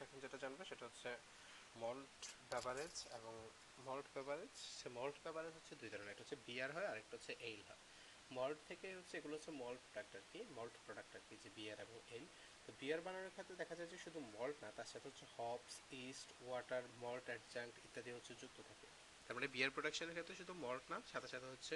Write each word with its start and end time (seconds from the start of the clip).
হচ্ছে 0.00 0.08
এখন 0.08 0.18
যেটা 0.24 0.38
জানব 0.44 0.58
সেটা 0.70 0.84
হচ্ছে 0.88 1.10
মল্ট 1.82 2.20
বেভারেজ 2.52 2.94
এবং 3.18 3.34
মল্ট 3.88 4.06
বেভারেজ 4.16 4.54
সে 4.78 4.88
মল্ট 4.98 5.16
বেভারেজ 5.24 5.52
হচ্ছে 5.58 5.74
দুই 5.80 5.90
ধরনের, 5.92 6.12
একটা 6.12 6.22
হচ্ছে 6.24 6.38
বিয়ার 6.46 6.70
হয় 6.76 6.88
আরেকটা 6.92 7.14
হচ্ছে 7.16 7.32
এল 7.50 7.62
হয়। 7.68 7.82
মল্ট 8.38 8.58
থেকে 8.70 8.86
হচ্ছে, 8.98 9.14
এগুলো 9.20 9.34
হচ্ছে 9.36 9.52
মল্ট 9.62 9.80
প্রোডাক্ট 9.86 10.12
আর 10.18 10.24
কি 10.32 10.40
মল্ট 10.58 10.74
প্রোডাক্ট 10.84 11.12
আর 11.18 11.22
কি 11.28 11.34
যে 11.44 11.50
বিয়ার 11.56 11.76
এবং 11.84 11.96
এল 12.16 12.24
তো 12.64 12.70
বিয়ার 12.80 13.00
বানানোর 13.06 13.34
ক্ষেত্রে 13.36 13.54
দেখা 13.62 13.74
যায় 13.78 13.90
যে 13.92 13.98
শুধু 14.04 14.18
মল্ট 14.36 14.56
না, 14.64 14.68
তার 14.78 14.88
সাথে 14.92 15.06
হচ্ছে 15.10 15.26
hops 15.36 15.74
yeast 16.04 16.28
water 16.46 16.82
malt 17.04 17.26
adjunct 17.30 17.72
ইত্যাদি 17.86 18.10
হচ্ছে 18.16 18.32
যুক্ত 18.42 18.58
থাকে। 18.70 18.86
তার 19.24 19.34
মানে 19.36 19.48
বিয়ার 19.54 19.74
প্রোডাকশনের 19.76 20.14
ক্ষেত্রে 20.16 20.34
শুধু 20.40 20.54
মল্ট 20.64 20.84
না, 20.92 20.96
সাথে 21.12 21.28
সাথে 21.32 21.48
হচ্ছে 21.54 21.74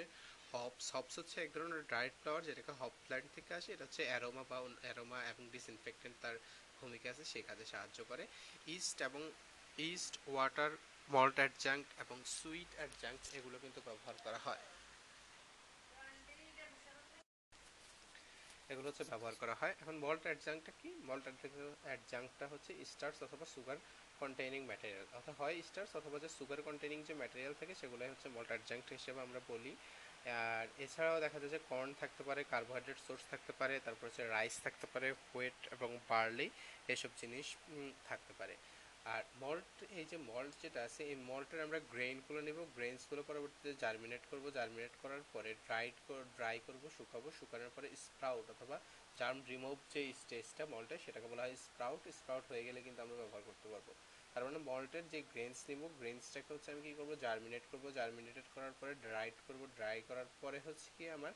হপস 0.51 0.85
হপস 0.95 1.15
হচ্ছে 1.19 1.37
এক 1.45 1.49
ধরনের 1.55 1.81
ড্রাইড 1.91 2.13
ফ্লাওয়ার 2.21 2.45
যেটাকে 2.47 2.71
হপ 2.79 2.93
প্ল্যান্ট 3.05 3.27
থেকে 3.35 3.51
আসে, 3.59 3.69
এটা 3.75 3.83
হচ্ছে 3.87 4.01
অ্যারোমা 4.09 4.43
বা 4.51 4.57
অ্যারোমা 4.85 5.19
এবং 5.31 5.43
ডিসইনফেক্টেন্ট 5.55 6.15
তার 6.23 6.35
ভূমিকা 6.85 7.07
আছে, 7.13 7.23
সেই 7.31 7.43
কাজে 7.49 7.65
সাহায্য 7.73 7.99
করে। 8.11 8.23
ইস্ট 8.75 8.97
এবং 9.09 9.21
ইস্ট 9.89 10.13
ওয়াটার 10.31 10.71
মল্ট 11.15 11.35
অ্যাডজাঙ্ক 11.41 11.85
এবং 12.03 12.17
সুইট 12.37 12.71
অ্যাডজাঙ্ক 12.79 13.19
এগুলো 13.37 13.57
কিন্তু 13.63 13.79
ব্যবহার 13.87 14.15
করা 14.25 14.39
হয়। 14.45 14.63
এগুলো 18.71 18.87
হচ্ছে 18.89 19.05
ব্যবহার 19.11 19.35
করা 19.41 19.55
হয়। 19.59 19.73
এখন 19.81 19.95
মল্ট 20.05 20.23
অ্যাডজাঙ্কটা 20.27 20.71
কি? 20.81 20.89
মল্ট 21.09 21.25
অ্যাডজাঙ্কটা 21.87 22.45
হচ্ছে 22.53 22.71
স্টার্স 22.91 23.17
অথবা 23.27 23.45
সুগার 23.53 23.77
কন্টেইনিং 24.21 24.61
ম্যাটেরিয়াল 24.69 25.05
অর্থাৎ 25.17 25.35
হয় 25.41 25.55
স্টার্স 25.69 25.91
অথবা 25.99 26.17
যে 26.23 26.29
সুগার 26.37 26.59
কন্টেইনিং 26.67 26.99
যে 27.07 27.13
ম্যাটেরিয়াল 27.21 27.53
থাকে, 27.59 27.73
সেগুলোই 27.81 28.09
হচ্ছে 28.13 28.27
মল্ট 28.35 28.49
অ্যাডজাঙ্ক 28.53 28.85
হিসেবে 28.97 29.19
আমরা 29.25 29.39
বলি। 29.51 29.71
আর 30.25 30.65
এছাড়াও 30.85 31.19
দেখা 31.19 31.37
যায় 31.39 31.53
যে 31.55 31.59
কর্ন 31.69 31.89
থাকতে 32.01 32.23
পারে 32.23 32.41
কার্বোহাইড্রেট 32.53 32.99
সোর্স 33.07 33.23
থাকতে 33.31 33.53
পারে, 33.59 33.79
তারপর 33.85 34.05
হচ্ছে 34.07 34.23
রাইস 34.27 34.55
থাকতে 34.65 34.85
পারে 34.93 35.07
হোয়েট 35.29 35.59
এবং 35.75 35.89
বার্লি 36.09 36.47
এসব 36.93 37.09
জিনিস 37.21 37.47
থাকতে 38.09 38.33
পারে। 38.39 38.55
আর 39.13 39.23
মল্ট 39.41 39.83
এই 39.99 40.05
যে 40.11 40.17
মল্ট 40.31 40.53
যেটা 40.63 40.79
আছে, 40.83 41.01
এই 41.11 41.17
মল্টের 41.29 41.59
আমরা 41.65 41.79
গ্রেইনগুলো 41.91 42.39
নেব। 42.41 42.57
গ্রেইনসগুলো 42.75 43.21
পরবর্তীতে 43.29 43.71
জার্মিনেট 43.83 44.23
করব। 44.31 44.45
জার্মিনেট 44.57 44.93
করার 45.03 45.23
পরে 45.33 45.49
ড্রাইড 45.65 45.95
ড্রাই 46.37 46.57
করব, 46.67 46.83
শুকাবো। 46.97 47.27
শুকানোর 47.39 47.71
পরে 47.75 47.87
স্প্রাউট 48.05 48.45
অথবা 48.55 48.77
জার্ম 49.19 49.39
রিমুভ 49.51 49.77
যে 49.93 50.01
স্টেজটা 50.21 50.63
মল্টের 50.73 50.99
সেটাকে 51.05 51.27
বলা 51.31 51.43
হয় 51.45 51.55
স্প্রাউট 51.65 52.01
স্প্রাউট 52.17 52.45
হয়ে 52.51 52.63
গেলে 52.67 52.79
কিন্তু 52.81 52.99
আমরা 53.01 53.15
ব্যবহার 53.21 53.43
করতে 53.49 53.67
পারব। 53.73 53.87
তার 54.35 54.43
মানে 54.47 54.59
মল্টের 54.69 55.05
যে 55.13 55.19
গ্রেনস 55.31 55.59
নিব 55.69 55.81
গ্রেনসটাকে 55.99 56.49
হচ্ছে 56.55 56.69
আমি 56.73 56.81
কী 56.87 56.93
করব 56.99 57.11
জার্মিনেট 57.25 57.63
করব 57.71 57.85
জার্মিনেটেড 57.99 58.47
করার 58.55 58.73
পরে 58.79 58.93
ড্রাইড 59.05 59.37
করব 59.47 59.61
ড্রাই 59.77 59.97
করার 60.09 60.29
পরে 60.41 60.59
হচ্ছে 60.67 60.87
কি 60.95 61.03
আমার 61.17 61.33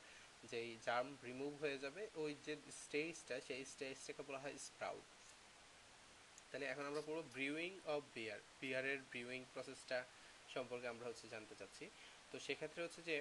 যেই 0.50 0.70
জার্ম 0.86 1.08
রিমুভ 1.26 1.52
হয়ে 1.62 1.78
যাবে, 1.84 2.02
ওই 2.22 2.32
যে 2.46 2.54
স্টেজটা 2.82 3.36
সেই 3.46 3.62
স্টেজটাকে 3.72 4.22
বলা 4.28 4.40
হয় 4.44 4.56
স্প্রাউট 4.66 5.06
তাহলে 6.50 6.66
এখন 6.72 6.84
আমরা 6.90 7.02
পুরো 7.08 7.20
ব্রিউইং 7.34 7.70
অফ 7.94 8.00
বিয়ার 8.16 8.38
বিয়ারের 8.60 8.98
ব্রিউইং 9.10 9.40
প্রসেসটা 9.54 9.98
সম্পর্কে 10.54 10.86
আমরা 10.92 11.04
হচ্ছে 11.10 11.26
জানতে 11.34 11.54
চাচ্ছি। 11.60 11.84
তো 12.30 12.36
সেক্ষেত্রে 12.46 12.80
হচ্ছে 12.84 13.00
যে 13.08 13.16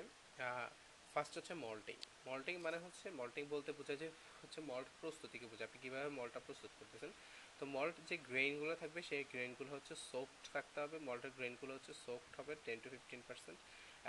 ফার্স্ট 1.13 1.33
হচ্ছে 1.37 1.53
মল্টিং 1.65 1.97
মল্টিং 2.29 2.55
মানে 2.65 2.77
হচ্ছে 2.85 3.05
মল্টিং 3.19 3.43
বলতে 3.53 3.69
বোঝায় 3.79 3.99
যে 4.03 4.07
হচ্ছে 4.41 4.59
মল্ট 4.71 4.87
প্রস্তুতিকে 5.01 5.45
বোঝায়। 5.51 5.67
আপনি 5.69 5.79
কীভাবে 5.83 6.09
মলটা 6.19 6.39
প্রস্তুত 6.47 6.71
করতেছেন? 6.79 7.11
তো 7.59 7.63
মল্ট 7.75 7.95
যে 8.09 8.15
গ্রেইনগুলো 8.29 8.73
থাকবে, 8.81 8.99
সেই 9.09 9.23
গ্রেইনগুলো 9.31 9.69
হচ্ছে 9.75 9.93
সোফট 10.09 10.41
থাকতে 10.55 10.77
হবে। 10.83 10.97
মল্টের 11.07 11.33
গ্রেইনগুলো 11.37 11.71
হচ্ছে 11.77 11.93
সোফট 12.05 12.31
হবে 12.39 12.53
টেন 12.65 12.77
টু 12.83 12.87
ফিফটিন 12.93 13.21
পার্সেন্ট 13.27 13.59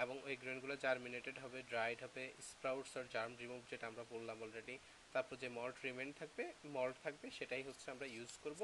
এবং 0.02 0.14
ওই 0.26 0.34
গ্রেনগুলো 0.42 0.74
জার্মিনেটেড 0.84 1.36
হবে 1.44 1.58
ড্রাইড 1.72 1.98
হবে 2.06 2.22
স্প্রাউটস 2.50 2.92
আর 2.98 3.06
জার্ম 3.14 3.32
রিমুভ 3.42 3.60
যেটা 3.70 3.84
আমরা 3.90 4.04
বললাম 4.14 4.36
অলরেডি 4.44 4.76
তারপর 5.14 5.34
যে 5.42 5.48
মল্ট 5.58 5.76
রিমেন 5.86 6.10
থাকবে 6.20 6.44
মল্ট 6.76 6.96
থাকবে, 7.04 7.26
সেটাই 7.38 7.62
হচ্ছে 7.68 7.86
আমরা 7.94 8.06
ইউজ 8.16 8.32
করব। 8.44 8.60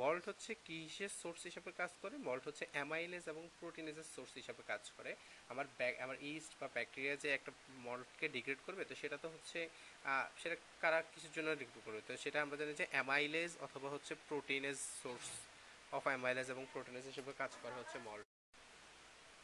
মল্ট 0.00 0.22
হচ্ছে 0.30 0.50
কিসের 0.66 1.12
সোর্স 1.22 1.40
হিসাবে 1.48 1.70
কাজ 1.80 1.92
করে? 2.02 2.14
মল্ট 2.28 2.42
হচ্ছে 2.48 2.64
অ্যামাইলেজ 2.74 3.24
এবং 3.32 3.44
প্রোটিনেজের 3.60 4.08
সোর্স 4.14 4.32
হিসাবে 4.40 4.62
কাজ 4.72 4.82
করে। 4.96 5.10
আমার 5.52 5.66
ব্যাক, 5.78 5.94
আমার 6.04 6.16
ইস্ট 6.32 6.52
বা 6.60 6.66
ব্যাকটেরিয়া 6.76 7.14
যে 7.22 7.28
একটা 7.38 7.50
মল্টকে 7.86 8.26
ডিগ্রেড 8.36 8.60
করবে, 8.66 8.82
তো 8.90 8.94
সেটা 9.02 9.16
তো 9.22 9.28
হচ্ছে 9.34 9.58
সেটা 10.40 10.56
কারা 10.82 10.98
কিছুর 11.14 11.32
জন্য 11.36 11.48
ডিগ্রেড 11.62 11.82
করবে? 11.86 12.00
তো 12.08 12.12
সেটা 12.24 12.38
আমরা 12.44 12.56
জানি 12.60 12.72
যে 12.80 12.86
অ্যামাইলেজ 12.94 13.50
অথবা 13.66 13.88
হচ্ছে 13.94 14.12
প্রোটিনেজ 14.28 14.78
সোর্স 15.02 15.26
অফ 15.96 16.02
অ্যামাইলেজ 16.10 16.46
এবং 16.54 16.64
প্রোটিনেজ 16.74 17.04
হিসেবে 17.10 17.30
কাজ 17.42 17.52
করে 17.62 17.76
হচ্ছে 17.80 17.98
মল্ট 18.08 18.26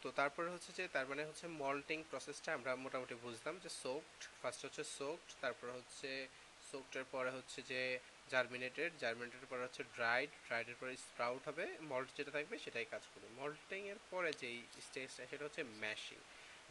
তো 0.02 0.08
তারপরে 0.20 0.48
হচ্ছে 0.54 0.70
যে, 0.78 0.84
তার 0.94 1.06
মানে 1.10 1.22
হচ্ছে 1.28 1.46
মল্টিং 1.62 1.98
প্রসেসটা 2.10 2.50
আমরা 2.58 2.70
মোটামুটি 2.84 3.14
বুঝলাম 3.24 3.54
যে 3.64 3.70
সোকড 3.82 4.20
ফার্স্ট 4.40 4.60
হচ্ছে 4.66 4.82
সোকড 4.98 5.28
তারপর 5.42 5.66
হচ্ছে 5.78 6.10
সোকডের 6.70 7.06
পরে 7.14 7.30
হচ্ছে 7.36 7.58
যে 7.70 7.80
জার্মিনেটেড 8.32 8.90
জার্মিনেটেড 9.02 9.42
পরে 9.52 9.62
হচ্ছে 9.66 9.82
ড্রাইড 9.96 10.30
ড্রাইডের 10.46 10.76
পরে 10.80 10.92
স্প্রাউট 11.06 11.42
হবে 11.48 11.64
মল্ট 11.90 12.08
যেটা 12.18 12.32
থাকবে 12.36 12.54
সেটাই 12.64 12.86
কাজ 12.92 13.02
করবে। 13.12 13.28
মল্টিং 13.40 13.80
এর 13.92 14.00
পরে 14.12 14.30
যেই 14.42 14.58
স্টেজটা 14.86 15.22
সেটা 15.30 15.44
হচ্ছে 15.46 15.62
ম্যাশিং 15.82 16.20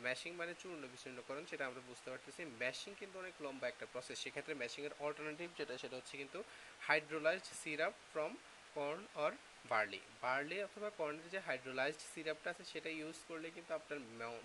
ম্যাশিং 0.05 0.31
মানে 0.41 0.53
চূর্ণ 0.61 0.81
বিচূর্ণকরণ 0.93 1.43
সেটা 1.51 1.63
আমরা 1.69 1.81
বুঝতে 1.89 2.07
পারতেছি। 2.11 2.41
ম্যাশিং 2.61 2.91
কিন্তু 2.99 3.15
অনেক 3.23 3.35
লম্বা 3.45 3.65
একটা 3.69 3.85
প্রসেস 3.93 4.17
সেক্ষেত্রে 4.23 4.53
ম্যাশিংয়ের 4.61 4.93
অল্টারনেটিভ 5.05 5.49
যেটা, 5.59 5.73
সেটা 5.83 5.95
হচ্ছে 5.99 6.15
কিন্তু 6.21 6.39
hydrolysed 6.87 7.47
syrup 7.61 7.93
from 8.11 8.31
corn 8.75 9.01
or 9.23 9.31
barley 9.71 10.01
barley 10.23 10.57
অথবা 10.67 10.89
কর্নের 10.99 11.27
যে 11.33 11.39
হাইড্রোলাইজড 11.47 12.01
সিরাপটা 12.13 12.47
আছে, 12.53 12.63
সেটা 12.73 12.89
ইউজ 12.99 13.17
করলে 13.29 13.47
কিন্তু 13.55 13.71
আপনার 13.79 13.97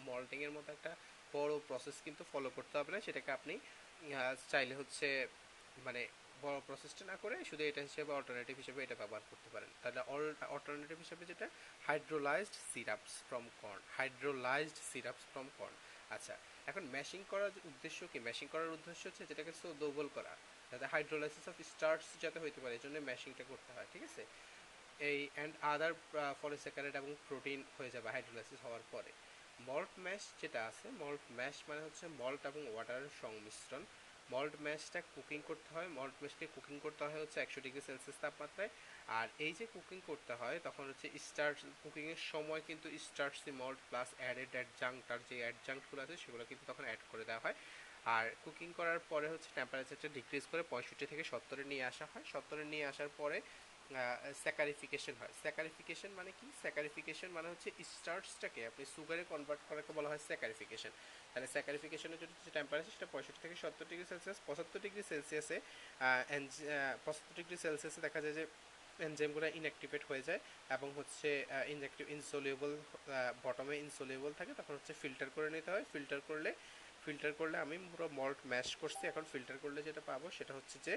মল্টিংয়ের 0.09 0.53
মতো 0.57 0.69
একটা 0.77 0.93
বড় 1.37 1.53
প্রসেস 1.69 1.97
কিন্তু 2.07 2.23
ফলো 2.33 2.49
করতে 2.57 2.75
হবে 2.79 2.91
না। 2.95 2.99
সেটাকে 3.07 3.31
আপনি 3.39 3.55
চাইলে 4.53 4.75
হচ্ছে 4.81 5.07
মানে 5.87 6.03
বড় 6.45 6.59
প্রসেসটা 6.69 7.03
না 7.11 7.17
করে 7.23 7.35
শুধু 7.51 7.63
এটা 7.71 7.81
হিসেবে 7.89 8.11
অল্টারনেটিভ 8.19 8.55
হিসেবে 8.63 8.81
এটা 8.87 8.97
ব্যবহার 9.03 9.25
করতে 9.31 9.49
পারেন। 9.55 9.71
তাহলে 9.83 10.01
অল্টারনেটিভ 10.55 10.97
হিসেবে 11.05 11.23
যেটা 11.31 11.47
hydrolysed 11.89 12.57
syrups 12.73 13.13
from 13.29 13.45
corn 13.61 13.81
hydrolysed 13.99 14.79
syrups 14.91 15.25
from 15.33 15.47
corn 15.59 15.75
আচ্ছা 16.15 16.35
এখন 16.71 16.83
ম্যাশিং 16.95 17.21
করার 17.33 17.51
উদ্দেশ্য 17.71 17.99
কি? 18.13 18.19
ম্যাশিং 18.27 18.47
করার 18.55 18.71
উদ্দেশ্য 18.77 19.03
হচ্ছে 19.09 19.25
যেটাকে 19.31 19.53
দুর্বল 19.81 20.09
করা। 20.17 20.33
যাতে 20.75 20.87
হাইড্রোলাইসিস 20.95 21.45
অফ 21.51 21.57
স্টার্স 21.73 22.05
যাতে 22.23 22.39
হইতে 22.45 22.59
পারে 22.63 22.73
এই 22.79 22.83
জন্য 22.85 22.97
ম্যাশিংটা 23.09 23.45
করতে 23.51 23.71
হয়, 23.75 23.89
ঠিক 23.93 24.03
আছে? 24.09 24.23
এই 25.11 25.21
অ্যান্ড 25.35 25.55
আদার 25.73 25.93
পলিস্যাকারাইড 26.43 26.95
এবং 27.01 27.11
প্রোটিন 27.29 27.61
হয়ে 27.77 27.91
যাবে 27.95 28.09
হাইড্রোলাইসিস 28.15 28.61
হওয়ার 28.67 28.85
পরে। 28.93 29.11
মল্ট 29.69 29.93
ম্যাশ 30.05 30.23
যেটা 30.41 30.61
আছে 30.71 30.87
মল্ট 31.03 31.25
ম্যাশ 31.39 31.57
মানে 31.69 31.81
হচ্ছে 31.87 32.05
মল্ট 32.21 32.43
এবং 32.51 32.63
ওয়াটারের 32.73 33.13
সংমিশ্রণ। 33.23 33.83
মল্ট 34.35 34.55
ম্যাশটা 34.65 35.01
কুকিং 35.15 35.41
করতে 35.49 35.69
হয় 35.75 35.89
মল্ট 35.99 36.17
ম্যাশকে 36.23 36.47
কুকিং 36.55 36.77
করতে 36.85 37.03
হয় 37.09 37.21
হচ্ছে 37.23 37.39
একশো 37.41 37.61
ডিগ্রি 37.65 37.83
সেলসিয়াস 37.89 38.19
তাপমাত্রায়। 38.25 38.71
আর 39.19 39.27
এই 39.47 39.53
যে 39.59 39.65
কুকিং 39.75 39.99
করতে 40.11 40.33
হয়, 40.41 40.57
তখন 40.67 40.85
হচ্ছে 40.91 41.07
স্টার্চ 41.27 41.59
কুকিংয়ের 41.83 42.21
সময় 42.33 42.63
কিন্তু 42.69 42.87
স্টার্চি 43.07 43.51
মল্ট 43.63 43.81
প্লাস 43.89 44.09
অ্যাডেড 44.21 44.51
অ্যাডজাঙ্কটার 44.57 45.21
যে 45.29 45.37
অ্যাডজাঙ্কগুলো 45.45 46.01
আছে, 46.05 46.17
সেগুলো 46.23 46.43
কিন্তু 46.51 46.65
তখন 46.71 46.85
অ্যাড 46.89 47.01
করে 47.13 47.25
দেওয়া 47.29 47.43
হয়। 47.45 47.57
আর 48.17 48.25
কুকিং 48.45 48.69
করার 48.79 49.01
পরে 49.11 49.27
হচ্ছে 49.33 49.49
টেম্পারেচারটা 49.59 50.09
ডিক্রিজ 50.19 50.45
করে 50.53 50.63
পঁয়ষট্টি 50.73 51.05
থেকে 51.13 51.25
সত্তরে 51.33 51.65
নিয়ে 51.71 51.85
আসা 51.91 52.05
হয়। 52.13 52.25
সত্তরে 52.33 52.65
নিয়ে 52.73 52.85
আসার 52.93 53.11
পরে 53.21 53.39
স্যাকারিফিকেশন 54.43 55.15
হয়। 55.21 55.33
স্যাকারিফিকেশন 55.43 56.11
মানে 56.19 56.31
কি? 56.39 56.47
স্যাকারিফিকেশন 56.63 57.29
মানে 57.37 57.49
হচ্ছে 57.53 57.69
স্টার্চটাকে 57.95 58.61
আপনি 58.71 58.85
সুগারে 58.95 59.23
কনভার্ট 59.33 59.63
করাকে 59.69 59.91
বলা 59.99 60.09
হয় 60.11 60.23
স্যাকারিফিকেশন 60.29 60.93
তাহলে 61.33 61.47
স্যাকারিফিকেশনের 61.55 62.19
জন্য 62.23 62.35
যে 62.47 62.51
টেম্পারেচার 62.57 62.95
সেটা 62.97 63.09
পঁয়ষট্টি 63.15 63.41
থেকে 63.45 63.57
সত্তর 63.63 63.87
ডিগ্রি 63.91 64.07
সেলসিয়াস 64.11 64.39
পঁচাত্তর 64.49 64.79
ডিগ্রি 64.85 65.03
সেলসিয়াসে 65.11 65.57
পঁচাত্তর 67.05 67.35
ডিগ্রি 67.39 67.57
সেলসিয়াসে 67.65 68.01
দেখা 68.07 68.21
যায় 68.25 68.35
যে 68.39 68.45
এনজাইমগুলো 69.09 69.47
ইনঅ্যাক্টিভেট 69.59 70.03
হয়ে 70.11 70.23
যায় 70.29 70.41
এবং 70.77 70.89
হচ্ছে 70.99 71.29
ইনঅ্যাক্টিভ 71.73 72.05
ইনসোলিউবল 72.17 72.73
বটমে 73.45 73.75
ইনসোলিউবল 73.85 74.33
থাকে, 74.39 74.53
তখন 74.61 74.73
হচ্ছে 74.79 74.93
ফিল্টার 75.01 75.29
করে 75.37 75.49
নিতে 75.57 75.71
হয়। 75.75 75.85
ফিল্টার 75.93 76.21
করলে 76.29 76.51
ফিল্টার 77.05 77.33
করলে 77.41 77.57
আমি 77.65 77.77
পুরো 77.93 78.07
মল্ট 78.21 78.39
ম্যাশ 78.53 78.69
করছি। 78.81 79.03
এখন 79.11 79.25
ফিল্টার 79.33 79.57
করলে 79.65 79.81
যেটা 79.89 80.03
পাবো 80.11 80.27
সেটা 80.39 80.53
হচ্ছে 80.59 80.77
যে 80.87 80.95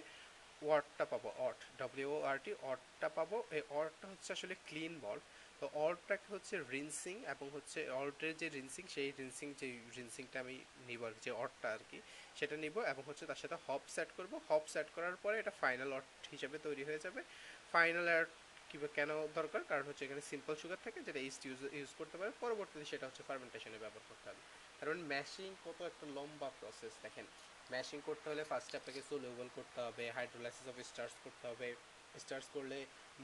ওয়ার্ডটা 0.66 1.06
পাবো 1.12 1.30
অট 1.48 1.60
ডব্লিউ 1.82 2.10
আর 2.30 2.38
টি 2.46 2.52
অটটা 2.72 3.08
পাবো। 3.18 3.38
এই 3.58 3.64
অটটা 3.80 4.06
হচ্ছে 4.12 4.30
আসলে 4.38 4.54
ক্লিন 4.68 4.94
মল্ট 5.06 5.24
তো 5.60 5.66
অল্টটাকে 5.86 6.28
হচ্ছে 6.36 6.56
রিনসিং 6.74 7.16
এবং 7.34 7.46
হচ্ছে 7.56 7.80
অল্টের 8.00 8.34
যে 8.42 8.48
রিনসিং 8.58 8.84
সেই 8.96 9.10
রিনসিং 9.20 9.48
যে 9.62 9.68
রিনসিংটা 9.98 10.38
আমি 10.44 10.56
নিব 10.88 11.02
আর 11.08 11.14
যে 11.26 11.32
অটটা 11.44 11.68
আর 11.76 11.82
কি, 11.90 11.98
সেটা 12.40 12.56
নিব 12.64 12.76
এবং 12.92 13.04
হচ্ছে 13.10 13.24
তার 13.30 13.40
সাথে 13.44 13.58
হপ 13.66 13.84
সেট 13.96 14.10
করব। 14.18 14.34
হপ 14.50 14.64
সেট 14.74 14.88
করার 14.96 15.16
পরে 15.24 15.36
এটা 15.42 15.54
ফাইনাল 15.62 15.90
অট 15.98 16.08
হিসেবে 16.34 16.58
তৈরি 16.66 16.84
হয়ে 16.88 17.04
যাবে। 17.06 17.22
ফাইনাল 17.74 18.08
অট 18.20 18.30
কীভাবে 18.70 18.94
কেন 18.98 19.10
দরকার? 19.40 19.62
কারণ 19.72 19.84
হচ্ছে 19.90 20.04
এখানে 20.08 20.22
সিম্পল 20.32 20.54
সুগার 20.62 20.80
থাকে, 20.86 21.00
যেটা 21.08 21.20
ইস্ট 21.28 21.42
ইউজ 21.48 21.60
ইউজ 21.78 21.92
করতে 22.00 22.16
পারে। 22.20 22.32
পরবর্তীতে 22.44 22.86
সেটা 22.92 23.06
হচ্ছে 23.10 23.24
ফার্মেন্টেশনে 23.30 23.78
ব্যবহার 23.84 24.06
করতে 24.10 24.26
হবে। 24.30 24.44
কারণ 24.80 24.98
ম্যাশিং 25.12 25.50
কত 25.66 25.80
একটা 25.92 26.06
লম্বা 26.18 26.50
প্রসেস 26.60 26.94
দেখেন। 27.06 27.26
ম্যাশিং 27.74 27.98
করতে 28.08 28.26
হলে 28.32 28.44
ফার্স্টে 28.50 28.76
আপনাকে 28.82 29.02
সোলেবল 29.10 29.48
করতে 29.58 29.80
হবে 29.86 30.04
হাইড্রোলাইসিস 30.18 30.66
অফ 30.72 30.76
স্টার্স 30.90 31.14
করতে 31.26 31.46
হবে। 31.52 31.70
স্টার্স 32.24 32.48
করলে 32.56 32.78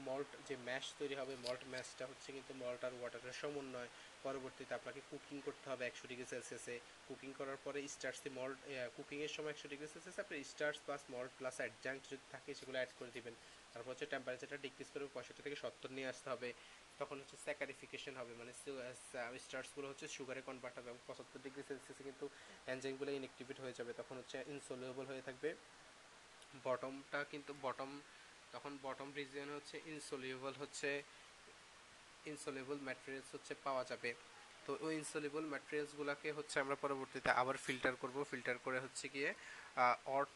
মল্ট 0.08 0.30
যে 0.48 0.54
ম্যাশ 0.68 0.84
তৈরি 0.98 1.14
হবে 1.20 1.34
মল্ট 1.46 1.62
ম্যাশটা 1.72 2.04
হচ্ছে 2.10 2.28
কিন্তু 2.36 2.52
মল্ট 2.62 2.80
আর 2.88 2.92
ওয়াটারের 2.98 3.36
সমন্বয়। 3.42 3.90
পরবর্তীতে 4.26 4.72
আপনাকে 4.78 5.00
কুকিং 5.10 5.36
করতে 5.46 5.66
হবে 5.70 5.82
একশো 5.86 6.04
ডিগ্রি 6.10 6.26
সেলসিয়াসে 6.32 6.74
কুকিং 7.08 7.30
করার 7.38 7.58
পরে 7.64 7.78
স্টার্সে 7.94 8.30
মল্ট 8.38 8.58
কুকিংয়ের 8.96 9.32
সময় 9.36 9.52
একশো 9.54 9.68
ডিগ্রি 9.72 9.88
সেলসিয়াসে 9.92 10.20
আপনি 10.24 10.36
starch 10.52 10.78
plus 10.84 11.02
malt 11.14 11.32
plus 11.38 11.56
adjunct 11.60 12.00
যদি 12.10 12.24
থাকে 12.32 12.50
সেগুলো 12.58 12.76
অ্যাড 12.80 12.92
করে 12.98 13.10
দিবেন। 13.16 13.34
তারপর 13.72 13.90
হচ্ছে 13.92 14.06
টেম্পারেচারটা 14.12 14.58
ডিক্রিজ 14.66 14.88
করে 14.94 15.04
পঁয়ষট্টি 15.14 15.42
থেকে 15.46 15.58
সত্তর 15.62 15.90
নিয়ে 15.96 16.08
আসতে 16.12 16.28
হবে। 16.32 16.48
তখন 17.00 17.16
হচ্ছে 17.20 17.36
স্যাকারিফিকেশন 17.44 18.14
হবে 18.20 18.32
মানে 18.40 18.52
স্টার্সগুলো 19.44 19.86
হচ্ছে 19.90 20.06
সুগারে 20.16 20.40
কনভার্ট 20.48 20.74
হবে 20.78 20.88
এবং 20.92 21.00
পঁচাত্তর 21.08 21.40
ডিগ্রি 21.46 21.62
সেলসিয়াসে 21.68 22.02
কিন্তু 22.08 22.26
এনজাইমগুলো 22.72 23.10
ইনএক্টিভেট 23.18 23.58
হয়ে 23.64 23.74
যাবে, 23.78 23.92
তখন 24.00 24.14
হচ্ছে 24.20 24.36
ইনসলিউবল 24.54 25.06
হয়ে 25.10 25.22
থাকবে। 25.28 25.50
বটমটা 26.66 27.18
কিন্তু 27.32 27.52
বটম 27.64 27.90
তখন 28.54 28.72
বটম 28.84 29.08
রিজিয়ন 29.20 29.48
হচ্ছে 29.56 29.76
ইনসলিউবল 29.92 30.54
হচ্ছে 30.62 30.90
ইনসলিউবল 32.30 32.78
ম্যাটেরিয়ালস 32.86 33.30
হচ্ছে 33.36 33.52
পাওয়া 33.66 33.82
যাবে। 33.90 34.10
তো 34.66 34.70
ওই 34.86 34.92
ইনসলিউবল 35.00 35.44
ম্যাটেরিয়ালসগুলোকে 35.52 36.28
হচ্ছে 36.38 36.56
আমরা 36.64 36.76
পরবর্তীতে 36.84 37.30
আবার 37.42 37.56
ফিল্টার 37.66 37.94
করব। 38.02 38.16
ফিল্টার 38.30 38.56
করে 38.66 38.78
হচ্ছে 38.84 39.06
গিয়ে 39.14 39.30
অট 40.18 40.34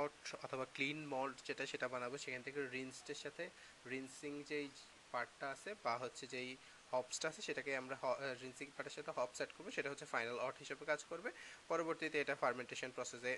অট 0.00 0.18
অথবা 0.44 0.64
ক্লিন 0.76 0.98
মল্ট 1.14 1.36
যেটা, 1.48 1.64
সেটা 1.72 1.86
বানাবো। 1.94 2.14
সেখান 2.24 2.42
থেকে 2.46 2.58
রিন্সটের 2.76 3.18
সাথে 3.24 3.44
রিন্সিং 3.92 4.32
যেই 4.50 4.68
পার্টটা 5.12 5.46
আছে 5.54 5.70
বা 5.84 5.94
হচ্ছে 6.02 6.24
যেই 6.34 6.50
হপসটা 6.92 7.26
আছে, 7.30 7.40
সেটাকে 7.48 7.70
আমরা 7.82 7.96
রিন্সিং 8.42 8.68
পার্টের 8.74 8.94
সাথে 8.96 9.12
হপস 9.18 9.38
অ্যাড 9.40 9.52
করব, 9.56 9.66
সেটা 9.76 9.88
হচ্ছে 9.92 10.06
ফাইনাল 10.14 10.36
অট 10.46 10.56
হিসেবে 10.62 10.84
কাজ 10.90 11.00
করবে। 11.10 11.30
পরবর্তীতে 11.70 12.16
এটা 12.24 12.34
ফার্মেন্টেশন 12.42 12.90
প্রসেসে 12.96 13.32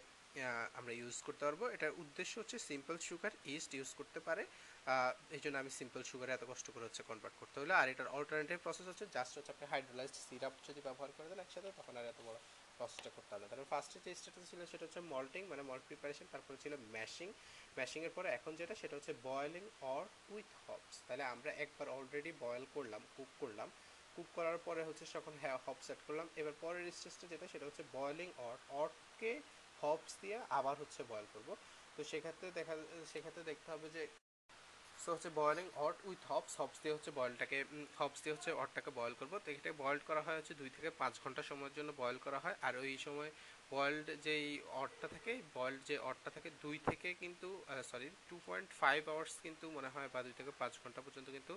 আমরা 0.78 0.92
ইউজ 1.00 1.16
করতে 1.26 1.42
পারব। 1.48 1.60
এটার 1.76 1.92
উদ্দেশ্য 2.02 2.32
হচ্ছে 2.40 2.56
সিম্পল 2.70 2.96
সুগার 3.08 3.32
ইস্ট 3.54 3.70
ইউজ 3.78 3.90
করতে 3.98 4.20
পারে। 4.26 4.42
এই 5.36 5.40
জন্য 5.44 5.56
আমি 5.62 5.70
সিম্পল 5.80 6.00
সুগারে 6.10 6.30
এত 6.36 6.44
কষ্ট 6.50 6.66
করে 6.74 6.84
হচ্ছে 6.88 7.02
কনভার্ট 7.10 7.36
করতে 7.40 7.56
হলো 7.62 7.72
আর 7.80 7.86
এটার 7.92 8.08
অল্টারনেটিভ 8.18 8.58
প্রসেস 8.66 8.86
হচ্ছে 8.90 9.04
জাস্ট 9.16 9.32
হচ্ছে 9.36 9.50
আপনি 9.54 9.64
হাইড্রোলাইজড 9.72 10.16
সিরাপ 10.26 10.54
যদি 10.68 10.80
ব্যবহার 10.86 11.10
করে 11.16 11.26
দেন 11.30 11.40
একসাথে, 11.44 11.68
তখন 11.78 11.94
আর 12.00 12.06
এত 12.12 12.20
বড় 12.28 12.38
প্রসেসটা 12.80 13.10
করতে 13.16 13.32
হবে। 13.34 13.46
তারপর 13.50 13.70
ফার্স্টে 13.72 13.98
যে 14.04 14.10
স্টেপটা 14.20 14.46
ছিল 14.50 14.60
সেটা 14.72 14.84
হচ্ছে 14.86 15.00
মল্টিং 15.12 15.42
মানে 15.52 15.62
মল্ট 15.70 15.84
প্রিপারেশন 15.88 16.26
তারপরে 16.34 16.56
ছিল 16.62 16.72
ম্যাশিং 16.94 17.28
ম্যাশিংয়ের 17.78 18.12
পরে 18.16 18.28
এখন 18.38 18.52
যেটা, 18.60 18.74
সেটা 18.82 18.94
হচ্ছে 18.96 19.12
বয়েলিং 19.28 19.64
অর 19.94 20.04
উইথ 20.34 20.50
হপস 20.64 20.96
তাহলে 21.06 21.24
আমরা 21.34 21.50
একবার 21.64 21.86
অলরেডি 21.96 22.32
বয়েল 22.44 22.64
করলাম 22.74 23.02
কুক 23.16 23.30
করলাম। 23.42 23.68
কুক 24.16 24.28
করার 24.36 24.58
পরে 24.66 24.82
হচ্ছে 24.88 25.04
যখন 25.14 25.34
হ্যাঁ 25.42 25.58
হপ 25.64 25.78
সেট 25.86 26.00
করলাম। 26.06 26.26
এবার 26.40 26.54
পরের 26.60 26.84
স্টেজটা 26.98 27.26
যেটা, 27.32 27.46
সেটা 27.52 27.64
হচ্ছে 27.68 27.84
বয়েলিং 27.96 28.28
অর 28.46 28.56
অটকে 28.82 29.32
হপস 29.78 30.12
দিয়ে 30.22 30.36
আবার 30.58 30.74
হচ্ছে 30.82 31.00
বয়েল 31.10 31.26
করব। 31.34 31.48
তো 31.94 32.00
সেক্ষেত্রে 32.10 32.46
দেখা, 32.58 32.74
সেক্ষেত্রে 33.12 33.42
দেখতে 33.50 33.68
হবে 33.72 33.86
যে 33.96 34.02
সো 35.02 35.08
হচ্ছে 35.14 35.30
boiling 35.40 35.66
wort 35.86 35.96
with 36.08 36.20
hops 36.30 36.52
hops 36.60 36.78
দিয়ে 36.82 36.94
হচ্ছে 36.96 37.10
বয়েলটাকে 37.18 37.58
হপস 38.00 38.18
দিয়ে 38.22 38.34
হচ্ছে 38.36 38.50
অটটাকে 38.62 38.90
বয়েল 38.98 39.14
করব। 39.20 39.32
তো 39.44 39.48
এটাকে 39.54 39.72
বয়েল 39.82 39.98
করা 40.08 40.22
হয় 40.26 40.36
হচ্ছে 40.40 40.54
দুই 40.60 40.70
থেকে 40.76 40.88
পাঁচ 41.00 41.14
ঘণ্টা 41.24 41.42
সময়ের 41.50 41.74
জন্য 41.78 41.90
বয়েল 42.00 42.18
করা 42.26 42.38
হয়। 42.44 42.56
আর 42.66 42.74
ওই 42.82 42.94
সময় 43.06 43.30
বয়েলড 43.72 44.06
যেই 44.26 44.46
অটটা 44.82 45.06
থাকে 45.14 45.32
বয়েলড 45.56 45.80
যে 45.90 45.96
অটটা 46.08 46.30
থাকে, 46.36 46.48
দুই 46.64 46.76
থেকে 46.88 47.08
কিন্তু 47.22 47.48
sorry 47.90 48.08
two 48.28 48.36
point 48.48 48.68
five 48.80 49.00
hours 49.12 49.34
কিন্তু 49.44 49.66
মনে 49.76 49.88
হয় 49.94 50.08
বা 50.14 50.20
দুই 50.26 50.34
থেকে 50.38 50.50
পাঁচ 50.60 50.72
ঘণ্টা 50.82 51.00
পর্যন্ত 51.04 51.28
কিন্তু 51.36 51.54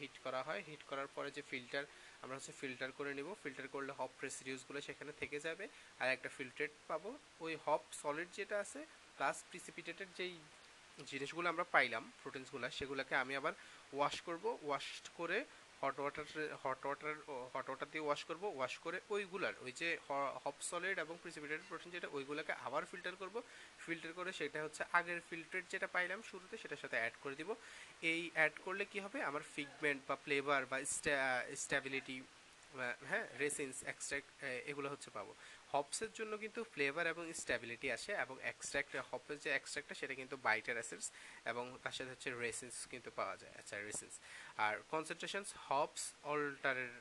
হিট 0.00 0.14
করা 0.24 0.40
হয়। 0.48 0.60
হিট 0.68 0.82
করার 0.90 1.08
পরে 1.16 1.28
যে 1.36 1.42
ফিল্টার 1.50 1.84
আমরা 2.22 2.34
হচ্ছে 2.38 2.52
ফিল্টার 2.60 2.90
করে 2.98 3.10
নিব। 3.18 3.28
ফিল্টার 3.42 3.66
করলে 3.74 3.92
হপ 3.98 4.12
রেসিডিউসগুলো 4.26 4.78
সেখানে 4.88 5.12
থেকে 5.20 5.36
যাবে। 5.46 5.64
আর 6.00 6.08
একটা 6.16 6.28
ফিল্ট্রেট 6.36 6.72
পাবো। 6.90 7.10
ওই 7.44 7.52
হপ 7.64 7.82
সলিড 8.00 8.28
যেটা 8.38 8.56
আছে 8.64 8.80
প্লাস 9.16 9.36
প্রিসিপিটেটেড 9.50 10.08
যেই 10.20 10.34
জিনিসগুলো 11.10 11.46
আমরা 11.52 11.64
পাইলাম 11.74 12.02
প্রোটিনসগুলো 12.22 12.64
সেগুলোকে 12.78 13.14
আমি 13.22 13.32
আবার 13.40 13.52
ওয়াশ 13.96 14.16
করব 14.26 14.44
ওয়াশ 14.66 14.86
করে 15.18 15.38
hot 15.80 15.96
water 16.02 16.26
hot 16.62 16.80
water 16.86 17.14
hot 17.54 17.66
water 17.68 17.88
দিয়ে 17.92 18.04
ওয়াশ 18.06 18.22
করব 18.28 18.42
ওয়াশ 18.58 18.74
করে 18.84 18.98
ওইগুলার, 19.14 19.54
ওই 19.64 19.72
যে 19.80 19.88
হপ 20.44 20.58
সলিড 20.70 20.96
এবং 21.04 21.14
প্রিসিপিটেটেড 21.22 21.64
প্রোটিন 21.70 21.90
যেটা, 21.94 22.08
ওইগুলোকে 22.16 22.52
আবার 22.66 22.82
ফিল্টার 22.90 23.14
করব 23.22 23.36
ফিল্টার 23.84 24.12
করে 24.18 24.30
সেটা 24.40 24.58
হচ্ছে 24.66 24.82
আগের 24.98 25.20
ফিল্টারের 25.28 25.64
যেটা 25.72 25.88
পাইলাম 25.96 26.20
শুরুতে, 26.30 26.54
সেটার 26.62 26.80
সাথে 26.82 26.96
অ্যাড 27.00 27.14
করে 27.22 27.34
দিব। 27.40 27.50
এই 28.12 28.22
অ্যাড 28.36 28.54
করলে 28.64 28.84
কি 28.92 28.98
হবে? 29.04 29.18
আমার 29.28 29.42
ফিগমেন্ট 29.54 30.00
বা 30.08 30.16
ফ্লেভার 30.24 30.62
বা 30.70 30.78
স্ট্যাবিলিটি 31.62 32.16
হ্যাঁ 33.10 33.24
রেসিন্স 33.44 33.74
এক্সট্রাক্ট 33.92 34.28
এগুলো 34.70 34.88
হচ্ছে 34.92 35.08
পাবো। 35.16 35.32
হপসের 35.74 36.10
জন্য 36.18 36.32
কিন্তু 36.44 36.60
ফ্লেভার 36.72 37.06
এবং 37.12 37.24
স্ট্যাবিলিটি 37.42 37.88
আসে 37.96 38.12
এবং 38.24 38.36
এক্সট্রাক্ট 38.52 38.92
হপের 39.10 39.36
যে 39.44 39.50
এক্সট্রাক্টটা 39.58 39.94
সেটা 40.00 40.14
কিন্তু 40.20 40.36
বাইটার 40.46 40.76
অ্যাসিডস 40.78 41.06
এবং 41.50 41.64
তার 41.82 41.94
সাথে 41.96 42.10
হচ্ছে 42.14 42.30
রেসিন্স 42.46 42.74
কিন্তু 42.92 43.10
পাওয়া 43.18 43.34
যায় 43.42 43.54
আচ্ছা 43.60 43.74
রেসিন্স 43.88 44.14
আর 44.66 44.74
কনসেন্ট্রেশনস 44.92 45.50
হপস 45.66 46.02
অল্টারের 46.32 46.92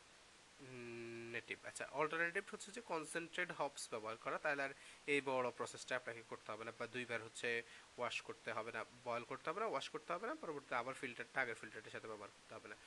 নেটিভ 1.35 1.57
আচ্ছা 1.69 1.85
অল্টারনেটিভ 1.99 2.43
হচ্ছে 2.53 2.69
যে 2.75 2.81
কনসেন্ট্রেট 2.91 3.49
হপস 3.59 3.83
ব্যবহার 3.93 4.17
করা, 4.23 4.37
তাহলে 4.43 4.61
আর 4.67 4.73
এই 5.13 5.19
বড় 5.29 5.47
প্রসেসটা 5.57 5.93
আপনাকে 5.99 6.21
করতে 6.31 6.49
হবে 6.53 6.63
না 6.67 6.71
বা 6.79 6.85
দুইবার 6.95 7.19
হচ্ছে 7.27 7.49
ওয়াশ 7.97 8.17
করতে 8.27 8.49
হবে 8.57 8.71
না 8.75 8.81
বয়েল 9.05 9.23
করতে 9.31 9.47
হবে 9.49 9.59
না 9.63 9.67
ওয়াশ 9.71 9.87
করতে 9.93 10.09
হবে 10.15 10.25
না, 10.29 10.33
পরবর্তীতে 10.43 10.75
আবার 10.81 10.93
ফিল্টারটা 11.01 11.37
আগের 11.43 11.57
ফিল্টারটার 11.61 11.93
সাথে 11.95 12.07
ব্যবহার 12.11 12.31
করতে 12.37 12.51
হবে 12.55 12.67
না। 12.71 12.77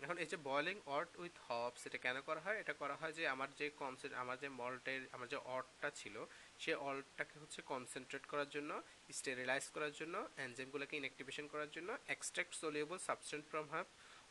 এখন 0.00 0.16
এই 0.22 0.28
যে 0.32 0.38
বয়েলিং 0.48 0.76
অট 0.96 1.10
উইথ 1.22 1.34
হপস 1.46 1.82
এটা 1.88 1.98
কেন 2.06 2.16
করা 2.28 2.40
হয়? 2.46 2.56
এটা 2.62 2.74
করা 2.82 2.94
হয় 3.00 3.12
যে 3.18 3.24
আমার 3.34 3.48
যে 3.60 3.66
কনসেন্ট 3.82 4.12
আমার 4.22 4.36
যে 4.42 4.48
মল্টের 4.60 5.02
আমার 5.14 5.28
যে 5.32 5.38
অটটা 5.56 5.88
ছিল, 6.00 6.16
সে 6.62 6.72
অল্টটাকে 6.88 7.36
হচ্ছে 7.42 7.60
কনসেন্ট্রেট 7.72 8.24
করার 8.32 8.48
জন্য 8.56 8.70
স্টেরিলাইজ 9.18 9.64
করার 9.74 9.92
জন্য 10.00 10.14
এনজাইমগুলোকে 10.46 10.94
ইনঅ্যাক্টিভেশন 11.00 11.46
করার 11.52 11.70
জন্য 11.76 11.90
extract 12.14 12.52
soluble 12.62 12.98
substance 13.08 13.44
from 13.50 13.66
hub 13.74 13.86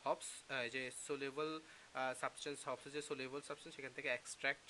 hops 0.06 0.28
যে 0.74 0.82
সোলিউবল 1.06 1.50
সাবস্টেন্স 2.22 2.58
হপস 2.68 2.84
যে 2.96 3.02
সোলিউবল 3.08 3.40
সাবস্টেন্স 3.48 3.74
সেখান 3.78 3.92
থেকে 3.98 4.08
এক্সট্রাক্ট 4.12 4.68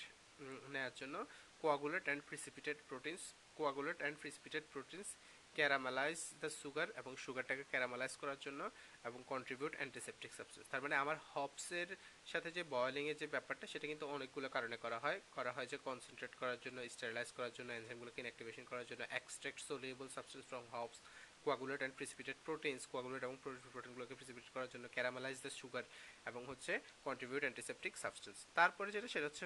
নেওয়ার 0.75 0.95
জন্য 1.01 1.17
coagulate 1.63 2.05
and 2.09 2.23
precipitated 2.29 2.77
proteins 2.91 3.23
coagulate 3.59 3.99
and 4.03 4.17
precipitated 4.23 4.65
proteins 4.75 5.09
caramelize 5.57 6.21
the 6.43 6.51
sugar 6.61 6.89
এবং 7.01 7.13
সুগারটাকে 7.25 7.65
ক্যারামালাইজ 7.73 8.13
করার 8.23 8.39
জন্য 8.47 8.61
এবং 9.09 9.19
কন্ট্রিবিউট 9.33 9.73
অ্যান্টিসেপটিক 9.79 10.33
সাবস্টেন্স। 10.39 10.67
তার 10.73 10.83
মানে 10.85 10.95
আমার 11.03 11.17
হপসের 11.33 11.89
সাথে 12.33 12.49
যে 12.57 12.63
বয়েলিংয়ের 12.75 13.17
যে 13.23 13.27
ব্যাপারটা, 13.35 13.65
সেটা 13.73 13.87
কিন্তু 13.91 14.05
অনেকগুলো 14.17 14.49
কারণে 14.57 14.77
করা 14.85 14.99
হয়। 15.05 15.19
করা 15.37 15.51
হয় 15.57 15.69
যে 15.73 15.77
কনসেন্ট্রেট 15.89 16.33
করার 16.41 16.59
জন্য 16.65 16.79
স্টেরিলাইজ 16.95 17.29
করার 17.37 17.53
জন্য 17.59 17.71
এনজাইমগুলোকে 17.79 18.19
ইনঅ্যাক্টিভেশন 18.23 18.65
করার 18.71 18.87
জন্য 18.91 19.03
extract 19.19 19.61
soluble 19.69 20.09
substance 20.17 20.45
from 20.51 20.65
hops 20.75 20.99
coagulate 21.45 21.81
and 21.83 21.95
precipitated 21.99 22.37
proteins 22.47 22.83
coagulate 22.93 23.23
এবং 23.27 23.37
প্রোটিনগুলোকে 23.75 24.15
প্রিসিপিটেট 24.21 24.51
করার 24.55 24.71
জন্য 24.75 24.85
ক্যারামালাইজ 24.97 25.37
দ্য 25.45 25.53
সুগার 25.61 25.85
এবং 26.31 26.41
হচ্ছে 26.51 26.73
কন্ট্রিবিউট 27.07 27.43
অ্যান্টিসেপটিক 27.45 27.93
সাবস্টেন্স 28.05 28.39
তারপরে 28.59 28.89
যেটা, 28.95 29.09
সেটা 29.15 29.27
হচ্ছে 29.29 29.45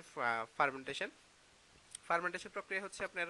ফার্মেন্টেশন 0.58 1.10
ফার্মেন্টেশন 2.08 2.50
প্রক্রিয়া 2.56 2.82
হচ্ছে 2.84 3.00
আপনার 3.08 3.28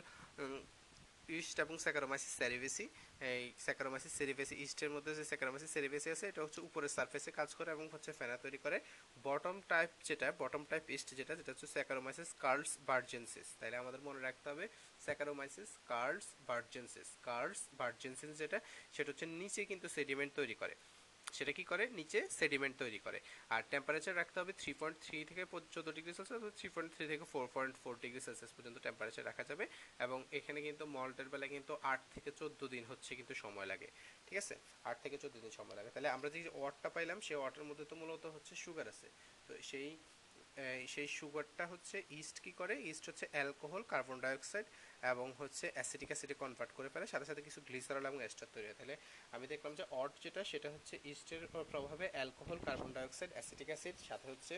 ইস্ট 1.38 1.56
এবং 1.64 1.74
স্যাকারোমাইসিস 1.84 2.32
সেরিভেসি, 2.40 2.86
এই 3.32 3.44
স্যাকারোমাইসিস 3.66 4.12
সেরিভেসি, 4.20 4.54
ইস্টের 4.64 4.90
মধ্যে 4.94 5.12
যে 5.18 5.24
স্যাকারোমাইসিস 5.30 5.70
সেরিভেসি 5.76 6.08
আছে, 6.14 6.24
এটা 6.30 6.40
হচ্ছে 6.44 6.60
উপরের 6.68 6.92
সারফেসে 6.96 7.30
কাজ 7.38 7.50
করে 7.58 7.70
এবং 7.76 7.86
হচ্ছে 7.94 8.10
ফেনা 8.18 8.36
তৈরি 8.44 8.58
করে। 8.64 8.76
বটম 9.26 9.56
টাইপ 9.70 9.90
যেটা, 10.08 10.28
বটম 10.40 10.62
টাইপ 10.70 10.84
ইস্ট 10.96 11.08
যেটা 11.18 11.32
যেটা 11.38 11.50
হচ্ছে 11.52 11.68
স্যাকারোমাইসিস 11.74 12.30
কার্লস 12.44 12.72
ভার্জেন্সিস 12.88 13.48
তাহলে 13.58 13.76
আমাদের 13.82 14.00
মনে 14.08 14.20
রাখতে 14.26 14.46
হবে, 14.50 14.64
স্যাকারোমাইসিস 15.04 15.70
কার্লস 15.92 16.26
ভার্জেন্সিস 16.48 17.08
কার্লস 17.28 17.60
ভার্জেন্সিস 17.80 18.32
যেটা, 18.42 18.58
সেটা 18.94 19.08
হচ্ছে 19.12 19.26
নিচে 19.40 19.60
কিন্তু 19.70 19.86
সেডিমেন্ট 19.96 20.32
তৈরি 20.38 20.54
করে। 20.62 20.74
সেটা 21.32 21.52
কি 21.52 21.64
করে? 21.64 21.84
নিচে 21.98 22.20
সেডিমেন্ট 22.38 22.74
তৈরি 22.82 22.98
করে। 22.98 23.18
আর 23.54 23.62
টেম্পারেচার 23.70 24.16
রাখতে 24.16 24.36
হবে 24.40 24.52
থ্রি 24.60 24.72
পয়েন্ট 24.80 24.96
থ্রি 25.04 25.18
থেকে 25.24 25.42
চোদ্দ 25.74 25.88
degree 25.92 26.12
Celsius 26.18 26.42
three 26.58 26.68
point 26.74 26.90
three 26.94 27.04
থেকে 27.06 27.24
four 27.32 27.46
point 27.54 27.74
four 27.82 27.94
degree 28.04 28.20
Celsius 28.20 28.52
পর্যন্ত 28.56 28.76
টেম্পারেচার 28.86 29.24
রাখা 29.24 29.44
যাবে। 29.44 29.64
এবং 29.98 30.18
এখানে 30.38 30.58
কিন্তু 30.60 30.84
মল্টের 30.86 31.28
বেলায় 31.28 31.50
কিন্তু 31.56 31.72
আট 31.82 32.00
থেকে 32.14 32.30
চোদ্দ 32.40 32.60
দিন 32.74 32.84
হচ্ছে 32.90 33.10
কিন্তু 33.18 33.34
সময় 33.34 33.66
লাগে। 33.66 33.88
ঠিক 34.26 34.38
আছে? 34.38 34.54
আট 34.84 34.96
থেকে 35.02 35.16
চোদ্দ 35.18 35.36
দিন 35.44 35.50
সময় 35.50 35.76
লাগে। 35.76 35.90
তাহলে 35.94 36.08
আমরা 36.08 36.28
যে 36.30 36.40
ওয়াটটা 36.54 36.88
পাইলাম, 36.88 37.20
সেই 37.20 37.36
ওয়াটের 37.36 37.64
মধ্যে 37.64 37.84
তো 37.84 37.94
মূলত 37.96 38.26
হচ্ছে 38.26 38.52
সুগার 38.64 38.88
আছে। 38.88 39.08
তো 39.46 39.52
সেই 39.62 39.96
সেই 40.88 41.08
সুগারটা 41.08 41.66
হচ্ছে 41.66 42.02
ইস্ট 42.10 42.40
কি 42.40 42.52
করে? 42.52 42.74
ইস্ট 42.90 43.04
হচ্ছে 43.08 43.26
অ্যালকোহল 43.32 43.82
কার্বন 43.82 44.20
ডাইঅক্সাইড 44.20 44.66
এবং 45.02 45.26
হচ্ছে 45.38 45.70
অ্যাসিডিক 45.74 46.08
অ্যাসিডে 46.10 46.34
কনভার্ট 46.42 46.72
করে 46.76 46.88
ফেলে, 46.88 47.06
সাথে 47.06 47.24
সাথে 47.24 47.42
কিছু 47.42 47.60
গ্লিসারল 47.68 48.04
এবং 48.06 48.18
এস্টার 48.22 48.48
তৈরি 48.54 48.66
হয়। 48.66 48.76
তাহলে 48.80 48.96
আমি 49.34 49.46
দেখলাম 49.46 49.72
যে 49.74 49.84
অট 49.90 50.12
যেটা, 50.24 50.44
সেটা 50.44 50.68
হচ্ছে 50.70 50.94
ইস্টের 51.04 51.42
প্রভাবে 51.72 52.06
alcohol 52.12 52.58
carbon 52.66 52.90
dioxide 52.92 53.32
acidic 53.32 53.68
acid 53.72 53.96
সাথে 54.08 54.26
হচ্ছে 54.30 54.54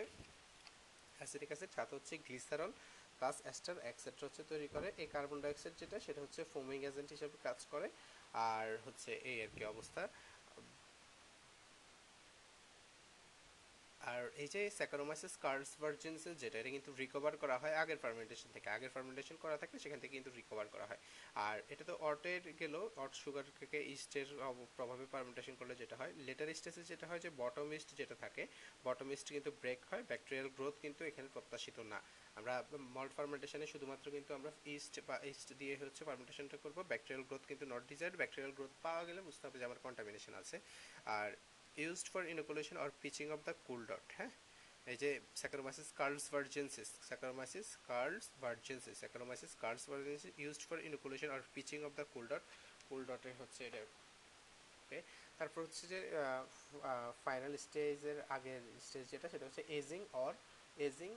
অ্যাসিডিক 1.18 1.48
অ্যাসিড 1.48 1.70
সাথে 1.78 1.92
হচ্ছে 1.96 2.14
গ্লিসারল 2.26 2.72
প্লাস 3.18 3.36
এস্টার 3.52 3.76
এক্সেট্রা 3.90 4.24
হচ্ছে 4.28 4.42
তৈরি 4.48 4.68
করে। 4.74 4.92
এই 5.02 5.06
কার্বন 5.06 5.40
ডাইঅক্সাইড 5.40 5.74
যেটা, 5.78 6.00
সেটা 6.00 6.20
হচ্ছে 6.20 6.40
ফোমিং 6.52 6.78
এজেন্ট 6.84 7.10
হিসেবে 7.10 7.36
কাজ 7.42 7.66
করে। 7.70 7.88
আর 8.32 8.78
হচ্ছে 8.86 9.10
এই 9.30 9.42
আর 9.42 9.48
কি 9.56 9.64
অবস্থা। 9.64 10.08
আর 14.10 14.22
এই 14.42 14.48
যে 14.54 14.60
স্যাকারোমাইসিস 14.78 15.34
কার্স 15.44 15.70
ভার্জেন্সেস 15.82 16.34
যেটা 16.42 16.56
এটা 16.60 16.70
কিন্তু 16.76 16.90
রিকভার 17.02 17.34
করা 17.42 17.56
হয় 17.62 17.74
আগের 17.82 17.98
ফার্মেন্টেশন 18.04 18.48
থেকে। 18.56 18.68
আগের 18.76 18.90
ফার্মেন্টেশন 18.94 19.36
করা 19.44 19.56
থাকলে 19.60 19.78
সেখান 19.84 19.98
থেকে 20.02 20.14
কিন্তু 20.18 20.30
রিকভার 20.38 20.66
করা 20.74 20.86
হয়। 20.90 21.00
আর 21.46 21.56
এটা 21.72 21.84
তো 21.90 21.94
অটের 22.10 22.42
গেল 22.60 22.74
অট 23.02 23.12
সুগার 23.22 23.44
থেকে 23.60 23.78
ইস্টের 23.94 24.28
প্রভাবে 24.76 25.04
ফার্মেন্টেশন 25.14 25.54
করলে 25.60 25.74
যেটা 25.82 25.96
হয় 26.00 26.12
লেটার 26.26 26.48
স্টেজে 26.58 26.82
যেটা 26.92 27.06
হয় 27.10 27.20
যে 27.24 27.30
বটম 27.40 27.68
ইস্ট 27.76 27.90
যেটা 28.00 28.16
থাকে 28.24 28.42
বটম 28.86 29.08
ইস্ট 29.14 29.26
কিন্তু 29.36 29.50
ব্রেক 29.62 29.80
হয় 29.90 30.02
ব্যাকটেরিয়াল 30.10 30.48
গ্রোথ 30.56 30.76
কিন্তু 30.84 31.02
এখানে 31.10 31.28
প্রত্যাশিত 31.34 31.78
না। 31.92 31.98
আমরা 32.38 32.54
মল্ট 32.96 33.12
ফার্মেন্টেশনে 33.18 33.66
শুধুমাত্র 33.72 34.06
কিন্তু 34.16 34.30
আমরা 34.38 34.50
ইস্ট 34.74 34.94
বা 35.08 35.16
ইস্ট 35.32 35.48
দিয়ে 35.60 35.74
হচ্ছে 35.82 36.02
ফার্মেন্টেশনটা 36.08 36.56
করব। 36.64 36.78
ব্যাকটেরিয়াল 36.92 37.24
গ্রোথ 37.28 37.44
কিন্তু 37.50 37.64
নট 37.72 37.82
ডিজায়ার্ড 37.90 38.16
ব্যাকটেরিয়াল 38.20 38.52
গ্রোথ 38.58 38.72
পাওয়া 38.84 39.02
গেলে 39.08 39.20
বুঝতে 39.28 39.44
হবে 39.46 39.56
যে 39.60 39.64
আমার 39.68 39.80
কন্টামিনেশন 39.86 40.32
আছে। 40.42 40.56
আর 41.18 41.30
used 41.82 42.08
for 42.12 42.22
inoculation 42.34 42.76
or 42.82 42.90
pitching 43.02 43.26
of 43.34 43.40
the 43.48 43.54
cooled 43.66 43.80
wort 43.92 44.06
হ্যাঁ 44.18 44.32
এই 44.86 44.96
যে 45.02 45.10
Saccharomyces 45.40 45.88
carlsbergensis 46.34 46.88
Saccharomyces 47.08 47.68
carlsbergensis 48.42 48.96
Saccharomyces 49.02 49.52
carlsbergensis 49.90 50.32
used 50.42 50.62
for 50.68 50.76
inoculation 50.88 51.28
or 51.34 51.42
pitching 51.54 51.78
of 51.88 51.92
the 51.98 52.04
cooled 52.12 52.26
wort 52.32 52.44
cooled 52.88 53.02
ডটে 53.10 53.30
হচ্ছে 53.40 53.60
এটা। 53.68 53.80
ওকে 54.82 54.98
তারপর 55.38 55.60
হচ্ছে 55.66 55.84
যে 55.92 55.98
ফাইনাল 57.24 57.52
স্টেজের 57.64 58.18
আগের 58.36 58.62
স্টেজ 58.86 59.04
যেটা, 59.12 59.26
সেটা 59.32 59.44
হচ্ছে 59.48 59.62
aging 59.78 60.00
or 60.24 60.32
aging 60.86 61.10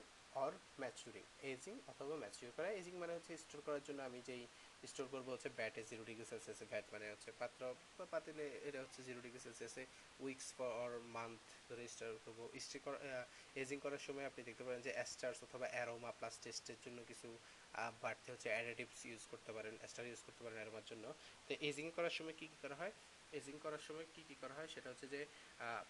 or 0.44 0.52
maturing 0.82 1.24
aging 1.52 1.76
অথবা 1.92 2.16
ম্যাচুর 2.24 2.50
করা। 2.56 2.70
এজিং 2.80 2.94
মানে 3.02 3.14
হচ্ছে 3.18 3.32
স্টোর 3.44 3.60
করার 3.68 3.84
জন্য 3.88 4.00
আমি 4.10 4.20
যেই 4.30 4.44
স্টোর 4.84 5.08
করব 5.14 5.28
হচ্ছে 5.34 5.50
ব্যাটে 5.60 5.82
জিরো 5.90 6.04
ডিগ্রি 6.10 6.26
সেলসিয়াসে 6.32 6.66
ব্যাট 6.72 6.86
মানে 6.94 7.06
হচ্ছে 7.14 7.30
পাত্র 7.42 7.62
বা 7.98 8.06
পাতিলে 8.14 8.46
এটা 8.68 8.80
হচ্ছে 8.84 9.00
জিরো 9.08 9.20
ডিগ্রি 9.26 9.42
সেলসিয়াসে 9.46 9.84
উইকস 10.26 10.48
অর 10.82 10.92
মান্থ 11.18 11.42
ধরে 11.70 11.84
স্টোর 11.94 12.14
করব। 12.26 12.40
স্টে 12.66 12.78
এজিং 13.62 13.78
করার 13.86 14.02
সময় 14.08 14.26
আপনি 14.30 14.42
দেখতে 14.50 14.64
পারেন 14.68 14.82
যে 14.88 14.92
অ্যাস্টার্স 14.98 15.40
অথবা 15.48 15.66
অ্যারোমা 15.74 16.12
প্লাস 16.20 16.36
টেস্টের 16.44 16.80
জন্য 16.86 17.00
কিছু 17.10 17.28
বাড়তে 18.04 18.28
হচ্ছে 18.34 18.50
অ্যাডেটিভস 18.54 19.00
ইউজ 19.10 19.24
করতে 19.32 19.52
পারেন 19.56 19.74
অ্যাস্টার 19.82 20.04
ইউজ 20.10 20.22
করতে 20.28 20.42
পারেন 20.46 20.58
অ্যারোমার 20.60 20.86
জন্য। 20.92 21.06
তো 21.48 21.52
এজিং 21.70 21.86
করার 21.98 22.14
সময় 22.18 22.36
কী 22.40 22.46
কী 22.52 22.58
করা 22.64 22.76
হয়? 22.82 22.94
এজিং 23.40 23.56
করার 23.66 23.84
সময় 23.88 24.08
কি 24.14 24.22
কি 24.30 24.36
করা 24.42 24.54
হয়? 24.58 24.70
সেটা 24.74 24.88
হচ্ছে 24.92 25.08
যে 25.16 25.22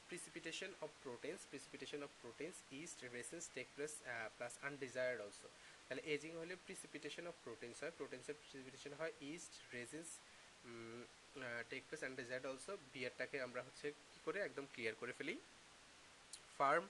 precipitation 0.10 0.72
of 0.86 0.90
proteins 1.06 1.42
precipitation 1.52 2.00
of 2.08 2.12
proteins 2.22 2.58
yeast 2.82 3.00
resins 3.18 3.44
take 3.56 3.68
place 3.76 3.94
plus 4.38 4.54
undesired 4.70 5.20
also 5.26 5.48
তাহলে 5.92 6.04
এজিং 6.16 6.32
হলে 6.42 6.54
প্রিসিপিটেশন 6.68 7.26
অফ 7.32 7.36
প্রোটিনস 7.46 7.78
হয়। 7.84 7.94
প্রোটিনসের 8.00 8.36
প্রিসিপিটেশন 8.42 8.92
হয় 9.00 9.14
yeast 9.32 9.54
resins 9.76 10.08
take 11.72 11.82
place 11.88 12.02
undesired 12.10 12.46
also 12.52 12.74
বিয়ারটাকে 12.94 13.38
আমরা 13.48 13.62
হচ্ছে 13.68 13.88
কি 14.12 14.20
করে 14.26 14.38
একদম 14.48 14.66
ক্লিয়ার 14.74 14.94
করে 15.02 15.14
ফেলি। 15.20 15.36
ফার্ম 16.58 16.84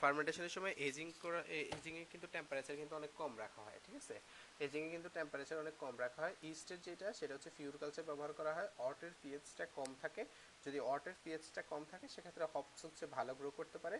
ফার্মেন্টেশনের 0.00 0.52
সময় 0.56 0.74
এজিং 0.88 1.06
করা 1.22 1.40
এজিংয়ে 1.74 2.04
কিন্তু 2.12 2.26
টেম্পারেচার 2.36 2.80
কিন্তু 2.80 2.94
অনেক 3.00 3.12
কম 3.20 3.32
রাখা 3.42 3.60
হয়, 3.66 3.78
ঠিক 3.84 3.94
আছে? 4.02 4.16
এজিংয়ে 4.64 4.90
কিন্তু 4.94 5.08
টেম্পারেচার 5.16 5.62
অনেক 5.64 5.74
কম 5.84 5.94
রাখা 6.04 6.20
হয়। 6.24 6.34
ইস্টের 6.50 6.78
যেটা, 6.86 7.08
সেটা 7.18 7.32
হচ্ছে 7.36 7.50
ফিউর 7.56 7.76
কালচার 7.82 8.08
ব্যবহার 8.10 8.32
করা 8.38 8.52
হয়। 8.58 8.68
অটের 8.88 9.12
পিএইচটা 9.20 9.64
কম 9.78 9.90
থাকে। 10.02 10.22
যদি 10.64 10.78
অটের 10.94 11.16
পিএইচটা 11.22 11.62
কম 11.70 11.82
থাকে, 11.92 12.06
সেক্ষেত্রে 12.14 12.44
হপস 12.54 12.80
হচ্ছে 12.86 13.04
ভালো 13.16 13.32
গ্রো 13.38 13.50
করতে 13.58 13.78
পারে। 13.84 13.98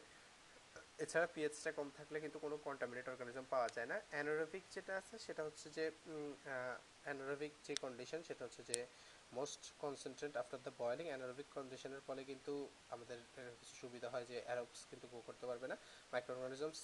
এছাড়া 0.98 1.26
পিএইচটা 1.34 1.70
কম 1.78 1.88
থাকলে 1.98 2.16
কিন্তু 2.24 2.38
কোনো 2.44 2.56
কন্টামিনেট 2.66 3.06
অর্গানিজম 3.12 3.44
পাওয়া 3.54 3.68
যায় 3.76 3.88
না। 3.92 3.96
অ্যানোরোবিক 4.12 4.64
যেটা 4.74 4.92
আছে, 5.00 5.14
সেটা 5.26 5.42
হচ্ছে 5.46 5.66
যে 5.76 5.84
অ্যানোরোবিক 7.04 7.52
যে 7.66 7.74
কন্ডিশন 7.84 8.20
সেটা 8.28 8.42
হচ্ছে 8.46 8.62
যে 8.70 8.78
most 9.32 9.62
concentrate 9.84 10.34
after 10.42 10.60
the 10.66 10.72
boiling 10.80 11.06
anaerobic 11.10 11.48
কন্ডিশনের 11.56 12.02
ফলে 12.06 12.22
কিন্তু 12.30 12.52
আমাদের 12.94 13.18
কিছু 13.60 13.74
সুবিধা 13.82 14.08
হয় 14.14 14.26
যে 14.30 14.36
অ্যারোবস 14.46 14.80
কিন্তু 14.90 15.06
গ্রো 15.12 15.20
করতে 15.28 15.44
পারবে 15.50 15.66
না। 15.72 15.76
Microorganisms 16.36 16.80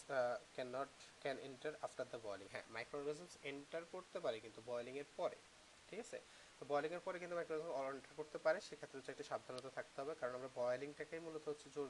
can 0.55 0.69
not 0.76 0.88
can 1.23 1.37
enter 1.49 1.73
after 1.87 2.07
the 2.12 2.19
boiling 2.26 2.47
হ্যাঁ 2.55 2.67
মাইক্রো 2.75 2.97
অর্গানিজমস 3.00 3.35
এন্টার 3.50 3.83
করতে 3.95 4.19
পারে 4.25 4.37
কিন্তু 4.45 4.61
বয়েলিংয়ের 4.69 5.09
পরে। 5.19 5.37
ঠিক 5.90 6.00
আছে? 6.06 6.18
তো 6.59 6.62
পরে 7.06 7.18
কিন্তু 7.23 7.35
মাইক্রোওয়েভ 7.38 7.66
করতে 8.18 8.38
পারে, 8.44 8.59
সেক্ষেত্রে 8.68 8.97
হচ্ছে 8.99 9.12
একটা 9.14 9.26
সাবধানতা 9.30 9.70
থাকতে 9.78 9.97
হবে, 10.02 10.12
কারণ 10.20 10.35
আমরা 10.38 10.50
মূলত 11.26 11.44
হচ্ছে 11.52 11.66
জোর 11.75 11.88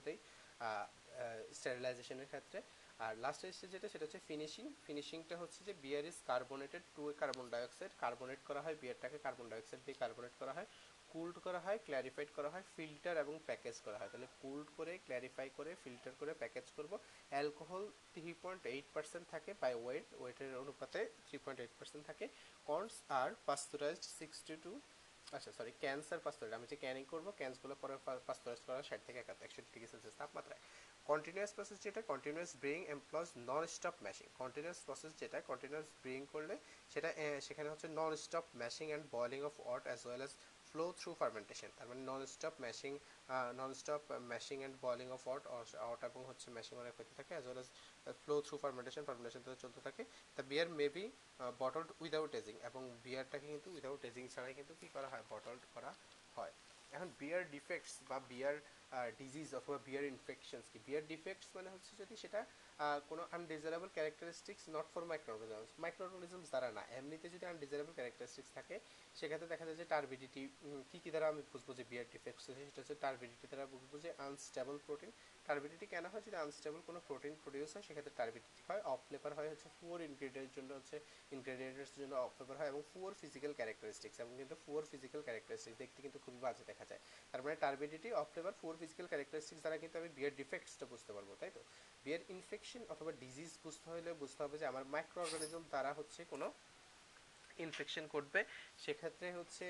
স্টেরিলাইজেশনের 1.59 2.29
ক্ষেত্রে। 2.33 2.59
আর 3.05 3.13
লাস্ট 3.25 3.41
যেটা, 3.75 3.89
সেটা 3.93 4.05
হচ্ছে 4.07 4.21
ফিনিশিং 4.29 4.65
ফিনিশিংটা 4.87 5.35
হচ্ছে 5.43 5.61
যে 5.69 5.73
beer 5.85 6.05
is 6.11 6.19
carbonated 6.31 6.83
to 6.97 7.03
carbon 7.23 7.47
dioxide 7.55 7.93
carbonate 8.05 8.41
করা 8.49 8.61
হয় 8.65 8.77
বিয়ারটাকে 8.83 9.19
কার্বন 9.27 9.47
ডাইঅক্সাইড 9.53 9.81
দিয়ে 9.87 9.97
কার্বনেট 10.03 10.35
করা 10.41 10.53
হয়। 10.57 10.69
কুলড 11.13 11.37
করা 11.47 11.61
হয় 11.65 11.79
ক্ল্যারিফাইড 11.87 12.31
করা 12.37 12.49
হয় 12.55 12.65
ফিল্টার 12.75 13.15
এবং 13.25 13.35
প্যাকেজ 13.49 13.77
করা 13.87 13.99
হয়। 14.01 14.11
তাহলে 14.13 14.29
কুলড 14.43 14.69
করে 14.79 14.93
ক্ল্যারিফাই 15.07 15.49
করে 15.59 15.71
ফিল্টার 15.83 16.13
করে 16.21 16.33
প্যাকেজ 16.43 16.67
করব। 16.77 16.93
Alcohol 17.33 17.85
three 18.15 18.33
point 18.43 18.63
eight 18.75 18.87
percent 18.95 19.25
থাকে 19.35 19.51
বাই 19.63 19.73
ওয়েট 19.83 20.09
ওয়েটের 20.21 20.51
অনুপাতে 20.63 21.01
থ্রি 21.27 21.37
পয়েন্ট 21.45 21.59
এইট 21.63 21.75
পার্সেন্ট 21.79 22.03
থাকে। 22.11 22.27
কর্নস 22.69 22.97
আর 23.21 23.31
পাস্তুরাইজড 23.49 24.05
সিক্সটি 24.19 24.57
টু 24.65 24.73
আচ্ছা 25.37 25.51
সরি 25.59 25.73
ক্যান্সার 25.83 26.21
পাস্তুরাইজ 26.27 26.53
আমি 26.59 26.67
যে 26.73 26.77
ক্যানিং 26.85 27.05
করব 27.13 27.27
ক্যান্সগুলো 27.41 27.75
পরে 27.83 27.95
পাস্তুরাইজ 28.29 28.61
করা 28.67 28.81
ষাট 28.89 29.01
থেকে 29.07 29.19
একাত্তর, 29.21 29.45
একষট্টি 29.47 29.71
ডিগ্রি 29.75 29.89
সেলসিয়াস 29.93 30.17
তাপমাত্রায়। 30.21 30.61
কন্টিনিউয়াস 31.11 31.53
প্রসেস 31.57 31.79
যেটা 31.85 32.01
continuous 32.11 32.53
brewing 32.63 32.79
employs 32.95 33.29
non 33.51 33.63
stop 33.77 33.97
mashing 34.05 34.27
continuous 34.41 34.81
process 34.87 35.13
যেটা 35.21 35.39
কন্টিনিউয়াস 35.51 35.87
ব্রিং 36.03 36.21
করলে 36.35 36.55
সেটা 36.93 37.09
সেখানে 37.47 37.69
হচ্ছে 37.73 37.89
non 37.99 38.13
stop 38.25 38.47
mashing 38.61 38.87
and 38.91 39.05
boiling 39.17 39.41
of 39.49 39.55
wort 39.67 39.85
as 39.89 40.01
well 40.07 40.21
as 40.25 40.33
flow 40.71 40.85
through 41.01 41.11
fermentation 41.21 41.71
তার 41.77 41.87
মানে 41.91 42.03
non 42.11 42.21
stop 42.35 42.55
mashing 42.65 42.93
non 43.61 43.73
stop 43.81 44.03
mashing 44.31 44.57
and 44.61 44.77
boiling 44.85 45.09
of 45.17 45.21
wort 45.29 45.45
out 45.87 46.01
এবং 46.09 46.21
হচ্ছে 46.31 46.47
mashing 46.57 46.75
অনেক 46.83 46.95
হতে 46.99 47.13
থাকে 47.19 47.33
as 47.35 47.45
well 47.47 47.59
as 47.61 48.17
flow 48.23 48.37
through 48.47 48.57
fermentation 48.65 49.03
fermentation 49.09 49.41
তো 49.47 49.51
চলতে 49.65 49.81
থাকে। 49.87 50.03
The 50.37 50.43
beer 50.51 50.69
may 50.79 50.87
be 50.95 51.05
bottled 51.61 51.91
without 52.03 52.33
aging 52.41 52.55
এবং 52.69 52.83
বিয়ারটাকে 53.05 53.47
কিন্তু 53.53 53.69
উইদাউট 53.77 54.01
এজিং 54.11 54.25
ছাড়াই 54.35 54.55
কিন্তু 54.59 54.73
কী 54.81 54.89
করা 54.95 55.09
হয়? 55.13 55.25
বটলড 55.31 55.63
করা 55.75 55.91
হয়। 56.37 56.55
এখন 56.93 57.09
বিয়ার 57.21 57.43
ডিফেক্টস 57.55 57.95
বা 58.11 58.19
বিয়ার 58.33 58.57
ডিজিজ 59.21 59.49
অথবা 59.61 59.79
বিয়ার 59.89 60.05
ইনফেকশনস 60.15 60.67
কি? 60.73 60.79
বিয়ার 60.87 61.03
ডিফেক্টস 61.13 61.49
মানে 61.57 61.69
হচ্ছে 61.75 61.93
যদি 62.01 62.15
সেটা 62.23 62.41
কোনো 63.11 63.23
undesirable 63.37 63.89
characteristics 63.97 64.63
not 64.77 64.87
for 64.93 65.03
microorganisms 65.35 65.71
microorganisms 66.07 66.49
দ্বারা 66.53 66.69
না। 66.77 66.83
এমনিতে 66.99 67.27
যদি 67.35 67.45
আনডিজারেবল 67.53 67.93
ক্যারেক্টারিস্টিক্স 67.99 68.51
থাকে, 68.57 68.77
সেক্ষেত্রে 69.19 69.49
দেখা 69.53 69.65
যায় 69.69 69.79
যে 69.81 69.87
টার্বিডিটি 69.95 70.43
কী 70.91 70.99
কী 71.05 71.11
দ্বারা 71.15 71.27
আমি 71.33 71.43
বুঝব 71.53 71.69
যে 71.79 71.85
বিয়ার 71.91 72.07
ডিফেক্টস 72.15 72.45
সেটা 72.59 72.81
হচ্ছে 72.83 72.97
টার্বিডিটি 73.05 73.47
দ্বারা 73.51 73.65
বুঝব 73.75 73.93
যে 74.05 74.11
আনস্টেবল 74.29 74.77
প্রোটিন 74.87 75.11
টার্বিডিটি 75.51 75.87
কেন 75.95 76.05
হয়? 76.13 76.23
যদি 76.27 76.37
আনস্টেবল 76.45 76.81
কোনো 76.89 76.99
প্রোটিন 77.09 77.35
প্রডিউস 77.45 77.71
হয়, 77.75 77.85
সেক্ষেত্রে 77.87 78.15
টার্বিডিটি 78.21 78.63
হয়। 78.69 78.83
অফ 78.93 79.01
ফ্লেভার 79.07 79.33
হয়, 79.39 79.49
হচ্ছে 79.53 79.69
ফুয়ার 79.77 80.01
ইনগ্রেডিয়েন্টের 80.09 80.55
জন্য 80.57 80.71
হচ্ছে 80.79 80.97
ইনগ্রেডিয়েন্টের 81.37 81.91
জন্য 82.01 82.13
অফ 82.25 82.31
ফ্লেভার 82.37 82.57
হয় 82.61 82.69
এবং 82.73 82.81
ফুয়ার 82.91 83.13
ফিজিক্যাল 83.23 83.53
ক্যারেক্টারিস্টিক্স 83.59 84.17
এবং 84.25 84.33
কিন্তু 84.41 84.55
ফুয়ার 84.65 84.85
ফিজিক্যাল 84.93 85.21
ক্যারেক্টারিস্টিক্স 85.27 85.79
দেখতে 85.83 85.99
কিন্তু 86.05 86.19
খুবই 86.25 86.41
বাজে 86.47 86.65
দেখা 86.71 86.85
যায়। 86.91 87.01
তার 87.31 87.41
মানে 87.45 87.57
turbidity 87.65 88.09
off 88.21 88.27
flavour 88.33 88.55
fewer 88.61 88.77
physical 88.83 89.07
characteristics 89.13 89.61
দ্বারা 89.65 89.77
কিন্তু 89.83 89.97
আমি 90.01 90.09
বিয়ার 90.17 90.33
ডিফেক্টসটা 90.41 90.85
বুঝতে 90.93 91.11
পারব, 91.17 91.31
তাই 91.41 91.51
তো? 91.57 91.61
বিয়ার 92.05 92.23
ইনফেকশন 92.35 92.83
অথবা 92.89 93.11
ডিজিজ 93.25 93.51
বুঝতে 93.65 93.87
হলে 93.91 94.11
বুঝতে 94.23 94.41
হবে 94.45 94.57
যে 94.59 94.67
আমার 94.73 94.85
মাইক্রো 94.95 95.21
অর্গানিজম 95.25 95.63
দ্বারা 95.73 95.91
হচ্ছে 95.99 96.21
কোনো 96.33 96.47
ইনফেকশন 97.65 98.05
ঘটবে। 98.15 98.41
সেক্ষেত্রে 98.85 99.27
হচ্ছে 99.39 99.67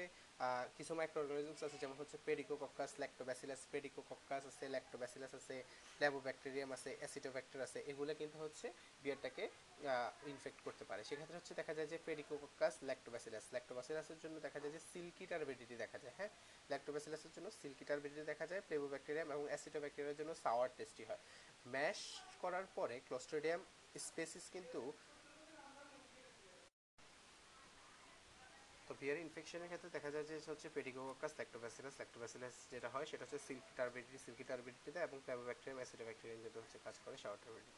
কিছু 0.77 0.93
মাইক্রো 0.99 1.19
অর্গানিজমস 1.23 1.63
আছে, 1.67 1.77
যেমন 1.83 1.97
হচ্ছে 2.01 2.17
পেডিকোকক্কাস 2.27 2.91
ল্যাক্টোব্যাসিলাস 3.03 3.61
পেডিকোকক্কাস 3.73 4.43
আছে 4.51 4.65
ল্যাক্টোব্যাসিলাস 4.75 5.33
আছে 5.41 5.57
ল্যাবোব্যাকটেরিয়াম 6.03 6.71
আছে 6.77 6.91
অ্যাসিডোব্যাক্টের 7.01 7.61
আছে, 7.67 7.79
এগুলো 7.91 8.13
কিন্তু 8.21 8.37
হচ্ছে 8.45 8.67
বিয়ারটাকে 9.03 9.45
ইনফেক্ট 10.33 10.61
করতে 10.67 10.85
পারে। 10.91 11.01
সেক্ষেত্রে 11.09 11.37
হচ্ছে 11.41 11.53
দেখা 11.61 11.73
যায় 11.77 11.89
যে 11.93 11.99
পেডিকোকক্কাস 12.09 12.75
ল্যাক্টোব্যাসিলাস 12.89 13.45
ল্যাক্টোব্যাসিলাসের 13.55 14.19
জন্য 14.25 14.37
দেখা 14.47 14.59
যায় 14.63 14.73
যে 14.77 14.81
সিল্কি 14.91 15.25
টার্বিডিটি 15.31 15.77
দেখা 15.85 15.99
যায় 16.05 16.15
হ্যাঁ? 16.19 16.31
ল্যাক্টোব্যাসিলাসের 16.73 17.33
জন্য 17.37 17.47
সিল্কি 17.61 17.85
টার্বিডিটি 17.91 18.25
দেখা 18.33 18.47
যায় 18.51 18.63
প্লেবোব্যাকটেরিয়াম 18.69 19.29
এবং 19.35 19.45
অ্যাসিডোব্যাকটেরিয়ার 19.51 20.19
জন্য 20.21 20.33
সাওয়ার 20.45 20.69
টেস্টি 20.79 21.05
হয়। 21.09 21.23
ম্যাশ 21.75 22.01
করার 22.43 22.67
পরে 22.77 22.97
ক্লোস্ট্রিডিয়াম 23.09 23.61
স্পেসিস 24.07 24.45
কিন্তু 24.55 24.81
তো 29.01 29.05
বিয়ার 29.07 29.25
ইনফেকশনের 29.27 29.69
ক্ষেত্রে 29.71 29.91
দেখা 29.97 30.11
যায় 30.15 30.27
যে 30.31 30.37
হচ্ছে 30.53 30.69
পেডিকোকাস 30.77 31.33
ল্যাক্টোব্যাসিলাস 31.41 31.95
ল্যাক্টোব্যাসিলাস 32.01 32.55
যেটা 32.73 32.89
হয় 32.95 33.07
সেটা 33.11 33.23
হচ্ছে 33.25 33.41
সিল্কি 33.49 33.73
টার্বিডিটি 33.79 34.19
সিল্কি 34.25 34.45
টার্বিডিটিতে 34.51 35.01
এবং 35.07 35.17
প্যাবোব্যাকটেরিয়াম 35.29 35.79
অ্যাসিডোব্যাকটেরিয়াম 35.81 36.41
যেটা 36.45 36.59
হচ্ছে 36.63 36.79
কাজ 36.87 36.97
করে 37.05 37.17
শাওয়ার 37.23 37.41
টার্বিডিটি 37.45 37.75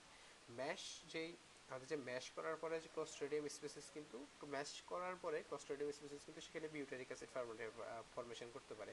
ম্যাশ 0.58 0.82
যেই, 1.12 1.30
আমাদের 1.68 1.88
যে 1.92 1.96
ম্যাশ 2.08 2.24
করার 2.36 2.56
পরে 2.62 2.74
যে 2.84 2.88
ক্লোস্ট্রেডিয়াম 2.94 3.44
স্পেসিস 3.56 3.86
কিন্তু 3.96 4.16
ম্যাশ 4.54 4.70
করার 4.90 5.14
পরে 5.24 5.38
ক্লোস্ট্রেডিয়াম 5.48 5.90
স্পেসিস 5.98 6.20
কিন্তু 6.26 6.40
সেখানে 6.46 6.66
বিউটারিক 6.76 7.08
অ্যাসিড 7.10 7.30
ফর্মেশন 8.14 8.48
করতে 8.56 8.74
পারে। 8.80 8.92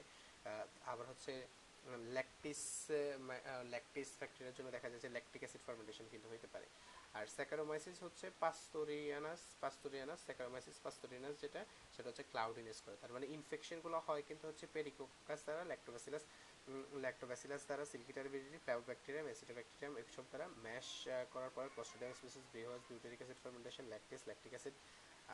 আবার 0.91 1.05
হচ্ছে 1.11 1.33
ল্যাকটিস 2.15 2.61
ল্যাকটিস 3.73 4.09
ফ্যাক্টরির 4.19 4.55
জন্য 4.57 4.69
দেখা 4.75 4.87
যায় 4.91 5.01
যে 5.05 5.09
ল্যাকটিক 5.15 5.41
অ্যাসিড 5.43 5.63
ফার্মেন্টেশন 5.67 6.05
কিন্তু 6.13 6.27
হতে 6.33 6.47
পারে। 6.53 6.67
আর 7.17 7.25
স্যাকারোমাইসিস 7.37 7.97
হচ্ছে 8.05 8.25
পাস্তোরিয়ানাস 8.43 9.41
পাস্তোরিয়ানাস 9.63 10.19
স্যাকারোমাইসিস 10.27 10.77
পাস্তোরিয়ানাস 10.85 11.35
যেটা, 11.43 11.61
সেটা 11.93 12.07
হচ্ছে 12.09 12.25
ক্লাউডিনেস 12.31 12.77
করে। 12.85 12.95
তার 13.01 13.11
মানে 13.15 13.25
ইনফেকশনগুলো 13.37 13.97
হয় 14.07 14.23
কিন্তু 14.29 14.45
হচ্ছে 14.49 14.65
পেরিকোকাস 14.75 15.39
দ্বারা 15.47 15.61
ল্যাক্টোব্যাসিলাস 15.71 16.23
ল্যাক্টোব্যাসিলাস 17.05 17.61
দ্বারা 17.69 17.83
সিলিকিটারি 17.91 18.29
বিডিটি 18.35 18.59
ফ্লাভোব্যাকটেরিয়াম 18.65 19.25
অ্যাসিডোব্যাকটেরিয়াম 19.29 19.93
এসব 20.01 20.25
দ্বারা 20.31 20.45
ম্যাশ 20.65 20.87
করার 21.33 21.51
পরে 21.55 21.67
Clostridium 21.73 22.13
species 22.19 22.43
brewers 22.53 22.81
butyric 22.89 23.19
acid 23.21 23.39
fermentation 23.43 23.85
lactis 23.91 24.21
lactic 24.29 24.51
acid 24.55 24.75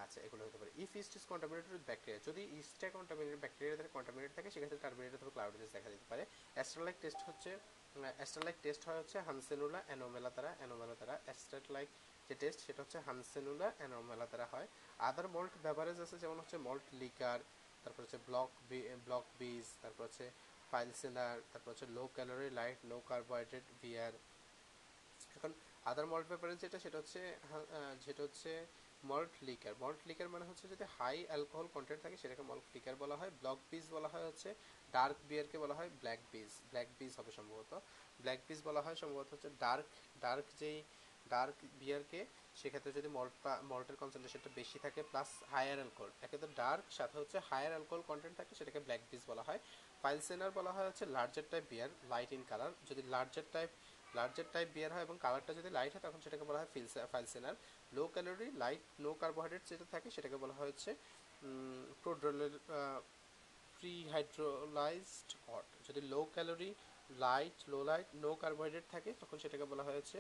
আচ্ছা 0.04 0.20
এগুলো 0.28 0.42
হতে 0.48 0.58
পারে। 0.62 0.72
If 0.84 0.92
yeast 1.02 1.12
is 1.18 1.24
contaminated 1.32 1.72
with 1.76 1.84
bacteria 1.90 2.20
যদি 2.28 2.42
ইস্টটা 2.60 2.88
কন্টামিনেটেড 2.98 3.40
ব্যাকটেরিয়া 3.44 3.76
দ্বারা 3.78 3.92
কন্টামিনেটেড 3.98 4.34
থাকে, 4.38 4.50
সেক্ষেত্রে 4.54 4.80
টার্মিনেটেড 4.86 5.18
অথবা 5.20 5.34
ক্লাউডিনেস 5.36 5.70
দেখা 5.76 5.90
দিতে 5.94 6.06
পারে। 6.12 6.24
অ্যাস্ট্রালাইক 6.56 6.96
টেস্ট 7.04 7.22
হচ্ছে 7.30 7.52
অ্যাস্ট্রালাইক 7.96 8.58
টেস্ট 8.66 8.82
হয় 8.88 9.00
হচ্ছে 9.02 9.18
হানসেনুলা 9.28 9.80
অ্যানোমেলা 9.88 10.30
দ্বারা 10.36 10.52
অ্যানোমেলা 10.60 10.96
দ্বারা 11.00 11.16
অ্যাস্ট্রালাইক 11.26 11.90
যে 12.28 12.36
টেস্ট 12.42 12.60
সেটা 12.66 12.80
হচ্ছে 12.84 13.00
হানসেনুলা 13.08 13.68
অ্যানোমেলা 13.80 14.26
দ্বারা 14.32 14.46
হয়। 14.54 14.68
আদার 15.10 15.28
মল্ট 15.36 15.54
বেভারেজ 15.66 15.98
আছে, 16.06 16.16
যেমন 16.24 16.38
হচ্ছে 16.42 16.58
মল্ট 16.68 16.86
লিকার 17.02 17.40
তারপর 17.84 18.02
হচ্ছে 18.06 18.20
ব্লক 18.28 18.50
বি 18.70 18.80
ব্লক 19.08 19.26
বিজ 19.40 19.66
তারপর 19.82 20.04
হচ্ছে 20.08 20.26
ফাইলসেনার 20.72 21.36
তারপর 21.52 21.70
হচ্ছে 21.72 21.88
low 21.98 22.04
calorie 22.16 22.50
light 22.60 22.80
low 22.92 22.98
carbohydrate 23.12 23.66
beer 23.82 24.14
এখন 25.38 25.52
আদার 25.90 26.06
মল্ট 26.12 26.26
বেভারেজ 26.32 26.58
যেটা, 26.64 26.78
সেটা 26.86 26.98
হচ্ছে 27.02 27.22
যেটা 28.06 28.22
হচ্ছে 28.28 28.52
মল্ট 29.12 29.34
লিকার 29.48 29.74
মল্ট 29.84 30.00
লিকার 30.10 30.28
মানে 30.34 30.46
হচ্ছে 30.50 30.66
যদি 30.74 30.86
হাই 30.98 31.18
অ্যালকোহল 31.30 31.68
কন্টেন্ট 31.76 32.02
থাকে, 32.06 32.18
সেটাকে 32.22 32.44
মল্ট 32.50 32.66
লিকার 32.76 32.96
বলা 33.04 33.16
হয়। 33.20 33.32
ব্লক 33.42 33.58
বিজ 33.72 33.86
বলা 33.96 34.10
হয় 34.14 34.26
হচ্ছে 34.30 34.50
ডার্ক 34.96 35.18
বিয়ারকে 35.30 35.58
বলা 35.64 35.76
হয়? 35.80 35.90
ব্ল্যাক 36.02 36.22
বিজ 36.32 36.52
ব্ল্যাক 36.72 36.88
বিজ 37.00 37.12
হবে 37.20 37.32
সম্ভবত। 37.38 37.72
ব্ল্যাক 38.24 38.40
বিজ 38.48 38.60
বলা 38.68 38.82
হয় 38.86 38.98
সম্ভবত 39.02 39.28
হচ্ছে 39.34 39.50
ডার্ক 39.64 39.88
ডার্ক 40.24 40.46
যেই 40.62 40.78
ডার্ক 41.34 41.58
বিয়ারকে 41.82 42.20
সেক্ষেত্রে 42.60 42.92
যদি 42.98 43.10
মল্ট 43.18 43.34
মল্টের 43.72 43.98
কনসেন্ট্রেশনটা 44.02 44.50
বেশি 44.60 44.78
থাকে 44.86 45.00
প্লাস 45.12 45.30
হায়ার 45.54 45.78
অ্যালকোহল 45.82 46.12
একে 46.26 46.38
তো 46.44 46.48
ডার্ক 46.62 46.84
সাথে 46.98 47.16
হচ্ছে 47.22 47.38
হায়ার 47.50 47.72
অ্যালকোহল 47.76 48.02
কন্টেন্ট 48.10 48.36
থাকে, 48.40 48.54
সেটাকে 48.60 48.80
ব্ল্যাক 48.86 49.02
বিজ 49.12 49.24
বলা 49.32 49.44
হয়। 49.48 49.60
পাইলসেনার 50.04 50.52
বলা 50.58 50.72
হয় 50.76 50.88
হচ্ছে 50.90 51.06
larger 51.16 51.46
type 51.52 51.64
beer 51.72 51.90
light 52.12 52.32
in 52.38 52.44
colour 52.52 52.72
যদি 52.90 53.02
larger 53.14 53.46
type 53.56 53.70
larger 54.18 54.48
type 54.54 54.68
beer 54.76 54.92
হয় 54.96 55.04
এবং 55.08 55.16
কালারটা 55.26 55.52
যদি 55.60 55.70
লাইট 55.78 55.92
হয়, 55.94 56.04
তখন 56.08 56.20
সেটাকে 56.26 56.46
বলা 56.50 56.60
হয় 56.62 56.70
pilsener 57.14 57.56
low 57.96 58.04
calorie 58.14 58.48
light 58.64 58.84
no 59.04 59.12
carbohydrate 59.24 59.64
যেটা 59.72 59.86
থাকে, 59.94 60.08
সেটাকে 60.16 60.38
বলা 60.44 60.56
হয় 60.58 60.70
হচ্ছে 60.72 60.92
প্রোড্রোলের 62.04 62.54
প্রিহাইড্রোলাইজড 63.80 65.30
হট 65.46 65.68
যদি 65.88 66.02
low 66.14 66.22
calorie 66.36 66.72
light 67.26 67.58
low 67.72 67.80
light 67.90 68.08
no 68.24 68.32
carbohydrate 68.44 68.86
থাকে, 68.94 69.10
তখন 69.22 69.38
সেটাকে 69.44 69.66
বলা 69.72 69.84
হয়েছে 69.90 70.18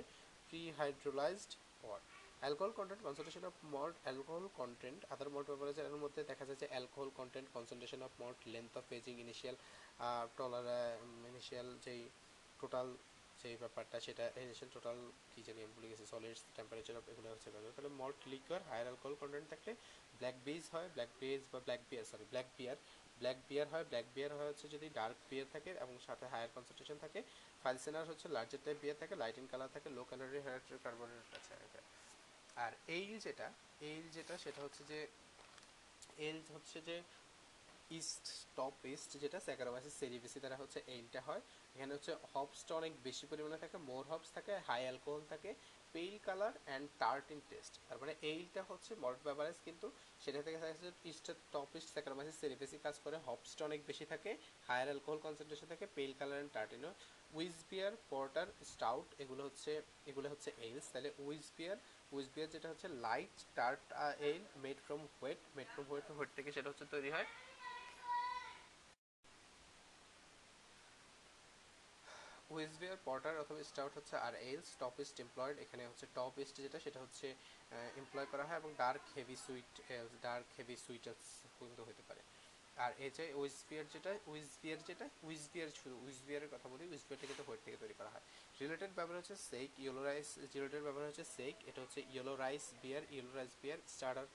prehydrolyzed 0.50 1.52
hot 1.82 2.02
alcohol 2.42 2.74
content 2.80 3.02
concentration 3.08 3.44
of 3.50 3.54
malt 3.76 3.96
alcohol 4.04 4.46
content 4.60 5.00
other 5.14 5.30
malt 5.36 5.48
এর 5.92 6.04
মধ্যে 6.06 6.22
দেখা 6.32 6.46
যাচ্ছে 6.50 6.66
alcohol 6.74 7.10
content 7.20 7.48
concentration 7.56 8.00
of 8.08 8.12
malt 8.22 8.40
length 8.54 8.72
of 8.82 8.86
aging 8.98 9.16
initial 9.26 9.56
taller 10.38 10.68
initial 11.32 11.68
যেই 11.86 12.02
টোটাল 12.62 12.88
সেই 13.42 13.56
ব্যাপারটা, 13.64 13.98
সেটা 14.06 14.26
ইনিশিয়াল 14.46 14.70
টোটাল 14.76 14.98
কি 15.32 15.40
জানি 15.48 15.62
ভুলে 15.76 15.88
গেছি 15.92 16.06
সলিডস 16.14 16.42
টেম্পারেচার 16.58 16.96
অফ 17.00 17.06
এগুলো 17.12 17.28
হচ্ছে 17.34 17.50
ব্যাপার। 17.54 17.76
তাহলে 17.78 17.92
malt 18.02 18.20
liquor 18.32 18.62
higher 18.70 18.88
alcohol 18.88 19.16
content 19.22 19.48
থাকলে 19.52 19.72
ব্ল্যাক 20.20 20.36
বেজ 20.46 20.64
হয় 20.74 20.88
ব্ল্যাক 20.96 21.12
বেজ 21.22 21.42
বা 21.52 21.60
black 21.66 21.82
beer 21.90 22.06
sorry 22.12 22.26
black 22.34 22.48
beer 22.58 22.78
black 23.22 23.38
beer 23.50 23.68
হয় 23.74 23.86
ব্ল্যাক 23.90 24.06
বিয়ার 24.16 24.32
হয় 24.38 24.50
হচ্ছে 24.52 24.66
যদি 24.76 24.88
ডার্ক 24.98 25.18
বিয়ার 25.30 25.48
থাকে 25.56 25.72
এবং 25.84 25.96
সাথে 26.08 26.26
হায়ার 26.34 26.52
কনসেন্ট্রেশন 26.56 26.98
থাকে 27.04 27.20
ফাইলসেনার 27.64 28.06
হচ্ছে 28.12 28.28
লার্জার 28.36 28.62
টাইপ 28.66 28.78
বিয়ার 28.84 28.98
থাকে 29.02 29.14
লাইট 29.22 29.36
ইন 29.42 29.48
কালার 29.54 29.72
থাকে 29.76 29.88
লো 29.98 30.04
ক্যালোরি 30.10 30.40
হাইড্রোজেন 30.46 30.80
কার্বনেট 30.86 31.30
আছে 31.40 31.54
আর 32.58 32.72
এইল 32.98 33.16
যেটা 33.26 33.48
এইল 33.90 34.06
যেটা 34.18 34.36
সেটা 34.44 34.60
হচ্ছে 34.66 34.82
যে 34.92 35.00
এল 36.28 36.40
হচ্ছে 36.56 36.78
যে 36.88 36.96
ইস্ট 37.92 38.26
টপ 38.58 38.76
ইস্ট 38.94 39.12
যেটা 39.24 39.38
স্যাকারোমাইসিস 39.48 39.94
সেরিবেসি 40.02 40.40
দ্বারা 40.44 40.58
হচ্ছে 40.62 40.80
এইলটা 40.96 41.22
হয়। 41.28 41.42
এখানে 41.76 41.92
হচ্ছে 41.96 42.12
হবসটা 42.34 42.74
অনেক 42.76 42.94
বেশি 43.08 43.26
পরিমাণে 43.32 43.58
থাকে 43.64 43.78
মোর 43.90 44.04
হবস 44.12 44.30
থাকে 44.38 44.54
হাই 44.68 44.82
অ্যালকোহল 44.86 45.24
থাকে 45.34 45.50
pale 45.96 46.16
colour 46.28 46.54
and 46.68 46.86
tart in 47.02 47.40
taste. 47.50 47.74
তার 47.88 47.98
মানে 48.02 48.14
এইলটা 48.32 48.62
হচ্ছে 48.70 48.92
মল্ট 49.04 49.22
বেভারেজ 49.28 49.58
কিন্তু 49.68 49.88
সেটা 50.24 50.40
থেকে 50.46 50.58
দেখা 50.64 50.68
যাচ্ছে 50.72 51.34
টপ 51.54 51.70
ইস্ট 51.78 51.90
স্যাকারোমাইসিস 51.96 52.36
সেরিবেসি 52.42 52.78
কাজ 52.86 52.96
করে 53.06 53.18
হবসটা 53.28 53.62
অনেক 53.70 53.82
বেশি 53.90 54.06
থাকে 54.12 54.32
হায়ার 54.68 54.88
অ্যালকোহল 54.90 55.20
কনসেন্ট্রেশন 55.26 55.68
থাকে 55.74 55.86
পেইল 55.96 56.12
কালার 56.20 56.38
অ্যান্ড 56.38 56.54
টার্টিনও 56.58 56.92
উইজ 57.38 57.58
বিয়ার 57.70 57.94
পর্টার 58.14 58.48
স্টাউট 58.72 59.08
এগুলো 59.24 59.42
হচ্ছে 59.48 59.72
এগুলো 60.12 60.28
হচ্ছে 60.34 60.50
এইলস 60.68 60.86
তাহলে 60.94 61.10
উইজ 61.26 61.46
বিয়ার 61.58 61.78
উইজ 62.16 62.28
বিয়ার 62.34 62.50
যেটা 62.56 62.68
হচ্ছে 62.72 62.88
light 63.08 63.36
tart 63.58 63.86
ale 64.28 64.44
made 64.66 64.78
from 64.86 65.02
wheat 65.18 65.42
made 65.58 65.70
from 65.74 65.86
wheat 65.92 66.06
wheat 66.18 66.32
থেকে 66.38 66.50
সেটা 66.56 66.68
হচ্ছে 66.72 66.86
তৈরি 66.94 67.10
হয়। 67.16 67.28
হুইসবিয়ার 72.56 72.98
পটার 73.08 73.36
অথবা 73.44 73.60
স্টাউট 73.72 73.94
হচ্ছে 73.98 74.16
আর 74.26 74.34
এলস, 74.52 74.70
টপ 74.82 74.96
ইস্ট 75.04 75.16
এমপ্লয়েড, 75.26 75.56
এখানে 75.66 75.84
হচ্ছে 75.90 76.06
টপ 76.18 76.34
ইস্ট 76.44 76.56
যেটা, 76.66 76.78
সেটা 76.86 77.00
হচ্ছে 77.04 77.28
এমপ্লয় 78.02 78.28
করা 78.32 78.44
হয় 78.48 78.60
এবং 78.62 78.72
dark 78.84 79.04
heavy 79.16 79.38
sweet 79.46 79.72
dark 80.26 80.48
heavy 80.58 80.76
sweeters 80.86 81.26
কিন্তু 81.60 81.84
হতে 81.90 82.04
পারে। 82.10 82.22
আর 82.84 82.92
এই 83.06 83.12
যে 83.18 83.26
উইসবিয়ার 83.42 83.86
যেটা 83.94 84.12
উইসবিয়ার 84.32 84.80
যেটা 84.90 85.06
উইসবিয়ার 85.28 85.70
শুধু 85.80 85.96
উইসবিয়ারের 86.06 86.50
কথা 86.54 86.68
বলি 86.74 86.84
উইসবিয়ারটা 86.94 87.26
কিন্তু 87.30 87.44
হোয়াইট 87.48 87.62
থেকে 87.66 87.78
তৈরি 87.84 87.96
করা 88.00 88.10
হয়। 88.14 88.26
রিলেটেড 88.62 88.92
ব্যবহার 88.98 89.20
হচ্ছে 89.22 89.36
সেক, 89.50 89.70
ইয়েলো 89.84 90.02
রাইস, 90.10 90.30
রিলেটেড 90.56 90.82
ব্যবহার 90.88 91.08
হচ্ছে 91.10 91.26
সেক, 91.38 91.56
এটা 91.70 91.80
হচ্ছে 91.84 92.00
yellow 92.14 92.34
rice 92.44 92.66
beer, 92.82 93.04
yellow 93.14 93.32
rice 93.40 93.54
beer, 93.62 93.80
starter, 93.94 94.28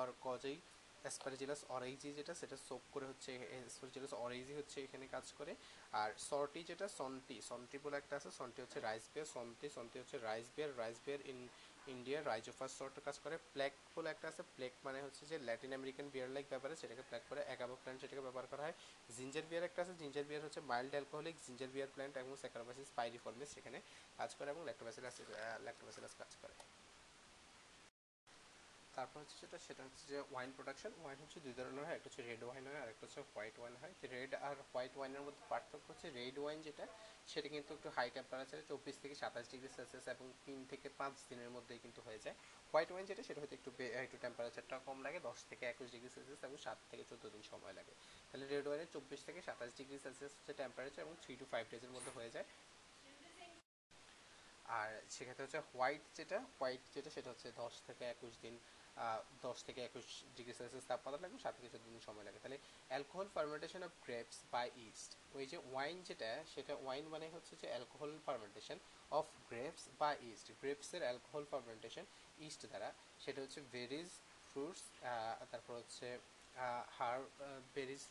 আর 0.00 0.08
কজেই 0.26 0.58
অ্যাসপারজিলাস 1.04 1.60
অরেইজি 1.76 2.08
যেটা, 2.18 2.32
সেটা 2.40 2.56
সোপ 2.68 2.82
করে 2.94 3.06
হচ্ছে 3.10 3.30
অ্যাসপারজিলাস 3.52 4.12
অরেইজি 4.24 4.54
হচ্ছে 4.60 4.78
এখানে 4.86 5.04
কাজ 5.14 5.26
করে। 5.38 5.52
আর 6.00 6.10
সর্টি 6.30 6.60
যেটা 6.70 6.86
সন্টি 6.98 7.36
সন্টি 7.50 7.76
বলে 7.84 7.96
একটা 8.02 8.14
আছে 8.20 8.30
সন্টি 8.40 8.58
হচ্ছে 8.64 8.78
রাইস 8.88 9.04
বিয়ার 9.12 9.28
সন্টি 9.36 9.66
সন্টি 9.76 9.96
হচ্ছে 10.00 10.16
rice 10.28 10.46
beer 10.54 10.70
rice 10.82 10.98
beer 11.04 11.20
in 11.32 11.38
ইন্ডিয়ার 11.94 12.22
রাইজোফাস 12.30 12.72
সর্ট 12.78 12.94
কাজ 13.06 13.16
করে। 13.24 13.36
প্লেক 13.54 13.72
বলে 13.94 14.08
একটা 14.14 14.26
আছে 14.32 14.42
প্লেক 14.56 14.72
মানে 14.86 14.98
হচ্ছে 15.06 15.22
যে 15.30 15.36
ল্যাটিন 15.48 15.72
আমেরিকান 15.78 16.06
বিয়ার 16.14 16.30
লাইক 16.36 16.46
ব্যাপারে, 16.52 16.74
সেটাকে 16.80 17.02
প্লেক 17.08 17.22
করে 17.30 17.40
একাবো 17.54 17.74
প্ল্যান্ট 17.82 17.98
সেটাকে 18.02 18.22
ব্যবহার 18.26 18.46
করা 18.52 18.62
হয়। 18.66 18.76
জিঞ্জার 19.16 19.46
বিয়ার 19.50 19.64
একটা 19.68 19.80
আছে 19.84 19.94
জিঞ্জার 20.00 20.26
বিয়ার 20.28 20.42
হচ্ছে 20.46 20.60
mild 20.70 20.92
alcoholic 20.96 21.36
ginger 21.46 21.70
beer 21.74 21.90
plant 21.94 22.14
এবং 22.22 22.32
স্যাকারোবাসিস 22.42 22.88
পাইরিফর্মিস 22.98 23.48
সেখানে 23.56 23.78
কাজ 24.18 24.30
করে 24.38 24.48
এবং 24.54 24.62
ল্যাক্টোবাসিলাস 24.68 25.14
ল্যাক্টোবাসিলাস 25.66 26.12
কাজ 26.20 26.32
করে। 26.42 26.54
তারপর 28.96 29.18
হচ্ছে 29.22 29.36
যেটা, 29.42 29.58
সেটা 29.66 29.82
হচ্ছে 29.86 30.02
যে 30.12 30.18
ওয়াইন 30.32 30.50
প্রোডাকশন 30.56 30.92
ওয়াইন 31.02 31.18
হচ্ছে 31.22 31.38
দুই 31.44 31.54
ধরনের 31.58 31.84
হয়, 31.86 31.96
একটা 31.98 32.08
হচ্ছে 32.08 32.22
রেড 32.30 32.42
ওয়াইন 32.48 32.64
হয় 32.68 32.80
আর 32.82 32.88
একটা 32.92 33.04
হচ্ছে 33.06 33.20
হোয়াইট 33.32 33.56
ওয়াইন 33.60 33.74
হয়। 33.80 33.92
রেড 34.14 34.32
আর 34.48 34.56
হোয়াইট 34.70 34.94
ওয়াইনের 34.98 35.22
মধ্যে 35.26 35.42
পার্থক্য 35.52 35.86
হচ্ছে 35.90 36.06
রেড 36.20 36.36
ওয়াইন 36.42 36.58
যেটা, 36.66 36.84
সেটা 37.32 37.48
কিন্তু 37.54 37.70
একটু 37.78 37.88
হাই 37.96 38.08
টেম্পারেচারে 38.16 38.62
চব্বিশ 38.70 38.96
থেকে 39.02 39.14
সাতাশ 39.22 39.46
ডিগ্রি 39.52 39.70
সেলসিয়াস 39.76 40.06
এবং 40.14 40.26
তিন 40.46 40.58
থেকে 40.70 40.86
পাঁচ 41.00 41.14
দিনের 41.30 41.50
মধ্যেই 41.56 41.80
কিন্তু 41.84 42.00
হয়ে 42.06 42.20
যায়। 42.24 42.36
হোয়াইট 42.70 42.90
ওয়াইন 42.92 43.04
যেটা, 43.10 43.22
সেটা 43.28 43.38
হয়তো 43.42 43.54
একটু 43.58 43.70
একটু 44.04 44.16
টেম্পারেচারটা 44.24 44.76
কম 44.88 44.98
লাগে, 45.06 45.18
দশ 45.28 45.38
থেকে 45.50 45.64
একুশ 45.72 45.88
ডিগ্রি 45.94 46.10
সেলসিয়াস 46.14 46.40
এবং 46.48 46.56
সাত 46.66 46.78
থেকে 46.90 47.02
চোদ্দ 47.10 47.24
দিন 47.34 47.42
সময় 47.52 47.74
লাগে। 47.78 47.94
তাহলে 48.28 48.44
রেড 48.54 48.66
ওয়াইনের 48.68 48.90
চব্বিশ 48.94 49.20
থেকে 49.28 49.40
সাতাশ 49.48 49.70
ডিগ্রি 49.78 49.98
সেলসিয়াস 50.04 50.32
হচ্ছে 50.36 50.52
টেম্পারেচার 50.62 51.00
এবং 51.06 51.14
থ্রি 51.22 51.34
টু 51.40 51.46
ফাইভ 51.52 51.64
ডেজের 51.72 51.92
মধ্যে 51.96 52.12
হয়ে 52.18 52.30
যায়। 52.36 52.48
আর 54.78 54.90
সেক্ষেত্রে 55.14 55.44
হচ্ছে 55.46 55.60
হোয়াইট 55.70 56.04
যেটা 56.18 56.38
হোয়াইট 56.58 56.82
যেটা, 56.94 57.10
সেটা 57.16 57.28
হচ্ছে 57.32 57.48
দশ 57.62 57.74
থেকে 57.88 58.04
একুশ 58.14 58.34
দিন 58.44 58.54
দশ 59.46 59.58
থেকে 59.66 59.80
একুশ 59.88 60.06
ডিগ্রি 60.36 60.54
সেলসিয়াস 60.58 60.86
তাপমাত্রা 60.90 61.22
লাগবে 61.24 61.38
সাত 61.44 61.52
থেকে 61.58 61.68
চোদ্দ 61.72 61.86
দিন 61.94 62.02
সময় 62.08 62.24
লাগে। 62.28 62.38
তাহলে 62.42 62.58
alcohol 62.90 63.28
fermentation 63.36 63.80
of 63.88 63.92
grapes 64.06 64.38
by 64.54 64.66
yeast 64.88 65.10
ওই 65.36 65.44
যে 65.52 65.58
ওয়াইন 65.72 65.96
যেটা, 66.08 66.30
সেটা 66.54 66.72
ওয়াইন 66.84 67.04
মানে 67.14 67.26
হচ্ছে 67.34 67.52
যে 67.62 67.66
অ্যালকোহল 67.72 68.12
ফার্মেন্টেশন 68.26 68.78
অফ 69.18 69.26
গ্রেপস 69.50 69.84
বা 70.00 70.10
ইস্ট 70.30 70.46
গ্রেপসের 70.60 71.02
অ্যালকোহল 71.06 71.44
ফার্মেন্টেশন 71.52 72.04
ইস্ট 72.46 72.62
দ্বারা। 72.72 72.88
সেটা 73.24 73.38
হচ্ছে 73.44 73.60
বেরিজ 73.74 74.10
ফ্রুটস 74.48 74.82
তারপর 75.50 75.72
হচ্ছে 75.80 76.06
হার 76.96 77.18
বেরিজ 77.76 78.04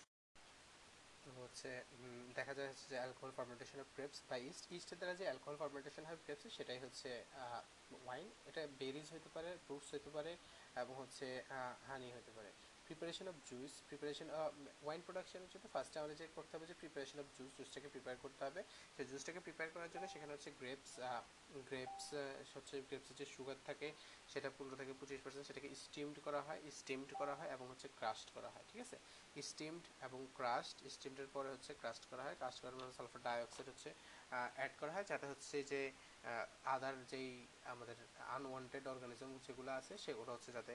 হচ্ছে 1.42 1.70
দেখা 2.38 2.54
যায় 2.58 2.70
হচ্ছে 2.72 2.86
যে 2.92 2.98
অ্যালকোহল 3.02 3.32
ফার্মেন্টেশন 3.38 3.78
অফ 3.84 3.88
গ্রেপস 3.96 4.20
বা 4.30 4.36
ইস্ট 4.50 4.64
ইস্টের 4.78 4.98
দ্বারা 5.00 5.14
যে 5.20 5.26
অ্যালকোহল 5.28 5.58
ফার্মেন্টেশন 5.62 6.04
হয় 6.10 6.18
গ্রেপস 6.26 6.44
সেটাই 6.58 6.80
হচ্ছে 6.86 7.10
ওয়াইন 8.06 8.28
এটা 8.50 8.62
বেরিজ 8.82 9.08
হতে 9.16 9.30
পারে 9.36 9.50
ফ্রুটস 9.66 9.90
হতে 9.96 10.10
পারে 10.18 10.32
এবং 10.82 10.94
হচ্ছে 11.02 11.26
হানি 11.88 12.08
হতে 12.18 12.32
পারে। 12.38 12.52
Preparation 12.88 13.26
of 13.32 13.36
juice 13.50 13.74
preparation 13.90 14.28
wine 14.86 15.02
প্রোডাকশনের 15.08 15.50
জন্য 15.54 15.66
ফার্স্টে 15.74 15.98
আমাদের 16.02 16.18
যে 16.22 16.26
করতে 16.38 16.54
হবে 16.56 16.66
যে 16.72 16.76
প্রিপারেশন 16.82 17.18
অফ 17.24 17.28
জুস 17.38 17.52
জুসটাকে 17.60 17.88
প্রিপেয়ার 17.94 18.18
করতে 18.26 18.42
হবে। 18.48 18.62
সেই 18.96 19.06
জুসটাকে 19.12 19.40
প্রিপেয়ার 19.46 19.70
করার 19.76 19.90
জন্য 19.94 20.06
সেখানে 20.14 20.32
হচ্ছে 20.36 20.50
গ্রেপস 20.60 20.92
গ্রেপস 21.70 22.06
হচ্ছে 22.56 22.76
গ্রেপসের 22.88 23.18
যে 23.22 23.26
সুগার 23.36 23.58
থাকে, 23.70 23.88
সেটা 24.32 24.50
পনেরো 24.58 24.76
থেকে 24.82 24.94
পঁচিশ 25.00 25.20
পার্সেন্ট 25.24 25.46
সেটাকে 25.50 25.68
স্টিমড 25.84 26.18
করা 26.26 26.42
হয় 26.48 26.60
স্টিমড 26.80 27.10
করা 27.20 27.34
হয় 27.40 27.50
এবং 27.56 27.66
হচ্ছে 27.72 27.88
ক্রাস্ট 28.00 28.28
করা 28.36 28.50
হয়, 28.54 28.66
ঠিক 28.70 28.80
আছে? 28.86 28.98
স্টিমড 29.50 29.86
এবং 30.08 30.20
ক্রাস্ট 30.38 30.78
স্টিমডের 30.96 31.30
পরে 31.36 31.50
হচ্ছে 31.54 31.72
ক্রাস্ট 31.82 32.04
করা 32.12 32.24
হয়। 32.26 32.36
ক্রাস্ট 32.42 32.60
করার 32.62 32.76
পরে 32.78 32.96
সালফার 33.00 33.22
ডাইঅক্সাইড 33.28 33.68
হচ্ছে 33.72 33.90
অ্যাড 34.58 34.74
করা 34.82 34.92
হয়, 34.96 35.06
যাতে 35.12 35.26
হচ্ছে 35.32 35.58
যে 35.72 35.82
আদার 36.76 36.96
যেই 37.12 37.30
আমাদের 37.74 37.98
আনওয়ান্টেড 38.38 38.86
অর্গানিজম 38.94 39.30
যেগুলো 39.48 39.72
আছে, 39.80 39.94
সেগুলো 40.06 40.30
হচ্ছে 40.36 40.52
যাতে 40.58 40.74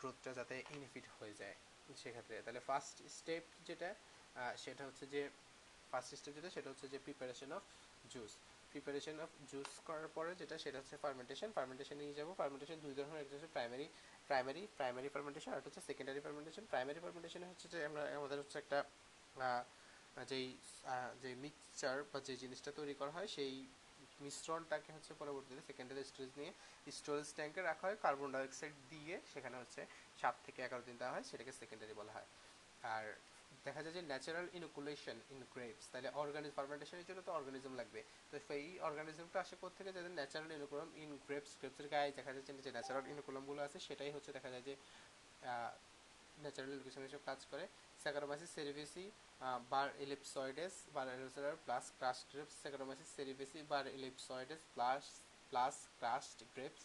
গ্রোথটা 0.00 0.30
যাতে 0.38 0.54
ইনফিট 0.76 1.06
হয়ে 1.18 1.34
যায় 1.40 1.56
সেক্ষেত্রে। 2.02 2.34
তাহলে 2.44 2.60
ফার্স্ট 2.68 2.96
স্টেপ 3.16 3.44
যেটা 3.68 3.90
সেটা 4.64 4.82
হচ্ছে 4.88 5.04
যে 5.14 5.22
ফার্স্ট 5.92 6.10
স্টেপ 6.20 6.32
যেটা, 6.38 6.50
সেটা 6.56 6.68
হচ্ছে 6.72 6.86
যে 6.92 6.98
preparation 7.06 7.50
of 7.58 7.62
juice 8.12 8.32
preparation 8.72 9.16
of 9.24 9.30
juice 9.50 9.70
করার 9.88 10.08
পরে 10.16 10.30
যেটা, 10.40 10.56
সেটা 10.64 10.78
হচ্ছে 10.80 10.96
ফার্মেন্টেশন 11.04 11.48
ফার্মেন্টেশন 11.56 11.96
নিয়ে 12.02 12.14
যাব। 12.18 12.28
ফার্মেন্টেশন 12.40 12.76
দুই 12.84 12.94
ধরনের, 12.98 13.20
একটা 13.24 13.34
হচ্ছে 13.36 13.50
প্রাইমারি 13.56 13.86
প্রাইমারি 14.28 14.62
প্রাইমারি 14.78 15.08
ফার্মেন্টেশন 15.14 15.50
আর 15.54 15.60
হচ্ছে 15.66 15.80
সেকেন্ডারি 15.88 16.20
ফার্মেন্টেশন 16.26 16.64
প্রাইমারি 16.72 17.00
ফার্মেন্টেশন 17.04 17.40
হচ্ছে 17.50 17.66
যে, 17.72 17.78
আমরা, 17.88 18.02
আমাদের 18.18 18.38
হচ্ছে 18.42 18.56
একটা 18.62 18.78
যেই 20.30 20.46
যে 21.22 21.30
মিক্সচার 21.44 21.96
বা 22.10 22.18
যে 22.28 22.34
জিনিসটা 22.42 22.70
তৈরি 22.78 22.94
করা 23.00 23.12
হয়, 23.16 23.28
সেই 23.36 23.52
মিশ্রণটাকে 24.24 24.90
হচ্ছে 24.96 25.12
পরবর্তীতে 25.20 25.62
সেকেন্ডারি 25.70 26.02
স্টোরেজ 26.10 26.32
নিয়ে 26.40 26.52
স্টোরেজ 26.98 27.28
ট্যাঙ্কে 27.38 27.60
রাখা 27.70 27.84
হয় 27.88 27.98
কার্বন 28.04 28.28
ডাইঅক্সাইড 28.34 28.74
দিয়ে 28.92 29.14
সেখানে 29.32 29.56
হচ্ছে 29.60 29.80
সাত 30.20 30.34
থেকে 30.46 30.58
এগারো 30.66 30.82
দিন 30.88 30.96
দেওয়া 31.00 31.12
হয়, 31.14 31.24
সেটাকে 31.30 31.52
সেকেন্ডারি 31.60 31.94
বলা 32.00 32.12
হয়। 32.16 32.28
আর 32.94 33.04
দেখা 33.66 33.80
যায় 33.84 33.94
যে 33.98 34.02
ন্যাচারাল 34.12 34.46
ইনকুলেশন 34.58 35.16
ইন 35.34 35.40
গ্রেপস 35.54 35.84
তাহলে 35.92 36.08
অর্গানিজ 36.22 36.52
ফার্মেন্টেশনের 36.58 37.06
জন্য 37.08 37.20
তো 37.26 37.30
অর্গানিজম 37.38 37.72
লাগবে। 37.80 38.00
তো 38.30 38.34
সেই 38.48 38.66
অর্গানিজমটা 38.88 39.38
আসে 39.44 39.56
থেকে 39.78 39.90
যাদের 39.96 40.12
ন্যাচারাল 40.18 40.50
ইনকুলাম 40.58 40.88
ইন 41.02 41.10
গ্রেপস 41.26 41.52
গ্রেপসের 41.60 41.88
গায়ে 41.94 42.10
দেখা 42.18 42.30
যাচ্ছে 42.36 42.52
যে 42.66 42.70
ন্যাচারাল 42.76 43.04
ইনকুলামগুলো 43.12 43.60
আছে, 43.66 43.78
সেটাই 43.86 44.10
হচ্ছে 44.16 44.30
দেখা 44.36 44.50
যায় 44.52 44.64
যে 44.68 44.74
ন্যাচারাল 46.44 46.70
ইনকুলেশন 46.76 47.02
হিসেবে 47.06 47.24
কাজ 47.30 47.40
করে। 47.50 47.64
Saccharomyces 48.02 48.50
cerevisiae 48.58 49.04
var 49.72 49.88
ellipsoideus 50.04 50.74
var 50.94 51.06
এলোসেলার 51.16 51.56
plus 51.66 51.84
crushed 51.98 52.24
grapes 52.32 52.54
Saccharomyces 52.62 53.08
cerevisiae 53.16 53.60
var 53.72 53.84
ellipsoideus 53.98 54.60
plus 54.74 55.04
plus 55.50 55.76
crushed 55.98 56.38
grapes 56.54 56.82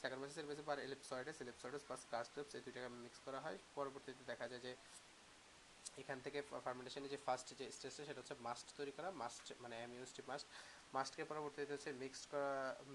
Saccharomyces 0.00 0.36
cerevisiae 0.38 0.62
var 0.70 0.78
ellipsoideus 0.86 1.36
ellipsoideus 1.44 1.82
plus 1.88 2.02
crushed 2.10 2.30
grapes 2.34 2.52
এই 2.58 2.62
দুইটাকে 2.66 2.88
মিক্স 3.04 3.18
করা 3.26 3.38
হয়। 3.44 3.58
পরবর্তীতে 3.76 4.22
দেখা 4.30 4.46
যায় 4.50 4.62
যে 4.66 4.72
এখান 6.02 6.18
থেকে 6.24 6.38
ফার্মেন্টেশনের 6.64 7.10
যে 7.14 7.18
ফার্স্ট 7.26 7.48
যে 7.60 7.66
স্টেজটা 7.76 8.02
সেটা 8.08 8.20
হচ্ছে 8.22 8.36
মাস্ট 8.46 8.66
তৈরি 8.78 8.92
করা 8.96 9.08
মাস্ট 9.22 9.44
মানে 9.62 9.74
অ্যামিউনিটি 9.80 10.22
মাস্ট 10.30 10.46
মাস্টকে 10.96 11.24
পরবর্তীতে 11.30 11.72
হচ্ছে 11.76 11.90
মিক্সড 12.02 12.24
করা 12.32 12.52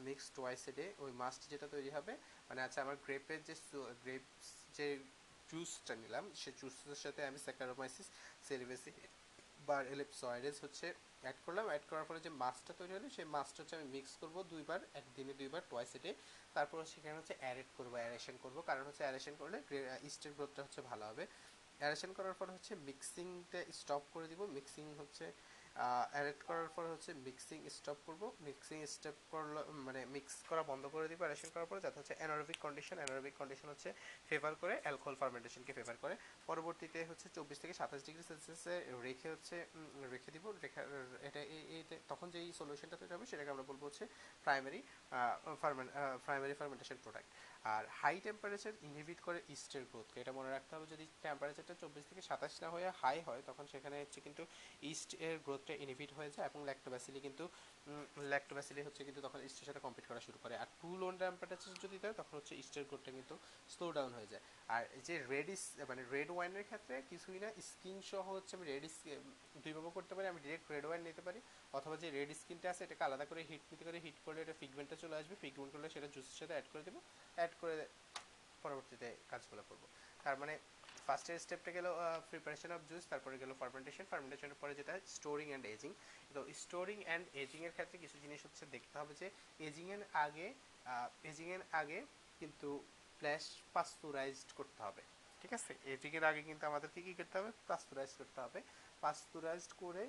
মিক্সড 0.07 0.35
ওয়াইসেডে 0.41 0.85
ওই 1.03 1.11
মাস্ট 1.21 1.41
যেটা 1.51 1.67
তৈরি 1.75 1.89
হবে 1.97 2.13
মানে 2.49 2.59
আচ্ছা 2.65 2.79
আমার 2.85 2.97
গ্রেপের 3.05 3.39
যে 3.47 3.53
গ্রেপস 4.03 4.47
যে 4.77 4.87
জুসটা 5.51 5.93
নিলাম 6.03 6.25
সেই 6.41 6.53
জুসের 6.59 6.99
সাথে 7.03 7.21
আমি 7.29 7.39
স্যাকারোমাইসিস 7.45 8.07
সেরিভেসি 8.47 8.91
বা 9.67 9.77
এলিপসয়েডেস 9.93 10.57
হচ্ছে 10.63 10.87
অ্যাড 11.23 11.37
করলাম। 11.45 11.65
অ্যাড 11.71 11.83
করার 11.89 12.05
পরে 12.09 12.19
যে 12.25 12.31
মাছটা 12.41 12.71
তৈরি 12.79 12.93
হলো, 12.97 13.07
সেই 13.17 13.27
মাছটা 13.35 13.59
হচ্ছে 13.61 13.75
আমি 13.79 13.87
মিক্স 13.95 14.13
করব 14.21 14.35
দুইবার, 14.51 14.79
একদিনে 14.99 15.33
দুইবার 15.39 15.61
টোয়াইস 15.69 15.91
এ 16.09 16.11
তারপর 16.55 16.77
সেখানে 16.93 17.15
হচ্ছে 17.19 17.35
অ্যারেড 17.41 17.69
করব 17.77 17.93
অ্যারেশন 18.01 18.35
করব। 18.43 18.57
কারণ 18.69 18.83
হচ্ছে 18.87 19.03
অ্যারেশন 19.05 19.33
করলে 19.41 19.57
ইস্টের 20.09 20.33
গ্রোথটা 20.37 20.61
হচ্ছে 20.65 20.81
ভালো 20.89 21.03
হবে। 21.09 21.23
অ্যারেশন 21.79 22.11
করার 22.17 22.35
পর 22.39 22.47
হচ্ছে 22.55 22.73
মিক্সিংটা 22.87 23.59
স্টপ 23.79 24.03
করে 24.13 24.27
দিব। 24.31 24.41
মিক্সিং 24.57 24.85
হচ্ছে 24.99 25.25
অ্যারেড 26.13 26.39
করার 26.47 26.69
পর 26.75 26.83
হচ্ছে 26.93 27.11
মিক্সিং 27.27 27.59
স্টপ 27.77 27.97
করব। 28.07 28.21
মিক্সিং 28.47 28.77
স্টপ 28.93 29.17
করল 29.33 29.55
মানে 29.87 30.01
মিক্স 30.15 30.33
করা 30.49 30.63
বন্ধ 30.71 30.83
করে 30.93 31.05
দিব 31.11 31.19
অ্যারেশন 31.23 31.49
করার 31.53 31.67
পরে 31.71 31.79
যাতে 31.85 31.97
হচ্ছে 31.99 32.13
অ্যানারোবিক 32.19 32.57
কন্ডিশন 32.65 32.97
অ্যানারোবিক 33.01 33.33
কন্ডিশন 33.41 33.67
হচ্ছে 33.73 33.89
ফেভার 34.29 34.53
করে 34.61 34.73
অ্যালকোহল 34.83 35.15
ফার্মেন্টেশনকে 35.21 35.71
ফেভার 35.77 35.97
করে। 36.03 36.15
পরবর্তীতে 36.49 36.99
হচ্ছে 37.09 37.27
চব্বিশ 37.37 37.57
থেকে 37.63 37.73
সাতাশ 37.79 38.01
ডিগ্রি 38.07 38.23
সেলসিয়াসে 38.29 38.75
রেখে 39.07 39.27
হচ্ছে 39.33 39.55
রেখে 40.13 40.29
দিব। 40.35 40.45
রেখা 40.65 40.81
এটা 41.27 41.41
এইতে 41.77 41.95
তখন 42.11 42.27
যেই 42.35 42.47
সলিউশনটা 42.59 42.97
তৈরি 43.01 43.13
হবে 43.15 43.25
সেটাকে 43.31 43.49
আমরা 43.53 43.65
বলব 43.69 43.81
হচ্ছে 43.87 44.03
primary 44.45 44.79
ferment 45.61 45.89
primary 46.25 46.53
fermentation 46.59 46.97
product 47.03 47.29
আর 47.65 47.83
হাই 47.99 48.15
টেম্পারেচার 48.25 48.73
ইনহিবিট 48.87 49.19
করে 49.27 49.39
ইস্টের 49.55 49.83
গ্রোথকে 49.91 50.17
এটা 50.21 50.33
মনে 50.39 50.49
রাখতে 50.55 50.71
হবে, 50.75 50.87
যদি 50.93 51.05
টেম্পারেচারটা 51.25 51.75
চব্বিশ 51.81 52.03
থেকে 52.09 52.21
সাতাশ 52.21 52.53
না 52.63 52.67
হয়ে 52.69 52.89
হাই 53.01 53.17
হয়, 53.27 53.41
তখন 53.49 53.65
সেখানে 53.73 53.95
হচ্ছে 54.01 54.19
কিন্তু 54.21 54.43
ইস্ট 54.91 55.11
এর 55.27 55.35
গ্রোথটা 55.45 55.73
ইনহিবিট 55.83 56.11
হয়ে 56.17 56.31
যায় 56.35 56.45
এবং 56.49 56.59
ল্যাক্টোব্যাসিলি 56.69 57.19
কিন্তু 57.27 57.43
ল্যাক্টোব্যাসিলি 58.31 58.81
হচ্ছে 58.87 59.01
কিন্তু 59.03 59.21
তখন 59.21 59.39
ইস্টের 59.47 59.65
সাথে 59.65 59.79
কম্পিট 59.79 60.05
করা 60.07 60.21
শুরু 60.27 60.37
করে। 60.43 60.53
আর 60.57 60.67
টু 60.81 60.89
লোন 61.01 61.13
টেম্পারেচার 61.17 61.81
যদি 61.83 61.97
দেয়, 62.03 62.13
তখন 62.13 62.33
হচ্ছে 62.37 62.53
ইস্টের 62.61 62.83
গ্রোথটা 62.89 63.11
কিন্তু 63.11 63.35
স্লো 63.73 63.85
ডাউন 63.91 64.11
হয়ে 64.17 64.27
যায়। 64.27 64.43
আর 64.75 64.83
যে 65.07 65.15
রেড 65.33 65.49
ইস 65.49 65.63
মানে 65.89 66.01
রেড 66.15 66.29
ওয়াইনের 66.31 66.63
ক্ষেত্রে 66.63 66.95
কিছুই 67.09 67.39
না 67.43 67.49
স্কিন 67.69 67.97
সহ 68.11 68.25
হচ্ছে 68.37 68.53
আমি 68.57 68.65
রেড 68.65 68.83
দুইভাবে 69.63 69.89
করতে 69.97 70.13
পারি, 70.15 70.27
আমি 70.27 70.39
ডিরেক্ট 70.45 70.65
রেড 70.71 70.85
ওয়াইন 70.85 71.01
নিতে 71.03 71.21
পারি। 71.21 71.39
অথবা 71.73 71.95
যে 71.97 72.07
রেড 72.11 72.29
স্কিনটা 72.41 72.67
আছে, 72.69 72.81
এটাকে 72.83 73.03
আলাদা 73.03 73.25
করে 73.25 73.41
হিট 73.49 73.61
নিতে 73.71 73.83
করে 73.87 73.99
হিট 74.05 74.17
করলে 74.25 74.39
এটা 74.41 74.55
ফিগমেন্টটা 74.59 74.95
চলে 74.95 75.15
আসবে। 75.15 75.35
ফিগমেন্ট 75.43 75.71
করলে 75.73 75.87
সেটা 75.89 76.07
জুসের 76.07 76.37
সাথে 76.39 76.53
অ্যাড 76.53 76.67
করে 76.73 76.83
দেবো। 76.83 76.99
অ্যাড 77.35 77.51
করে 77.61 77.75
পরবর্তীতে 78.63 79.07
কাজগুলো 79.29 79.63
করব। 79.69 79.83
তার 80.23 80.37
মানে 80.37 80.53
ফার্স্টের 81.09 81.41
স্টেপটা 81.45 81.71
গেল 81.77 81.87
প্রিপারেশন 82.31 82.69
অফ 82.75 82.81
জুস 82.89 83.03
তারপরে 83.11 83.35
গেল 83.41 83.51
ফার্মেন্টেশন 83.61 84.05
ফার্মেন্টেশনের 84.11 84.57
পরে 84.61 84.73
যেটা 84.79 84.93
স্টোরিং 85.15 85.47
অ্যান্ড 85.51 85.65
এজিং 85.73 85.91
তো 86.35 86.41
স্টোরিং 86.63 86.97
অ্যান্ড 87.07 87.25
এজিংয়ের 87.43 87.73
ক্ষেত্রে 87.75 87.97
কিছু 88.03 88.17
জিনিস 88.23 88.41
হচ্ছে 88.45 88.63
দেখতে 88.75 88.95
হবে 88.99 89.13
যে 89.21 89.27
এজিংয়ের 89.67 90.03
আগে 90.25 90.47
এজিংয়ের 91.31 91.63
আগে 91.81 91.99
কিন্তু 92.41 92.69
ফ্ল্যাশ 93.21 93.45
পাস্তুরাইজড 93.75 94.49
করতে 94.59 94.79
হবে, 94.85 95.01
ঠিক 95.41 95.51
আছে? 95.57 95.71
এজিংয়ের 95.93 96.25
আগে 96.29 96.41
কিন্তু 96.49 96.63
আমাদের 96.71 96.89
কি 96.93 97.01
কি 97.07 97.13
করতে 97.19 97.35
হবে? 97.39 97.51
পাস্তুরাইজ 97.69 98.11
করতে 98.19 98.39
হবে। 98.45 98.59
পাস্তুরাইজড 99.03 99.71
করে 99.83 100.03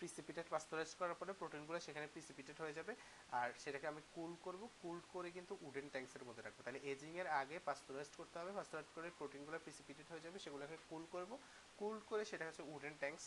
প্রিসিপিটেট 0.00 0.46
পাস্তুরাইজ 0.50 0.90
করার 0.94 1.14
পরে 1.14 1.32
প্রোটিনগুলো 1.32 1.78
সেখানে 1.80 2.06
প্রিসিপিটেট 2.06 2.56
হয়ে 2.60 2.72
যাবে। 2.72 2.92
আর 3.32 3.48
সেটাকে 3.58 3.86
আমি 3.86 4.02
কুল 4.14 4.32
করব। 4.42 4.62
কুল 4.82 4.98
করে 5.12 5.28
কিন্তু 5.30 5.52
উডেন 5.60 5.86
ট্যাঙ্কসের 5.88 6.24
মধ্যে 6.24 6.42
রাখব। 6.42 6.58
তাহলে 6.64 6.80
এজিং 6.84 7.12
এর 7.18 7.28
আগে 7.40 7.56
পাস্তুরাইজ 7.64 8.10
করতে 8.16 8.36
হবে। 8.38 8.52
পাস্তুরাইজ 8.52 8.88
করে 8.94 9.08
প্রোটিনগুলো 9.18 9.56
প্রিসিপিটেট 9.58 10.06
হয়ে 10.12 10.20
যাবে। 10.20 10.38
সেগুলোকে 10.38 10.76
কুল 10.90 11.02
করব। 11.10 11.30
কুল 11.78 11.96
করে 12.06 12.22
সেটা 12.24 12.44
হচ্ছে 12.46 12.62
উডেন 12.74 12.94
ট্যাঙ্কস। 12.98 13.24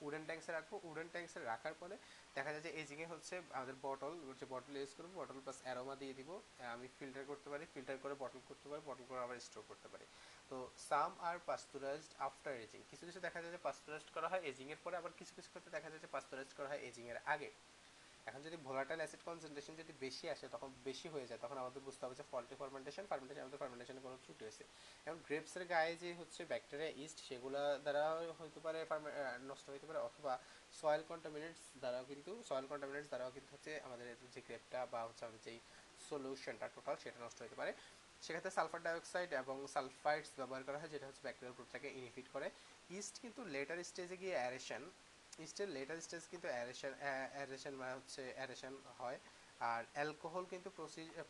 উডেন 0.00 0.22
ট্যাঙ্কসে 0.24 0.50
রাখব। 0.52 0.72
উডেন 0.82 1.08
ট্যাঙ্কসে 1.08 1.38
রাখার 1.42 1.74
পরে 1.80 1.94
দেখা 2.36 2.50
যায় 2.52 2.62
যে 2.62 2.70
এজিংয়ে 2.80 3.06
হচ্ছে 3.06 3.34
আমাদের 3.52 3.76
বটল 3.82 4.12
যে 4.40 4.46
বটল 4.50 4.74
ইউজ 4.76 4.92
করব 4.96 5.10
বটল 5.14 5.38
প্লাস 5.40 5.58
অ্যারোমা 5.64 5.94
দিয়ে 5.96 6.14
দিব। 6.14 6.30
আমি 6.74 6.86
ফিল্টার 6.98 7.24
করতে 7.26 7.48
পারি। 7.50 7.64
ফিল্টার 7.74 7.96
করে 8.02 8.14
বটল 8.14 8.40
করতে 8.48 8.66
পারি। 8.68 8.82
বটল 8.86 9.04
করে 9.08 9.20
আবার 9.20 9.36
স্টোর 9.40 9.64
করতে 9.68 9.88
পারি। 9.88 10.06
তো 10.50 10.56
some 10.88 11.10
are 11.28 11.36
pasteurised 11.48 12.12
after 12.26 12.54
ageing. 12.64 12.80
কিছু 12.90 13.04
কিছু 13.08 13.20
দেখা 13.26 13.38
যায় 13.42 13.52
যে 13.56 13.60
পাস্তুরাইজড 13.68 14.10
করা 14.16 14.28
হয় 14.32 14.42
এজিং 14.50 14.66
এর 14.74 14.80
পরে, 14.84 14.94
আবার 15.00 15.12
কিছু 15.18 15.32
কিছু 15.36 15.48
ক্ষেত্রে 15.52 15.72
দেখা 15.76 15.88
যায় 15.92 16.02
যে 16.04 16.10
পাস্তুরাইজড 16.16 16.52
করা 16.58 16.68
হয় 16.72 16.80
এজিং 16.88 17.04
এর 17.12 17.18
আগে। 17.34 17.50
এখন 18.28 18.40
যদি 18.46 18.56
ভোলাটাইল 18.66 19.00
অ্যাসিড 19.02 19.22
কনসেন্ট্রেশন 19.28 19.74
যদি 19.82 19.92
বেশি 20.04 20.24
আসে, 20.34 20.46
তখন 20.54 20.68
বেশি 20.88 21.06
হয়ে 21.14 21.26
যায়, 21.28 21.40
তখন 21.44 21.56
আমাদের 21.62 21.80
বুঝতে 21.86 22.02
হবে 22.04 22.16
যে 22.20 22.24
ফল্টি 22.32 22.54
ফার্মেন্টেশন 22.60 23.04
ফার্মেন্টেশন 23.10 23.42
আমাদের 23.46 23.60
ফার্মেন্টেশনে 23.62 24.02
কোনো 24.06 24.16
ত্রুটি 24.24 24.42
হয়েছে। 24.46 24.64
এবং 25.06 25.16
গ্রেপসের 25.26 25.64
গায়ে 25.72 25.92
যে 26.02 26.10
হচ্ছে 26.20 26.40
ব্যাকটেরিয়া 26.52 26.90
ইস্ট 27.04 27.18
সেগুলো 27.28 27.60
দ্বারা 27.84 28.04
হতে 28.38 28.60
পারে 28.64 28.78
নষ্ট 29.50 29.66
হতে 29.74 29.86
পারে, 29.88 30.00
অথবা 30.08 30.32
সয়েল 30.80 31.02
কন্টামিনেন্টস 31.10 31.62
দ্বারাও 31.82 32.04
কিন্তু 32.10 32.30
সয়েল 32.48 32.66
কন্টামিনেন্টস 32.72 33.08
দ্বারাও 33.12 33.30
কিন্তু 33.36 33.50
হচ্ছে 33.54 33.72
আমাদের 33.86 34.06
যে 34.34 34.40
গ্রেপটা 34.46 34.80
বা 34.92 35.00
হচ্ছে 35.08 35.22
আমাদের 35.26 35.42
যেই 35.46 35.58
সলিউশনটা 36.08 36.66
টোটাল 36.76 36.96
সেটা 37.02 37.18
নষ্ট 37.24 37.38
হতে 37.44 37.56
পারে। 37.60 37.72
সেক্ষেত্রে 38.24 38.52
সালফার 38.58 38.80
ডাইঅক্সাইড 38.86 39.30
এবং 39.42 39.56
সালফাইডস 39.74 40.30
ব্যবহার 40.40 40.62
করা 40.66 40.78
হয়, 40.80 40.92
যেটা 40.94 41.06
হচ্ছে 41.08 41.22
ব্যাকটেরিয়াল 41.26 41.54
গ্রোথটাকে 41.56 41.88
ইনহিবিট 41.98 42.26
করে। 42.34 42.46
ইস্ট 42.98 43.14
কিন্তু 43.22 43.40
লেটার 43.54 43.78
স্টেজে 43.90 44.16
গিয়ে 44.22 44.34
অ্যারেশন 44.40 44.82
ইস্টের 45.46 45.68
লেটার 45.76 45.98
স্টেজ 46.06 46.24
কিন্তু 46.32 46.46
অ্যারেশন 46.54 46.92
অ্যারেশন 47.36 47.72
মানে 47.80 47.92
হচ্ছে 47.98 48.22
অ্যারেশন 48.38 48.74
হয়। 49.00 49.18
আর 49.72 49.82
অ্যালকোহল 49.96 50.44
কিন্তু 50.52 50.68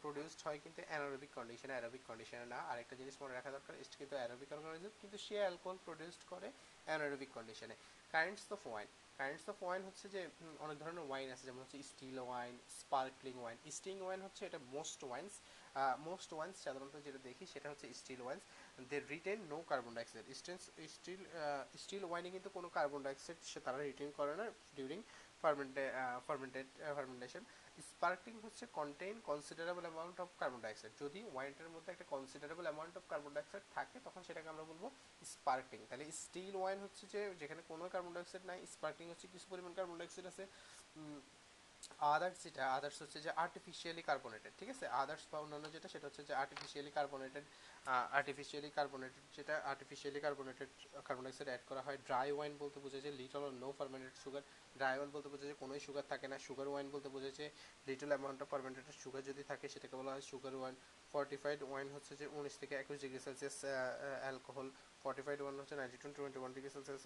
প্রডিউসড 0.03 0.41
হয় 0.47 0.59
কিন্তু 0.65 0.81
অ্যানারোবিক 0.89 1.31
কন্ডিশনে 1.39 1.73
অ্যারোবিক 1.77 2.03
কন্ডিশনে 2.09 2.47
না। 2.55 2.59
আরেকটা 2.71 2.95
জিনিস 3.01 3.15
মনে 3.23 3.35
রাখা 3.39 3.51
দরকার 3.57 3.75
ইস্ট 3.83 3.95
কিন্তু 4.01 4.15
অ্যারোবিক 4.21 4.51
অর্গানিজম 4.57 4.93
কিন্তু 5.03 5.17
সে 5.27 5.37
অ্যালকোহল 5.45 5.79
প্রডিউসড 5.87 6.23
করে 6.33 6.49
অ্যানারোবিক 6.89 7.31
কন্ডিশনে 7.37 7.75
currents 8.15 8.47
of 8.57 8.61
wine 8.71 8.89
currents 9.19 9.47
of 9.53 9.57
wine 9.65 9.83
হচ্ছে 9.89 10.07
যে 10.15 10.21
অনেক 10.65 10.77
ধরনের 10.83 11.05
ওয়াইন 11.09 11.29
আছে, 11.35 11.45
যেমন 11.49 11.61
হচ্ছে 11.65 11.79
still 11.93 12.19
wine 12.29 12.55
sparkling 12.81 13.35
wine 13.43 13.57
sting 13.79 13.95
wine 14.05 14.21
হচ্ছে 14.27 14.43
এটা 14.49 14.61
মোস্ট 14.77 15.01
ওয়াইনস 15.09 15.35
মোস্ট 16.09 16.31
ওয়াইন্স 16.37 16.57
সাধারণত 16.65 16.95
যেটা 17.07 17.21
দেখি 17.29 17.45
সেটা 17.53 17.69
হচ্ছে 17.73 17.87
still 18.01 18.21
wines 18.25 18.43
they 18.91 18.97
retain 19.13 19.39
no 19.53 19.59
carbon 19.71 19.93
dioxide 19.97 20.27
still 20.95 21.23
still 21.83 22.05
ওয়াইনে 22.11 22.29
কিন্তু 22.35 22.49
কোনো 22.57 22.69
কার্বন 22.77 23.01
ডাইঅক্সাইড 23.07 23.39
সে 23.51 23.59
তারা 23.67 23.79
রিটেন 23.89 24.11
করে 24.19 24.33
না 24.41 24.47
during 24.77 25.01
ferment 25.43 25.85
fermented 26.27 26.69
fermentation 26.97 27.43
sparkling 27.89 28.35
হচ্ছে 28.45 28.65
contain 28.79 29.17
considerable 29.29 29.85
amount 29.87 30.17
of 30.25 30.29
carbon 30.41 30.61
dioxide 30.65 30.93
যদি 31.03 31.21
ওয়াইনটার 31.33 31.73
মধ্যে 31.75 31.91
একটা 31.95 32.07
considerable 32.15 32.65
amount 32.69 32.95
of 32.99 33.05
carbon 33.13 33.33
dioxide 33.37 33.65
থাকে, 33.77 33.97
তখন 34.07 34.21
সেটাকে 34.27 34.49
আমরা 34.53 34.65
বলব 34.71 34.85
স্পার্কলিং 35.33 35.81
তাহলে 35.89 36.05
স্টিল 36.23 36.55
ওয়াইন 36.61 36.79
হচ্ছে 36.85 37.05
যে 37.15 37.21
যেখানে 37.41 37.63
কোনো 37.71 37.85
কার্বন 37.95 38.13
ডাইঅক্সাইড 38.17 38.45
নাই 38.51 38.59
স্পার্কলিং 38.75 39.07
হচ্ছে 39.13 39.27
কিছু 39.33 39.47
পরিমাণ 39.53 39.73
কার্বন 39.79 39.97
ডাইঅক্সাইড 40.01 40.27
আছে। 40.33 40.45
আদার্স 42.15 42.37
যেটা 42.47 42.63
আদার্স 42.79 42.97
হচ্ছে 43.03 43.19
যে 43.27 43.31
আর্টিফিশিয়ালি 43.45 44.03
কার্বনেটেড 44.11 44.53
ঠিক 44.61 44.69
আছে? 44.75 44.85
আদার্স 45.03 45.25
বা 45.33 45.39
অন্যান্য 45.45 45.67
যেটা, 45.75 45.89
সেটা 45.95 46.05
হচ্ছে 46.09 46.23
যে 46.29 46.35
আর্টিফিশিয়ালি 46.43 46.91
কার্বনেটেড 46.99 47.45
আর্টিফিশিয়ালি 48.19 48.71
কার্বনেটেড 48.79 49.25
যেটা 49.37 49.55
artificially 49.73 50.21
carbonated 50.27 50.69
carbon 51.07 51.23
dioxide 51.25 51.49
add 51.51 51.63
করা 51.71 51.83
হয়। 51.87 51.99
ড্রাই 52.09 52.29
ওয়াইন 52.37 52.53
বলতে 52.63 52.79
বোঝায় 52.85 53.03
যে 53.07 53.11
little 53.21 53.45
no 53.63 53.69
fermented 53.79 54.15
sugar 54.23 54.43
dry 54.79 54.95
wine 54.99 55.11
বলতে 55.15 55.29
বোঝায় 55.33 55.49
যে 55.53 55.57
কোনোই 55.63 55.81
সুগার 55.87 56.05
থাকে 56.13 56.27
না। 56.33 56.37
সুগার 56.47 56.67
ওয়াইন 56.73 56.87
বলতে 56.95 57.09
বোঝায় 57.15 57.35
যে 57.39 57.47
little 57.89 58.11
amount 58.13 58.39
of 58.45 58.49
fermented 58.53 58.85
sugar 59.03 59.23
যদি 59.31 59.43
থাকে, 59.51 59.67
সেটাকে 59.75 59.95
বলা 60.01 60.11
হয় 60.15 60.25
সুগার 60.31 60.55
ওয়াইন 60.61 60.75
ফর্টিফাইড 61.13 61.61
ওয়াইন 61.71 61.89
হচ্ছে 61.95 62.13
যে 62.21 62.27
উনিশ 62.39 62.55
থেকে 62.63 62.75
একুশ 62.83 62.97
degree 63.05 63.21
Celsius 63.27 63.57
alcohol 64.25 64.69
fortified 65.05 65.39
wine 65.45 65.55
হচ্ছে 65.61 65.75
ninety 65.81 65.99
to 66.03 66.09
twenty 66.19 66.39
one 66.43 66.51
degree 66.57 66.71
Celsius 66.77 67.03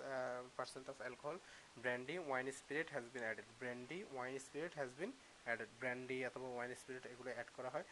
percent 0.58 0.86
of 0.92 0.96
alcohol 1.04 1.36
brandy 1.84 2.16
wine 2.28 2.46
spirit 2.60 2.88
has 2.94 3.04
been 3.14 3.22
added 3.26 3.48
brandy 3.60 3.98
wine 4.14 4.32
spirit 4.46 4.72
has 4.78 4.90
been 5.00 5.10
added 5.46 5.70
brandy 5.80 6.18
অথবা 6.28 6.48
wine 6.56 6.70
spirit 6.82 7.04
এগুলো 7.12 7.30
add 7.36 7.48
করা 7.56 7.70
হয়। 7.74 7.84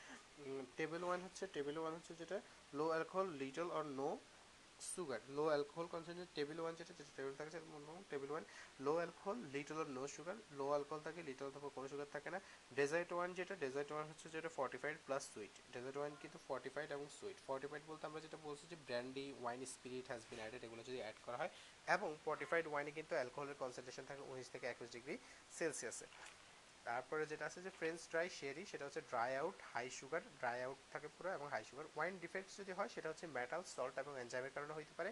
টেবিল 0.78 1.02
ওয়াইন 1.06 1.20
হচ্ছে 1.26 1.44
table 1.56 1.76
wine 1.82 1.92
হচ্ছে 1.98 2.12
যেটা 2.20 2.36
low 2.78 2.86
alcohol 2.92 3.26
little 3.42 3.68
or 3.78 3.84
no 4.00 4.08
sugar, 4.80 5.20
low 5.36 5.44
alcohol 5.52 5.86
concentrate 5.94 6.30
table 6.38 6.58
wine 6.62 6.74
যেটা 6.78 6.92
যেটা 6.98 7.12
table 7.18 7.32
সেটা 7.38 7.60
table 8.12 8.30
wine 8.32 8.44
low 8.86 8.92
alcohol 9.00 9.36
little 9.54 9.76
or 9.82 9.88
no 9.98 10.04
sugar 10.14 10.36
low 10.58 10.66
alcohol 10.72 11.00
থাকে 11.06 11.20
লিটল 11.28 11.46
অথবা 11.50 11.68
কোনো 11.76 11.86
সুগার 11.92 12.08
থাকে 12.14 12.28
না। 12.34 12.38
ডেজার্ট 12.78 13.10
ওয়ান 13.16 13.28
যেটা 13.38 13.54
ডেজার্ট 13.64 13.90
ওয়ান 13.92 14.04
হচ্ছে 14.10 14.26
যেটা 14.34 14.50
fortified 14.58 14.96
plus 15.06 15.22
sweet 15.32 15.54
dessert 15.74 15.96
wine 16.00 16.12
কিন্তু 16.22 16.38
ফর্টিফাইড 16.48 16.88
এবং 16.96 17.06
সুইট 17.18 17.38
ফর্টিফাইড 17.48 17.82
বলতে 17.90 18.04
আমরা 18.08 18.20
যেটা 18.26 18.38
বলছি 18.46 18.64
যে 18.72 18.76
brandy 18.86 19.26
wine 19.42 19.60
spirit 19.74 20.06
has 20.10 20.22
been 20.30 20.40
added 20.42 20.62
এগুলো 20.66 20.82
যদি 20.88 20.98
অ্যাড 21.04 21.16
করা 21.26 21.36
হয়। 21.40 21.50
এবং 21.96 22.08
ফর্টিফাইড 22.26 22.64
ওয়াইনে 22.70 22.92
কিন্তু 22.98 23.12
অ্যালকোহলের 23.18 23.56
কনসেন্ট্রেশন 23.62 24.04
থাকে 24.10 24.22
উনিশ 24.30 24.48
থেকে 24.54 24.66
একুশ 24.72 24.88
ডিগ্রি 24.96 25.14
সেলসিয়াসে 25.58 26.06
তারপরে 26.86 27.22
যেটা 27.30 27.44
আছে 27.48 27.60
যে 27.66 27.70
ফ্রেঞ্চ 27.78 28.00
ড্রাই 28.12 28.28
শেরি 28.38 28.62
সেটা 28.72 28.84
হচ্ছে 28.86 29.02
dry 29.10 29.30
out 29.40 29.58
high 29.72 29.86
sugar 29.98 30.22
dry 30.40 30.58
out 30.66 30.80
থাকে 30.92 31.08
পুরো 31.16 31.28
এবং 31.38 31.46
হাই 31.54 31.62
সুগার 31.68 31.86
ওয়াইন 31.96 32.14
ডিফেক্টস 32.24 32.52
যদি 32.60 32.72
হয়, 32.78 32.90
সেটা 32.94 33.08
হচ্ছে 33.10 33.26
মেটাল 33.38 33.62
সল্ট 33.74 33.94
এবং 34.02 34.12
এনজাইমের 34.22 34.52
কারণে 34.56 34.72
হতে 34.78 34.94
পারে। 35.00 35.10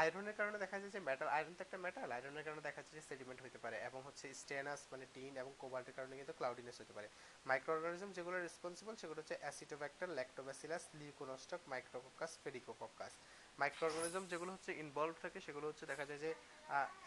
আয়রনের 0.00 0.36
কারণে 0.38 0.58
দেখা 0.64 0.76
যায় 0.82 0.92
যে 0.96 1.00
মেটাল 1.08 1.28
আয়রন 1.36 1.54
তো 1.58 1.62
একটা 1.66 1.78
মেটাল 1.86 2.08
আয়রনের 2.16 2.44
কারণে 2.46 2.62
দেখা 2.68 2.80
যায় 2.84 2.94
যে 2.98 3.02
সেডিমেন্ট 3.10 3.40
হতে 3.44 3.58
পারে 3.64 3.76
এবং 3.88 4.00
হচ্ছে 4.08 4.26
স্টেনাস 4.42 4.80
মানে 4.92 5.04
টিন 5.14 5.32
এবং 5.42 5.52
কোবাল্টের 5.62 5.94
কারণে 5.98 6.14
কিন্তু 6.20 6.34
ক্লাউডিনেস 6.38 6.76
হতে 6.82 6.94
পারে। 6.96 7.08
মাইক্রো 7.48 7.70
অর্গানিজম 7.76 8.10
যেগুলো 8.16 8.36
রেসপন্সিবল 8.38 8.94
সেগুলো 9.02 9.18
হচ্ছে 9.22 9.36
Acetobacter 9.42 10.08
Lactobacillus 10.18 10.84
Leuconostoc 11.00 11.60
Micrococcus 11.72 12.32
Pediococcus 12.42 13.12
microorganism 13.88 14.24
যেগুলো 14.32 14.50
হচ্ছে 14.56 14.70
ইনভলভ 14.82 15.14
থাকে, 15.24 15.38
সেগুলো 15.46 15.66
হচ্ছে 15.70 15.84
দেখা 15.92 16.04
যায় 16.08 16.20
যে 16.24 16.30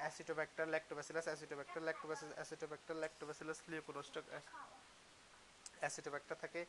Acetobacter 0.02 0.66
Lactobacillus 0.74 1.26
Acetobacter 1.30 1.82
Lactobacillus 1.88 2.36
Acetobacter 2.38 2.96
Lactobacillus 3.04 3.60
Leuconostoc 3.72 4.26
Acetobacter 5.82 6.38
থাকে 6.44 6.62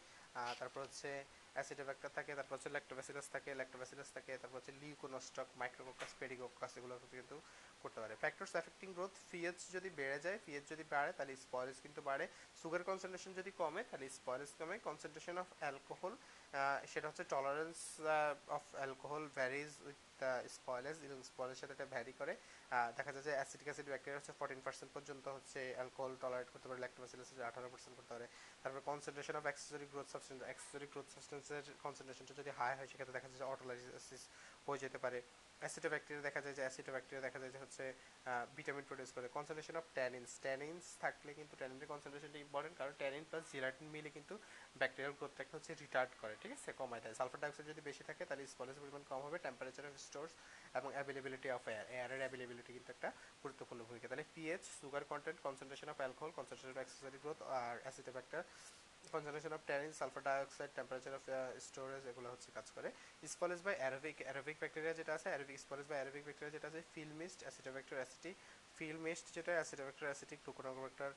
তারপর 0.61 0.81
হচ্ছে 0.87 1.11
অ্যাসিটোব্যাক্টার 1.57 2.11
থাকে, 2.19 2.33
তারপর 2.39 2.55
হচ্ছে 2.57 2.71
ল্যাক্টোব্যাসিলাস 2.77 3.27
থাকে 3.35 3.51
ল্যাক্টোব্যাসিলাস 3.61 4.09
থাকে, 4.17 4.33
তারপর 4.43 4.57
হচ্ছে 4.61 4.75
লিওকোনোস্টক 4.83 5.49
মাইক্রোকোকাস 5.61 6.13
পেডিকোকাস 6.21 6.73
এগুলো 6.79 6.95
কিন্তু 7.15 7.37
করতে 7.85 7.99
পারে। 8.03 8.15
ফ্যাক্টরস 8.23 8.53
অ্যাফেক্টিং 8.57 8.89
গ্রোথ 8.97 9.15
পিএইচ 9.31 9.59
যদি 9.77 9.89
বেড়ে 9.99 10.19
যায় 10.25 10.39
পিএইচ 10.45 10.65
যদি 10.73 10.85
বাড়ে, 10.95 11.11
তাহলে 11.19 11.33
স্পয়েলেজ 11.47 11.77
কিন্তু 11.85 12.01
বাড়ে। 12.09 12.25
সুগার 12.61 12.83
কনসেন্ট্রেশন 12.91 13.33
যদি 13.41 13.51
কমে, 13.61 13.83
তাহলে 13.91 14.07
স্পয়েলেজ 14.19 14.51
কমে। 14.61 14.77
কনসেন্ট্রেশন 14.89 15.37
অফ 15.43 15.49
অ্যালকোহল 15.61 16.15
সেটা 16.93 17.07
হচ্ছে 17.11 17.25
tolerance 17.33 17.79
of 18.57 18.65
alcohol 18.79 19.25
varies 19.39 19.73
with 19.89 20.01
spoilage 20.57 20.97
এবং 21.07 21.19
স্পয়েলের 21.31 21.59
সাথে 21.61 21.73
এটা 21.77 21.87
ভ্যারি 21.95 22.13
করে। 22.21 22.33
দেখা 22.99 23.11
যায় 23.15 23.25
যে 23.29 23.33
অ্যাসিডিক 23.39 23.67
অ্যাসিড 23.69 23.89
ব্যাকটেরিয়া 23.93 24.19
হচ্ছে 24.21 24.33
ফোরটিন 24.39 24.61
পার্সেন্ট 24.67 24.91
পর্যন্ত 24.97 25.27
হচ্ছে 25.37 25.61
অ্যালকোহল 25.79 26.13
টলারেট 26.23 26.49
করতে 26.55 26.67
পারে 26.69 26.81
ল্যাক্টোবাসিলাস 26.85 27.29
আঠারো 27.49 27.69
পার্সেন্ট 27.75 27.95
করতে 27.99 28.13
পারে। 28.17 28.27
তারপর 28.63 28.81
concentration 28.91 29.35
of 29.41 29.45
accessory 29.49 29.87
growth 29.93 30.09
substance 30.15 30.41
accessory 30.49 30.87
growth 30.93 31.09
সাবস্টেন্সের 31.15 31.65
কনসেন্ট্রেশনটা 31.85 32.35
যদি 32.41 32.51
হাই 32.59 32.73
হয়, 32.79 32.89
সেক্ষেত্রে 32.91 33.17
দেখা 33.17 33.29
যায় 33.31 33.41
যে 33.43 33.47
অটোলাইসিস 33.53 34.23
হয়ে 34.67 34.81
যেতে 34.85 34.99
পারে। 35.05 35.19
অ্যাসিডো 35.63 35.89
ব্যাকটেরিয়া 35.93 36.25
দেখা 36.29 36.41
যায় 36.45 36.55
যে 36.59 36.63
অ্যাসিডো 36.65 36.91
ব্যাকটেরিয়া 36.95 37.23
দেখা 37.27 37.39
যায় 37.43 37.53
যে 37.55 37.59
হচ্ছে 37.65 37.85
ভিটামিন 38.57 38.85
প্রডিউস 38.91 39.11
করে। 39.17 39.27
কনসেন্ট্রেশন 39.37 39.77
অফ 39.81 39.85
ট্যানিনস 39.99 40.31
ট্যানিনস 40.45 40.85
থাকলে 41.03 41.31
কিন্তু 41.39 41.55
ট্যানিনের 41.61 41.89
কনসেন্ট্রেশনটা 41.93 42.39
ইম্পর্টেন্ট 42.47 42.75
কারণ 42.81 42.93
ট্যানিন 43.03 43.25
প্লাস 43.31 43.45
জিলাটিন 43.53 43.87
মিলে 43.95 44.11
কিন্তু 44.17 44.35
ব্যাকটেরিয়াল 44.81 45.15
গ্রোথটাকে 45.19 45.53
হচ্ছে 45.57 45.73
রিটার্ড 45.83 46.11
করে, 46.21 46.35
ঠিক 46.43 46.53
আছে? 46.57 46.71
কমায় 46.81 47.03
দেয়। 47.03 47.15
সালফার 47.19 47.41
ডাইঅক্সাইড 47.43 47.67
যদি 47.73 47.83
বেশি 47.89 48.03
থাকে, 48.09 48.23
তাহলে 48.29 48.43
স্পলের 48.55 48.81
পরিমাণ 48.83 49.03
কম 49.11 49.21
হবে 49.27 49.39
টেম্পারেচার 49.47 49.85
অফ 49.91 49.95
স্টোরস 50.07 50.33
এবং 50.79 50.89
অ্যাভেলেবিলিটি 50.97 51.49
অফ 51.57 51.65
এয়ার 51.73 51.87
এয়ারের 51.97 52.21
অ্যাভেলেবিলিটি 52.25 52.71
কিন্তু 52.77 52.91
একটা 52.97 53.09
গুরুত্বপূর্ণ 53.43 53.81
ভূমিকা। 53.89 54.07
তাহলে 54.11 54.27
pH 54.35 54.65
sugar 54.81 55.03
content 55.13 55.39
concentration 55.47 55.89
of 55.93 55.99
alcohol 56.03 56.33
concentration 56.39 56.71
of 56.75 56.79
accessory 56.81 57.19
growth 57.25 57.39
R 57.61 57.77
acetobacter 57.85 58.43
concentration 59.13 59.53
of 59.57 59.63
tannin 59.69 59.93
sulphur 60.01 60.23
dioxide 60.29 60.71
temperature 60.79 61.13
of 61.19 61.25
storage 61.67 62.05
এগুলো 62.13 62.29
হচ্ছে 62.35 62.49
কাজ 62.57 62.67
করে। 62.77 62.89
Spoilage 63.35 63.61
by 63.67 63.75
aerobic 63.83 64.17
aerobic 64.27 64.57
bacteria 64.63 64.95
যেটা 65.01 65.13
আছে 65.19 65.29
aerobic 65.33 65.57
spoilage 65.65 65.87
by 65.91 65.99
aerobic 66.01 66.23
bacteria 66.27 66.55
যেটা 66.57 66.67
আছে 66.71 66.81
ফিলমিস্ট 66.95 67.41
অ্যাসিডোব্যাক্টার 67.45 67.97
অ্যাসিটিক 68.01 68.35
ফিলমিস্ট 68.79 69.27
যেটা 69.37 69.53
অ্যাসিডোব্যাক্টার 69.59 70.07
acetic 70.11 70.39
গ্লুকোনোব্যাক্টার 70.45 71.11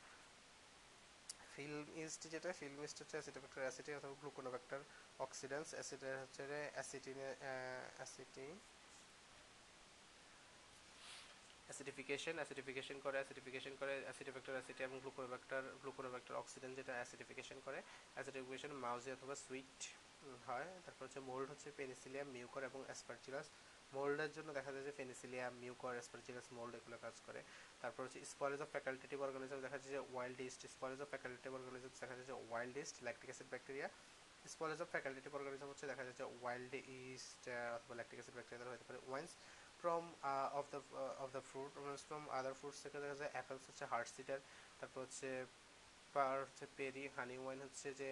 ফিলমিস্ট 1.54 2.22
যেটা 2.34 2.50
ফিলমিস্ট 2.62 2.96
হচ্ছে 3.02 3.16
অ্যাসিডোব্যাক্টার 3.18 3.62
অ্যাসিটিক 3.66 3.94
অথবা 4.00 4.16
গ্লুকোনোব্যাক্টার 4.22 4.80
অক্সিডেন্স 5.26 5.68
অ্যাসিডের 5.76 6.16
হচ্ছে 6.24 6.44
অ্যাসিটিনে 6.76 7.30
অ্যাসিটি 7.98 8.48
অ্যাসিডিফিকেশন 11.76 12.36
অ্যাসিডিফিকেশন 12.40 12.98
করে 13.06 13.16
অ্যাসিডিফিকেশন 13.20 13.74
করে 13.82 13.94
অ্যাসিডোব্যাক্টার 14.08 14.54
অ্যাসিটি 14.58 14.82
এবং 14.88 14.98
গ্লুকোনোব্যাক্টার 15.04 15.62
গ্লুকোনোব্যাক্টার 15.84 16.34
অক্সিডেন 16.42 16.72
যেটা 16.80 16.94
অ্যাসিডিফিকেশন 17.00 17.58
করে 17.66 17.80
অ্যাসিডিফিকেশন 18.16 18.72
মাউজি 18.84 19.10
অথবা 19.18 19.36
সুইট 19.46 19.80
হয়। 20.48 20.68
তারপর 20.86 21.04
হচ্ছে 21.08 21.22
মোল্ড 21.30 21.48
হচ্ছে 21.52 21.68
পেনিসিলিয়াম 21.80 22.28
মিউকর 22.36 22.62
এবং 22.70 22.80
অ্যাসপারজিলাস 22.88 23.48
মোল্ডের 23.96 24.32
জন্য 24.38 24.50
দেখা 24.58 24.72
যায় 24.76 24.86
যে 24.88 24.94
পেনিসিলিয়াম 25.00 25.54
মিউকর 25.64 25.94
অ্যাসপারজিলাস 25.98 26.48
মোল্ড 26.58 26.74
এগুলো 26.80 26.98
কাজ 27.06 27.16
করে। 27.28 27.40
তারপর 27.82 28.02
হচ্ছে 28.06 28.20
স্পরেজ 28.34 28.60
অফ 28.66 28.70
ফ্যাকাল্টেটিভ 28.76 29.18
অর্গানিজম 29.28 29.60
দেখা 29.66 29.78
যায় 29.82 29.92
যে 29.96 30.02
wild 30.14 30.40
yeast 30.48 30.62
spoilage 30.76 31.00
of 31.04 31.08
facultative 31.14 31.52
organism 31.60 31.92
দেখা 32.04 32.16
যায় 32.18 32.28
যে 32.32 32.36
wild 32.50 32.76
yeast 32.84 32.96
lactic 33.06 33.28
acid 33.30 33.50
bacteria 33.54 33.88
spoilage 34.54 34.80
of 34.84 34.88
facultative 34.94 35.32
organism 35.40 35.68
হচ্ছে 35.72 35.86
দেখা 35.92 36.04
যায় 36.08 36.18
যে 36.20 36.26
ওয়াইল্ড 36.42 36.74
ইস্ট 37.00 37.44
অথবা 37.78 37.94
ল্যাকটিক 38.00 38.18
অ্যাসিড 38.20 38.36
ব্যাকটেরিয়া 38.38 38.74
হতে 38.76 38.86
পারে। 38.90 39.00
Wines 39.10 39.32
from 39.80 40.04
of 40.60 40.66
the 40.74 40.80
of 41.24 41.30
the 41.32 41.42
fruit 41.50 41.72
from 42.08 42.24
other 42.30 42.54
fruits 42.60 42.80
থেকে 42.84 42.98
দেখা 43.04 43.18
যায় 43.22 43.32
অ্যাপেলস 43.34 43.64
হচ্ছে 43.70 43.86
হার্ট 43.92 44.08
সিডার 44.16 44.40
তারপর 44.80 45.00
হচ্ছে 45.02 45.30
পার 46.16 46.36
হচ্ছে 46.46 46.66
পেরি 46.78 47.04
হানি 47.16 47.36
ওয়াইন 47.38 47.60
হচ্ছে 47.62 47.88
যে 48.00 48.10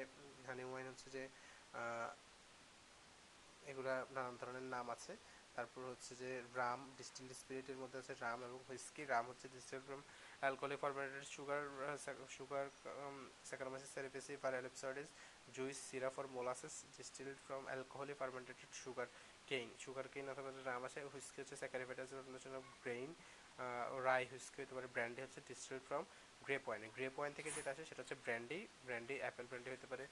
হানি 0.47 0.63
ওয়াইন 0.63 0.85
হচ্ছে 0.91 1.07
যে 1.15 1.23
এগুলা 3.71 3.93
নানান 4.15 4.35
ধরনের 4.41 4.67
নাম 4.75 4.85
আছে। 4.95 5.13
তারপর 5.55 5.81
হচ্ছে 5.91 6.11
যে 6.21 6.31
রাম 6.55 6.79
ডিস্টিল 6.97 7.27
স্পিরিটের 7.41 7.77
মধ্যে 7.77 7.97
আছে 7.99 8.13
রাম 8.15 8.39
এবং 8.47 8.59
হুইস্কি 8.67 9.01
রাম 9.05 9.25
হচ্ছে 9.31 9.47
distil 9.55 9.81
alcoholic 10.41 10.79
fermented 10.83 11.25
sugar 11.35 11.61
sugar 12.37 12.65
saccharomyces 13.49 13.91
cerevisiae 13.95 14.33
R 14.43 14.53
ellipsoideus 14.61 15.07
juice 15.55 15.77
syrup 15.89 16.15
or 16.19 16.27
molasses 16.27 16.75
distilled 16.97 17.37
from 17.45 17.61
alcoholic 17.67 18.17
fermented 18.21 18.57
sugar 18.83 19.07
cane 19.53 19.69
sugar 19.79 20.07
cane 20.13 20.25
অথবা 20.29 20.49
রাম 20.65 20.81
আছে 20.87 20.99
হুইস্কি 21.11 21.37
হচ্ছে 21.41 21.55
স্যাকারিফাইটাস 21.55 22.09
ব্রেইন 22.83 23.09
রাই 24.07 24.23
হুইস্কি 24.31 24.57
হতে 24.63 24.73
পারে 24.77 24.87
ব্র্যান্ডি 24.95 25.19
হচ্ছে 25.21 25.39
distilled 25.47 25.83
from 25.87 26.03
grey 26.41 26.57
point 26.65 26.83
grey 26.95 27.07
point 27.17 27.33
থেকে 27.37 27.49
যেটা 27.51 27.69
আসে 27.71 27.83
সেটা 27.85 28.01
হচ্ছে 28.03 28.15
ব্র্যান্ডি 28.25 28.59
ব্র্যান্ডি 28.85 29.15
অ্যাপেল 29.19 29.45
ব্র্যান্ডি 29.45 29.69
হতে 29.71 29.87
পারে। 29.87 30.05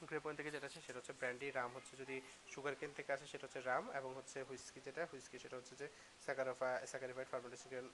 গ্রে 0.00 0.18
পয়েন্ট 0.20 0.36
থেকে 0.40 0.50
যেটা 0.50 0.66
আছে 0.66 0.80
সেটা 0.86 0.98
হচ্ছে 0.98 1.14
ব্র্যান্ডি 1.20 1.46
রাম 1.50 1.70
হচ্ছে 1.74 1.94
যদি 1.96 2.16
সুগার 2.52 2.74
কেন 2.74 2.90
থেকে 2.96 3.10
আসে 3.12 3.26
সেটা 3.26 3.44
হচ্ছে 3.46 3.60
রাম 3.60 3.84
এবং 3.90 4.10
হচ্ছে 4.14 4.38
হুইস্কি 4.42 4.78
যেটা 4.80 5.02
হুইস্কি 5.12 5.36
সেটা 5.38 5.56
হচ্ছে 5.56 5.74
যে 5.80 5.86
স্যাকারোফা 6.24 6.70
স্যাকারিফাইড 6.86 7.28
ফার্মেন্টেশন 7.28 7.84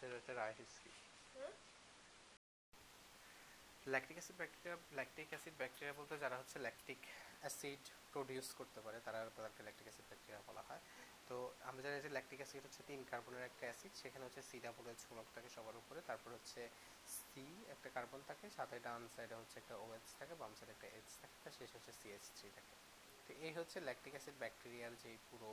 সেটা 0.00 0.14
হচ্ছে 0.18 0.32
rye 0.34 0.52
whisky 0.58 0.90
lactic 3.86 4.16
acid 4.16 4.36
bacteria 4.36 4.76
lactic 4.92 5.28
acid 5.28 5.54
bacteria 5.58 5.94
বলতে 5.98 6.14
যারা 6.18 6.36
হচ্ছে 6.36 6.56
ল্যাকটিক 6.58 7.00
অ্যাসিড 7.44 7.82
প্রডিউস 8.14 8.48
করতে 8.58 8.80
পারে, 8.84 8.98
তারা 9.06 9.18
তাদেরকে 9.36 9.62
ল্যাকটিক 9.66 9.86
অ্যাসিড 9.88 10.06
ব্যাকটেরিয়া 10.10 10.40
বলা 10.48 10.62
হয়। 10.68 10.82
তো 11.28 11.36
আমরা 11.68 11.80
জানি 11.84 11.96
যে 12.06 12.10
ল্যাকটিক 12.16 12.40
অ্যাসিড 12.42 12.62
হচ্ছে 12.66 12.82
তিন 12.90 13.00
কার্বনের 13.10 13.44
একটা 13.50 13.64
অ্যাসিড 13.68 13.92
সেখানে 14.02 14.22
হচ্ছে 14.26 14.42
সি 14.48 14.56
ডাবল 14.66 14.84
এইচ 14.92 15.02
গুণক 15.10 15.28
থাকে 15.36 15.48
সবার 15.56 15.76
উপরে, 15.82 16.00
তারপর 16.08 16.30
হচ্ছে 16.36 16.60
সি 17.16 17.44
একটা 17.74 17.88
কার্বন 17.96 18.20
থাকে, 18.30 18.46
সাথে 18.58 18.76
ডান 18.86 19.02
সাইডে 19.14 19.34
হচ্ছে 19.40 19.56
একটা 19.62 19.74
ওএইচ 19.84 20.06
থাকে, 20.18 20.34
বাম 20.40 20.52
সাইডে 20.58 20.72
একটা 20.76 20.88
এইচ 20.96 21.10
থাকে, 21.20 21.36
তার 21.42 21.54
শেষ 21.58 21.70
হচ্ছে 21.76 21.92
সিএইচ 22.00 22.24
থ্রি 22.36 22.48
থাকে। 22.58 22.74
তো 23.26 23.30
এই 23.46 23.52
হচ্ছে 23.58 23.76
ল্যাকটিক 23.88 24.12
অ্যাসিড 24.16 24.36
ব্যাকটেরিয়ার 24.42 24.92
যে 25.02 25.10
পুরো 25.30 25.50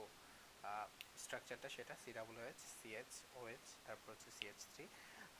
স্ট্রাকচারটা 1.24 1.68
সেটা 1.76 1.94
C 2.02 2.10
double 2.18 2.36
O H 2.42 2.60
C H 2.78 3.12
O H 3.40 3.66
তারপর 3.86 4.08
হচ্ছে 4.14 4.30
সিএইচ 4.38 4.60
থ্রি 4.74 4.84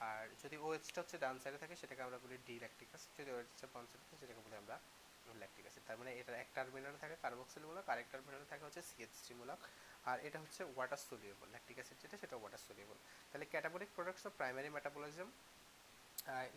আর 0.09 0.23
যদি 0.43 0.55
ওএইচটা 0.65 0.99
হচ্ছে 1.03 1.17
ডান 1.23 1.35
সাইডে 1.43 1.59
থাকে, 1.63 1.75
সেটাকে 1.81 2.01
আমরা 2.05 2.17
বলি 2.23 2.35
ডি 2.47 2.55
ল্যাকটিক 2.63 2.89
অ্যাসিড 2.91 3.11
যদি 3.19 3.31
ওএইচটা 3.35 3.65
বাম 3.73 3.85
সাইডে 3.89 4.03
থাকে, 4.05 4.17
সেটাকে 4.21 4.41
বলি 4.45 4.55
আমরা 4.63 4.75
ল্যাকটিক 5.41 5.63
অ্যাসিড 5.65 5.83
তার 5.87 5.97
মানে 5.97 6.11
এটা 6.19 6.31
এক 6.37 6.49
টার্মিনালে 6.55 6.99
থাকে 6.99 7.15
কার্বক্সিল 7.21 7.63
মূলক 7.65 7.85
আর 7.89 7.97
এক 7.99 8.07
টার্মিনালে 8.11 8.47
থাকে 8.51 8.63
হচ্ছে 8.63 8.81
সিএইচসি 8.89 9.33
মূলক 9.33 9.59
আর 10.05 10.17
এটা 10.27 10.37
হচ্ছে 10.39 10.61
ওয়াটার 10.75 11.01
সলিউবল 11.09 11.47
ল্যাকটিক 11.51 11.77
অ্যাসিড 11.79 11.97
যেটা 12.03 12.15
সেটা 12.17 12.35
ওয়াটার 12.35 12.61
সলিউবল 12.67 12.97
তাহলে 13.29 13.45
catabolic 13.45 13.89
products 13.95 14.23
of 14.25 14.33
primary 14.37 14.69
metabolism 14.69 15.27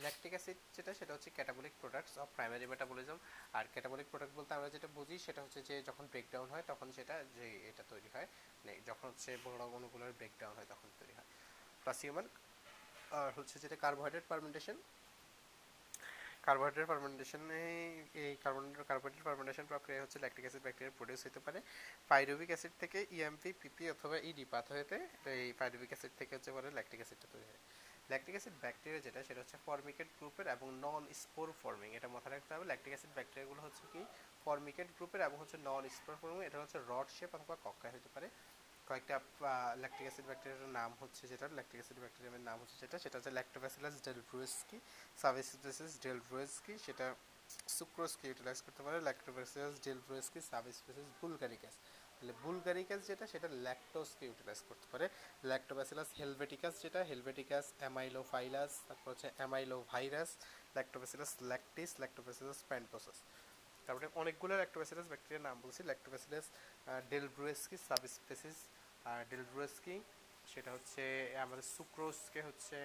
lactic 0.01 0.33
acid 0.33 0.59
যেটা 0.77 0.93
সেটা 0.95 1.13
হচ্ছে 1.13 1.31
catabolic 1.31 1.75
products 1.81 2.15
of 2.19 2.29
primary 2.37 2.67
metabolism 2.67 3.19
R 3.53 3.65
catabolic 3.73 4.07
product 4.11 4.33
বলতে 4.35 4.53
আমরা 4.55 4.69
যেটা 4.69 4.89
বুঝি 4.97 5.17
সেটা 5.19 5.41
হচ্ছে 5.43 5.61
যে 5.63 5.75
যখন 5.83 6.05
ব্রেকডাউন 6.13 6.49
হয় 6.51 6.65
তখন 6.67 6.87
সেটা 6.93 7.15
যে 7.37 7.47
এটা 7.71 7.83
তৈরি 7.89 8.09
হয় 8.15 8.27
মানে 8.59 8.73
যখন 8.87 9.07
হচ্ছে 9.09 9.31
বড় 9.45 9.63
অণুগুলোর 9.69 10.13
ব্রেকডাউন 10.19 10.55
হয় 10.57 10.69
তখন 10.69 10.89
তৈরি 11.01 11.15
হয়। 11.15 11.29
প্লাস 11.83 11.99
হিউম্যান 12.03 12.27
আর 13.19 13.31
হচ্ছে 13.39 13.57
যেটা 13.59 13.77
কার্বোহাইড্রেট 13.77 14.25
ফার্মেন্টেশন 14.29 14.77
কার্বোহাইড্রেট 16.47 16.87
ফার্মেন্টেশনে 16.93 17.63
এই 18.23 18.33
কার্বন 18.45 18.65
কার্বোহাইড্রেট 18.91 19.25
ফার্মেন্টেশন 19.29 19.65
প্রক্রিয়া 19.73 20.01
হচ্ছে 20.05 20.19
ল্যাকটিক 20.25 20.45
অ্যাসিড 20.45 20.63
ব্যাকটেরিয়া 20.67 20.97
প্রডিউস 20.99 21.21
হতে 21.27 21.41
পারে। 21.47 21.59
পাইরুবিক 22.11 22.49
অ্যাসিড 22.53 22.75
থেকে 22.83 22.99
ইএমপি 23.17 23.51
পিপি 23.63 23.85
অথবা 23.95 24.17
ইডি 24.31 24.45
পাথ 24.53 24.67
হতে 24.77 24.97
এই 25.45 25.51
পাইরুবিক 25.61 25.91
অ্যাসিড 25.93 26.13
থেকে 26.21 26.33
হচ্ছে 26.37 26.51
পরে 26.57 26.69
ল্যাকটিক 26.79 26.99
অ্যাসিডটা 27.01 27.29
তৈরি 27.35 27.47
হয়। 27.51 27.63
ল্যাকটিক 28.11 28.35
অ্যাসিড 28.37 28.57
ব্যাকটেরিয়া 28.65 29.01
যেটা, 29.07 29.21
সেটা 29.29 29.41
হচ্ছে 29.43 29.57
ফর্মিকেট 29.67 30.09
গ্রুপের 30.19 30.47
এবং 30.55 30.67
নন 30.85 31.03
স্পোর 31.23 31.49
ফর্মিং 31.63 31.89
এটা 31.99 32.09
মাথায় 32.15 32.33
রাখতে 32.35 32.51
হবে। 32.55 32.65
ল্যাকটিক 32.71 32.93
অ্যাসিড 32.95 33.13
ব্যাকটেরিয়াগুলো 33.17 33.61
হচ্ছে 33.67 33.85
কি 33.93 34.01
ফর্মিকেট 34.47 34.89
গ্রুপের 34.97 35.21
এবং 35.29 35.37
হচ্ছে 35.43 35.59
নন 35.69 35.83
স্পোর 35.97 36.15
ফর্মিং 36.23 36.39
এটা 36.49 36.59
হচ্ছে 36.63 36.79
রড 36.91 37.09
শেপ 37.17 37.31
অথবা 37.39 37.55
কক্কায় 37.65 37.93
হতে 37.97 38.11
পারে। 38.15 38.27
কয়েকটা 38.89 39.15
ল্যাকটিক 39.83 40.05
অ্যাসিড 40.07 40.27
ব্যাকটেরিয়ার 40.31 40.75
নাম 40.81 40.91
হচ্ছে 41.01 41.23
যেটা 41.33 41.47
ল্যাকটিক 41.57 41.79
অ্যাসিড 41.81 41.99
ব্যাকটেরিয়ামের 42.03 42.45
নাম 42.49 42.57
হচ্ছে 42.63 42.77
যেটা, 42.83 42.97
সেটা 43.05 43.15
হচ্ছে 43.19 43.33
ল্যাক্টোব্যাসিলাস 43.39 43.95
ডেলব্রুয়েস্কি 44.07 44.79
সাবিস্পেসিস 45.23 45.93
ডেলব্রুয়েস্কি 46.07 46.75
সেটা 46.87 47.07
সুক্রোজকে 47.79 48.25
ইউটিলাইজ 48.31 48.59
করতে 48.67 48.81
পারে 48.87 48.97
ল্যাক্টোব্যাসিলাস 49.09 49.75
ডেলব্রুয়েস্কি 49.87 50.41
সাবিস্পেসিস 50.51 51.07
বুলগারিকাস 51.21 51.75
তাহলে 52.17 52.35
বুলগারিকাস 52.45 53.01
যেটা, 53.11 53.25
সেটা 53.33 53.49
ল্যাকটোজকে 53.65 54.23
ইউটিলাইজ 54.29 54.61
করতে 54.69 54.87
পারে। 54.93 55.07
ল্যাক্টোব্যাসিলাস 55.51 56.09
হেলভেটিকাস 56.21 56.75
যেটা 56.85 57.01
হেলভেটিকাস 57.11 57.67
অ্যামাইলোফাইলাস 57.81 58.73
তারপর 58.87 59.09
হচ্ছে 59.13 59.29
amylovorus 59.39 60.31
Lactobacillus 60.77 61.31
lactis 61.51 61.91
Lactobacillus 62.03 62.59
pentosus 62.69 63.19
তারপরে 63.87 64.07
অনেকগুলো 64.21 64.55
ল্যাক্টোব্যাসিলাস 64.61 65.07
ব্যাকটেরিয়ার 65.13 65.45
নাম 65.49 65.57
বলছি। 65.65 65.81
ল্যাক্টোব্যাসিলাস 65.91 66.47
ডেলব্রুয়েস্কি 67.13 67.77
সাবস্পেসিস 67.89 68.57
আর 69.11 69.21
ডেলব্রুয়েস্কি 69.33 69.97
সেটা 70.53 70.71
হচ্ছে 70.77 71.03
আমাদের 71.45 71.67
সুক্রোজকে 71.77 72.41
হচ্ছে 72.49 72.79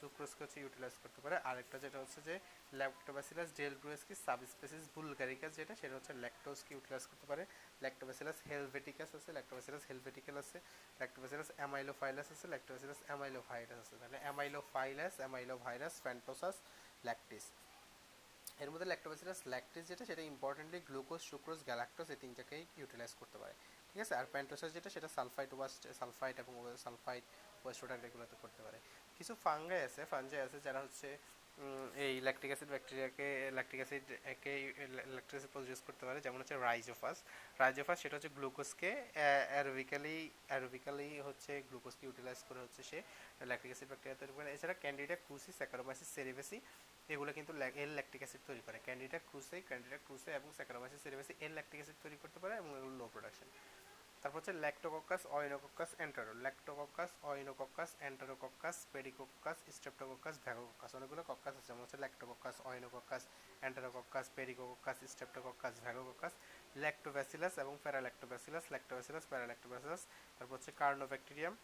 সুক্রোজকে 0.00 0.40
হচ্ছে 0.44 0.58
ইউটিলাইজ 0.64 0.94
করতে 1.02 1.20
পারে। 1.24 1.36
আরেকটা 1.50 1.76
যেটা 1.84 1.98
হচ্ছে 2.02 2.20
যে 2.28 2.34
ল্যাক্টোব্যাসিলাস 2.80 3.48
ডেলব্রুয়েস্কি 3.60 4.14
সাবস্পেসিস 4.26 4.84
বুলগারিকাস 4.96 5.52
যেটা, 5.58 5.74
সেটা 5.80 5.94
হচ্ছে 5.98 6.12
ল্যাকটোজকে 6.22 6.70
ইউটিলাইজ 6.74 7.04
করতে 7.10 7.26
পারে। 7.30 7.42
ল্যাক্টোব্যাসিলাস 7.84 8.38
হেলভেটিকাস 8.50 9.10
আছে 9.18 9.30
ল্যাক্টোব্যাসিলাস 9.36 9.82
হেলভেটিক্যাল 9.90 10.36
আছে 10.42 10.58
ল্যাক্টোব্যাসিলাস 11.00 11.48
অ্যামাইলোফাইলাস 11.58 12.28
আছে 12.34 12.46
ল্যাক্টোব্যাসিলাস 12.52 13.00
অ্যামাইলোভাইরাস 13.08 13.78
আছে। 13.84 13.94
তাহলে 14.00 14.18
অ্যামাইলোফাইলাস 14.24 15.14
অ্যামাইলোভাইরাস 15.22 15.94
ফ্যান্টোসাস 16.04 16.56
ল্যাকটিস 17.06 17.44
এর 18.62 18.70
মধ্যে 18.72 18.88
ল্যাক্টোব্যাসিলাস 18.92 19.38
ল্যাকটিস 19.52 19.84
যেটা, 19.90 20.04
সেটা 20.10 20.22
ইম্পর্টেন্টলি 20.32 20.80
গ্লুকোজ 20.90 21.20
সুক্রোজ 21.30 21.60
গ্যালাক্টোজ 21.68 22.06
এই 22.14 22.18
তিনটাকেই 22.22 22.62
ইউটিলাইজ 22.80 23.12
করতে 23.20 23.36
পারে। 23.42 23.54
ঠিক 23.92 24.00
আছে 24.04 24.14
আর 24.20 24.26
প্যান্টোসাস 24.34 24.70
যেটা, 24.76 24.90
সেটা 24.96 25.08
সালফাইট 25.16 25.50
ওয়াস্ট 25.58 25.82
সালফাইট 26.00 26.36
এবং 26.42 26.52
সালফাইট 26.84 27.24
ওয়েস্ট 27.62 27.78
প্রোডাক্ট 27.80 28.02
এগুলোতে 28.08 28.36
করতে 28.42 28.60
পারে। 28.66 28.78
কিছু 29.16 29.32
ফাঙ্গাই 29.44 29.80
আছে 29.88 30.02
ফাঞ্জাই 30.12 30.40
আছে 30.46 30.58
যারা 30.66 30.80
হচ্ছে 30.86 31.08
এই 32.06 32.14
ল্যাকটিক 32.26 32.50
অ্যাসিড 32.52 32.70
ব্যাকটেরিয়াকে 32.74 33.26
ল্যাকটিক 33.56 33.78
অ্যাসিড 33.82 34.06
একে 34.32 34.52
ল্যাকটিক 35.16 35.34
অ্যাসিড 35.36 35.52
প্রডিউস 35.56 35.80
করতে 35.86 36.04
পারে। 36.08 36.18
যেমন 36.26 36.38
হচ্ছে 36.42 36.56
রাইজোফাস 36.68 37.18
রাইজোফাস 37.62 37.98
সেটা 38.02 38.14
হচ্ছে 38.16 38.30
গ্লুকোজকে 38.38 38.90
অ্যারোবিক্যালি 39.52 40.16
অ্যারোবিক্যালি 40.50 41.08
হচ্ছে 41.28 41.52
গ্লুকোজকে 41.68 42.02
ইউটিলাইজ 42.06 42.40
করে 42.48 42.60
হচ্ছে 42.64 42.80
সে 42.90 42.98
ল্যাকটিক 43.50 43.70
অ্যাসিড 43.72 43.88
ব্যাকটেরিয়া 43.92 44.18
তৈরি 44.20 44.32
করে। 44.36 44.48
এছাড়া 44.56 44.74
ক্যান্ডিডা 44.82 45.16
ক্রুসি 45.26 45.50
স্যাকারোমাইসিস 45.60 46.08
সেরিবেসি 46.16 46.58
এগুলো 47.14 47.30
কিন্তু 47.38 47.52
এল 47.82 47.90
ল্যাকটিক 47.98 48.20
অ্যাসিড 48.24 48.42
তৈরি 48.48 48.62
করে। 48.66 48.78
ক্যান্ডিডা 48.86 49.18
ক্রুসে 49.28 49.58
ক্যান্ডিডা 49.68 49.98
ক্রুসে 50.06 50.30
এবং 50.38 50.48
Saccharomyces 50.58 51.00
cerevisiae 51.04 51.32
L 51.44 51.52
lactic 51.56 51.78
acid 51.80 51.98
তৈরি 52.04 52.16
করতে 52.22 52.38
পারে 52.42 52.54
এবং 52.60 52.70
এগুলো 52.78 52.94
লো 53.00 53.06
প্রোডাকশন 53.14 53.48
তারপর 54.22 54.38
হচ্ছে 54.40 54.54
Lactococcus 54.64 55.22
অয়েনোকক্কাস 55.36 55.90
এন্টারো 56.04 56.32
ল্যাক্টোকক্কাস 56.44 57.10
Oenococcus 57.30 57.90
Enterococcus, 58.08 58.76
Pediococcus, 58.92 59.56
Streptococcus, 59.76 60.34
ভ্যাগোকক্কাস। 60.44 60.90
অনেকগুলো 60.98 61.22
কক্কাস 61.30 61.54
আছে, 61.58 61.66
যেমন 61.68 61.80
হচ্ছে 61.84 61.98
Lactococcus 62.04 62.56
Oenococcus 62.68 63.22
Enterococcus, 63.66 64.26
Pediococcus, 64.36 64.96
Streptococcus, 65.12 65.74
Vagococcus 65.84 66.32
Lactobacillus 66.82 67.54
এবং 67.62 67.74
প্যারাল্যাক্টোব্যাসিলাস 67.84 68.64
ল্যাক্টোব্যাসিলাস 68.72 69.24
প্যারাল্যাক্টোব্যাসিলাস 69.30 70.02
তারপর 70.36 70.54
হচ্ছে 70.56 70.72
কার্নোব্যাকটেরিয়াম 70.82 71.54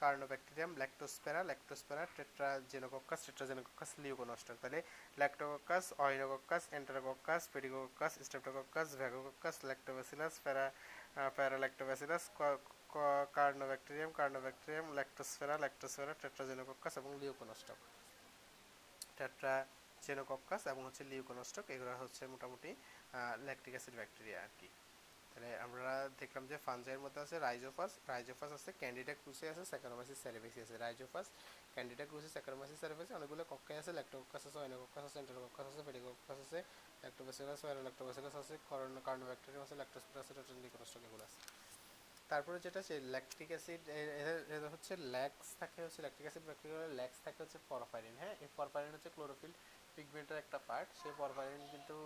কার্নোব্যাকটেরিয়াম 0.00 0.70
ল্যাক্টোস্পেরা 0.80 1.40
ল্যাক্টোস্পেরা 1.50 2.02
টেট্রাজেনোকক্কাস 2.16 3.20
টেট্রাজেনোকক্কাস 3.26 3.90
লিউকোনস্টক 4.04 4.56
তাহলে 4.62 4.80
Lactococcus 5.20 5.84
Oenococcus 6.04 6.62
Enterococcus, 6.78 7.42
Pediococcus, 7.54 8.12
Streptococcus, 8.26 8.86
Vagococcus 9.00 9.56
Lactobacillus 9.68 10.34
para 10.44 10.66
Paralactobacillus 11.36 12.24
Carnobacterium 13.38 14.10
কার্নোব্যাকটেরিয়াম, 14.20 14.86
ল্যাক্টোস্ফেরা 14.98 15.54
ল্যাক্টোস্ফেরা, 15.64 16.12
টেট্রাজেনোকক্কাস 16.22 16.94
এবং 17.00 17.10
লিউকোনস্টক। 17.22 17.78
টেট্রাজেনোকক্কাস 19.18 20.62
এবং 20.72 20.82
হচ্ছে 20.88 21.02
লিউকোনস্টক, 21.12 21.64
এগুলো 21.74 21.92
হচ্ছে 22.02 22.22
মোটামুটি 22.32 22.70
ল্যাকটিক 23.46 23.72
অ্যাসিড 23.74 23.94
ব্যাকটেরিয়া 24.00 24.38
আর 24.44 24.52
কি। 24.58 24.68
তাহলে 25.36 25.54
আমরা 25.66 25.94
দেখলাম 26.20 26.44
যে 26.50 26.56
ফানজাইয়ের 26.66 27.02
মধ্যে 27.04 27.20
আছে 27.24 27.36
রাইজোফাস 27.46 27.92
রাইজোফাস 28.12 28.50
আছে 28.58 28.70
ক্যান্ডিডা 28.80 29.14
ক্রুসে 29.22 29.46
আছে, 29.52 29.62
স্যাকারোমাইসিস 29.70 30.18
সেরিবেসি 30.24 30.58
আছে। 30.64 30.74
রাইজোফাস 30.84 31.26
ক্যান্ডিডা 31.74 32.04
ক্রুসে, 32.10 32.28
স্যাকারোমাইসিস 32.36 32.78
সেরিবেসি 32.84 33.12
অনেকগুলো 33.18 33.42
কক্কাই 33.52 33.76
আছে, 33.82 33.92
ল্যাক্টোকক্কাস 33.98 34.42
আছে, 34.48 34.58
অয়েনোকক্কাস 34.62 35.04
আছে 35.08 35.18
এন্টারোকক্কাস 35.22 35.66
আছে, 35.70 35.82
পেডিকক্কাস 35.88 36.38
আছে 36.44 36.58
ল্যাক্টোব্যাসিলাস 37.02 37.58
ল্যাক্টোব্যাসিলাস 37.86 38.34
আছে 38.42 38.54
কার্নোব্যাকটেরিয়াম 39.08 39.62
আছে 39.66 39.74
ল্যাক্টোস্পিরাস 39.80 40.24
আছে 40.24 40.32
টেট্রানিকোনস্টক 40.38 41.02
এগুলো 41.08 41.24
আছে। 41.28 41.38
তারপরে 42.30 42.56
যেটা 42.64 42.78
আছে, 42.84 42.94
ল্যাকটিক 43.14 43.48
অ্যাসিড 43.54 43.82
এদের 44.56 44.70
হচ্ছে 44.74 44.92
ল্যাক্স 45.14 45.46
থাকে 45.60 45.78
হচ্ছে, 45.86 46.00
ল্যাকটিক 46.04 46.24
অ্যাসিড 46.26 46.44
ব্যাকটেরিয়া 46.48 46.80
ল্যাক্স 46.98 47.18
থাকে 47.26 47.38
হচ্ছে 47.44 47.58
পরফাইরিন 47.70 48.14
হ্যাঁ? 48.22 48.34
এই 48.42 48.48
পরফাইরিন 48.58 48.92
হচ্ছে 48.96 49.10
ক্লোরোফিল 49.16 49.52
পিগমেন্টের 49.94 50.38
একটা 50.44 50.58
পার্ট 50.68 50.88
সেই 51.00 51.14
পরফাইরিন 51.20 51.62
কিন্তু 51.72 51.96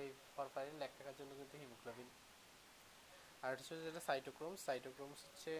এই 0.00 0.06
পরফাইরিন 0.36 0.76
ল্যাক 0.80 0.92
থাকার 0.98 1.16
জন্য 1.20 1.30
কিন্তু 1.40 1.54
হিমোগ্লোবিন 1.62 2.08
আর 3.44 3.52
হচ্ছে 3.54 3.74
যেটা 3.86 4.02
সাইটোক্রোমস 4.08 4.58
সাইটোক্রোমস 4.68 5.20
হচ্ছে 5.26 5.52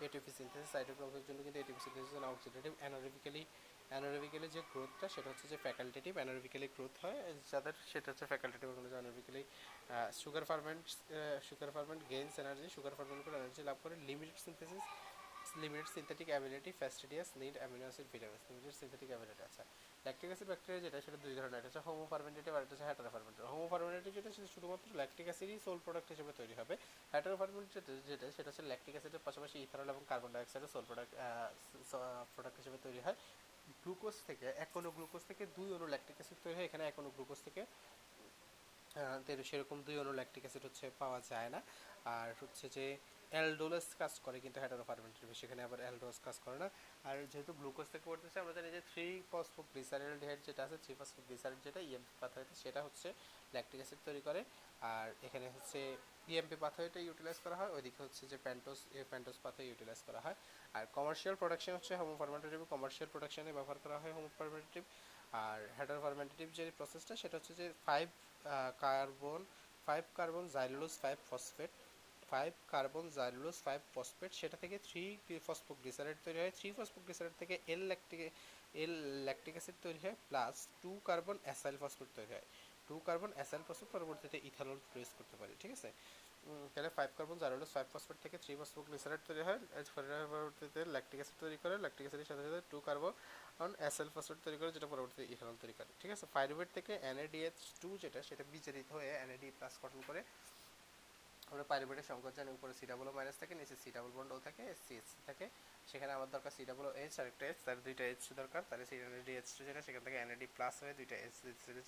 এটিপি 0.00 0.30
সিনথেসিস 0.38 0.68
সাইটোক্রোমসের 0.74 1.24
জন্য 1.28 1.38
কিন্তু 1.46 1.58
ATP 1.62 1.80
synthesis 1.86 2.12
oxidative 2.34 2.72
anaerobically 2.80 3.42
anaerobically 3.90 4.48
যে 4.56 4.60
গ্রোথটা 4.72 5.06
সেটা 5.14 5.28
হচ্ছে 5.32 5.46
যে 5.52 5.56
ফ্যাকাল্টেটিভ 5.64 6.12
অ্যানারোবিক্যালি 6.18 6.68
গ্রোথ 6.74 6.94
হয়, 7.04 7.18
যাদের 7.50 7.74
সেটা 7.92 8.08
হচ্ছে 8.12 8.26
facultative 8.32 8.66
organism 8.70 8.96
anaerobically 8.98 9.42
sugar 10.20 10.44
ferment 10.50 10.84
sugar 11.48 11.70
ferment 11.76 12.02
gains 12.12 12.34
energy 12.42 12.66
sugar 12.76 12.94
ferment 12.98 13.20
করে 13.24 13.36
এনার্জি 13.40 13.62
লাভ 13.68 13.78
করে 13.84 13.94
limited 14.08 14.38
synthesis 14.46 14.84
limited 15.62 15.88
synthetic 15.96 16.28
ability 16.32 16.70
fastidious 16.80 17.28
need 17.40 17.54
amino 17.60 17.84
acid 17.86 18.06
vitamins 18.14 18.42
limited 18.50 18.74
synthetic 18.80 19.08
ability 19.12 19.42
আচ্ছা। 19.48 19.64
ল্যাকটিক 20.06 20.28
অ্যাসিড 20.30 20.48
ব্যাকটেরিয়া 20.52 20.80
যেটা, 20.86 20.98
সেটা 21.06 21.18
দুই 21.24 21.34
ধরনের। 21.38 21.56
একটা 21.58 21.68
হচ্ছে 21.70 21.82
হোমো 21.86 22.04
ফার্মেন্টেটিভ 22.12 22.52
আর 22.56 22.62
একটা 22.64 22.74
হচ্ছে 22.74 22.86
হ্যাটারো 22.88 23.10
ফার্মেন্টেটিভ 23.14 23.44
হোমো 23.54 23.66
ফার্মেন্টেটিভ 23.72 24.12
যেটা, 24.18 24.30
সেটা 24.36 24.48
শুধুমাত্র 24.54 24.86
ল্যাকটিক 25.00 25.26
অ্যাসিডই 25.28 25.56
সোল 25.66 25.78
প্রোডাক্ট 25.86 26.08
হিসেবে 26.14 26.32
তৈরি 26.40 26.54
হবে। 26.60 26.74
হ্যাটারো 27.12 27.36
ফার্মেন্টেটিভ 27.40 27.94
যেটা, 28.10 28.26
সেটা 28.36 28.48
হচ্ছে 28.50 28.64
ল্যাকটিক 28.70 28.94
অ্যাসিডের 28.96 29.22
পাশাপাশি 29.26 29.56
ইথানল 29.66 29.88
এবং 29.94 30.02
কার্বন 30.10 30.30
ডাইঅক্সাইডের 30.34 30.70
সোল 30.74 30.84
প্রোডাক্ট 30.90 31.12
প্রোডাক্ট 32.34 32.56
হিসেবে 32.60 32.78
তৈরি 32.86 33.00
হয়। 33.06 33.16
গ্লুকোজ 33.82 34.16
থেকে 34.28 34.46
এক 34.64 34.70
অনু 34.78 34.88
গ্লুকোজ 34.96 35.22
থেকে 35.30 35.42
দুই 35.56 35.68
অনু 35.76 35.86
ল্যাকটিক 35.92 36.16
অ্যাসিড 36.18 36.38
তৈরি 36.44 36.56
হয়। 36.58 36.66
এখানে 36.68 36.84
এক 36.90 36.96
অনু 37.00 37.10
গ্লুকোজ 37.16 37.38
থেকে 37.46 37.62
সেরকম 39.50 39.78
দুই 39.86 39.96
অনু 40.02 40.12
ল্যাকটিক 40.18 40.42
অ্যাসিড 40.44 40.62
হচ্ছে 40.68 40.86
পাওয়া 41.00 41.18
যায় 41.30 41.48
না। 41.54 41.60
আর 42.16 42.28
হচ্ছে 42.40 42.66
যে 42.76 42.86
অ্যালডোলাস 43.34 43.88
কাজ 44.00 44.14
করে 44.24 44.38
কিন্তু 44.44 44.58
হেটারোফার্মেন্টের 44.64 45.38
সেখানে 45.40 45.60
আবার 45.66 45.78
অ্যালডোলাস 45.84 46.18
কাজ 46.26 46.36
করে 46.44 46.58
না। 46.62 46.68
আর 47.08 47.16
যেহেতু 47.32 47.52
গ্লুকোজ 47.60 47.86
থেকে 47.92 48.06
করতেছে 48.10 48.36
আমরা 48.42 48.52
জানি 48.56 48.68
যে 48.76 48.82
থ্রি 48.90 49.06
ফসফোগ্লিসারিলডিহাইড 49.32 50.40
যেটা 50.48 50.62
আছে 50.66 50.76
থ্রি 50.84 50.92
ফসফোগ্লিসারিড 51.00 51.60
যেটা 51.66 51.80
ইএমপি 51.88 52.14
পাথওয়েতে 52.22 52.54
সেটা 52.62 52.80
হচ্ছে 52.86 53.08
ল্যাকটিক 53.54 53.78
অ্যাসিড 53.80 54.00
তৈরি 54.08 54.22
করে। 54.28 54.40
আর 54.92 55.08
এখানে 55.26 55.46
হচ্ছে 55.54 55.80
ইএমপি 56.32 56.56
পাথওয়েটা 56.64 56.98
ইউটিলাইজ 57.06 57.38
করা 57.44 57.56
হয়, 57.60 57.70
ওইদিকে 57.76 58.00
হচ্ছে 58.06 58.22
যে 58.32 58.36
প্যান্টোস 58.44 58.80
প্যান্টোস 59.10 59.36
পাথওয়ে 59.44 59.66
ইউটিলাইজ 59.70 60.00
করা 60.08 60.20
হয়। 60.24 60.36
আর 60.76 60.84
কমার্শিয়াল 60.96 61.34
প্রোডাকশন 61.42 61.72
হচ্ছে 61.78 61.92
হোমোফার্মেন্টেটিভ 62.02 62.60
কমার্শিয়াল 62.74 63.08
প্রোডাকশনে 63.14 63.52
ব্যবহার 63.58 63.78
করা 63.84 63.96
হয় 64.02 64.12
হোমোফার্মেন্টেটিভ 64.18 64.82
আর 65.44 65.58
হেটারোফার্মেন্টেটিভ 65.78 66.46
যে 66.58 66.64
প্রসেসটা 66.78 67.14
সেটা 67.22 67.34
হচ্ছে 67.38 67.52
যে 67.60 67.66
five 67.86 68.06
carbon 68.84 69.40
five 69.86 70.04
carbon 70.18 70.44
xylose 70.56 70.94
five 71.02 71.16
phosphate 71.30 71.72
five 72.30 72.52
carbon 72.72 73.04
xylulose 73.18 73.56
five 73.66 73.80
phosphate 73.94 74.30
সেটা 74.40 74.56
থেকে 74.62 74.76
থ্রি 74.88 75.04
ফসফোগ্লিসারাইড 75.46 76.18
তৈরি 76.26 76.38
হয়। 76.42 76.52
থ্রি 76.58 76.68
ফসফোগ্লিসারাইড 76.78 77.34
থেকে 77.40 77.54
L 77.72 77.82
lactic 77.90 78.20
L 78.82 78.94
lactic 79.26 79.54
acid 79.56 79.76
তৈরি 79.84 80.00
হয় 80.04 80.16
plus 80.30 80.54
two 80.82 80.92
carbon 81.08 81.36
acyl 81.46 81.76
phosphate 81.82 82.10
তৈরি 82.18 82.32
হয়। 82.36 82.46
টু 82.88 82.96
কার্বন 83.06 83.30
অ্যাসাইল 83.36 83.62
ফসফেট 83.68 83.88
পরবর্তীতে 83.94 84.36
ইথানল 84.48 84.78
প্রডিউস 84.88 85.10
করতে 85.18 85.36
পারে, 85.40 85.52
ঠিক 85.62 85.72
আছে? 85.76 85.90
তাহলে 86.72 86.90
five 86.96 87.10
carbon 87.18 87.36
xylulose 87.42 87.70
five 87.74 87.86
phosphate 87.92 88.18
থেকে 88.24 88.36
থ্রি 88.44 88.52
ফসফোগ্লিসারাইড 88.60 89.22
তৈরি 89.28 89.42
হয়। 89.48 89.60
পরবর্তীতে 90.32 90.80
ল্যাকটিক 90.94 91.18
অ্যাসিড 91.20 91.38
তৈরি 91.42 91.56
করে 91.62 91.74
ল্যাকটিক 91.84 92.04
অ্যাসিডের 92.04 92.28
সাথে 92.30 92.42
সাথে 92.46 92.60
টু 92.72 92.78
কার্বন 92.88 93.12
অ্যাসাইল 93.80 94.08
ফসফেট 94.14 94.38
তৈরি 94.44 94.56
করে, 94.60 94.70
যেটা 94.76 94.88
পরবর্তীতে 94.92 95.24
ইথানল 95.34 95.56
তৈরি 95.62 95.74
করে, 95.78 95.90
ঠিক 96.00 96.10
আছে? 96.14 96.24
পাইরুভেট 96.36 96.68
থেকে 96.76 96.92
এনএডিএইচ 97.10 97.58
টু 97.82 97.90
যেটা, 98.02 98.20
সেটা 98.28 98.44
বিচরিত 98.54 98.88
হয়ে 98.96 99.10
এনএডি 99.24 99.48
প্লাস 99.58 99.74
গঠন 99.82 100.00
করে 100.08 100.20
আমরা 101.54 101.70
পাইরুভেটের 101.72 102.06
সংকট 102.10 102.32
জানি 102.38 102.50
উপরে 102.58 102.72
সি 102.78 102.84
ডাবল 102.90 103.08
মাইনাস 103.18 103.36
থাকে, 103.42 103.54
নিচে 103.60 103.76
সি 103.82 103.88
ডাবল 103.96 104.12
বন্ড 104.16 104.30
ও 104.36 104.38
থাকে 104.46 104.64
সিএস 104.84 105.08
থাকে। 105.28 105.46
সেখানে 105.90 106.12
আমার 106.18 106.28
দরকার 106.34 106.52
সি 106.56 106.62
ডাবল 106.70 106.86
এইচ 107.02 107.14
আর 107.20 107.26
একটা 107.32 107.44
এইচ 107.50 107.58
তার 107.66 107.78
দুইটা 107.86 108.04
এইচ 108.10 108.22
দরকার 108.40 108.62
তাহলে 108.68 108.84
সি 108.90 108.94
এনএডি 109.08 109.32
এইচ 109.38 109.48
টু 109.56 109.60
যেটা, 109.68 109.80
সেখান 109.86 110.02
থেকে 110.06 110.16
এনএডি 110.24 110.46
প্লাস 110.56 110.74
হয়ে 110.82 110.94
দুইটা 111.00 111.16
এইচ 111.24 111.36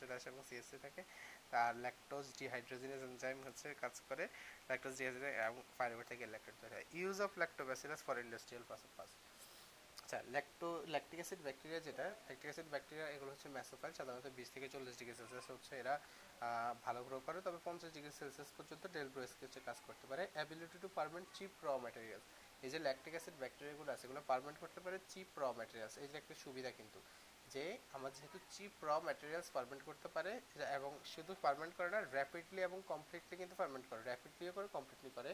চলে 0.01 0.15
আসে 0.19 0.27
এবং 0.33 0.41
সিএসসি 0.49 0.79
থাকে। 0.87 1.03
আর 1.65 1.73
ল্যাকটোজ 1.85 2.27
ডিহাইড্রোজিনেজ 2.41 3.01
এনজাইম 3.11 3.39
হচ্ছে 3.47 3.67
কাজ 3.83 3.95
করে 4.09 4.25
ল্যাকটোজ 4.69 4.95
ডিহাইড্রোজেন 4.99 5.33
এবং 5.49 5.61
পাইরুভেট 5.79 6.07
থেকে 6.13 6.25
ল্যাকটোজ 6.33 6.57
তৈরি 6.63 6.75
হয়। 6.79 6.87
Use 7.01 7.17
of 7.27 7.31
lactobacillus 7.43 8.01
for 8.07 8.17
industrial 8.25 8.65
purpose 8.71 9.11
আচ্ছা 10.07 10.23
ল্যাকটো, 10.35 10.69
ল্যাকটিক 10.95 11.19
অ্যাসিড 11.21 11.41
ব্যাকটেরিয়া 11.47 11.81
যেটা, 11.87 12.07
ল্যাকটিক 12.27 12.49
অ্যাসিড 12.49 12.69
ব্যাকটেরিয়া 12.73 13.07
এগুলো 13.17 13.31
হচ্ছে 13.35 13.49
ম্যাসোফাইল 13.57 13.93
সাধারণত 13.99 14.27
বিশ 14.39 14.49
থেকে 14.55 14.67
চল্লিশ 14.75 14.95
ডিগ্রি 15.01 15.15
সেলসিয়াস 15.21 15.47
হচ্ছে 15.57 15.73
এরা 15.83 15.95
ভালো 16.87 17.01
গ্রো 17.07 17.19
করে। 17.27 17.39
তবে 17.47 17.59
পঞ্চাশ 17.67 17.91
ডিগ্রি 17.97 18.13
সেলসিয়াস 18.21 18.51
পর্যন্ত 18.57 18.83
ডেল 18.97 19.09
ব্রোয়েসকে 19.15 19.43
হচ্ছে 19.47 19.61
কাজ 19.69 19.79
করতে 19.87 20.05
পারে। 20.11 20.23
Ability 20.37 20.79
to 20.85 20.89
ferment 20.99 21.27
cheap 21.37 21.53
raw 21.67 21.69
material 21.85 22.23
এই 22.65 22.71
যে 22.73 22.79
ল্যাকটিক 22.87 23.13
অ্যাসিড 23.17 23.37
ব্যাকটেরিয়াগুলো 23.43 23.91
আছে, 23.95 24.05
এগুলো 24.07 24.23
পারমেন্ট 24.31 24.57
করতে 24.63 24.81
পারে 24.85 24.97
চিপ 25.13 25.31
র 25.41 25.43
ম্যাটেরিয়ালস 25.59 25.95
এই 26.03 26.09
যে 26.11 26.17
একটা 26.23 26.35
সুবিধা 26.45 26.71
কিন্তু, 26.79 26.99
যে 27.55 27.65
আমার 27.97 28.11
যেহেতু 28.17 28.39
চিপ 28.55 28.75
র 28.87 28.91
ম্যাটেরিয়ালস 29.07 29.49
পারমেন্ট 29.57 29.83
করতে 29.89 30.09
পারে, 30.17 30.33
এবং 30.79 30.91
শুধু 31.13 31.33
পারমেন্ট 31.45 31.73
করে 31.79 31.91
না 31.95 32.01
র্যাপিডলি 32.17 32.61
এবং 32.69 32.79
কমপ্লিটলি 32.93 33.35
কিন্তু 33.41 33.55
পারমেন্ট 33.61 33.85
করে। 33.91 34.01
র্যাপিডলিও 34.11 34.53
করে 34.57 34.67
কমপ্লিটলি 34.77 35.11
করে। 35.19 35.31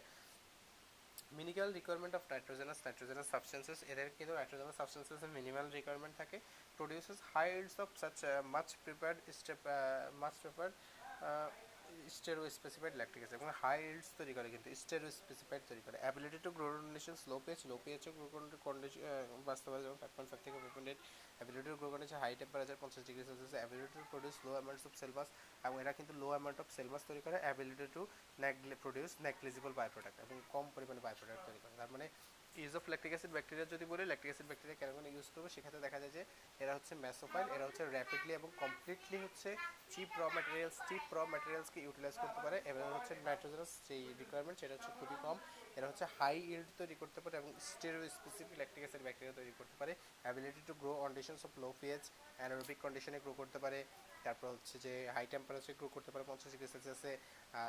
Minimal 1.38 1.70
requirement 1.78 2.14
of 2.18 2.22
nitrogenous 2.32 2.78
nitrogenous 2.86 3.26
substances 3.34 3.78
এদের 3.92 4.08
কিন্তু 4.18 4.32
নাইট্রোজেনাস 4.40 4.76
সাবস্টেন্সেসের 4.80 5.30
মিনিমাল 5.38 5.66
রিকোয়ারমেন্ট 5.78 6.14
থাকে 6.20 6.36
produces 6.78 7.18
high 7.32 7.46
yields 7.58 7.76
of 7.84 7.88
such 8.02 8.16
much 8.54 8.68
prepared 8.84 9.18
step 9.38 9.60
much 10.22 10.34
prepared 10.42 10.74
stereo 12.16 12.42
specified 12.56 12.94
lactic 13.00 13.20
acid 13.22 13.36
এবং 13.40 13.48
হাই 13.60 13.78
ইল্ডস 13.90 14.08
তৈরি 14.18 14.32
করে 14.36 14.48
কিন্তু 14.54 14.68
স্টেরো 14.82 15.08
স্পেসিফাইড 15.20 15.62
তৈরি 15.70 15.82
করে। 15.86 15.96
Ability 16.04 16.38
to 16.44 16.50
grow 16.56 16.66
condition 16.74 17.14
slow 17.24 17.36
pH 17.46 17.58
low 17.70 17.76
pH 17.84 18.02
condition 18.66 19.00
বাস্তবায়ন 19.48 19.82
যেমন 19.84 19.98
ফাইভ 20.02 20.12
পয়েন্ট 20.16 20.28
ফাইভ 20.30 20.40
থেকে 20.44 20.56
five 20.62 20.72
point 20.74 20.88
eight 20.92 21.00
ability 21.38 21.68
to 21.72 21.76
grow 21.80 21.88
condition 21.94 22.18
high 22.24 22.32
temperature 22.40 22.76
পঞ্চাশ 22.82 23.02
degree 23.08 23.24
Celsius 23.28 23.54
ability 23.60 23.88
to 23.94 24.00
produce 24.12 24.36
low 24.46 24.50
amounts 24.56 24.84
of 24.88 24.92
cell mass 25.00 25.28
এবং 25.66 25.76
এরা 25.82 25.92
কিন্তু 25.98 26.12
low 26.22 26.28
amount 26.34 26.58
of 26.62 26.68
cell mass 26.76 27.02
তৈরি 27.08 27.20
করে 27.26 27.36
ability 27.44 27.86
to 27.96 28.02
produce 28.84 29.10
negligible 29.26 29.72
by 29.78 29.88
product 29.94 30.16
এবং 30.24 30.36
কম 30.54 30.64
পরিমাণে 30.74 31.00
বাই 31.06 31.14
প্রোডাক্ট 31.20 31.42
তৈরি 31.48 31.60
করে। 31.62 31.74
তার 31.80 31.90
মানে 31.94 32.06
use 32.60 32.74
of 32.78 32.84
lactic 32.92 33.12
acid 33.14 33.32
bacteria 33.36 33.66
যদি 33.74 33.84
বলি 33.92 34.02
ল্যাকটিক 34.10 34.28
অ্যাসিড 34.30 34.48
ব্যাকটেরিয়া 34.50 34.78
কেন 34.80 34.90
কেন 34.96 35.06
ইউজ 35.14 35.26
করব? 35.34 35.44
সেক্ষেত্রে 35.54 35.80
দেখা 35.86 35.98
যায় 36.02 36.12
যে 36.16 36.22
এরা 36.62 36.72
হচ্ছে 36.76 36.92
ম্যাসোফাইল 37.04 37.46
এরা 37.56 37.64
হচ্ছে 37.68 37.82
র্যাপিডলি 37.96 38.32
এবং 38.40 38.48
কমপ্লিটলি 38.62 39.18
হচ্ছে 39.24 39.50
চিপ 39.92 40.10
র 40.20 40.22
ম্যাটেরিয়ালস 40.36 40.76
চিপ 40.88 41.04
র 41.16 41.18
ম্যাটেরিয়ালসকে 41.32 41.78
ইউটিলাইজ 41.86 42.16
করতে 42.22 42.40
পারে। 42.44 42.56
এবং 42.70 42.84
হচ্ছে 42.96 43.12
নাইট্রোজেনাস 43.28 43.70
যেই 43.88 44.04
রিকোয়ারমেন্ট 44.20 44.56
সেটা 44.60 44.74
হচ্ছে 44.76 44.90
খুবই 44.98 45.16
কম। 45.24 45.36
এরা 45.76 45.86
হচ্ছে 45.90 46.04
হাই 46.16 46.36
ইল্ড 46.54 46.68
তৈরি 46.80 46.94
করতে 47.02 47.18
পারে 47.24 47.34
এবং 47.42 47.50
stereo 47.68 47.98
specific 48.16 48.56
lactic 48.60 48.82
acid 48.84 49.02
bacteria 49.06 49.36
তৈরি 49.40 49.52
করতে 49.58 49.76
পারে। 49.80 49.92
Ability 50.24 50.62
to 50.68 50.74
grow 50.82 50.92
conditions 51.04 51.40
of 51.48 51.52
low 51.62 51.68
pH 51.80 52.04
anaerobic 52.38 52.78
কন্ডিশনে 52.84 53.18
গ্রো 53.24 53.32
করতে 53.40 53.58
পারে। 53.64 53.78
তারপর 54.26 54.48
হচ্ছে 54.56 54.76
যে 54.84 54.92
হাই 55.14 55.24
টেম্পারেচার 55.32 55.76
গ্রো 55.80 55.88
করতে 55.96 56.10
পারে 56.12 56.24
পঞ্চাশ 56.30 56.50
degree 56.54 56.68
সেলসিয়াসে 56.74 57.12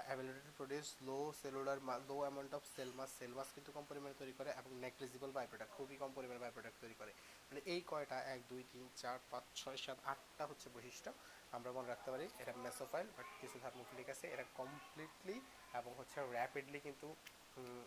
ability 0.07 0.41
to 0.47 0.53
produce 0.59 0.87
low 1.07 1.17
cellular 1.41 1.79
low 2.09 2.17
amount 2.25 2.51
of 2.57 2.63
cell 2.75 2.91
mass 2.99 3.09
cell 3.19 3.31
mass 3.37 3.47
কিন্তু 3.55 3.69
কম 3.75 3.83
পরিমাণে 3.89 4.15
তৈরি 4.21 4.33
করে 4.39 4.49
এবং 4.59 4.71
নেগলিজিবল 4.85 5.31
বাই 5.37 5.45
প্রোডাক্ট 5.51 5.71
খুবই 5.77 5.95
কম 6.01 6.11
পরিমাণে 6.17 6.39
বাই 6.43 6.51
প্রোডাক্ট 6.55 6.77
তৈরি 6.83 6.95
করে। 7.01 7.11
মানে 7.47 7.61
এই 7.73 7.81
কয়টা? 7.91 8.17
এক, 8.33 8.39
দুই, 8.51 8.61
তিন, 8.71 8.85
চার, 9.01 9.17
পাঁচ, 9.31 9.45
ছয়, 9.59 9.79
সাত, 9.85 9.97
আটটা 10.11 10.43
হচ্ছে 10.49 10.67
বৈশিষ্ট্য। 10.75 11.09
আমরা 11.55 11.69
মনে 11.77 11.87
রাখতে 11.93 12.09
পারি 12.13 12.25
এটা 12.41 12.53
মেসোফাইল 12.65 13.07
বাট 13.17 13.27
কিছু 13.41 13.57
থার্মোফিলিক 13.63 14.07
আছে। 14.13 14.25
এটা 14.33 14.45
কমপ্লিটলি 14.59 15.35
এবং 15.79 15.91
হচ্ছে 15.99 16.17
র্যাপিডলি 16.35 16.79
কিন্তু 16.87 17.07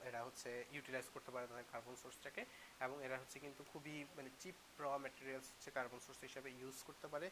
এরা 0.08 0.20
হচ্ছে 0.26 0.50
ইউটিলাইজ 0.74 1.06
করতে 1.14 1.30
পারে 1.34 1.44
তাদের 1.50 1.66
কার্বন 1.72 1.94
সোর্সটাকে 2.02 2.42
এবং 2.86 2.96
এরা 3.06 3.16
হচ্ছে 3.22 3.36
কিন্তু 3.44 3.62
খুবই 3.72 3.94
মানে 4.16 4.30
চিপ 4.40 4.56
র 4.82 4.84
ম্যাটেরিয়ালস 5.04 5.48
হচ্ছে 5.52 5.68
কার্বন 5.76 6.00
সোর্স 6.06 6.18
হিসাবে 6.28 6.48
ইউজ 6.60 6.76
করতে 6.88 7.06
পারে। 7.12 7.26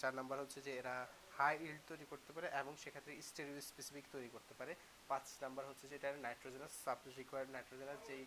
চার 0.00 0.12
নাম্বার 0.18 0.42
হচ্ছে 0.42 0.58
যে 0.66 0.72
এরা 0.80 0.94
হাই 1.38 1.54
ইল্ড 1.66 1.82
তৈরি 1.90 2.06
করতে 2.12 2.30
পারে 2.36 2.46
এবং 2.60 2.72
সেক্ষেত্রে 2.82 3.12
স্টেরিও 3.28 3.60
স্পেসিফিক 3.70 4.04
তৈরি 4.14 4.28
করতে 4.34 4.54
পারে। 4.58 4.72
পাঁচ 5.10 5.24
নাম্বার 5.44 5.64
হচ্ছে 5.70 5.84
যে 5.90 5.94
এটা 6.00 6.10
নাইট্রোজেনাস 6.26 6.72
সাব 6.84 6.98
রিকোয়ার্ড 7.20 7.48
নাইট্রোজেনাস 7.56 7.98
যেই 8.08 8.24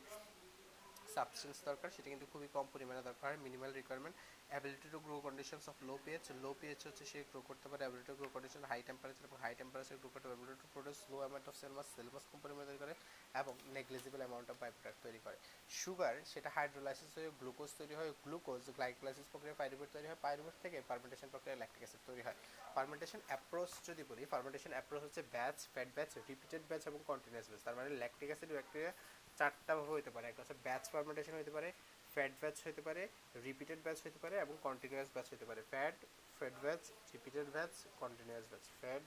সাবস্টেন্স 1.16 1.58
দরকার, 1.70 1.90
সেটা 1.96 2.10
কিন্তু 2.14 2.28
খুবই 2.32 2.48
কম 2.56 2.66
পরিমাণে 2.74 3.02
দরকার 3.10 3.32
minimal 3.46 3.72
requirement 3.80 4.16
ability 4.52 4.88
to 4.94 5.00
grow 5.06 5.16
conditions 5.28 5.66
of 5.72 5.78
low 5.90 5.96
pH 6.04 6.26
low 6.44 6.52
pH 6.60 6.82
হচ্ছে 6.88 7.04
সে 7.12 7.20
গ্রো 7.32 7.40
করতে 7.50 7.68
পারে 7.72 7.82
ability 7.84 8.08
to 8.12 8.16
grow 8.20 8.30
condition 8.36 8.62
high 8.72 8.80
temperature 8.90 9.24
এবং 9.30 9.38
হাই 9.44 9.54
টেম্পারেচার 9.60 9.98
গ্রো 10.02 10.10
করতে 10.14 10.28
ability 10.32 10.58
to 10.64 10.68
produce 10.74 11.00
low 11.12 11.18
amount 11.24 11.46
of 11.52 11.56
cell mass 11.62 11.88
cell mass 11.96 12.24
পরিমাণে 12.44 12.68
তৈরি 12.70 12.80
করে 12.84 12.94
এবং 13.42 13.54
negligible 13.78 14.20
amount 14.24 14.48
of 14.54 14.58
by 14.62 14.70
product 14.76 15.00
তৈরি 15.06 15.20
করে। 15.26 15.38
সুগার 15.82 16.14
সেটা 16.32 16.50
হাইড্রোলাইসিস 16.58 17.12
হয়ে 17.18 17.30
গ্লুকোজ 17.42 17.70
তৈরি 17.80 17.94
হয় 18.00 18.10
গ্লুকোজ 18.26 18.62
গ্লাইকোলাইসিস 18.78 19.28
প্রক্রিয়া 19.32 19.56
পাইরুভেট 19.62 19.90
তৈরি 19.96 20.08
হয় 20.12 20.20
পাইরুভেট 20.26 20.56
থেকে 20.64 20.78
ফার্মেন্টেশন 20.90 21.28
প্রক্রিয়া 21.34 21.56
ল্যাকটিক 21.62 21.82
অ্যাসিড 21.84 22.02
তৈরি 22.10 22.22
হয়। 22.28 22.38
ফার্মেন্টেশন 22.76 23.20
অ্যাপ্রোচ 23.30 23.72
যদি 23.90 24.02
বলি 24.12 24.22
ফার্মেন্টেশন 24.34 24.72
অ্যাপ্রোচ 24.76 25.02
হচ্ছে 25.08 25.22
batch 25.36 25.58
fed 25.74 25.90
batch 25.98 26.10
repeated 26.30 26.64
batch 26.70 26.82
এবং 26.90 27.00
কন্টিনিউয়াস 27.12 27.48
ব্যাচ 27.52 27.62
তার 27.68 27.76
মানে 27.80 27.90
ল্যাকটিক 28.02 28.28
অ্যাসিড 28.32 28.52
ব্যাকটেরিয়া 28.58 28.92
চারটা 29.40 29.74
ভাবে 29.78 29.92
হতে 29.98 30.12
পারে 30.16 30.26
একটা 30.28 30.42
হচ্ছে 30.44 30.58
ব্যাচ 30.68 30.84
ফার্মেন্টেশন 30.94 31.34
হতে 31.42 31.54
পারে 31.58 31.70
ফ্যাট 32.14 32.34
ব্যাচ 32.42 32.58
হতে 32.68 32.82
পারে 32.88 33.02
রিপিটেড 33.48 33.80
ব্যাচ 33.86 33.98
হতে 34.06 34.20
পারে 34.24 34.36
এবং 34.46 34.54
কন্টিনিউয়াস 34.68 35.10
ব্যাচ 35.16 35.28
হতে 35.34 35.46
পারে। 35.50 35.62
Fed 35.72 35.98
fed 36.38 36.56
batch 36.64 36.82
repeated 37.14 37.48
batch 37.56 37.74
continuous 38.00 38.46
batch 38.52 38.66
fed 38.82 39.04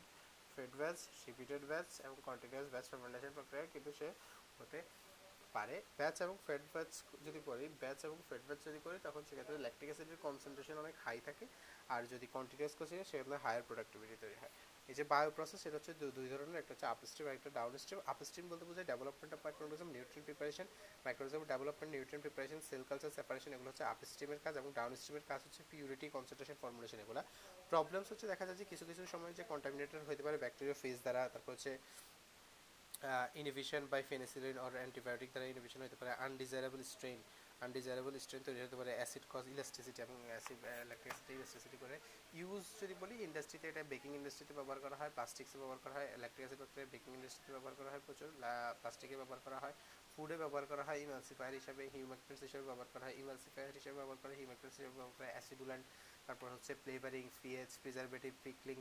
fed 0.55 0.73
batch 0.81 0.99
repeated 1.29 1.63
batch 1.71 1.89
এবং 2.07 2.17
কন্টিনিউয়াস 2.29 2.69
ব্যাচ 2.75 2.85
ফার্মেন্টেশন 2.91 3.31
প্রক্রিয়া 3.35 3.65
কিন্তু 3.75 3.91
সে 3.99 4.09
হতে 4.59 4.79
পারে। 5.55 5.77
ব্যাচ 5.99 6.17
এবং 6.27 6.37
ফ্যাট 6.47 6.65
ব্যাচ 6.73 6.91
যদি 7.27 7.41
করি 7.49 7.65
ব্যাচ 7.83 7.99
এবং 8.09 8.19
ফ্যাট 8.29 8.43
ব্যাচ 8.49 8.61
যদি 8.69 8.81
করি, 8.85 8.97
তখন 9.03 9.23
সেক্ষেত্রে 9.29 9.57
ল্যাকটিক 9.65 9.89
অ্যাসিডের 9.91 10.23
কনসেন্ট্রেশন 10.27 10.77
অনেক 10.85 10.95
হাই 11.05 11.19
থাকে। 11.27 11.45
আর 11.95 12.03
যদি 12.13 12.27
কন্টিনিউয়াস 12.37 12.75
করি 12.79 12.89
সেক্ষেত্রে 12.89 13.37
হায়ার 13.45 13.63
প্রোডাক্টিভিটি 13.69 14.17
তৈরি 14.21 14.37
হয়। 14.43 14.55
এই 14.91 14.95
যে 14.99 15.05
বায়ো 15.13 15.31
প্রসেস 15.37 15.59
সেটা 15.65 15.77
হচ্ছে 15.79 15.93
দুই 16.19 16.29
ধরনের। 16.33 16.59
একটা 16.63 16.73
হচ্ছে 16.75 16.87
আপস্ট্রিম 16.95 17.25
আর 17.29 17.35
একটা 17.39 17.51
ডাউন 17.59 17.73
স্ট্রিম 17.83 18.01
আপস্ট্রিম 18.13 18.45
বলতে 18.51 18.65
বোঝায় 18.69 18.87
development 18.93 19.33
of 19.37 19.41
microorganism 19.47 19.89
nutrient 19.97 20.27
preparation 20.29 20.67
microorganism 21.07 21.41
development 21.53 21.91
nutrient 21.95 22.25
preparation 22.27 22.59
cell 22.69 22.83
culture 22.91 23.11
separation 23.19 23.51
এগুলো 23.57 23.69
হচ্ছে 23.71 23.85
আপস্ট্রিমের 23.93 24.41
কাজ 24.45 24.55
এবং 24.61 24.71
ডাউন 24.79 24.93
স্ট্রিমের 25.01 25.27
কাজ 25.31 25.41
হচ্ছে 25.47 25.63
পিউরিটি 25.71 26.07
কনসেন্ট্রেশন 26.17 26.57
ফর্মুলেশন 26.63 26.99
এগুলো। 27.05 27.21
প্রবলেমস 27.71 28.09
হচ্ছে 28.13 28.27
দেখা 28.33 28.45
যায় 28.49 28.59
যে 28.61 28.67
কিছু 28.73 28.85
কিছু 28.91 29.03
সময় 29.15 29.33
যে 29.39 29.45
কন্টামিনেটেড 29.53 30.03
হতে 30.09 30.23
পারে 30.27 30.37
ব্যাকটেরিয়া 30.43 30.77
ফেজ 30.83 30.97
দ্বারা, 31.05 31.23
তারপর 31.33 31.51
হচ্ছে 31.55 31.73
inhibition 33.41 33.83
by 33.93 34.03
penicillin 34.11 34.57
or 34.65 34.73
antibiotic 34.81 35.31
দ্বারা 35.33 35.47
ইনহিবিশন 35.53 35.81
হতে 35.87 35.97
পারে 36.01 36.11
আনডিজায়ারেবল 36.27 36.83
স্ট্রেন 36.93 37.19
আনডিজায়ারেবল 37.61 38.15
স্ট্রেন 38.25 38.43
তৈরি 38.47 38.61
হতে 38.65 38.77
পারে 38.81 38.93
অ্যাসিড 38.99 39.25
কজ 39.33 39.45
ইলাস্টিসিটি 39.55 40.01
এবং 40.07 40.17
অ্যাসিড 40.31 40.61
অ্যাসিড 41.01 41.29
ইলাস্টিসিটি 41.37 41.77
করে 41.83 41.97
ইউজ 42.41 42.65
যদি 42.81 42.95
বলি 43.03 43.15
ইন্ডাস্ট্রিতে 43.29 43.67
এটা 43.71 43.83
বেকিং 43.93 44.11
ইন্ডাস্ট্রিতে 44.19 44.55
ব্যবহার 44.59 44.79
করা 44.85 44.97
হয় 45.01 45.11
প্লাস্টিক্সে 45.17 45.57
ব্যবহার 45.63 45.81
করা 45.85 45.95
হয় 45.99 46.09
ল্যাকটিক 46.23 46.43
অ্যাসিড 46.43 46.61
ব্যাকটেরিয়া 46.61 46.91
বেকিং 46.95 47.11
ইন্ডাস্ট্রিতে 47.19 47.51
ব্যবহার 47.57 47.75
করা 47.81 47.91
হয় 47.93 48.03
প্রচুর 48.07 48.29
প্লাস্টিকে 48.81 49.17
ব্যবহার 49.21 49.41
করা 49.47 49.59
হয় 49.63 49.75
ফুডে 50.15 50.37
ব্যবহার 50.43 50.65
করা 50.71 50.83
হয় 50.89 50.99
ইমালসিফায়ার 51.05 51.55
হিসাবে 51.61 51.83
হিউম্যাক্টেন্স 51.95 52.41
হিসেবে 52.47 52.65
ব্যবহার 52.71 52.89
করা 52.95 53.05
হয় 53.07 53.17
ইমালসিফায়ার 53.23 53.77
হিসেবে 53.79 53.97
ব্যবহার 54.01 54.19
করা 54.21 54.31
হয় 54.31 54.39
হিউম্যাক্টেন্স 54.41 54.73
হিসেবে 54.75 54.93
ব্যবহার 54.93 55.15
করা 55.17 55.27
হয় 55.27 55.35
অ্যাসিডুল্যান্ট 55.37 55.85
তারপর 56.27 56.49
হচ্ছে 56.55 56.73
ফ্লেভারিং 56.83 57.25
পিএইচ 57.41 57.73
প্রিজারভেটিভ 57.83 58.33
পিকলিং 58.45 58.79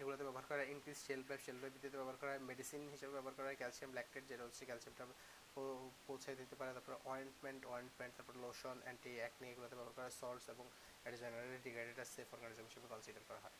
এগুলোতে 0.00 0.22
ব্যবহার 0.26 0.46
করা 0.48 0.60
হয় 0.60 0.70
increase 0.74 0.98
shelf 1.06 1.20
life 1.28 1.40
shelf 1.46 1.56
life 1.62 1.72
ব্যবহার 1.94 2.18
করা 2.20 2.30
হয় 2.32 2.42
মেডিসিন 2.50 2.82
হিসেবে 2.94 3.12
ব্যবহার 3.16 3.34
করা 3.38 3.48
হয় 3.48 3.58
ক্যালসিয়াম 3.60 3.90
ল্যাকটেট 3.96 4.24
যেটা 4.30 4.42
হচ্ছে 4.46 4.62
ক্যালসিয়ামটা 4.68 5.04
পৌঁছে 6.06 6.30
দিতে 6.40 6.54
পারে। 6.58 6.70
তারপর 6.76 6.94
অয়েন্টমেন্ট 7.10 7.62
অয়েন্টমেন্ট 7.72 8.12
তারপর 8.18 8.34
লোশন 8.44 8.76
অ্যান্টি 8.84 9.12
অ্যাকনি 9.20 9.46
এগুলোতে 9.52 9.74
ব্যবহার 9.78 9.96
করা 9.98 10.10
সল্টস 10.20 10.46
এবং 10.54 10.64
এটা 11.06 11.16
জেনারেলি 11.22 11.58
ডিগ্রেডেড 11.66 11.98
সেফ 12.14 12.28
অর্গানিজম 12.34 12.64
হিসেবে 12.70 12.86
কনসিডার 12.92 13.24
করা 13.30 13.42
হয়। 13.44 13.56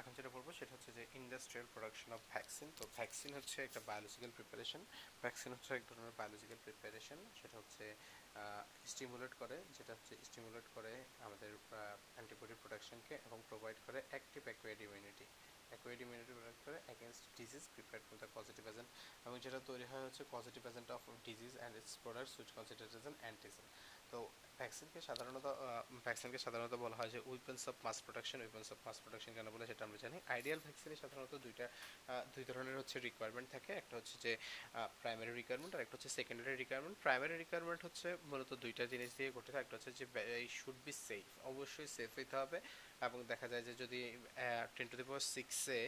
এখন 0.00 0.12
যেটা 0.18 0.30
বলব 0.36 0.48
সেটা 0.58 0.72
হচ্ছে 0.76 0.90
যে 0.98 1.02
ইন্ডাস্ট্রিয়াল 1.20 1.66
প্রোডাকশন 1.74 2.10
অফ 2.16 2.20
ভ্যাকসিন 2.32 2.68
তো 2.78 2.84
ভ্যাকসিন 2.96 3.30
হচ্ছে 3.38 3.58
একটা 3.66 3.80
বায়োলজিক্যাল 3.88 4.32
প্রিপারেশন 4.38 4.82
ভ্যাকসিন 5.22 5.50
হচ্ছে 5.54 5.70
এক 5.78 5.84
ধরনের 5.90 6.14
বায়োলজিক্যাল 6.20 6.58
প্রিপারেশন 6.66 7.18
সেটা 7.40 7.56
হচ্ছে 7.60 7.84
স্টিমুলেট 8.90 9.32
করে, 9.40 9.56
যেটা 9.76 9.92
হচ্ছে 9.96 10.14
স্টিমুলেট 10.28 10.66
করে 10.76 10.92
আমাদের 11.26 11.50
অ্যান্টিবডি 12.14 12.54
প্রোডাকশনকে 12.62 13.14
এবং 13.26 13.38
প্রোভাইড 13.50 13.78
করে 13.86 13.98
active 14.12 14.42
acquired 14.48 14.80
immunity 14.86 15.26
acquired 15.70 15.98
immunity 16.04 16.32
product 16.38 16.60
করে 16.66 16.78
against 16.88 17.22
disease 17.38 17.64
prepared 17.74 18.02
from 18.06 18.16
the 18.22 18.28
positive 18.36 18.64
agent 18.72 18.88
এবং 19.26 19.36
যেটা 19.44 19.58
তৈরি 19.68 19.86
হয় 19.90 20.04
হচ্ছে 20.06 20.22
positive 20.34 20.62
agent 20.70 20.88
of 20.96 21.02
disease 21.28 21.52
and 21.60 21.74
its 21.80 21.94
products 22.04 22.32
which 22.38 22.50
consider 22.56 22.86
as 22.88 22.94
an 23.06 23.16
antigen 23.22 23.66
তো 24.12 24.18
ভ্যাকসিনকে 24.60 25.00
সাধারণত 25.08 25.46
ভ্যাকসিনকে 26.06 26.38
সাধারণত 26.46 26.74
বলা 26.84 26.96
হয় 27.00 27.10
যে 27.14 27.20
weapons 27.32 27.62
of 27.70 27.74
mass 27.86 27.96
production 28.06 28.38
weapons 28.44 28.66
of 28.74 28.78
mass 28.86 28.96
production 29.04 29.32
কেন 29.38 29.48
বলে 29.54 29.64
সেটা 29.70 29.82
আমরা 29.86 29.98
জানি। 30.04 30.16
আইডিয়াল 30.34 30.60
ভ্যাকসিনে 30.66 30.96
সাধারণত 31.02 31.34
দুইটা 31.46 31.66
দুই 32.34 32.44
ধরনের 32.50 32.76
হচ্ছে 32.80 32.96
রিকোয়ারমেন্ট 33.08 33.48
থাকে। 33.54 33.70
একটা 33.80 33.94
হচ্ছে 33.98 34.14
যে 34.24 34.32
প্রাইমারি 35.02 35.32
রিকোয়ারমেন্ট 35.40 35.72
আর 35.76 35.82
একটা 35.84 35.94
হচ্ছে 35.96 36.10
সেকেন্ডারি 36.18 36.54
রিকোয়ারমেন্ট 36.62 36.96
প্রাইমারি 37.04 37.34
রিকোয়ারমেন্ট 37.42 37.80
হচ্ছে 37.86 38.08
মূলত 38.30 38.50
দুইটা 38.64 38.84
জিনিস 38.92 39.10
দিয়ে 39.18 39.30
গঠিত। 39.36 39.54
একটা 39.62 39.74
হচ্ছে 39.76 39.92
যে 39.98 40.04
শুড 40.58 40.78
বি 40.86 40.92
সেফ 41.08 41.26
অবশ্যই 41.50 41.88
সেফ 41.96 42.10
হইতে 42.18 42.34
হবে। 42.42 42.58
এবং 43.06 43.18
দেখা 43.32 43.46
যায় 43.52 43.64
যে 43.68 43.72
যদি 43.82 44.00
টেন 44.76 44.86
টু 44.90 44.96
দি 45.00 45.04
পাওয়ার 45.08 45.24
সিক্সে 45.34 45.80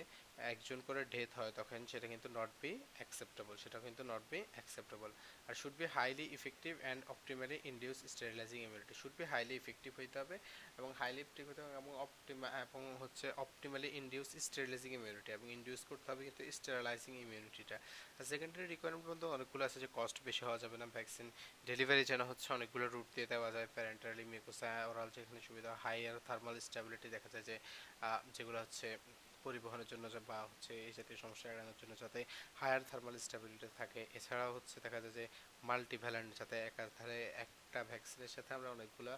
একজন 0.52 0.78
করে 0.88 1.00
ডেথ 1.14 1.30
হয়, 1.38 1.52
তখন 1.58 1.78
সেটা 1.92 2.06
কিন্তু 2.12 2.28
নট 2.38 2.52
বি 2.62 2.72
অ্যাকসেপ্টেবল 2.98 3.54
সেটা 3.64 3.78
কিন্তু 3.86 4.02
not 4.12 4.24
be 4.32 4.38
acceptable 4.56 5.10
R 5.48 5.54
should 5.60 5.74
be 5.80 5.86
highly 5.96 6.26
effective 6.38 6.72
and 6.84 7.00
optimally 7.12 7.56
induce 7.70 7.98
sterilising 8.14 8.58
immunity 8.66 8.94
should 9.00 9.14
be 9.18 9.24
highly 9.32 9.54
effective 9.62 9.90
হইতে 10.00 10.16
হবে 10.22 10.36
এবং 10.78 10.90
হাইলি 11.00 11.20
ইফেক্টিভ 11.24 11.44
হতে 11.50 11.60
হবে 11.64 11.74
এবং 11.82 11.92
অপটিমা 12.06 12.48
এবং 12.64 12.82
হচ্ছে 13.02 13.26
অপটিমালি 13.44 13.88
ইন্ডিউস 14.00 14.28
স্টেরিলাইজিং 14.46 14.90
ইমিউনিটি 14.98 15.30
এবং 15.36 15.46
ইন্ডিউস 15.58 15.80
করতে 15.90 16.06
হবে 16.12 16.22
কিন্তু 16.28 16.42
স্টেরিলাইজিং 16.58 17.12
ইমিউনিটিটা 17.24 17.76
আর 18.18 18.24
সেকেন্ডারি 18.32 18.66
রিকোয়ারমেন্ট 18.66 19.06
মধ্যে 19.10 19.26
অনেকগুলো 19.36 19.62
আছে 19.68 19.78
যে 19.84 19.88
কস্ট 19.98 20.16
বেশি 20.28 20.42
হওয়া 20.46 20.58
যাবে 20.62 20.76
না 20.82 20.86
ভ্যাকসিন 20.96 21.26
ডেলিভারি 21.68 22.02
যেন 22.10 22.20
হচ্ছে 22.30 22.48
অনেকগুলো 22.56 22.86
রুট 22.94 23.08
দিয়ে 23.14 23.28
দেওয়া 23.32 23.48
যায় 23.56 23.68
প্যারেন্টালি 23.74 24.24
মিকোসা 24.32 24.70
ওরাল 24.90 25.08
যেখানে 25.16 25.40
সুবিধা 25.48 25.70
হাইয়ার 25.84 26.16
থার্মাল 26.28 26.54
স্টেবিলিটি 27.00 27.16
দেখা 27.16 27.28
যায় 27.34 27.44
যে 27.50 27.56
যেগুলো 28.36 28.58
হচ্ছে 28.64 28.86
পরিবহনের 29.44 29.88
জন্য 29.92 30.04
বা 30.30 30.38
হচ্ছে 30.50 30.72
এই 30.88 30.92
জাতীয় 30.98 31.18
সমস্যা 31.24 31.46
এড়ানোর 31.52 31.78
জন্য 31.80 31.92
যাতে 32.02 32.20
হায়ার 32.60 32.82
থার্মাল 32.90 33.14
স্টেবিলিটি 33.26 33.68
থাকে। 33.80 34.00
এছাড়াও 34.18 34.50
হচ্ছে 34.56 34.76
দেখা 34.84 34.98
যায় 35.04 35.14
যে 35.18 35.24
মাল্টিভ্যালেন্ট 35.68 36.30
যাতে 36.40 36.56
একাধারে 36.70 37.18
একটা 37.44 37.80
ভ্যাকসিনের 37.90 38.32
সাথে 38.36 38.50
আমরা 38.56 38.68
অনেকগুলো 38.76 39.12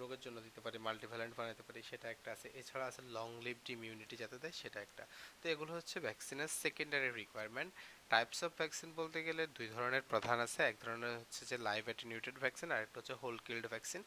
রোগের 0.00 0.20
জন্য 0.24 0.38
দিতে 0.46 0.60
পারি 0.64 0.76
মাল্টিভ্যালেন্ট 0.86 1.34
বানাতে 1.40 1.62
পারি, 1.66 1.80
সেটা 1.90 2.06
একটা 2.14 2.28
আছে। 2.36 2.46
এছাড়া 2.60 2.84
আছে 2.90 3.00
লং 3.16 3.28
লিভড 3.46 3.68
ইমিউনিটি 3.76 4.16
যাতে 4.22 4.36
দেয়, 4.42 4.54
সেটা 4.60 4.78
একটা। 4.86 5.04
তো 5.40 5.44
এগুলো 5.52 5.72
হচ্ছে 5.78 5.96
ভ্যাকসিনের 6.06 6.50
secondary 6.64 7.08
requirement 7.22 7.70
types 8.12 8.38
of 8.46 8.50
vaccine 8.60 8.88
বলতে 9.00 9.18
গেলে 9.26 9.42
দুই 9.56 9.68
ধরনের 9.74 10.04
প্রধান 10.10 10.38
আছে। 10.46 10.60
এক 10.70 10.76
ধরনের 10.84 11.14
হচ্ছে 11.20 11.42
যে 11.50 11.56
লাইভ 11.68 11.82
অ্যাটিনিউটেড 11.88 12.36
ভ্যাকসিন 12.44 12.68
আর 12.74 12.80
একটা 12.86 12.96
হচ্ছে 13.00 13.14
whole 13.22 13.36
killed 13.46 13.64
vaccine 13.74 14.02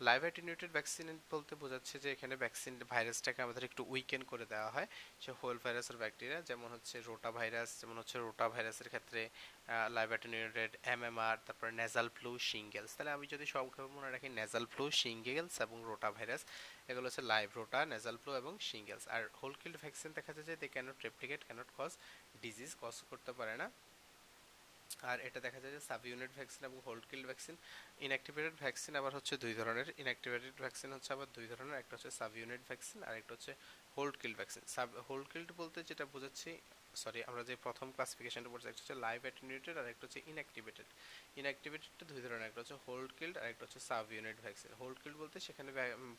live 0.00 0.20
attenuated 0.26 0.70
vaccine 0.76 1.06
বলতে 1.32 1.52
বোঝাচ্ছে 1.62 1.94
যে 2.04 2.08
এখানে 2.16 2.34
ভ্যাকসিন 2.42 2.74
ভাইরাসটাকে 2.92 3.40
আমাদের 3.46 3.64
একটু 3.68 3.82
উইকেন 3.92 4.22
করে 4.30 4.44
দেওয়া 4.52 4.70
হয়। 4.74 4.88
সে 5.22 5.30
হোল 5.40 5.56
ভাইরাস 5.64 5.86
আর 5.92 5.96
ব্যাকটেরিয়া 6.02 6.40
যেমন 6.50 6.68
হচ্ছে 6.74 6.96
রোটা 7.08 7.30
ভাইরাস 7.38 7.68
যেমন 7.80 7.96
হচ্ছে 8.00 8.16
রোটা 8.24 8.46
ভাইরাসের 8.54 8.88
ক্ষেত্রে 8.92 9.20
লাইভ 9.96 10.08
অ্যাটিনিউটেড 10.14 10.72
এমএমআর 10.94 11.36
তারপরে 11.46 11.70
নেজাল 11.80 12.08
ফ্লু 12.16 12.32
শিঙ্গেলস 12.50 12.92
তাহলে 12.96 13.12
আমি 13.16 13.26
যদি 13.34 13.44
সব 13.54 13.64
মনে 13.96 14.08
রাখি 14.14 14.28
নেজাল 14.40 14.64
ফ্লু 14.72 14.84
শিঙ্গেলস 15.02 15.54
এবং 15.66 15.76
রোটা 15.90 16.08
ভাইরাস 16.16 16.42
এগুলো 16.90 17.06
হচ্ছে 17.08 17.22
লাইভ 17.32 17.48
রোটা 17.58 17.80
নেজাল 17.92 18.16
ফ্লু 18.22 18.32
এবং 18.42 18.52
শিঙ্গেলস 18.68 19.04
আর 19.14 19.22
হোল 19.38 19.52
কিল্ড 19.60 19.76
ভ্যাকসিন 19.82 20.10
দেখা 20.18 20.30
যায় 20.36 20.46
যে 20.50 20.54
they 20.62 20.68
cannot 20.74 20.98
replicate 21.06 21.40
cannot 21.48 21.68
cause 21.78 21.92
disease 22.44 22.70
cause 22.82 22.96
করতে 23.10 23.32
পারে 23.38 23.54
না। 23.62 23.66
আর 25.10 25.18
এটা 25.28 25.38
দেখা 25.46 25.58
যায় 25.62 25.72
যে 25.76 25.82
সাব 25.88 26.02
ইউনিট 26.10 26.32
ভ্যাকসিন 26.38 26.62
এবং 26.68 26.78
whole 26.86 27.04
killed 27.10 27.26
vaccine 27.30 27.54
inactivated 28.06 28.54
vaccine 28.62 28.92
আবার 29.00 29.12
হচ্ছে 29.18 29.34
দুই 29.44 29.54
ধরনের। 29.60 29.88
ইনঅ্যাক্টিভেটেড 30.02 30.54
ভ্যাকসিন 30.64 30.90
হচ্ছে 30.96 31.10
আবার 31.16 31.28
দুই 31.36 31.46
ধরনের, 31.52 31.76
একটা 31.82 31.92
হচ্ছে 31.96 32.10
সাব 32.18 32.32
ইউনিট 32.40 32.62
ভ্যাকসিন 32.70 32.98
আর 33.08 33.14
একটা 33.20 33.32
হচ্ছে 33.34 33.52
whole 33.96 34.14
killed 34.20 34.36
vaccine 34.40 34.62
sub 34.74 34.88
whole 35.08 35.26
killed 35.32 35.48
বলতে 35.60 35.78
যেটা 35.90 36.04
বোঝাচ্ছি 36.14 36.50
সরি 37.02 37.20
আমরা 37.30 37.42
যে 37.48 37.54
প্রথম 37.66 37.86
ক্লাসিফিকেশনটা 37.96 38.50
পড়ছি, 38.52 38.66
একটা 38.70 38.82
হচ্ছে 38.82 38.96
লাইভ 39.06 39.20
অ্যাটেনিউটেড 39.26 39.74
আর 39.80 39.86
একটা 39.92 40.04
হচ্ছে 40.06 40.20
ইনঅ্যাক্টিভেটেড 40.30 40.88
ইনঅ্যাক্টিভেটেডটা 41.40 42.04
দুই 42.10 42.20
ধরনের, 42.24 42.46
একটা 42.48 42.60
হচ্ছে 42.62 42.76
হোল্ড 42.86 43.10
কিল্ড 43.18 43.34
আর 43.42 43.46
একটা 43.52 43.62
হচ্ছে 43.66 43.80
sub 43.88 44.04
unit 44.16 44.38
vaccine 44.44 44.70
whole 44.80 44.98
killed 45.02 45.16
বলতে 45.22 45.36
সেখানে 45.46 45.70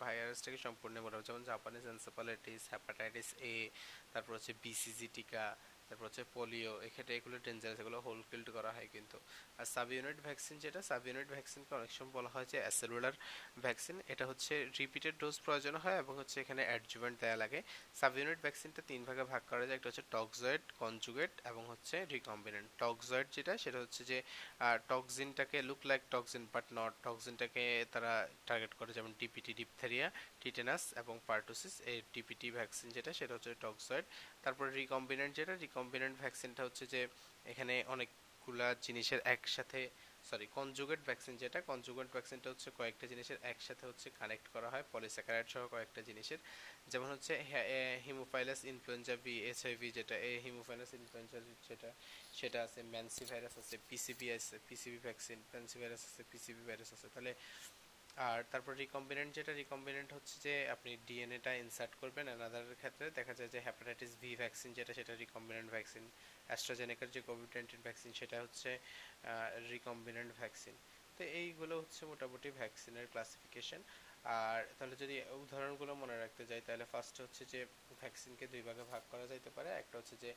ভাইরাসটাকে 0.03 0.59
সম্পূর্ণ 0.65 0.95
মনে 1.05 1.15
যেমন 1.28 1.43
জাপানিজ 1.51 1.84
এনসেফালাইটিস 1.95 2.61
হ্যাপাটাইটিস 2.72 3.30
এ 3.51 3.55
তারপর 4.13 4.32
হচ্ছে 4.38 4.53
বিসিজি 4.63 5.07
টিকা 5.17 5.43
তারপর 5.92 6.08
হচ্ছে 6.10 6.24
পোলিও 6.36 6.74
এক্ষেত্রে 6.88 7.14
এগুলো 7.20 7.36
ডেঞ্জারাস 7.46 7.80
এগুলো 7.84 7.98
হোল 8.06 8.20
কিল্ড 8.30 8.48
করা 8.58 8.72
হয় 8.76 8.89
কিন্তু। 8.96 9.18
আর 9.60 9.66
সাব 9.74 9.88
ইউনিট 9.96 10.20
ভ্যাকসিন 10.28 10.56
যেটা 10.66 10.80
সাব 10.89 11.04
ইউনিট 11.08 11.30
ভ্যাকসিনকে 11.36 11.74
অনেক 11.80 11.92
সময় 11.98 12.14
বলা 12.18 12.30
হয় 12.36 12.48
যে 12.52 12.58
অ্যাসেলুলার 12.66 13.16
ভ্যাকসিন 13.66 13.96
এটা 14.14 14.26
হচ্ছে 14.30 14.54
রিপিটেড 14.80 15.16
ডোজ 15.22 15.36
প্রয়োজন 15.46 15.76
হয় 15.84 15.98
এবং 16.04 16.14
হচ্ছে 16.22 16.38
এখানে 16.44 16.62
অ্যাডজুভেন্ট 16.70 17.16
দেওয়া 17.24 17.38
লাগে। 17.44 17.60
সাব 18.00 18.14
ইউনিট 18.20 18.39
ভ্যাকসিনটা 18.46 18.82
তিন 18.89 19.02
ভাগে 19.08 19.24
ভাগ 19.32 19.42
করা 19.52 19.64
যায়, 19.68 19.78
একটা 19.80 19.89
হচ্ছে 19.89 20.06
টক্সয়েড 20.16 20.64
কনজুগেট 20.82 21.34
এবং 21.50 21.64
হচ্ছে 21.72 21.96
রিকম্বিনেন্ট 22.16 22.68
টক্সয়েড 22.82 23.28
যেটা, 23.36 23.54
সেটা 23.64 23.80
হচ্ছে 23.84 24.02
যে 24.12 24.18
টক্সিনটাকে 24.92 25.58
look 25.70 25.82
like 25.89 26.02
toxin 26.14 26.44
but 26.54 26.66
not 26.80 26.94
টক্সিনটাকে 27.06 27.64
তারা 27.94 28.14
টার্গেট 28.48 28.74
করে, 28.80 28.92
যেমন 28.98 29.12
ডিপিটি 29.22 29.52
ডিপথেরিয়া 29.60 30.08
টিটেনাস 30.42 30.84
এবং 31.02 31.16
পার্টোসিস, 31.30 31.76
এই 31.92 32.00
ডিপিটি 32.16 32.48
ভ্যাকসিন 32.58 32.88
যেটা, 32.96 33.12
সেটা 33.20 33.34
হচ্ছে 33.36 33.52
টক্সয়েড 33.64 34.06
তারপরে 34.44 34.70
রিকম্বিনেন্ট 34.82 35.32
যেটা 35.39 35.54
রিকম্বিনেন্ট 35.66 36.16
ভ্যাকসিনটা 36.22 36.62
হচ্ছে 36.68 36.84
যে, 36.94 37.02
এখানে 37.52 37.76
অনেকগুলা 37.94 38.68
জিনিসের 38.86 39.20
একসাথে 39.36 39.82
সরি 40.30 40.48
কনজুগেট 40.58 41.02
ভ্যাকসিন 41.08 41.34
যেটা 41.44 41.60
কনজুগেট 41.70 42.08
ভ্যাকসিনটা 42.16 42.48
হচ্ছে 42.54 42.70
কয়েকটা 42.80 43.06
জিনিসের 43.12 43.38
একসাথে 43.52 43.84
হচ্ছে 43.89 44.08
কানেক্ট 44.20 44.46
করা 44.56 44.68
হয় 44.74 44.84
পলিস্যাকারাইড 44.94 45.48
সহ 45.54 45.64
কয়েকটা 45.74 46.02
জিনিসের। 46.10 46.39
যেমন 46.92 47.08
হচ্ছে 47.14 47.34
হিমোফাইলাস 48.08 48.60
ইনফ্লুয়েঞ্জা 48.72 49.16
বি 49.26 49.36
এইচআইভি 49.50 49.89
যেটা, 49.98 50.16
এই 50.30 50.36
হিমোফাইলাস 50.48 50.89
ইনফ্লুয়েঞ্জা 51.00 51.39
যেটা, 51.68 51.89
সেটা 52.39 52.60
আছে 52.66 52.80
ম্যানসি 52.94 53.24
ভাইরাস 53.32 53.56
আছে 53.62 53.76
পিসিবি 53.89 54.28
আছে 54.38 54.56
পিসিবি 54.68 55.00
ভ্যাকসিন 55.08 55.39
ম্যানসি 55.52 55.78
ভাইরাস 55.82 56.02
আছে 56.10 56.22
পিসিবি 56.32 56.62
ভাইরাস 56.70 56.89
আছে। 56.96 57.08
তাহলে 57.14 57.32
আর 58.18 58.39
তারপর 58.51 58.74
রিকম্বিনেন্ট 58.84 59.32
যেটা 59.38 59.53
রিকম্বিনেন্ট 59.62 60.09
হচ্ছে 60.14 60.36
যে 60.45 60.53
আপনি 60.76 60.91
ডিএনএটা 61.07 61.51
ইনসার্ট 61.64 61.93
করবেন 62.01 62.26
অ্যানাদারের 62.30 62.76
ক্ষেত্রে। 62.82 63.05
দেখা 63.20 63.34
যায় 63.39 63.49
যে 63.55 63.59
হ্যাপাটাইটিস 63.68 64.12
ভি 64.22 64.32
ভ্যাকসিন 64.41 64.70
যেটা, 64.78 64.91
সেটা 64.99 65.14
রিকম্বিনেন্ট 65.24 65.70
ভ্যাকসিন 65.76 66.03
অ্যাস্ট্রাজেনেকার 66.49 67.09
যে 67.16 67.22
কোভিড 67.28 67.49
নাইন্টিন 67.55 67.82
ভ্যাকসিন 67.88 68.12
সেটা 68.20 68.38
হচ্ছে 68.43 68.70
রিকম্বিনেন্ট 69.74 70.32
ভ্যাকসিন 70.39 70.76
তো 71.18 71.22
এইগুলো 71.41 71.74
হচ্ছে 71.82 72.01
মোটামুটি 72.12 72.49
ভ্যাকসিনের 72.59 73.07
ক্লাসিফিকেশন 73.14 73.82
আর 74.41 74.62
তাহলে 74.78 74.95
যদি 75.03 75.16
উদাহরণগুলো 75.43 75.91
মনে 76.01 76.16
রাখতে 76.24 76.43
যাই, 76.49 76.62
তাহলে 76.68 76.86
ফার্স্ট 76.93 77.16
হচ্ছে 77.24 77.43
যে 77.53 77.59
ভ্যাকসিনকে 78.01 78.45
দুই 78.53 78.62
ভাগে 78.68 78.84
ভাগ 78.91 79.03
করা 79.12 79.26
যাইতে 79.32 79.49
পারে। 79.57 79.70
একটা 79.82 79.95
হচ্ছে 79.99 80.16
যে 80.24 80.32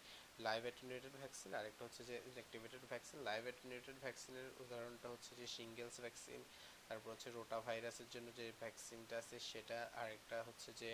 লাইভ 0.46 0.62
অ্যাটেনুয়েটেড 0.66 1.14
ভ্যাকসিন 1.22 1.50
আর 1.58 1.64
একটা 1.70 1.82
হচ্ছে 1.86 2.02
যে 2.10 2.16
ইনঅ্যাক্টিভেটেড 2.28 2.82
ভ্যাকসিন 2.92 3.18
লাইভ 3.28 3.42
অ্যাটেনুয়েটেড 3.48 3.96
ভ্যাকসিনের 4.04 4.48
উদাহরণটা 4.62 5.08
হচ্ছে 5.12 5.30
যে 5.40 5.46
সিঙ্গেলস 5.56 5.96
ভ্যাকসিন 6.04 6.40
তারপর 6.88 7.08
হচ্ছে 7.14 7.28
রোটা 7.36 7.58
ভাইরাসের 7.66 8.08
জন্য 8.14 8.28
যে 8.38 8.46
ভ্যাকসিনটা 8.62 9.14
আছে, 9.22 9.36
সেটা 9.50 9.78
আর 10.00 10.08
একটা 10.18 10.36
হচ্ছে 10.48 10.70
যে 10.82 10.90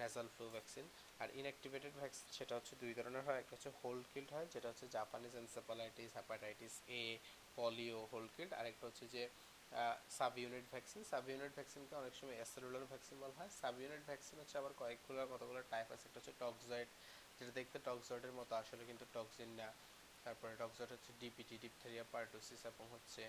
ন্যাজাল 0.00 0.26
ফ্লু 0.34 0.46
ভ্যাকসিন 0.56 0.86
আর 1.22 1.28
ইনঅ্যাক্টিভেটেড 1.40 1.94
ভ্যাকসিন 2.00 2.26
সেটা 2.38 2.52
হচ্ছে 2.58 2.74
দুই 2.82 2.92
ধরনের 2.98 3.22
হয়। 3.26 3.38
একটা 3.42 3.52
হচ্ছে 3.56 3.70
হোল 3.80 3.98
কিল্ড 4.12 4.30
হয়, 4.36 4.46
যেটা 4.54 4.68
হচ্ছে 4.70 4.86
Japanese 4.96 5.32
encephalitis 5.42 6.10
hepatitis 6.18 6.74
A 7.00 7.02
polio 7.58 7.98
whole 8.12 8.26
killed 8.34 8.52
আর 8.58 8.66
একটা 8.72 8.84
হচ্ছে 8.88 9.04
যে 9.14 9.22
sub 10.18 10.32
unit 10.42 10.66
vaccine 10.74 11.00
sub 11.10 11.24
unit 11.32 11.52
ভ্যাকসিনকে 11.58 11.94
অনেক 12.02 12.14
সময় 12.20 12.36
অ্যাসেলুলার 12.38 12.90
ভ্যাকসিন 12.92 13.16
বলা 13.22 13.36
হয়। 13.40 13.50
সাব 13.60 13.74
ইউনিট 13.82 14.02
ভ্যাকসিন 14.10 14.36
হচ্ছে 14.42 14.56
আবার 14.60 14.72
কয়েকগুলো 14.80 15.20
কতগুলো 15.32 15.60
টাইপ 15.72 15.88
আছে, 15.94 16.04
একটা 16.08 16.18
হচ্ছে 16.20 16.34
টক্সয়েড 16.42 16.88
যেটা 17.36 17.52
দেখতে 17.60 17.76
টক্সয়েডের 17.88 18.34
মতো, 18.38 18.52
আসলে 18.62 18.82
কিন্তু 18.90 19.04
টক্সিন 19.16 19.50
না। 19.60 19.68
তারপরে 20.24 20.52
টক্সয়েড 20.62 20.90
হচ্ছে 20.94 21.10
ডিপিটি 21.22 21.54
ডিপথেরিয়া 21.64 22.04
পার্টোসিস 22.14 22.60
এবং 22.70 22.84
হচ্ছে 22.94 23.22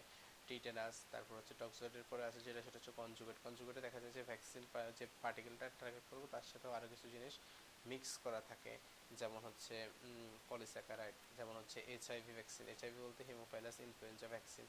টিটেনাস 0.47 0.95
তারপর 1.13 1.33
হচ্ছে 1.39 1.53
টক্সয়েডের 1.61 2.05
পরে 2.11 2.23
আছে 2.29 2.39
যেটা, 2.47 2.61
সেটা 2.65 2.77
হচ্ছে 2.79 2.93
কনজুগেট 3.01 3.37
কনজুগেটে 3.45 3.81
দেখা 3.85 3.99
যায় 4.03 4.13
যে 4.17 4.23
ভ্যাকসিন 4.29 4.63
যে 4.99 5.05
পার্টিকেলটা 5.23 5.65
টার্গেট 5.81 6.05
করব, 6.11 6.23
তার 6.33 6.45
সাথেও 6.51 6.71
আরও 6.77 6.87
কিছু 6.93 7.05
জিনিস 7.15 7.33
মিক্স 7.91 8.11
করা 8.23 8.41
থাকে। 8.49 8.73
যেমন 9.19 9.41
হচ্ছে 9.47 9.75
পলিস্যাকারাইড 10.49 11.15
যেমন 11.37 11.55
হচ্ছে 11.59 11.77
এইচআইভি 11.93 12.33
ভ্যাকসিন 12.37 12.65
এইচআইভি 12.73 12.99
বলতে 13.05 13.21
হিমোফাইলাস 13.29 13.75
ইনফ্লুয়েঞ্জা 13.87 14.27
ভ্যাকসিন 14.33 14.65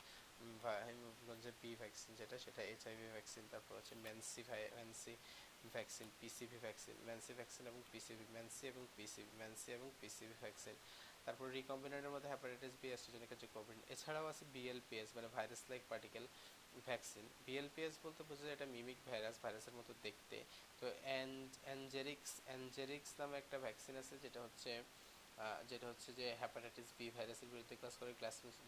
বা 0.62 0.72
হিমোফ্লুয়েঞ্জা 0.88 1.52
বি 1.62 1.70
ভ্যাকসিন 1.82 2.10
যেটা, 2.20 2.36
সেটা 2.44 2.60
এইচআইভি 2.72 3.06
ভ্যাকসিন 3.14 3.44
তারপর 3.52 3.72
হচ্ছে 3.78 3.94
MenC 4.04 4.40
MenC 4.76 5.14
vaccine 5.74 6.08
PCV 6.20 6.58
vaccine 6.64 6.96
MenC 7.06 7.32
vaccine 7.38 7.64
এবং 7.70 7.80
পিসিভি 7.92 8.26
ম্যানসি 8.34 8.64
এবং 8.72 8.82
পিসিভি 8.96 9.32
ম্যানসি 9.40 9.68
এবং 9.78 9.88
পিসিভি 10.00 10.36
ভ্যাকসিন 10.40 10.76
তারপর 11.26 11.46
রিকম্বিনেন্টের 11.58 12.12
মধ্যে 12.14 12.30
হ্যাপাটাইটিস 12.32 12.74
বি 12.82 12.88
অ্যাস্ট্রাজেনেকা 12.92 13.36
যে 13.42 13.48
কোভিড 13.56 13.78
এছাড়াও 13.94 14.26
আছে 14.32 14.44
বিএলপিএস 14.54 15.08
মানে 15.16 15.28
virus 15.36 15.62
like 15.70 15.82
particle 15.92 16.24
vaccine 16.88 17.24
BLPs 17.46 17.94
বলতে 18.04 18.20
বোঝা 18.28 18.44
যায় 18.46 18.56
এটা 18.58 18.66
মিমিক 18.74 18.98
ভাইরাস 19.10 19.36
ভাইরাসের 19.44 19.74
মতো 19.78 19.92
দেখতে। 20.06 20.36
তো 20.80 20.86
অ্যানজেরিক্স 21.66 22.32
অ্যানজেরিক্স 22.48 23.10
নামে 23.20 23.36
একটা 23.42 23.56
ভ্যাকসিন 23.64 23.94
আছে, 24.02 24.14
যেটা 24.24 24.40
হচ্ছে 24.46 24.72
যেটা 25.70 25.86
হচ্ছে 25.92 26.10
যে 26.20 26.26
হ্যাপাটাইটিস 26.42 26.88
বি 26.98 27.06
ভাইরাসের 27.16 27.48
বিরুদ্ধে 27.52 27.74
কাজ 27.84 27.94
করে 28.00 28.10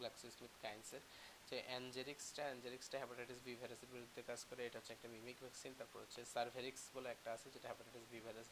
গ্লাক্সোস্মিথ 0.02 0.54
কাইন্সের 0.64 1.02
যে 1.48 1.56
অ্যানজেরিক্সটা 1.68 2.42
অ্যানজেরিক্সটা 2.48 2.96
হ্যাপাটাইটিস 3.02 3.40
বি 3.46 3.52
ভাইরাসের 3.60 3.90
বিরুদ্ধে 3.94 4.20
কাজ 4.30 4.40
করে, 4.48 4.60
এটা 4.68 4.76
হচ্ছে 4.78 4.92
একটা 4.96 5.08
মিমিক 5.14 5.36
ভ্যাকসিন 5.44 5.72
তারপর 5.80 5.98
হচ্ছে 6.04 6.20
সার্ভেরিক্স 6.34 6.82
বলে 6.96 7.08
একটা 7.16 7.28
আছে, 7.36 7.46
যেটা 7.54 7.66
হ্যাপাটাইটিস 7.70 8.04
বি 8.12 8.18
ভাইরাস 8.26 8.48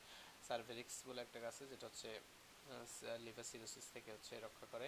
সার্ভেরিক্স 0.48 0.96
বলে 1.08 1.20
একটা 1.26 1.38
আছে, 1.50 1.62
যেটা 1.72 1.84
হচ্ছে 1.88 2.10
লিভার 3.24 3.46
সিরোসিস 3.50 3.86
থেকে 3.94 4.10
হচ্ছে 4.14 4.32
রক্ষা 4.46 4.66
করে 4.72 4.86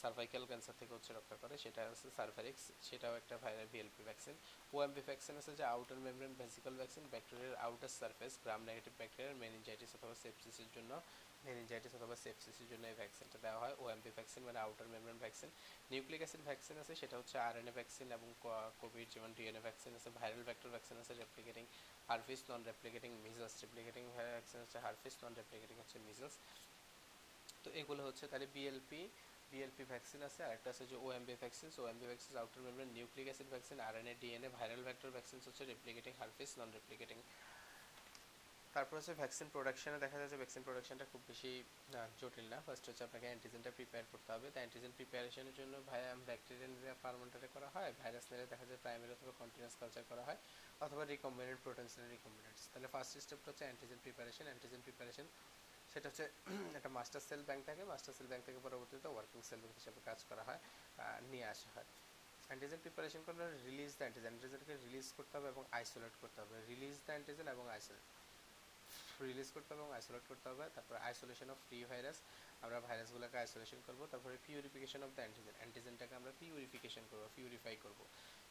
সার্ভাইকাল 0.00 0.42
ক্যান্সার 0.50 0.76
থেকে 0.80 0.92
হচ্ছে 0.96 1.12
রক্ষা 1.18 1.36
করে, 1.42 1.54
সেটা 1.64 1.80
হচ্ছে 1.90 2.06
সার্ভারিক্স 2.18 2.64
সেটাও 2.88 3.14
একটা 3.20 3.34
viral 3.44 3.68
BLP 3.74 4.02
vaccine 4.08 4.36
OMP 4.76 5.02
vaccine 5.08 5.34
আছে 5.40 5.52
যে 5.58 5.64
আউটার 5.74 5.98
মেমব্রেন 6.06 6.32
ভেসিকল 6.40 6.74
ভ্যাকসিন 6.80 7.04
ব্যাকটেরিয়ার 7.14 7.54
আউটার 7.66 7.92
সারফেস 7.98 8.32
গ্রাম 8.44 8.60
নেগেটিভ 8.70 8.92
ব্যাকটেরিয়ার 9.00 9.34
মেনিনজাইটিস 9.42 9.90
অথবা 9.96 10.14
সেপসিসের 10.22 10.68
জন্য 10.76 10.92
মেনিনজাইটিস 11.46 11.92
অথবা 11.98 12.16
সেপসিসের 12.24 12.68
জন্য 12.72 12.84
এই 12.92 12.96
ভ্যাকসিনটা 13.00 13.38
দেওয়া 13.44 13.60
হয়। 13.62 13.74
ওএমপি 13.82 14.10
ভ্যাকসিন 14.18 14.42
মানে 14.48 14.58
outer 14.64 14.88
membrane 14.94 15.18
vaccine 15.24 15.50
nucleic 15.92 16.20
acid 16.22 16.42
vaccine 16.48 16.76
আছে, 16.82 16.92
সেটা 17.00 17.14
হচ্ছে 17.20 17.36
আরএনএ 17.46 17.72
ভ্যাকসিন 17.78 18.08
এবং 18.16 18.28
কোভিড 18.82 19.06
যেমন 19.14 19.30
ডিএনএ 19.38 19.62
ভ্যাকসিন 19.66 19.92
আছে 19.98 20.08
ভাইরাল 20.18 20.42
ভ্যাক্টর 20.48 20.70
ভ্যাকসিন 20.74 20.96
আছে 21.02 21.12
replicating 21.22 21.64
herpes 22.08 22.40
non 22.48 22.60
replicating 22.70 23.10
measles 23.24 23.54
replicating 23.62 24.04
vaccine 24.16 24.58
হচ্ছে 24.64 24.78
হারফিস 24.84 25.14
নন 25.22 25.32
রেপ্লিকেটিং 25.40 25.76
হচ্ছে 25.82 25.98
মিজলস 26.08 26.34
তো 27.64 27.68
এগুলো 27.80 28.02
হচ্ছে 28.08 28.24
তাহলে 28.30 28.46
বিএলপি 28.54 29.02
বিএলপি 29.50 29.84
ভ্যাকসিন 29.92 30.20
আছে, 30.28 30.40
আরেকটা 30.46 30.68
আছে 30.74 30.84
যে 30.90 30.96
OMV 31.04 31.34
vaccine 31.42 31.68
OMV 31.84 32.06
vaccine 32.10 32.32
outer 32.42 32.60
membrane 32.66 32.90
nucleic 32.96 33.26
acid 33.28 33.48
vaccine 33.54 33.78
RNA 33.88 34.14
DNA 34.22 34.48
viral 34.58 34.82
vector 34.88 35.10
vaccine 35.16 35.38
হচ্ছে 35.46 35.62
রেপ্লিকেটিং 35.72 36.12
হারফেস 36.20 36.50
নন 36.58 36.70
রেপ্লিকেটিং 36.78 37.18
তারপর 38.74 38.94
হচ্ছে 38.98 39.14
ভ্যাকসিন 39.20 39.48
প্রোডাকশনে 39.54 39.98
দেখা 40.04 40.16
যাচ্ছে 40.20 40.36
ভ্যাকসিন 40.42 40.62
প্রোডাকশনটা 40.66 41.06
খুব 41.12 41.22
বেশি 41.30 41.50
জটিল 42.20 42.46
না। 42.52 42.58
ফার্স্ট 42.66 42.84
হচ্ছে 42.88 43.02
আপনাকে 43.08 43.26
অ্যান্টিজেনটা 43.30 43.70
প্রিপেয়ার 43.78 44.04
করতে 44.12 44.30
হবে। 44.34 44.46
তো 44.54 44.58
অ্যান্টিজেন 44.60 44.92
প্রিপারেশনের 44.98 45.54
জন্য 45.60 45.74
ব্যাকটেরিয়া 46.28 46.68
নিয়ে 46.72 46.94
ফার্মেন্টারে 47.02 47.48
করা 47.54 47.68
হয় 47.74 47.90
ভাইরাস 48.00 48.24
নিয়ে 48.30 48.50
দেখা 48.52 48.64
যায় 48.68 48.80
প্রাইমারি 48.84 49.12
অথবা 49.16 49.32
কন্টিনিউস 49.40 49.74
কালচার 49.80 50.04
করা 50.10 50.22
হয়, 50.28 50.38
অথবা 50.84 51.02
রিকম্বিনেন্ট 51.14 51.60
প্রোটিনস 51.64 51.92
রিকম্বিনেন্টস 52.14 52.62
তাহলে 52.72 52.88
ফার্স্ট 52.94 53.12
স্টেপটা 53.24 53.48
হচ্ছে 53.50 53.64
অ্যান্টিজেন 53.68 53.98
প্রিপারেশন 54.04 54.44
অ্যান্টিজেন 54.50 54.80
প্রিপারেশন 54.86 55.26
সেটা 55.92 56.06
হচ্ছে, 56.08 56.24
একটা 56.78 56.90
মাস্টার 56.98 57.20
সেল 57.28 57.42
ব্যাংক 57.48 57.62
থাকে। 57.68 57.82
মাস্টার 57.92 58.12
সেল 58.18 58.28
ব্যাংক 58.30 58.42
থেকে 58.48 58.58
পরবর্তীতে 58.66 59.08
ওয়ার্কিং 59.08 59.40
সেল 59.48 59.60
ব্যাংক 59.62 59.74
হিসেবে 59.80 60.00
কাজ 60.08 60.18
করা 60.30 60.42
হয় 60.42 60.60
নিয়ে 61.30 61.46
আসা 61.52 61.68
হয়। 61.74 61.88
অ্যান্টিজেন 62.48 62.80
প্রিপারেশন 62.84 63.20
করলে 63.28 63.44
রিলিজ 63.66 63.90
দ্য 63.92 64.02
অ্যান্টিজেন 64.04 64.30
অ্যান্টিজেনকে 64.30 64.74
রিলিজ 64.84 65.06
করতে 65.18 65.34
হবে 65.38 65.48
এবং 65.48 65.62
আইসোলেট 65.78 66.14
করতে 66.22 66.38
হবে। 66.42 66.56
রিলিজ 66.70 66.96
দ্য 66.98 67.10
অ্যান্টিজেন 67.14 67.46
এবং 67.54 67.64
আইসোলেট 67.76 68.04
রিলিজ 69.22 69.48
করতে 69.54 69.70
হবে 69.72 69.82
এবং 69.82 69.92
আইসোলেট 69.98 70.24
করতে 70.30 70.46
হবে। 70.48 70.64
তারপরে 70.76 70.98
আইসোলেশন 71.08 71.48
অফ 71.50 71.58
ফ্রি 71.66 71.78
ভাইরাস 71.90 72.18
আমরা 72.64 72.78
ভাইরাসগুলোকে 72.86 73.36
আইসোলেশন 73.42 73.78
করব। 73.86 74.00
তারপরে 74.12 74.34
পিউরিফিকেশন 74.46 75.00
অফ 75.06 75.10
দ্য 75.16 75.22
অ্যান্টিজেন 75.24 75.54
অ্যান্টিজেনটাকে 75.58 76.14
আমরা 76.20 76.32
পিউরিফিকেশন 76.40 77.04
করব 77.10 77.22
পিউরিফাই 77.36 77.74
করব। 77.84 78.00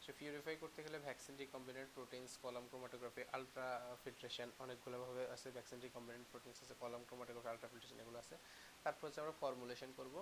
সো 0.02 0.12
পিউরিফাই 0.20 0.56
করতে 0.64 0.80
গেলে 0.86 0.98
vaccine 1.08 1.34
recombinant 1.44 1.90
proteins 1.98 2.32
column 2.44 2.64
chromatography 2.70 3.22
ultrafiltration 4.04 4.50
অনেকগুলোভাবে 4.64 5.24
আছে। 5.36 5.48
ভ্যাকসিন 5.58 5.80
রিকম্বিনেন্ট 5.88 6.26
প্রোটিনস 6.32 6.58
আছে 6.64 6.76
কলাম 6.84 7.02
ক্রোমাটোগ্রাফি 7.10 7.50
আলট্রা 7.54 7.70
ফিল্ট্রেশন 7.72 8.00
এগুলো 8.04 8.18
আছে। 8.24 8.36
তারপর 8.84 9.04
হচ্ছে 9.08 9.20
আমরা 9.24 9.36
ফর্মুলেশন 9.42 9.90
করব। 10.00 10.16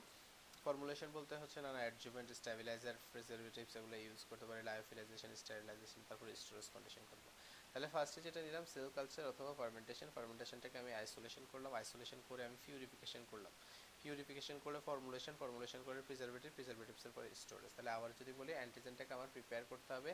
ফর্মুলেশন 0.66 1.10
বলতে 1.18 1.34
হচ্ছে 1.42 1.58
নানা 1.66 1.80
অ্যাডজুভেন্ট 1.84 2.30
স্টেবিলাইজার 2.40 2.96
প্রিজারভেটিভস 3.12 3.74
এগুলো 3.80 3.96
ইউজ 4.06 4.22
করতে 4.30 4.46
পারি 4.50 4.62
লায়োফিলাইজেশন 4.70 5.32
স্টেরিলাইজেশন 5.42 6.02
তারপরে 6.10 6.30
স্টোরেজ 6.42 6.68
কন্ডিশন 6.76 7.04
করব। 7.12 7.26
তাহলে 7.72 7.88
ফার্স্টে 7.94 8.20
যেটা 8.26 8.40
নিলাম 8.48 8.66
সেল 8.74 8.88
কালচার 8.98 9.26
অথবা 9.34 9.52
ফার্মেন্টেশন 9.60 10.08
ফার্মেন্টেশনটাকে 10.16 10.78
আমি 10.84 10.92
আইসোলেশন 11.02 11.44
করলাম। 11.52 11.72
আইসোলেশন 11.80 12.20
করে 12.30 12.42
আমি 12.48 12.58
পিউরিফিকেশন 12.66 13.22
করলাম। 13.32 13.54
পিউরিফিকেশন 14.02 14.58
করলে 14.64 14.80
ফর্মুলেশন 14.88 15.34
ফর্মুলেশন 15.42 15.80
করে 15.88 16.00
প্রিজারভেটিভ 16.08 16.52
প্রিজারভেটিভসের 16.58 17.14
পরে 17.16 17.28
স্টোরেজ 17.42 17.72
তাহলে 17.76 17.92
আবার 17.98 18.10
যদি 18.20 18.32
বলি 18.40 18.52
অ্যান্টিজেনটাকে 18.58 19.12
আমার 19.18 19.30
প্রিপেয়ার 19.36 19.64
করতে 19.72 19.92
হবে। 19.98 20.12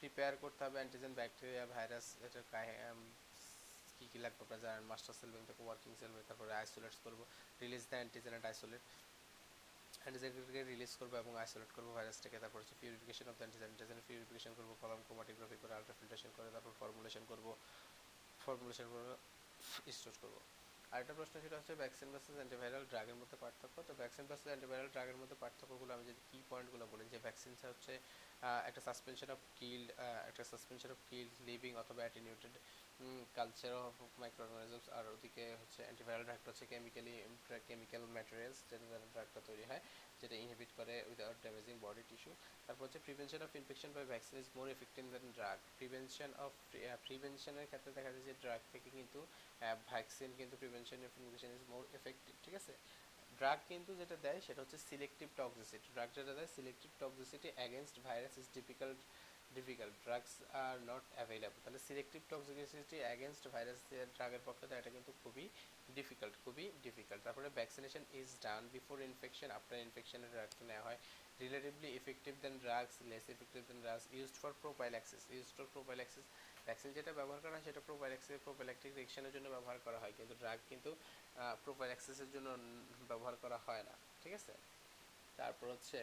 প্রিপেয়ার 0.00 0.32
করতে 0.42 0.60
হবে 0.64 0.76
অ্যান্টিজেন 0.80 1.12
ব্যাকটেরিয়া 1.18 1.64
ভাইরাস 1.74 2.06
এটা 2.26 2.40
কী 3.96 4.04
কী 4.12 4.18
লাগবে 4.24 4.40
আপনারা 4.44 4.62
জানেন? 4.64 4.84
মাস্টার 4.92 5.14
সেল 5.20 5.30
থেকে 5.50 5.62
ওয়ার্কিং 5.66 5.90
সেল 6.00 6.12
তারপরে 6.28 6.52
আইসোলেটস 6.60 6.98
করব। 7.04 7.20
Release 7.62 7.82
the 7.90 7.96
antigen 8.00 8.32
and 8.32 8.46
isolate 8.50 8.82
অ্যান্টিজেনকে 10.02 10.60
release 10.72 10.92
করব 11.00 11.12
এবং 11.22 11.32
আইসোলেট 11.42 11.70
করব 11.76 11.88
ভাইরাসটাকে 11.96 12.36
তারপর 12.42 12.58
হচ্ছে 12.62 12.76
purification 12.80 13.26
of 13.28 13.36
antigen 13.38 13.68
antigen 13.68 13.98
purification 14.08 14.52
করব 14.58 14.70
কলম 14.82 15.00
ক্রোমাটোগ্রাফি 15.06 15.56
করে 15.62 15.72
আলট্রাফিল্ট্রেশন 15.78 16.30
করে, 16.36 16.48
তারপর 16.54 16.72
ফর্মুলেশন 16.80 17.22
করব। 17.30 17.46
ফর্মুলেশন 18.40 18.86
করে 18.92 19.04
স্টোর 19.92 20.14
করব। 20.22 20.36
আরেকটা 20.92 21.14
প্রশ্ন 21.18 21.34
সেটা 21.44 21.56
হচ্ছে 21.58 21.74
ভ্যাকসিন 21.82 22.08
ভার্সেস 22.12 22.36
অ্যান্টিভাইরাল 22.38 22.82
ড্রাগের 22.92 23.16
মধ্যে 23.20 23.36
পার্থক্য। 23.44 23.76
তো 23.88 23.92
ভ্যাকসিন 24.00 24.24
ভার্সেস 24.28 24.48
অ্যান্টিভাইরাল 24.50 24.88
ড্রাগের 24.94 25.18
মধ্যে 25.20 25.36
পার্থক্যগুলো 25.42 25.90
আমি 25.96 26.04
যদি 26.10 26.22
কি 26.30 26.38
পয়েন্টগুলো 26.50 26.84
বলি, 26.92 27.04
যে 27.12 27.18
ভ্যাকসিনটা 27.26 27.66
হচ্ছে 27.72 27.92
একটা 28.68 28.80
সাসপেনশন 28.86 29.28
অফ 29.36 29.40
কিল 29.58 29.82
একটা 30.30 30.42
সাসপেনশন 30.50 30.90
অফ 30.94 31.00
কিল 31.10 31.28
লিভিং 31.48 31.72
অথবা 31.82 32.00
অ্যাটিনিউটেড 32.04 32.54
কালচার 33.36 33.72
অফ 33.88 33.94
মাইক্রো 34.22 34.44
আর 34.98 35.04
ওদিকে 35.14 35.44
হচ্ছে 35.60 35.80
অ্যান্টিভাইরাল 35.86 36.22
ড্রাগটা 36.28 36.48
হচ্ছে 36.52 36.66
কেমিক্যালি 36.72 37.14
কেমিক্যাল 37.68 38.02
ম্যাটেরিয়ালস 38.16 38.58
যেটা 38.70 38.86
ড্রাগটা 39.14 39.40
তৈরি 39.48 39.64
হয়, 39.70 39.82
যেটা 40.20 40.34
ইনহিবিট 40.44 40.70
করে 40.78 40.94
উইদাউট 41.10 41.38
ড্যামেজিং 41.44 41.74
বডি 41.86 42.02
টিস্যু 42.10 42.32
তারপর 42.66 42.82
হচ্ছে 42.86 43.00
prevention 43.06 43.40
of 43.46 43.50
infection 43.60 43.90
by 43.96 44.04
vaccine 44.12 44.36
is 44.42 44.48
more 44.58 44.66
effective 44.76 45.04
than 45.14 45.24
drug 45.38 45.58
prevention 45.78 46.30
of 46.44 46.52
প্রিভেনশনের 47.06 47.66
ক্ষেত্রে 47.70 47.90
দেখা 47.96 48.10
যায় 48.14 48.24
যে 48.28 48.34
ড্রাগ 48.44 48.60
থেকে 48.72 48.88
কিন্তু 48.98 49.20
ভ্যাকসিন 49.90 50.30
কিন্তু 50.40 50.54
prevention 50.62 50.98
of 51.08 51.12
infection 51.22 51.50
is 51.58 51.62
more 51.72 51.82
effective 51.98 52.32
ঠিক 52.44 52.54
আছে? 52.60 52.74
ড্রাগ 53.38 53.58
কিন্তু 53.70 53.90
যেটা 54.00 54.16
দেয় 54.26 54.40
সেটা 54.46 54.60
হচ্ছে 54.62 54.78
সিলেক্টিভ 54.88 55.28
টক্সিসিটি 55.40 55.88
ড্রাগ 55.94 56.08
যেটা 56.18 56.32
দেয় 56.38 56.50
selective 56.56 56.90
toxicity 57.02 57.48
against 57.58 57.96
virus 58.06 58.34
is 58.40 58.46
difficult 58.58 59.00
difficult 59.56 59.94
drugs 60.04 60.32
are 60.62 60.74
not 60.90 61.04
available 61.16 61.58
তাহলে 61.64 61.80
সিলেক্টিভ 61.88 62.20
টক্সিসিটি 62.30 62.98
অ্যাগেনস্ট 63.06 63.44
ভাইরাস 63.54 63.78
ড্রাগের 64.16 64.42
পক্ষে 64.48 64.64
তো 64.70 64.74
এটা 64.80 64.90
কিন্তু 64.96 65.12
খুবই 65.22 65.44
ডিফিকাল্ট 65.98 66.34
খুবই 66.44 66.64
ডিফিকাল্ট 66.86 67.20
তারপরে 67.26 67.48
vaccination 67.58 68.02
is 68.20 68.28
done 68.44 68.62
before 68.76 68.96
infection 69.08 69.48
after 69.58 69.78
ইনফেকশনের 69.86 70.30
ড্রাগটা 70.34 70.62
নেওয়া 70.70 70.84
হয়। 70.88 70.98
Relatively 71.40 71.88
effective 72.00 72.34
than 72.44 72.54
drugs 72.64 72.94
less 73.10 73.24
effective 73.34 73.62
than 73.68 73.78
drugs 73.84 74.04
used 74.16 74.36
for 74.42 74.52
prophylaxis 74.62 75.22
used 75.34 75.52
for 75.56 75.66
prophylaxis 75.74 76.26
vaccine 76.66 76.90
যেটা 76.98 77.12
ব্যবহার 77.18 77.40
করা 77.44 77.54
হয়, 77.54 77.64
সেটা 77.68 77.80
প্রোপাইল্যাক্সিস 77.88 78.36
প্রোপাইল্যাক্টিক 78.46 78.90
রিয়েকশনের 78.98 79.32
জন্য 79.36 79.46
ব্যবহার 79.56 79.78
করা 79.86 79.98
হয়। 80.02 80.14
কিন্তু 80.18 80.34
ড্রাগ 80.42 80.58
কিন্তু 80.70 80.90
প্রোপাইল্যাক্সিসের 81.64 82.28
জন্য 82.34 82.48
ব্যবহার 83.10 83.34
করা 83.44 83.58
হয় 83.66 83.82
না। 83.88 83.94
ঠিক 84.22 84.32
আছে? 84.38 84.54
তারপর 85.38 85.66
হচ্ছে 85.74 85.98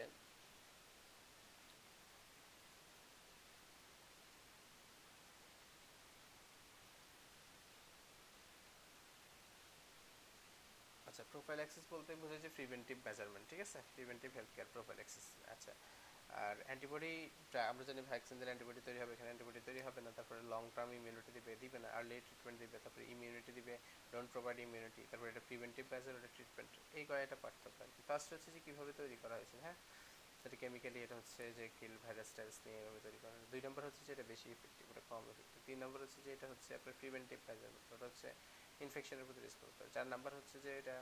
আচ্ছা 11.06 11.22
প্রোফাইল্যাক্সিস 11.50 11.84
বলতে 11.94 12.10
বোঝায় 12.22 12.42
যে 12.44 12.50
প্রিভেন্টিভ 12.58 12.96
মেজারমেন্ট 13.06 13.44
ঠিক 13.50 13.60
আছে? 13.66 13.78
প্রিভেন্টিভ 13.96 14.30
হেলথ 14.36 14.50
কেয়ার 14.56 14.68
প্রোফাইল্যাক্সিস 14.74 15.26
আচ্ছা। 15.54 15.72
আর 16.42 16.56
অ্যান্টিবডি 16.66 17.12
আমরা 17.70 17.84
জানি 17.88 18.00
ভ্যাকসিন 18.10 18.36
দিলে 18.40 18.50
অ্যান্টিবডি 18.50 18.80
তৈরি 18.88 18.98
হবে, 19.02 19.12
এখানে 19.16 19.28
অ্যান্টিবডি 19.30 19.60
তৈরি 19.68 19.80
হবে 19.86 20.00
না, 20.04 20.10
তারপরে 20.18 20.40
লং 20.52 20.62
টার্ম 20.76 20.90
ইমিউনিটি 20.98 21.30
দিবে 21.36 21.52
দিবে 21.62 21.78
না 21.84 21.88
আর্লি 21.98 22.16
ট্রিটমেন্ট 22.26 22.58
দিবে, 22.62 22.76
তারপরে 22.84 23.04
ইমিউনিটি 23.14 23.52
দিবে 23.58 23.74
ডোন্ট 24.12 24.28
প্রোভাইড 24.34 24.58
ইমিউনিটি 24.66 25.02
তারপরে 25.10 25.28
এটা 25.32 25.42
প্রিভেন্টিভ 25.48 25.84
মেজার 25.92 26.14
ওটা 26.18 26.30
ট্রিটমেন্ট 26.36 26.70
এই 26.98 27.04
কয়েকটা 27.10 27.36
পার্থক্য 27.44 27.78
আর 27.84 27.90
কি। 27.94 28.00
ফার্স্ট 28.08 28.28
হচ্ছে 28.34 28.48
যে 28.54 28.60
কীভাবে 28.66 28.92
তৈরি 29.00 29.16
করা 29.22 29.34
হয়েছে 29.38 29.56
হ্যাঁ? 29.64 29.76
সেটা 30.40 30.56
কেমিক্যালি 30.62 30.98
এটা 31.06 31.14
হচ্ছে 31.20 31.42
যে 31.58 31.64
কিল 31.78 31.94
ভাইরাস 32.04 32.28
টাইরাস 32.36 32.56
নিয়ে 32.64 32.78
এভাবে 32.82 33.00
তৈরি 33.06 33.18
করা 33.22 33.34
দুই 33.52 33.60
নম্বর 33.66 33.82
হচ্ছে 33.88 34.02
যে 34.06 34.10
এটা 34.16 34.24
বেশি 34.32 34.46
ইফেক্টিভ 34.56 34.84
ওটা 34.92 35.02
কম 35.10 35.22
ইফেক্টিভ 35.32 35.58
তিন 35.68 35.78
নম্বর 35.84 35.98
হচ্ছে 36.04 36.18
যে 36.24 36.30
এটা 36.36 36.46
হচ্ছে 36.52 36.70
আপনার 36.78 36.94
প্রিভেন্টিভ 37.00 37.38
মেজারমেন্ট 37.48 37.86
ওটা 37.94 38.06
হচ্ছে 38.10 38.28
ইনফেকশনের 38.84 39.24
প্রতি 39.28 39.40
রেসপন্স 39.40 39.72
করে। 39.78 39.88
চার 39.96 40.06
নাম্বার 40.12 40.32
হচ্ছে 40.38 40.56
যে 40.64 40.70
এটা 40.80 40.96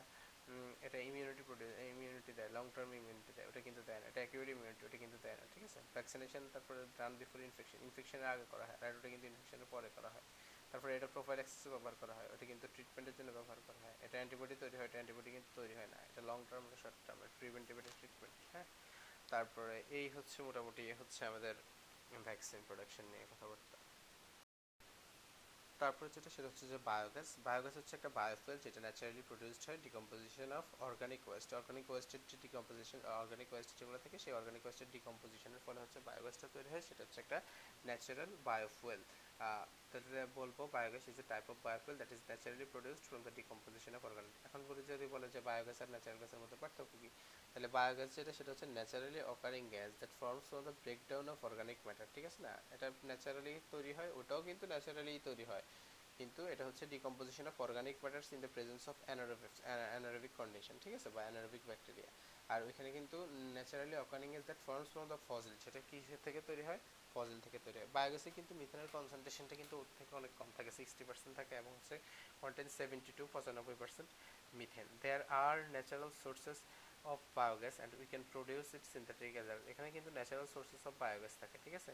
এটা 0.87 0.99
ইমিউনিটি 1.09 1.43
প্রোডিউস 1.49 1.73
ইমিউনিটি 1.93 2.33
দেয় 2.39 2.51
লং 2.57 2.65
টার্ম 2.77 2.91
ইমিউনিটি 3.01 3.33
দেয়, 3.37 3.47
ওটা 3.51 3.61
কিন্তু 3.67 3.83
দেয় 3.89 4.01
না, 4.01 4.07
এটা 4.11 4.21
অ্যাকিউরেট 4.23 4.49
ইমিউনিটি 4.55 4.83
ওটা 4.89 4.99
কিন্তু 5.05 5.19
দেয় 5.25 5.37
না, 5.41 5.45
ঠিক 5.53 5.63
আছে? 5.69 5.81
ভ্যাকসিনেশন 5.97 6.43
তারপরে 6.55 6.81
ডান 6.99 7.13
বিফোর 7.21 7.39
ইনফেকশন 7.49 7.79
ইনফেকশনের 7.87 8.29
আগে 8.35 8.47
করা 8.53 8.65
হয় 8.69 8.79
আর 8.85 8.93
ওটা 8.99 9.09
কিন্তু 9.13 9.27
ইনফেকশনের 9.31 9.69
পরে 9.75 9.89
করা 9.97 10.11
হয়। 10.15 10.27
তারপরে 10.71 10.93
এটা 10.99 11.09
প্রোফাইল 11.15 11.39
অ্যাক্সেসে 11.41 11.69
ব্যবহার 11.75 11.95
করা 12.03 12.15
হয়, 12.19 12.29
ওটা 12.35 12.45
কিন্তু 12.51 12.67
ট্রিটমেন্টের 12.75 13.15
জন্য 13.19 13.31
ব্যবহার 13.39 13.61
করা 13.69 13.81
হয়। 13.85 13.97
এটা 14.05 14.17
অ্যান্টিবডি 14.21 14.55
তৈরি 14.63 14.77
হয়, 14.79 14.87
এটা 14.91 14.99
অ্যান্টিবডি 15.01 15.31
কিন্তু 15.37 15.51
তৈরি 15.59 15.75
হয় 15.79 15.91
না, 15.95 15.99
এটা 16.11 16.21
long 16.31 16.39
term 16.51 16.65
short 16.83 16.99
term 17.07 17.21
preventive 17.41 17.75
এটা 17.83 17.93
ট্রিটমেন্ট 17.99 18.37
হ্যাঁ? 18.53 18.67
তারপরে 19.33 19.77
এই 19.99 20.07
হচ্ছে 20.17 20.39
মোটামুটি 20.49 20.83
হচ্ছে 21.01 21.21
আমাদের 21.31 21.55
ভ্যাকসিন 22.27 22.61
প্রোডাকশন 22.69 23.05
নিয়ে 23.13 23.27
কথাবার্তা। 23.33 23.78
তারপরে 25.81 26.09
যেটা, 26.17 26.31
সেটা 26.37 26.49
হচ্ছে 26.51 26.67
যে 26.73 26.79
বায়োগ্যাস 26.91 27.29
বায়োগ্যাস 27.47 27.75
হচ্ছে 27.79 27.95
একটা 27.99 28.11
বায়োফুয়েল 28.19 28.59
যেটা 28.65 28.81
ন্যাচারালি 28.87 29.23
প্রডিউসড 29.31 29.63
হয় 29.69 29.79
decomposition 29.87 30.49
of 30.61 30.67
organic 30.89 31.23
waste 31.29 31.51
organic 31.59 31.87
ওয়েস্টের 31.91 32.23
যে 32.31 32.37
ডিকম্পোজিশন 32.45 32.99
অর্গানিক 33.21 33.49
ওয়েস্ট 33.53 33.71
যেগুলো 33.79 33.99
থাকে, 34.05 34.17
সেই 34.25 34.33
অর্গানিক 34.39 34.63
ওয়েস্টের 34.65 34.89
ডিকম্পোজিশনের 34.97 35.63
ফলে 35.67 35.79
হচ্ছে 35.83 35.99
বায়োগ্যাসটা 36.09 36.47
তৈরি 36.55 36.69
হয়। 36.73 36.85
সেটা 36.89 37.03
হচ্ছে 37.05 37.19
একটা 37.25 37.39
ন্যাচারাল 37.87 38.31
বায়োফুয়েল 38.49 39.01
তাহলে 39.93 40.21
বলব 40.39 40.59
biogas 40.75 41.05
is 41.11 41.17
a 41.23 41.25
type 41.33 41.47
of 41.53 41.57
biofuel 41.67 41.97
that 42.01 42.11
is 42.15 42.21
naturally 42.31 42.67
produced 42.75 43.05
from 43.09 43.21
the 43.27 43.33
decomposition 43.41 43.93
of 43.99 44.03
organic 44.09 44.35
এখন 44.49 44.61
বলি 44.69 44.83
যদি 44.93 45.07
বলে 45.15 45.27
যে 45.35 45.41
বায়োগ্যাস 45.49 45.79
আর 45.83 45.89
ন্যাচারাল 45.95 46.19
গ্যাসের 46.23 46.41
মধ্যে 46.43 46.59
পার্থক্য 46.63 46.95
কি? 47.03 47.09
তাহলে 47.53 47.69
বায়োগ্যাস 47.77 48.11
যেটা, 48.17 48.33
সেটা 48.39 48.51
হচ্ছে 48.53 48.67
naturally 48.77 49.21
occurring 49.35 49.63
gas 49.75 49.91
that 50.01 50.13
forms 50.21 50.45
from 50.49 50.63
the 50.69 50.75
breakdown 50.85 51.27
of 51.35 51.39
organic 51.49 51.79
matter 51.87 52.09
ঠিক 52.15 52.25
আছে 52.31 52.41
না? 52.47 52.53
এটা 52.75 52.87
ন্যাচারালি 53.09 53.53
তৈরি 53.75 53.93
হয়, 53.99 54.11
ওটাও 54.21 54.41
কিন্তু 54.49 54.65
ন্যাচারালি 54.73 55.13
তৈরি 55.29 55.45
হয়। 55.51 55.65
কিন্তু 56.19 56.43
এটা 56.53 56.65
হচ্ছে 56.69 56.85
decomposition 56.95 57.45
of 57.51 57.57
organic 57.67 57.97
matters 58.05 58.29
in 58.35 58.41
the 58.45 58.51
presence 58.55 58.83
of 58.91 58.97
anaerobic 59.07 60.33
condition 60.41 60.75
ঠিক 60.85 60.93
আছে? 60.99 61.09
বা 61.15 61.21
অ্যানারোবিক 61.27 61.63
ব্যাকটেরিয়া 61.71 62.11
আর 62.51 62.61
ওইখানে 62.69 62.89
কিন্তু 62.97 63.17
naturally 63.57 63.97
occurring 64.05 64.31
is 64.39 64.45
that 64.49 64.61
forms 64.67 64.89
from 64.93 65.05
the 65.13 65.19
fossil 65.29 65.55
সেটা 65.65 65.81
কিসের 65.89 66.21
থেকে 66.27 66.41
তৈরি 66.49 66.65
হয়? 66.69 66.81
ফজিল 67.19 67.39
থেকে 67.47 67.59
তৈরি 67.67 67.79
হয়। 67.81 67.91
বায়োগ্যাসে 67.97 68.31
কিন্তু 68.39 68.53
মিথেনের 68.61 68.89
কনসেন্ট্রেশনটা 68.97 69.55
কিন্তু 69.61 69.75
ওর 69.81 69.89
থেকে 69.99 70.13
অনেক 70.21 70.33
কম 70.41 70.49
থাকে 70.57 70.71
সিক্সটি 70.79 71.03
পার্সেন্ট 71.09 71.35
থাকে 71.41 71.55
এবং 71.63 71.71
হচ্ছে 71.79 71.97
কন্টেন্ট 72.43 72.71
সেভেন্টি 72.79 73.13
টু 73.19 73.25
পঁচানব্বই 73.35 73.77
percent 73.83 74.11
methane 74.59 74.87
there 75.03 75.23
are 75.45 75.57
natural 75.75 76.13
sources 76.23 76.59
of 77.13 77.19
biogas 77.39 77.75
and 77.79 77.93
we 78.01 78.07
can 78.13 78.25
produce 78.33 78.67
it 78.77 78.85
synthetic 78.95 79.33
অ্যাজার 79.39 79.59
এখানে 79.73 79.89
কিন্তু 79.97 80.11
ন্যাচারাল 80.19 80.47
সোর্সেস 80.55 80.83
অফ 80.89 80.95
বায়োগ্যাস 81.03 81.35
থাকে, 81.43 81.57
ঠিক 81.65 81.75
আছে? 81.81 81.93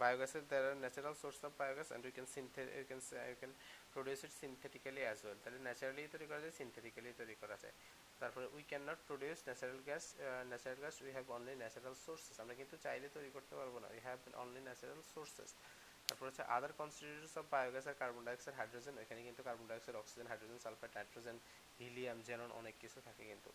বায়োগ্যাসের 0.00 0.42
আর 0.58 0.66
natural 0.84 1.14
source 1.22 1.38
of 1.46 1.52
biogas 1.60 1.88
and 1.90 2.02
we 2.06 2.12
can 2.16 2.28
synth 2.34 2.62
you 2.78 2.84
can 2.90 3.00
you 3.30 3.36
can 3.42 3.52
produce 3.94 4.20
it 4.26 4.32
synthetically 4.42 5.02
as 5.06 5.18
well 5.24 5.38
তাহলে 5.42 5.58
naturally 5.66 6.02
তৈরি 6.14 6.26
করা 6.30 6.40
যায় 6.44 6.54
synthetically 6.60 7.10
তৈরি 7.20 7.34
করা 7.42 7.56
যায়। 7.62 7.74
তারপরে 8.20 8.46
we 8.56 8.62
can 8.70 8.82
not 8.90 9.00
produce 9.08 9.38
natural 9.48 9.80
gas 9.88 10.04
natural 10.50 10.78
gas 10.84 10.94
we 11.04 11.10
have 11.16 11.26
only 11.36 11.54
natural 11.62 11.96
sources 12.04 12.36
আমরা 12.42 12.54
কিন্তু 12.60 12.74
চাইলে 12.84 13.06
তৈরি 13.16 13.30
করতে 13.36 13.54
পারব 13.60 13.74
না 13.82 13.88
we 13.94 14.00
have 14.06 14.18
only 14.42 14.60
natural 14.68 15.00
sources 15.12 15.50
তারপর 16.08 16.24
হচ্ছে 16.28 16.44
other 16.56 16.72
constituents 16.80 17.34
of 17.40 17.44
biogas 17.54 17.84
are 17.90 17.96
carbon 18.02 18.22
dioxide 18.28 18.56
hydrogen 18.60 18.94
এখানে 19.04 19.20
কিন্তু 19.28 19.40
carbon 19.48 19.66
dioxide 19.70 19.96
oxygen 20.00 20.26
hydrogen 20.30 20.58
sulphur 20.64 20.90
nitrogen 20.96 21.36
helium 21.80 22.18
xenon 22.28 22.50
অনেক 22.60 22.74
কিছু 22.82 22.98
থাকে 23.06 23.22
কিন্তু 23.32 23.50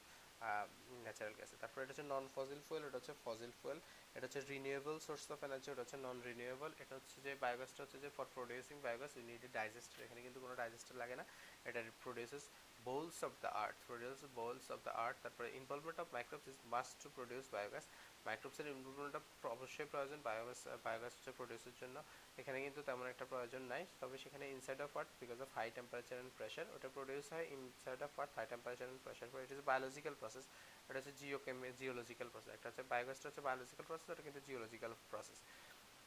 ন্যাচারাল 1.05 1.34
গ্যাসে 1.39 1.55
তারপর 1.62 1.80
এটা 1.84 1.91
হচ্ছে 1.93 2.05
নন 2.14 2.26
ফজিল 2.36 2.62
ফুয়েল 2.68 2.84
এটা 2.88 2.97
হচ্ছে 2.99 3.14
ফজিল 3.26 3.51
ফুয়েল 3.60 3.80
এটা 4.16 4.26
হচ্ছে 4.28 4.41
রিনিউয়েবল 4.53 4.95
সোর্স 5.07 5.24
অফ 5.36 5.39
এনার্জি 5.47 5.68
এটা 5.74 5.82
হচ্ছে 5.86 5.97
নন 6.05 6.18
রিনিউয়েবল 6.30 6.72
এটা 6.84 6.93
হচ্ছে 6.99 7.18
যে 7.26 7.32
বায়োগ্যাসটা 7.43 7.82
হচ্ছে 7.84 7.97
যে 8.03 8.10
for 8.18 8.28
producing 8.36 8.76
biogas 8.86 9.12
we 9.18 9.24
need 9.30 9.43
digester 9.57 9.99
এখানে 10.05 10.20
কিন্তু 10.26 10.39
কোনো 10.43 10.53
ডাইজেস্টার 10.62 10.95
লাগে 11.01 11.16
না, 11.20 11.26
এটা 11.70 11.80
produces 12.05 12.43
bowels 12.88 13.17
of 13.27 13.34
the 13.43 13.49
earth 13.63 13.77
produce 13.89 14.19
bowels 14.39 14.65
of 14.75 14.80
the 14.88 14.93
earth 15.05 15.17
তারপরে 15.25 15.47
involvement 15.59 15.97
of 16.03 16.07
microbes 16.17 16.45
is 16.51 16.57
must 16.73 16.93
to 17.03 17.07
produce 17.17 17.45
biogas 17.55 17.86
মাইক্রোবসের 18.27 18.67
ইনভলভমেন্টটা 18.75 19.21
অবশ্যই 19.55 19.88
প্রয়োজন 19.93 20.19
বায়োগ্যাস 20.27 20.59
বায়োগ্যাস 20.86 21.13
হচ্ছে 21.17 21.32
প্রডিউসের 21.39 21.75
জন্য। 21.82 21.97
এখানে 22.41 22.57
কিন্তু 22.65 22.82
তেমন 22.89 23.05
একটা 23.13 23.25
প্রয়োজন 23.32 23.61
নাই, 23.71 23.84
তবে 24.01 24.15
সেখানে 24.23 24.45
inside 24.55 24.80
of 24.86 24.91
earth 24.99 25.11
because 25.21 25.39
of 25.45 25.49
high 25.57 25.67
temperature 25.77 26.17
and 26.17 26.34
pressure 26.38 26.65
ওটা 26.75 26.89
প্রডিউস 26.97 27.25
হয় 27.34 27.45
inside 27.55 27.99
of 28.07 28.11
earth 28.23 28.34
high 28.39 28.45
temperature 28.53 28.86
and 28.88 29.03
pressure 29.05 29.27
for 29.32 29.39
it 29.45 29.51
is 29.55 29.61
biological 29.69 30.15
process 30.21 30.45
এটা 30.89 30.97
হচ্ছে 30.99 31.13
জিওকেমি 31.19 31.67
জিওলজিক্যাল 31.80 32.27
প্রসেস 32.34 32.51
একটা 32.57 32.67
হচ্ছে 32.69 32.84
বায়োগ্যাসটা 32.91 33.25
হচ্ছে 33.30 33.43
বায়োলজিক্যাল 33.47 33.86
প্রসেস 33.89 34.07
এটা 34.13 34.23
কিন্তু 34.27 34.41
জিওলজিক্যাল 34.47 34.91
প্রসেস 35.11 35.39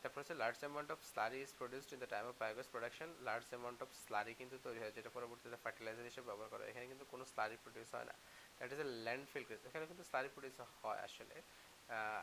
তারপর 0.02 0.18
হচ্ছে 0.22 0.36
large 0.42 0.58
amount 0.64 0.90
of 0.94 0.98
slurry 1.12 1.38
is 1.44 1.50
produced 1.60 1.90
in 1.94 1.98
the 2.04 2.10
time 2.14 2.24
of 2.30 2.34
biogas 2.42 2.68
production 2.74 3.08
large 3.28 3.46
amount 3.52 3.80
of 3.84 3.90
slurry 4.04 4.32
কিন্তু 4.40 4.56
তৈরি 4.66 4.80
হয়, 4.82 4.92
যেটা 4.96 5.10
পরবর্তীতে 5.16 5.58
ফার্টিলাইজার 5.64 6.08
হিসেবে 6.10 6.26
ব্যবহার 6.30 6.48
করা 6.52 6.62
হয়। 6.62 6.70
এখানে 6.72 6.86
কিন্তু 6.92 7.04
কোনো 7.12 7.24
স্লারি 7.32 7.56
প্রডিউস 7.64 7.88
হয় 7.96 8.06
না। 8.10 8.14
That 8.58 8.70
is 8.74 8.80
a 8.84 8.88
landfill 9.06 9.44
gas 9.48 9.60
এখানে 9.68 9.84
কিন্তু 9.90 10.04
স্লারি 10.10 10.28
প্রডিউস 10.34 10.56
হয় 10.80 11.00
আসলে 11.08 11.36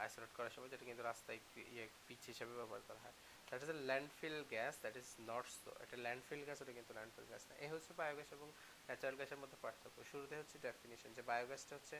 আইসোলেট 0.04 0.32
করার 0.38 0.54
সময়, 0.56 0.70
যেটা 0.74 0.86
কিন্তু 0.90 1.04
রাস্তায় 1.10 1.40
ইয়ে 1.76 1.86
পিচ 2.08 2.22
হিসেবে 2.32 2.54
ব্যবহার 2.60 2.82
করা 2.90 3.00
হয়। 3.06 3.16
That 3.48 3.62
is 3.66 3.70
a 3.76 3.78
landfill 3.90 4.38
gas 4.54 4.74
that 4.84 4.96
is 5.02 5.08
not 5.32 5.46
so 5.62 5.70
এটা 5.84 5.96
ল্যান্ডফিল 6.06 6.42
গ্যাস 6.48 6.58
ওটা 6.64 6.74
কিন্তু 6.78 6.92
ল্যান্ডফিল 6.98 7.26
গ্যাস 7.32 7.44
না। 7.50 7.54
এই 7.64 7.70
হচ্ছে 7.74 7.92
বায়োগ্যাস 8.02 8.30
এবং 8.38 8.48
ন্যাচারাল 8.88 9.16
গ্যাসের 9.20 9.40
মধ্যে 9.44 9.58
পার্থক্য। 9.64 9.98
শুরুতে 10.12 10.36
হচ্ছে 10.42 10.56
ডেফিনিশন 10.68 11.10
যে 11.18 11.22
বায়োগ্যাসটা 11.30 11.74
হচ্ছে 11.78 11.96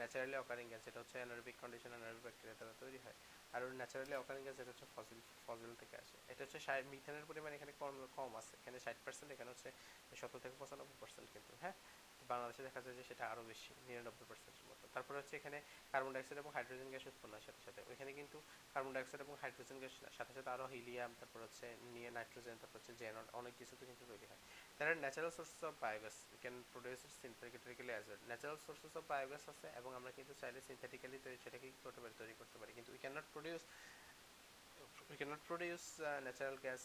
ন্যাচারালি 0.00 0.36
অকারিং 0.42 0.66
গ্যাস 0.72 0.84
এটা 0.90 0.98
হচ্ছে 1.02 1.16
অ্যানারোবিক 1.20 1.56
কন্ডিশন 1.62 1.90
অ্যানারোবিক 1.94 2.22
ব্যাকটেরিয়া 2.26 2.56
দ্বারা 2.58 2.74
তৈরি 2.82 2.98
হয়। 3.04 3.16
আর 3.54 3.60
ওর 3.64 3.72
ন্যাচারালি 3.80 4.14
অকারিং 4.22 4.42
গ্যাস 4.46 4.56
এটা 4.62 4.70
হচ্ছে 4.72 4.86
ফসিল 4.94 5.20
ফসিল 5.46 5.72
থেকে 5.82 5.94
আসে। 6.02 6.16
এটা 6.32 6.40
হচ্ছে 6.44 6.58
মিথেনের 6.92 7.24
পরিমাণ 7.30 7.50
এখানে 7.56 7.72
কম 7.80 7.94
কম 8.18 8.30
আছে। 8.40 8.52
এখানে 8.60 8.76
ষাট 8.84 8.98
পার্সেন্ট 9.04 9.28
এখানে 9.34 9.48
হচ্ছে 9.52 9.68
সত্তর 10.20 10.40
থেকে 10.44 10.56
পঁচানব্বই 10.62 10.96
পার্সেন্ট 11.02 11.26
কিন্তু 11.34 11.52
হ্যাঁ? 11.62 11.74
বাংলাদেশে 12.30 12.62
দেখা 12.68 12.80
যায় 12.84 12.94
যে 12.98 13.04
সেটা 13.10 13.24
আরও 13.32 13.42
বেশি, 13.50 13.72
নিরানব্বই 13.88 14.26
পার্সেন্টের 14.30 14.66
মতো। 14.70 14.84
তারপরে 14.94 15.16
হচ্ছে 15.20 15.34
এখানে 15.40 15.58
কার্বন 15.92 16.10
ডাইঅক্সাইড 16.14 16.38
এবং 16.42 16.50
হাইড্রোজেন 16.56 16.88
গ্যাস 16.92 17.04
উৎপন্ন 17.10 17.32
হয় 17.36 17.44
সাথে 17.48 17.60
সাথে। 17.66 17.80
ওইখানে 17.90 18.10
কিন্তু 18.18 18.38
কার্বন 18.74 18.92
ডাইঅক্সাইড 18.94 19.20
এবং 19.26 19.34
হাইড্রোজেন 19.42 19.78
গ্যাস 19.82 19.94
সাথে 20.18 20.32
সাথে 20.36 20.50
আরও 20.54 20.66
হিলিয়াম 20.74 21.10
তারপর 21.20 21.38
হচ্ছে 21.46 21.66
নিয়ে 21.94 22.10
নাইট্রোজেন 22.16 22.56
তারপর 22.62 22.76
হচ্ছে 22.78 22.92
জেনন 23.00 23.26
অনেক 23.40 23.54
কিছু 23.60 23.74
তো 23.80 23.84
কিন্তু 23.90 24.04
তৈরি 24.10 24.26
হয়। 24.30 24.42
তারা 24.80 24.92
natural 25.04 25.32
sources 25.38 25.62
of 25.68 25.74
biogas 25.84 26.16
we 26.32 26.38
can 26.42 26.56
produce 26.72 27.00
it 27.06 27.12
synthetically 27.22 27.92
as 27.94 28.04
well 28.08 28.20
natural 28.30 28.58
sources 28.66 28.94
of 29.00 29.04
biogas 29.12 29.44
আছে 29.52 29.66
এবং 29.80 29.90
আমরা 29.98 30.10
কিন্তু 30.18 30.32
চাইলে 30.40 30.60
সিনথেটিক্যালি 30.68 31.18
তৈরি, 31.24 31.38
সেটাকে 31.44 31.66
কি 31.72 31.80
করতে 31.86 32.00
পারি, 32.02 32.14
তৈরি 32.22 32.34
করতে 32.40 32.56
পারি। 32.60 32.70
কিন্তু 32.76 32.90
we 32.94 33.00
can 33.02 33.14
not 33.18 33.26
produce 33.34 33.62
we 35.10 35.16
can 35.18 35.30
not 35.34 35.42
produce 35.50 35.82
natural 36.26 36.56
gas 36.64 36.82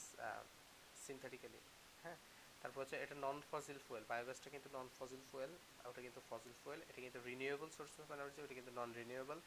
synthetically 0.97 1.59
হ্যাঁ? 2.03 2.17
তারপর 2.61 2.79
হচ্ছে 2.83 2.97
এটা 3.03 3.15
নন 3.25 3.37
ফসিল 3.51 3.79
ফুয়েল 3.85 4.03
বায়োগ্যাসটা 4.11 4.49
কিন্তু 4.55 4.69
নন 4.77 4.87
ফসিল 4.97 5.21
ফুয়েল 5.29 5.51
ওটা 5.89 6.01
কিন্তু 6.05 6.21
ফসিল 6.29 6.53
ফুয়েল 6.61 6.79
এটা 6.89 6.99
কিন্তু 7.05 7.19
রিনিউয়েবল 7.29 7.69
সোর্স 7.77 7.93
অফ 8.03 8.07
এনার্জি 8.15 8.39
ওটা 8.41 8.55
কিন্তু 8.59 8.71
non 8.79 8.89
renewable 9.01 9.39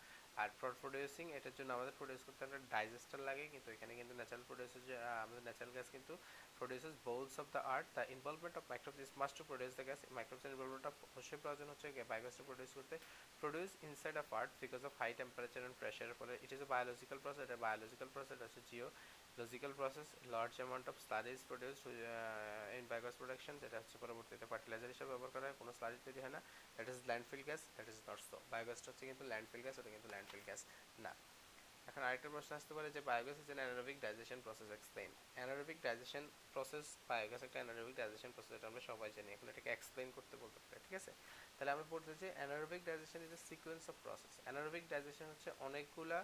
R 0.43 0.49
for 0.59 0.73
producing 0.83 1.25
এটার 1.39 1.55
জন্য 1.59 1.71
আমাদের 1.77 1.95
প্রডিউস 2.01 2.23
করতে 2.27 2.41
একটা 2.47 2.61
ডাইজেস্টার 2.75 3.21
লাগে, 3.29 3.45
কিন্তু 3.55 3.69
এখানে 3.77 3.93
কিন্তু 4.01 4.15
ন্যাচারাল 4.21 4.45
যে 4.89 4.95
আমাদের 5.25 5.43
ন্যাচারাল 5.49 5.73
গ্যাস 5.77 5.89
কিন্তু 5.97 6.13
produces 6.59 6.95
bowels 7.07 7.35
of 7.43 7.47
the 7.55 7.61
earth 7.75 7.89
the 7.97 8.05
involvement 8.17 8.55
of 8.61 8.65
microbes 8.73 9.01
is 9.07 9.13
must 9.21 9.35
to 9.39 9.45
produce 9.51 9.73
the 9.79 9.85
gas 9.89 10.01
মাইক্রোবসের 10.19 10.51
involvement 10.55 10.85
অবশ্যই 10.91 11.41
প্রয়োজন 11.45 11.67
হচ্ছে 11.73 11.87
বায়োগ্যাসটা 12.11 12.45
প্রডিউস 12.51 12.71
করতে। 12.79 12.95
Produce 13.43 13.71
inside 13.89 14.17
of 14.23 14.27
earth 14.41 14.53
because 14.65 14.81
of 14.89 14.93
high 15.01 15.11
temperature 15.21 15.61
and 15.63 15.77
প্রেশারের 15.81 16.17
ফলে 16.21 16.33
it 16.45 16.51
is 16.57 16.61
a 16.67 16.69
biological 16.75 17.19
process 17.25 17.43
এটা 17.47 17.57
biological 17.67 18.09
process 18.15 18.39
হচ্ছে 18.45 18.61
geological 19.39 19.73
process 19.81 20.09
large 20.35 20.55
amount 20.61 20.87
of 20.93 20.97
slurry 21.07 21.31
is 21.37 21.43
produced 21.51 21.97
in 22.79 22.85
biogas 22.91 23.15
production 23.21 23.55
যেটা 23.63 23.77
হচ্ছে 23.81 23.97
পরবর্তীতে 24.05 24.47
ফার্টিলাইজার 24.53 24.93
হিসেবে 24.95 25.11
ব্যবহার 25.13 25.33
করা 25.35 25.45
হয়, 25.47 25.57
কোনো 25.61 25.71
স্লারি 25.79 25.99
তৈরি 26.07 26.21
হয় 26.25 26.35
না। 26.37 26.41
That 26.77 26.89
is 26.93 26.99
landfill 27.11 27.43
gas 27.49 27.61
that 27.77 27.89
is 27.93 27.99
not 28.09 28.21
so 28.29 28.37
বায়োগ্যাসটা 28.53 28.89
হচ্ছে 28.91 29.05
কিন্তু 29.11 29.25
ল্যান্ডফিল 29.33 29.63
গ্যাস 29.65 29.75
ওটা 29.81 29.91
কিন্তু 29.95 30.09
ল্যান্ডফিল 30.15 30.43
গ্যাস 30.49 30.61
না। 31.07 31.13
এখন 31.91 32.03
আরেকটা 32.09 32.29
প্রশ্ন 32.35 32.51
আসতে 32.59 32.73
পারে 32.77 32.89
যে 32.97 33.01
biogas 33.11 33.37
is 33.43 33.49
an 33.55 33.59
anaerobic 33.63 33.97
digestion 34.05 34.39
process 34.47 34.69
explain 34.79 35.11
anaerobic 35.37 35.79
digestion 35.87 36.25
process 36.55 36.87
biogas 37.11 37.41
একটা 37.47 37.59
অ্যানারোবিক 37.61 37.95
ডাইজেশন 38.01 38.31
প্রসেস 38.35 38.53
এটা 38.59 38.67
আমরা 38.71 38.83
সবাই 38.91 39.11
জানি। 39.17 39.31
এখন 39.37 39.47
এটাকে 39.53 39.71
এক্সপ্লেইন 39.77 40.09
করতে 40.17 40.35
বলতে 40.43 40.59
পারে, 40.65 40.79
ঠিক 40.87 40.95
আছে? 41.01 41.13
তাহলে 41.57 41.71
আমরা 41.75 41.87
পড়তে 41.93 42.13
যে 42.23 42.29
anaerobic 42.39 42.83
digestion 42.89 43.21
is 43.27 43.33
a 43.39 43.41
sequence 43.51 43.83
of 43.91 43.97
process 44.05 44.33
anaerobic 44.45 44.85
digestion 44.93 45.27
হচ্ছে 45.33 45.51
অনেকগুলা 45.69 46.19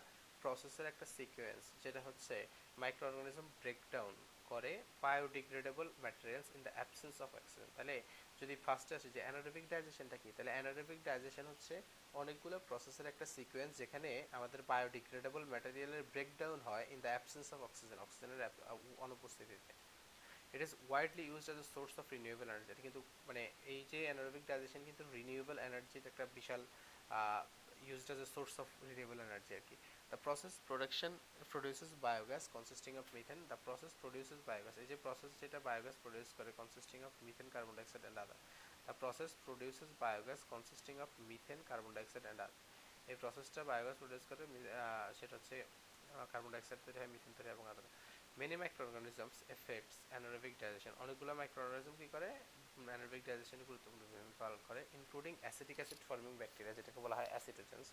প্রসেসের 0.45 0.86
একটা 0.92 1.07
সিকোয়েন্স 1.16 1.62
যেটা 1.84 2.01
হচ্ছে 2.07 2.36
মাইক্রো 2.82 3.05
অর্গানিজম 3.09 3.47
ব্রেকডাউন 3.62 4.14
করে 4.51 4.72
biodegradable 5.05 5.86
materials 6.05 6.49
in 6.57 6.61
the 6.66 6.72
absence 6.76 7.16
of 7.24 7.30
oxygen 7.40 7.68
তাহলে 7.76 7.97
যদি 8.40 8.55
ফার্স্টে 8.64 8.92
আসি 8.99 9.09
যে 9.16 9.20
অ্যানারোবিক 9.24 9.64
ডাইজেশনটা 9.72 10.16
কি? 10.22 10.28
তাহলে 10.36 10.53
অ্যানারোবিক 10.55 10.99
ডাইজেশন 11.09 11.47
হচ্ছে 11.53 11.74
অনেকগুলো 12.14 12.57
প্রসেসের 12.68 13.07
একটা 13.12 13.26
সিকোয়েন্স 13.36 13.72
যেখানে 13.80 14.11
আমাদের 14.38 14.61
বায়োডিগ্রেডেবল 14.70 15.42
ম্যাটেরিয়ালের 15.53 16.03
ব্রেকডাউন 16.14 16.59
হয় 16.68 16.84
in 16.95 16.99
the 17.05 17.11
absence 17.14 17.47
of 17.55 17.61
oxygen 17.68 17.99
অক্সিজেনের 18.05 18.40
অনুপস্থিতিতে। 19.07 19.72
It 20.55 20.61
is 20.66 20.72
widely 20.90 21.24
used 21.30 21.49
as 21.49 21.61
a 21.64 21.66
source 21.74 21.92
of 22.01 22.05
renewable 22.16 22.47
energy 22.49 22.70
এটা 22.72 22.84
কিন্তু 22.88 23.01
মানে 23.28 23.42
এই 23.72 23.80
যে 23.92 24.01
অ্যানারোবিক 24.09 24.42
ডাইজেশন 24.51 24.80
কিন্তু 24.88 25.03
রিনিউয়েবল 25.18 25.57
এনার্জির 25.68 26.05
একটা 26.12 26.24
বিশাল 26.38 26.62
used 27.88 28.09
as 28.14 28.20
a 28.24 28.26
source 28.34 28.55
of 28.62 28.68
renewable 28.82 29.20
energy 29.26 29.53
আর 29.59 29.64
কি। 29.68 29.76
The 30.14 30.22
process 30.22 30.60
production 30.64 31.10
produces 31.50 31.90
biogas 31.98 32.46
consisting 32.46 32.94
of 32.94 33.02
methane 33.10 33.42
the 33.50 33.58
process 33.66 33.92
produces 34.02 34.38
biogas 34.48 34.76
এই 34.82 34.86
যে 34.90 34.96
process 35.06 35.30
যেটা 35.40 35.58
biogas 35.68 35.96
produce 36.04 36.30
করে 36.38 36.50
consisting 36.60 37.02
of 37.08 37.12
methane 37.26 37.50
carbon 37.54 37.74
dioxide 37.78 38.04
and 38.10 38.18
other 38.24 38.38
the 38.88 38.94
process 39.02 39.30
produces 39.46 39.88
biogas 40.04 40.40
consisting 40.54 40.96
of 41.04 41.10
methane 41.30 41.62
carbon 41.70 41.92
dioxide 41.96 42.26
and 42.32 42.40
other 42.46 42.58
এই 43.10 43.16
প্রসেসটা 43.22 43.60
biogas 43.70 43.96
produce 44.02 44.24
করে 44.30 44.44
সেটা 45.18 45.34
হচ্ছে 45.38 45.56
carbon 46.32 46.50
dioxide 46.54 46.80
তৈরি 46.86 46.98
হয় 47.00 47.10
মিথেন 47.14 47.32
তৈরি 47.38 47.48
হয় 47.48 47.56
এবং 47.58 47.66
আলাদা 47.72 47.90
many 48.40 48.56
microorganisms 48.62 49.38
effects 49.56 49.94
anaerobic 50.10 50.54
digestion 50.62 50.92
অনেকগুলো 51.02 51.32
মাইক্রোঅর্গানিজম 51.40 51.94
কি 52.00 52.06
করে 52.14 52.28
অ্যানারোবিক 52.91 53.22
ডাইজেশনে 53.29 53.64
গুরুত্বপূর্ণ 53.70 54.03
ভূমিকা 54.11 54.37
পালন 54.43 54.61
করে 54.68 54.81
including 54.99 55.33
acetic 55.43 55.77
acid 55.81 56.01
forming 56.09 56.33
bacteria 56.41 56.75
যেটাকে 56.79 57.01
বলা 57.05 57.16
হয় 57.18 57.29
অ্যাসিটোজেন্স 57.33 57.87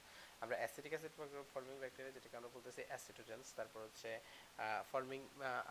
আমরা 0.43 0.55
অ্যাসিটিক 0.61 0.91
অ্যাসিড 0.93 1.13
ফর্মিং 1.53 1.75
ব্যাকটেরিয়া 1.83 2.13
যেটাকে 2.17 2.35
আমরা 2.39 2.51
বলতেছি 2.55 2.81
অ্যাসিটোজেন্স 2.89 3.45
তারপর 3.57 3.79
হচ্ছে 3.87 4.09
ফর্মিং 4.91 5.19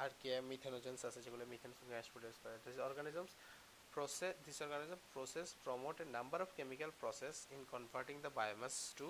আর 0.03 0.11
কি 0.21 0.29
মিথেনোজেন্স 0.51 1.01
আছে, 1.09 1.21
যেগুলো 1.25 1.45
মিথেন 1.53 1.73
গ্যাস 1.93 2.07
প্রডিউস 2.15 2.37
করে। 2.43 2.55
This 2.65 2.79
organisms 2.89 3.33
process 3.95 4.35
this 4.47 4.59
organism 4.65 4.99
process 5.15 5.49
promote 5.65 5.99
a 6.07 6.09
number 6.17 6.39
of 6.45 6.49
chemical 6.59 6.91
process 7.01 7.37
in 7.55 7.61
converting 7.75 8.19
the 8.25 8.31
biomass 8.39 8.77
to 8.99 9.09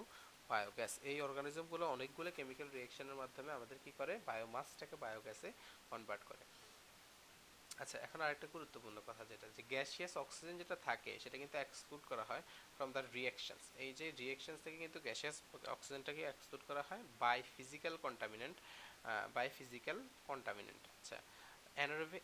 biogas 0.51 0.93
এই 1.11 1.19
অর্গানিজমগুলো 1.27 1.85
অনেকগুলো 1.95 2.31
কেমিক্যাল 2.39 2.69
রিয়েকশনের 2.77 3.17
মাধ্যমে 3.23 3.51
আমাদের 3.59 3.77
কি 3.85 3.91
করে? 3.99 4.15
বায়োমাসটাকে 4.29 4.97
বায়োগ্যাসে 5.05 5.49
কনভার্ট 5.91 6.23
করে। 6.31 6.45
আচ্ছা 7.83 7.97
এখন 8.07 8.19
আরেকটা 8.27 8.47
গুরুত্বপূর্ণ 8.55 8.99
কথা 9.09 9.23
যেটা, 9.31 9.47
যে 9.57 9.63
গ্যাসিয়াস 9.73 10.13
অক্সিজেন 10.25 10.57
যেটা 10.63 10.77
থাকে, 10.89 11.13
সেটা 11.23 11.37
কিন্তু 11.43 11.57
এক্সক্লুড 11.65 12.03
করা 12.11 12.25
হয় 12.31 12.43
ফ্রম 12.77 12.89
দ্য 12.97 13.03
রিয়েকশনস 13.19 13.65
এই 13.85 13.91
যে 13.99 14.07
রিয়েকশনস 14.23 14.61
থেকে 14.65 14.79
কিন্তু 14.85 14.99
গ্যাসিয়াস 15.07 15.37
অক্সিজেনটাকে 15.75 16.23
এক্সক্লুড 16.33 16.63
করা 16.69 16.83
হয় 16.89 17.03
by 17.25 17.39
physical 17.57 17.95
contaminant 18.05 18.57
by 19.37 19.47
physical 19.59 19.99
contaminant 20.31 20.83
আচ্ছা 20.97 21.19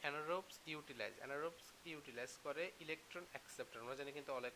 অ্যানারোবস 0.05 0.57
ইউটিলাইজ 0.73 1.15
অ্যানারোবস 1.21 1.67
ইউটিলাইজ 1.93 2.33
করে 2.47 2.65
ইলেকট্রন 2.85 3.25
অ্যাকসেপ্টর 3.33 3.79
আমরা 3.85 3.97
জানি 4.01 4.11
কিন্তু 4.19 4.31
অনেক 4.41 4.55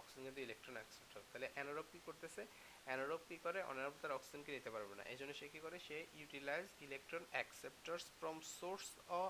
অক্সিজেন 0.00 0.24
কিন্তু 0.28 0.40
ইলেকট্রন 0.46 0.76
অ্যাকসেপ্টর 0.80 1.20
তাহলে 1.30 1.48
অ্যানারোব 1.54 1.86
কি 1.92 2.00
করতেছে? 2.08 2.42
অ্যানারোব 2.86 3.20
কি 3.28 3.36
করে? 3.44 3.58
অ্যানারোব 3.66 3.94
তার 4.02 4.12
অক্সিজেনকে 4.18 4.50
নিতে 4.56 4.70
পারবে 4.74 4.94
না। 4.98 5.02
এই 5.12 5.18
জন্য 5.20 5.32
সে 5.40 5.46
কি 5.54 5.58
করে? 5.66 5.76
সে 5.88 5.96
utilise 6.20 6.66
electron 6.86 7.24
acceptors 7.34 8.04
from 8.18 8.36
source 8.58 8.86
uh 9.20 9.22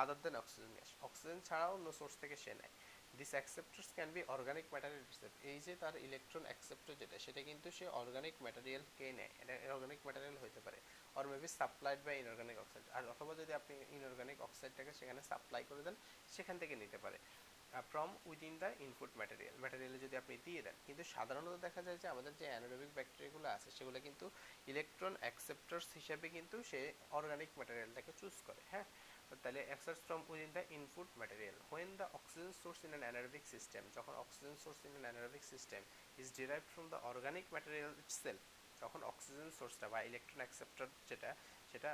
other 0.00 0.18
than 0.24 0.34
oxygen 0.42 0.72
oxygen 1.08 1.38
ছাড়াও 1.48 1.70
অন্য 1.76 1.88
সোর্স 1.98 2.14
থেকে 2.22 2.36
সে 2.44 2.52
নেয়। 2.60 2.74
This 3.18 3.30
acceptors 3.36 3.88
can 3.96 4.08
be 4.16 4.22
organic 4.34 4.66
material 4.72 5.04
itself 5.06 5.34
এই 5.50 5.58
যে 5.66 5.72
তার 5.82 5.94
ইলেকট্রন 6.08 6.44
অ্যাকসেপ্টর 6.48 6.92
যেটা, 7.00 7.16
সেটা 7.24 7.40
কিন্তু 7.48 7.68
সে 7.78 7.84
অর্গানিক 8.00 8.34
ম্যাটেরিয়ালকে 8.44 9.06
নেয়। 9.18 9.32
এটা 9.42 9.74
অর্গানিক 9.76 10.00
ম্যাটেরিয়াল 10.06 10.36
হতে 10.44 10.60
পারে। 10.66 10.78
Or 11.18 11.24
maybe 11.32 11.48
supplied 11.58 12.00
by 12.06 12.14
inorganic 12.22 12.56
oxide 12.64 12.86
আর 12.96 13.02
অথবা 13.12 13.32
যদি 13.40 13.52
আপনি 13.60 13.74
ইনঅর্গানিক 13.96 14.38
অক্সাইডটাকে 14.46 14.92
সেখানে 15.00 15.20
সাপ্লাই 15.30 15.62
করে 15.70 15.82
দেন, 15.86 15.96
সেখান 16.34 16.56
থেকে 16.62 16.74
নিতে 16.82 16.98
পারে। 17.04 17.18
From 17.90 18.10
within 18.30 18.54
the 18.62 18.70
input 18.86 19.10
material 19.16 19.54
ম্যাটেরিয়ালে 19.62 19.98
যদি 20.04 20.14
আপনি 20.22 20.34
দিয়ে 20.46 20.62
দেন। 20.66 20.76
কিন্তু 20.86 21.02
সাধারণত 21.14 21.54
দেখা 21.66 21.80
যায় 21.86 21.98
যে 22.02 22.06
আমাদের 22.14 22.32
যে 22.40 22.46
অ্যানারোবিক 22.52 22.90
ব্যাকটেরিয়াগুলো 22.94 23.46
আছে, 23.48 23.68
সেগুলো 23.76 23.98
কিন্তু 24.06 24.26
ইলেকট্রন 24.72 25.14
অ্যাকসেপ্টার্স 25.20 25.86
হিসাবে 25.98 26.26
কিন্তু 26.36 26.56
সে 26.70 26.80
অর্গানিক 27.18 27.50
ম্যাটেরিয়ালটাকে 27.58 28.12
চুজ 28.20 28.34
করে 28.46 28.62
হ্যাঁ? 28.70 28.86
তাহলে 29.42 29.60
accepts 29.70 30.02
from 30.08 30.20
within 30.32 30.50
the 30.56 30.62
input 30.76 31.08
material. 31.20 31.56
When 31.70 31.90
the 32.00 32.06
oxygen 32.18 32.52
source 32.62 32.78
in 32.86 32.90
an 32.92 33.04
anaerobic 33.06 33.44
system 33.52 33.82
যখন 33.96 34.14
oxygen 34.22 34.54
source 34.64 34.78
in 34.86 34.92
an 34.92 35.04
anaerobic 35.08 35.42
system 35.52 35.82
is 36.22 36.28
derived 36.38 36.68
from 36.72 36.86
the 36.92 36.98
organic 37.10 37.46
material 37.54 37.92
itself 38.02 38.42
তখন 38.82 39.00
অক্সিজেন 39.12 39.48
সোর্সটা 39.58 39.86
বা 39.92 39.98
electron 40.08 40.40
acceptor 40.42 40.86
যেটা, 41.10 41.30
সেটা 41.70 41.90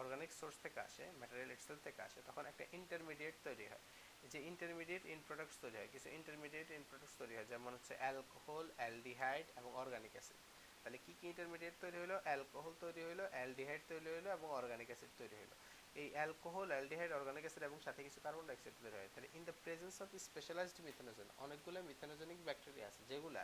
organic 0.00 0.30
source 0.40 0.56
থেকে 0.64 0.78
আসে 0.88 1.04
material 1.20 1.50
itself 1.56 1.80
থেকে 1.86 2.00
আসে, 2.08 2.18
তখন 2.28 2.44
একটা 2.52 2.64
ইন্টারমিডিয়েট 2.78 3.36
তৈরি 3.46 3.66
হয়। 3.72 3.84
যে 4.32 4.38
ইন্টারমিডিয়েট 4.50 5.04
ইন 5.12 5.20
প্রোডাক্টস 5.28 5.56
তৈরি 5.64 5.76
হয়, 5.80 5.90
কিছু 5.94 6.08
ইন্টারমিডিয়েট 6.18 6.68
ইন 6.76 6.82
প্রোডাক্টস 6.90 7.16
তৈরি 7.20 7.34
হয়, 7.38 7.48
যেমন 7.52 7.70
হচ্ছে 7.76 7.94
অ্যালকোহল 8.02 8.66
অ্যালডিহাইড 8.80 9.46
এবং 9.60 9.70
অর্গানিক 9.82 10.12
অ্যাসিড 10.16 10.40
তাহলে 10.82 10.98
কী 11.06 11.12
কী 11.18 11.24
ইন্টারমিডিয়েট 11.32 11.74
তৈরি 11.82 11.98
হলো? 12.04 12.16
অ্যালকোহল 12.26 12.74
তৈরি 12.84 13.02
হলো 13.10 13.24
অ্যালডিহাইড 13.34 13.82
তৈরি 13.90 14.10
হলো 14.16 14.28
এবং 14.36 14.48
অর্গানিক 14.58 14.88
অ্যাসিড 14.90 15.12
তৈরি 15.20 15.36
হলো। 15.42 15.54
এই 16.02 16.08
অ্যালকোহল 16.16 16.68
অ্যালডিহাইড 16.74 17.10
অর্গানিক 17.18 17.44
অ্যাসিড 17.46 17.62
এবং 17.68 17.78
সাথে 17.86 18.00
কিছু 18.06 18.18
কার্বন 18.26 18.44
ডাইঅক্সাইড 18.48 18.74
তৈরি 18.82 18.96
হয়। 19.00 19.10
তাহলে 19.12 19.28
in 19.36 19.42
the 19.48 19.54
presence 19.64 19.94
of 20.04 20.08
specialised 20.26 20.78
methanogen 20.88 21.28
অনেকগুলো 21.44 21.78
মিথানোজেনিক 21.90 22.38
ব্যাকটেরিয়া 22.48 22.86
আছে, 22.90 23.02
যেগুলা 23.10 23.42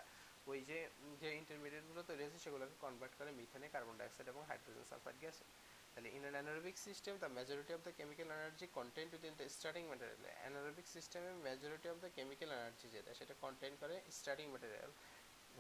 ওই 0.50 0.59
যে 0.68 0.78
যে 1.20 1.28
ইন্টারমিডিয়েটগুলো 1.40 2.00
তৈরি 2.09 2.22
হয়েছে, 2.24 2.40
সেগুলোকে 2.44 2.76
কনভার্ট 2.84 3.14
করে 3.18 3.30
মিথেনে 3.38 3.66
কার্বন 3.74 3.94
ডাইঅক্সাইড 4.00 4.26
এবং 4.32 4.42
হাইড্রোজেন 4.50 4.84
সালফাইড 4.90 5.18
গ্যাসে 5.22 5.44
তাহলে 5.92 6.09
in 6.16 6.22
an 6.24 6.36
anaerobic 6.38 6.76
system 6.86 7.14
the 7.22 7.28
majority 7.38 7.72
of 7.76 7.80
the 7.86 7.92
chemical 7.98 8.28
energy 8.36 8.66
content 8.78 9.11
within 9.16 9.34
the 9.40 9.46
starting 9.57 9.82
material 9.90 10.22
anaerobic 10.42 10.86
সিস্টেমে 10.94 11.30
majority 11.46 11.88
of 11.92 11.96
the 12.05 12.11
chemical 12.18 12.50
energy 12.59 12.86
যেটা, 12.94 13.11
সেটা 13.20 13.34
কন্টেন্ট 13.44 13.76
করে 13.82 13.94
starting 14.18 14.46
material 14.55 14.92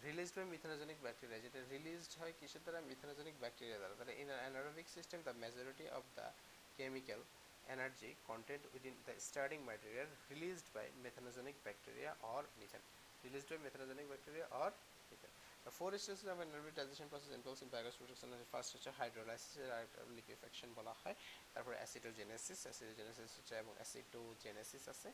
released 0.06 0.34
by 0.38 0.46
methanogenic 0.54 0.98
bacteria 1.04 1.40
যেটা 1.44 1.58
released 1.74 2.12
হয় 2.20 2.32
কিসের 2.38 2.62
দ্বারা? 2.64 2.80
মিথানোজেনিক 2.90 3.36
ব্যাকটেরিয়া 3.42 3.78
দ্বারা। 3.80 3.94
তাহলে 3.98 4.14
in 4.22 4.28
anaerobic 4.42 4.86
system 4.96 5.18
the 5.26 5.32
majority 5.42 5.86
of 5.98 6.04
the 6.16 6.26
chemical 6.82 7.20
energy 7.70 8.18
content 8.26 8.62
within 8.74 8.94
the 9.06 9.14
starting 9.28 9.62
material 9.62 10.08
released 10.34 10.66
by 10.74 10.82
methanogenic 11.04 11.54
bacteria 11.62 12.10
or 12.34 12.42
methane 12.58 12.86
released 13.22 13.48
by 13.54 13.58
methanogenic 13.62 14.10
bacteria 14.10 14.46
or 14.50 14.74
methane 15.10 15.36
the 15.62 15.70
four 15.70 15.94
stages 15.94 16.26
of 16.26 16.42
anaerobic 16.42 16.74
digestion 16.74 17.06
process 17.06 17.30
involves 17.38 17.62
in 17.62 17.70
biogas 17.70 17.94
production 17.94 18.34
and 18.34 18.42
first 18.50 18.70
হচ্ছে 18.74 18.90
hydrolysis 19.00 19.54
আর 19.76 19.84
বলা 20.78 20.94
হয় 21.00 21.16
তারপরে 21.54 21.76
অ্যাসিডোজেনেসিস 21.80 22.60
অ্যাসিডোজেনেসিস 22.68 23.30
হচ্ছে 23.38 23.54
এবং 23.62 23.72
অ্যাসিডোজেনেসিস 23.80 24.84
আছে 24.94 25.08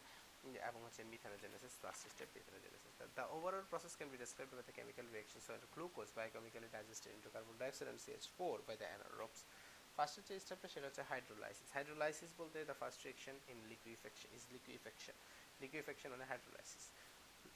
এবং 0.68 0.80
হচ্ছে 0.86 1.02
methanogenesis 1.12 1.74
last 1.84 2.02
step 2.12 2.30
methanogenesis 2.36 2.88
the 3.18 3.26
overall 3.36 3.66
process 3.72 3.94
can 4.00 4.08
be 4.14 4.18
described 4.24 4.50
by 4.52 4.64
the 4.68 4.76
chemical 4.78 5.06
reaction 5.14 5.38
so 5.46 5.50
glucose 5.74 6.10
biochemically 6.18 6.70
digested 6.76 7.10
into 7.16 7.28
carbon 7.34 7.56
dioxide 7.62 7.88
and 7.92 8.00
CH4 8.04 8.56
by 8.68 8.74
the 8.80 8.86
anaerobes 8.94 9.40
first 9.98 10.16
যে 10.28 10.34
স্টেপটা 10.44 10.68
সেটা 10.74 10.86
হচ্ছে 10.88 11.04
হাইড্রোলাইসিস 11.10 11.68
হাইড্রোলাইসিস 11.76 12.30
বলতে 12.40 12.56
the 12.70 12.76
first 12.80 13.00
reaction 13.06 13.36
in 13.52 13.58
liquefaction 13.72 14.28
is 14.36 14.42
liquefaction 14.54 15.16
liquefaction 15.62 16.08
মানে 16.14 16.24
hydrolysis 16.32 16.86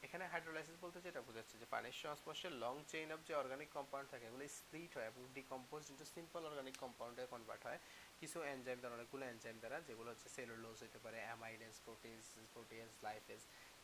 এখানে 0.07 0.25
hydrolysis 0.33 0.77
বলতে 0.85 0.99
যেটা 1.07 1.21
বোঝাচ্ছে 1.29 1.57
যে 1.63 1.67
পানির 1.75 1.97
সংস্পর্শে 2.05 2.49
লং 2.65 2.75
চেইন 2.93 3.09
অফ 3.15 3.21
যে 3.29 3.33
অর্গানিক 3.43 3.69
কম্পাউন্ড 3.79 4.07
থাকে, 4.13 4.25
এগুলো 4.31 4.45
স্প্লিট 4.59 4.93
হয় 4.97 5.07
এবং 5.13 5.23
ডিকম্পোজ 5.39 5.83
ইন্টু 5.93 6.07
সিম্পল 6.15 6.43
অর্গানিক 6.51 6.77
কম্পাউন্ডে 6.85 7.23
কনভার্ট 7.35 7.63
হয়। 7.69 7.79
কিছু 8.21 8.39
এনজাইম 8.55 8.79
দ্বারা, 8.81 8.95
অনেকগুলো 8.99 9.25
এনজাইম 9.33 9.57
দ্বারা, 9.63 9.79
যেগুলো 9.89 10.09
হচ্ছে 10.13 10.29
সেলুলোজ 10.37 10.79
হতে 10.85 10.99
পারে 11.05 11.19
অ্যামাইডেন্স 11.27 11.77
প্রোটিনস 11.87 12.27
প্রোটিয়েন্স 12.55 12.93
লাইফেজ 13.07 13.41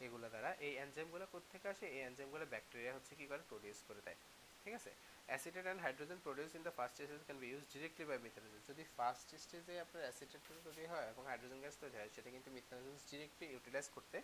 এগুলো 0.07 0.27
দ্বারা। 0.35 0.51
এই 0.67 0.73
এনজাইমগুলো 0.85 1.25
কোথেকে 1.35 1.67
আসে? 1.75 1.87
এই 1.97 2.03
এনজাইমগুলো 2.09 2.45
ব্যাকটেরিয়া 2.53 2.93
হচ্ছে 2.97 3.13
কি 3.19 3.25
করে? 3.31 3.43
প্রডিউস 3.51 3.79
করে 3.89 4.01
দেয়। 4.07 4.19
ঠিক 4.63 4.75
আছে? 4.79 4.91
Acetate 5.31 5.65
and 5.69 5.81
hydrogen 5.85 6.19
produce 6.27 6.51
in 6.59 6.63
the 6.67 6.73
first 6.79 6.95
stages 6.97 7.23
can 7.27 7.39
be 7.43 7.49
use 7.53 7.65
directly 7.75 8.05
by 8.11 8.19
methanogen 8.27 8.61
যদি 8.71 8.83
ফার্স্ট 8.97 9.29
স্টেজে 9.45 9.75
আপনার 9.85 10.03
অ্যাসিটেট 10.07 10.43
তৈরি 10.67 10.85
হয় 10.93 11.07
এবং 11.13 11.23
হাইড্রোজেন 11.31 11.61
গ্যাস 11.65 11.75
তৈরি 11.83 11.97
হয়, 12.01 12.11
সেটা 12.15 12.29
কিন্তু 12.35 12.49
মিথানোজেন 12.57 12.97
ডিরেক্টলি 13.11 13.47
ইউটিলাইজ 13.55 13.87
করতে 13.97 14.19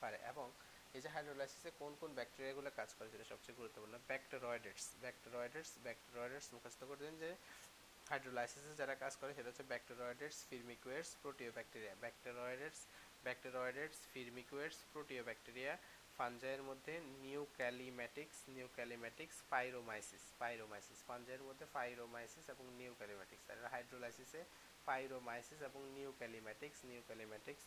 পারে। 0.00 0.18
এবং 0.32 0.46
এই 0.96 1.00
যে 1.04 1.08
হাইড্রোলাইসিসে 1.14 1.70
কোন 1.80 1.92
কোন 2.00 2.10
ব্যাকটেরিয়াগুলো 2.18 2.68
কাজ 2.78 2.90
করে 2.96 3.08
সেটা 3.14 3.26
সবচেয়ে 3.32 3.56
গুরুত্বপূর্ণ, 3.60 3.94
ব্যাকটেরয়েডেটস। 4.10 4.84
ব্যাকটেরয়েডেটস 5.02 5.70
ব্যাকটেরয়েডেটস 5.86 6.46
মুখস্থ 6.54 6.80
করে 6.88 7.00
দিন 7.06 7.14
যে 7.22 7.30
হাইড্রোলাইসিসে 8.10 8.72
যারা 8.80 8.94
কাজ 9.02 9.12
করে, 9.20 9.30
সেটা 9.36 9.48
হচ্ছে 9.50 9.64
ব্যাকটেরয়েডেটস 9.72 10.38
ফিরমিকুয়েটস 10.50 11.10
প্রোটিওব্যাকটেরিয়া। 11.22 11.94
ব্যাকটেরয়েডেটস 12.04 12.80
ব্যাকটেরয়েডেটস 13.26 13.98
ফিরমিকুয়েটস 14.12 14.78
প্রোটিওব্যাকটেরিয়া 14.92 15.72
ফানজাইয়ের 16.18 16.62
মধ্যে 16.70 16.94
নিউক্যালিম্যাটিক্স 17.26 18.38
নিউক্যালিম্যাটিক্স 18.56 19.36
পাইরোমাইসিস 19.52 20.24
পাইরোমাইসিস 20.42 20.98
ফানজাইয়ের 21.08 21.44
মধ্যে 21.48 21.66
পাইরোমাইসিস 21.78 22.44
এবং 22.54 22.64
নিউক্যালিম্যাটিক্স 22.80 23.44
আর 23.52 23.58
হাইড্রোলাইসিসে 23.74 24.42
পাইরোমাইসিস 24.88 25.60
এবং 25.68 25.80
নিউক্যালিম্যাটিক্স 25.98 26.78
নিউক্যালিম্যাটিক্স 26.90 27.64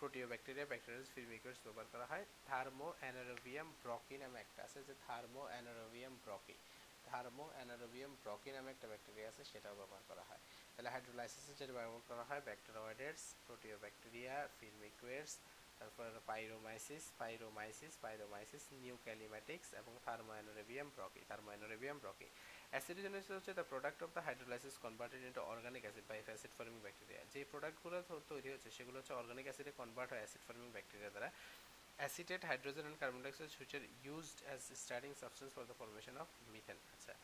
প্রোটিওব্যাকটেরিয়া 0.00 0.66
ব্যাকটেরিয়াস 0.70 1.08
ফিরমিকুয়েটস 1.14 1.60
ব্যবহার 1.66 1.88
করা 1.94 2.06
হয়। 2.10 2.24
থার্মো 2.48 2.88
অ্যানারোবিয়াম 3.00 3.68
ব্রকি 3.82 4.16
নামে 4.22 4.38
একটা 4.44 4.60
আছে 4.66 4.78
যে 4.88 4.94
থার্মো 5.06 5.42
অ্যানারোবিয়াম 5.52 6.14
ব্রকি। 6.24 6.56
থার্মো 7.08 7.46
অ্যানারোবিয়াম 7.54 8.12
ব্রকি 8.22 8.50
নামে 8.56 8.68
একটা 8.74 8.86
ব্যাকটেরিয়া 8.92 9.28
আছে, 9.32 9.42
সেটাও 9.52 9.74
ব্যবহার 9.80 10.04
করা 10.10 10.24
হয়। 10.28 10.42
তাহলে 10.74 10.90
হাইড্রোলাইসিসে 10.94 11.52
যেটা 11.60 11.74
ব্যবহার 11.78 12.04
করা 12.10 12.24
হয়, 12.28 12.42
ব্যাকটেরয়েডেটস, 12.48 13.24
প্রোটিওব্যাকটেরিয়া 13.46 14.34
ফিরমিকুয়েটস 14.58 15.34
তারপর 15.82 16.10
পাইরোমাইসিস 16.32 17.04
পাইরোমাইসিস 17.22 17.92
পাইরোমাইসিস 18.04 18.64
নিউক্যালিম্যাটিক্স 18.84 19.68
এবং 19.80 19.92
থার্মোঅ্যানোরেবিয়াম 20.06 20.88
ব্রকি 20.96 21.20
থার্মোঅ্যানোরেবিয়াম 21.30 21.96
ব্রকি 22.02 22.28
অ্যাসিডোজেনেসিস 22.72 23.32
হচ্ছে 23.38 23.52
the 23.58 23.64
product 23.72 24.00
of 24.06 24.10
the 24.16 24.22
hydrolysis 24.26 24.74
converted 24.84 25.22
into 25.28 25.42
organic 25.52 25.82
acid 25.86 26.06
by 26.10 26.18
acid 26.28 26.52
forming 26.58 26.78
bacteria 26.84 27.20
যে 27.34 27.40
প্রোডাক্টগুলো 27.52 27.96
তৈরি 28.32 28.48
হচ্ছে, 28.54 28.70
সেগুলো 28.76 28.96
হচ্ছে 29.00 29.14
অর্গানিক 29.20 29.44
অ্যাসিডে 29.48 29.72
কনভার্ট 29.80 30.10
হয় 30.12 30.22
অ্যাসিড 30.22 30.42
ফর্মিং 30.46 30.68
ব্যাকটেরিয়া 30.76 31.12
দ্বারা। 31.14 31.30
Acetate, 32.06 32.44
hydrogen 32.50 32.84
and 32.88 32.96
carbon 33.00 33.22
dioxide 33.24 33.54
which 33.60 33.74
are 33.78 33.86
used 34.14 34.38
as 34.52 34.60
starting 34.84 35.14
substance 35.22 35.52
for 35.56 35.64
the 35.70 35.76
formation 35.80 36.14
of 36.22 36.28
methane. 36.52 36.82
আচ্ছা 36.94 37.14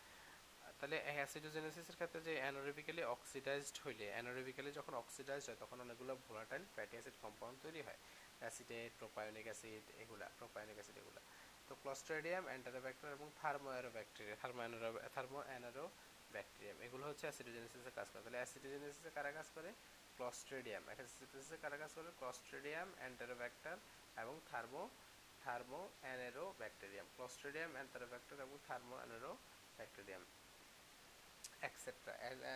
তাহলে 0.79 0.97
অ্যাসিডোজেনেসিসের 1.17 1.97
ক্ষেত্রে 1.99 2.21
যে 2.29 2.33
অ্যানোরেবিক্যালি 2.43 3.03
অক্সিডাইজড 3.15 3.77
হইলে 3.85 4.07
অ্যানোরেবিক্যালি 4.15 4.71
যখন 4.79 4.93
অক্সিডাইজড 5.03 5.47
হয়, 5.49 5.61
তখন 5.63 5.79
অনেকগুলো 5.85 6.13
ভোলাটাইল 6.27 6.63
ফ্যাটি 6.75 6.95
অ্যাসিড 6.97 7.17
কম্পাউন্ড 7.25 7.57
তৈরি 7.65 7.81
হয়। 7.87 8.01
অ্যাসিডেট, 8.43 8.91
প্রোপায়োনিক 9.01 9.45
অ্যাসিড 9.51 9.85
এগুলা, 10.03 10.27
প্রোপায়োনিক 10.41 10.77
অ্যাসিড 10.79 10.97
এগুলা। 11.03 11.21
তো 11.69 11.73
ক্লস্ট্রেডিয়াম 11.83 12.45
অ্যান্টারোব্যাক্টেরিয়া 12.51 13.17
এবং 13.19 13.29
thermoaero 13.41 13.91
bacteria 13.97 14.37
thermo 14.43 14.61
thermo 15.15 15.41
অ্যানারো 15.49 15.85
bacterium 16.35 16.77
এগুলো 16.87 17.05
হচ্ছে 17.11 17.25
অ্যাসিডোজেনেসিসে 17.29 17.93
কাজ 17.99 18.07
করে। 18.13 18.23
তাহলে 18.25 18.39
অ্যাসিডোজেনেসিসে 18.43 19.11
কারা 19.17 19.31
কাজ 19.39 19.49
করে? 19.57 19.71
ক্লস্ট্রেডিয়াম 20.17 20.83
অ্যাসিডোজেনেসিসে 20.89 21.57
কারা 21.65 21.77
কাজ 21.83 21.91
করে? 21.97 22.09
ক্লস্ট্রেডিয়াম 22.21 22.89
অ্যান্টারোব্যাক্টার 23.01 23.77
এবং 24.23 24.35
thermo 24.51 24.83
thermo 25.45 25.83
অ্যানেরো 26.05 26.45
bacterium 26.61 27.07
Clostridium 27.17 27.71
Enterobacter 27.77 28.37
এবং 28.47 28.57
থার্মো 28.69 28.95
অ্যানেরো 29.01 29.33
ব্যাকটেরিয়াম 29.79 30.23
এক্সেট্রা 31.69 32.13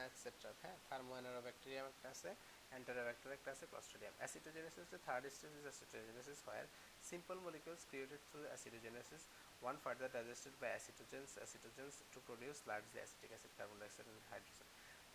এক্সেট্রা 0.09 0.51
হ্যাঁ? 0.63 0.77
থার্মো 0.89 1.13
অ্যানেরো 1.17 1.41
ব্যাকটেরিয়াম 1.47 1.87
একটা 1.93 2.07
আছে। 2.15 2.31
একটা 2.77 3.51
আছে 3.55 3.67
ক্লস্ট্রেডিয়াম 3.71 4.15
অ্যাসিডোজেনেসিস 4.21 4.87
the 4.93 5.01
third 5.07 5.25
stage 5.37 5.57
is 5.59 5.65
acetogenesis 5.73 6.39
where 6.49 6.69
simple 7.13 7.39
molecules 7.47 7.83
created 7.91 8.21
through 8.29 8.47
acidogenesis, 8.55 9.23
one 9.69 9.79
further 9.85 10.09
digested 10.17 10.55
by 10.63 10.71
acetogens 10.79 11.31
acetogens 11.45 11.95
to 12.13 12.19
produce 12.29 12.59
largely 12.71 13.01
acetic 13.05 13.31
acid 13.37 13.53
carbon 13.59 13.77
dioxide 13.81 14.09
and 14.13 14.25
hydrogen. 14.33 14.69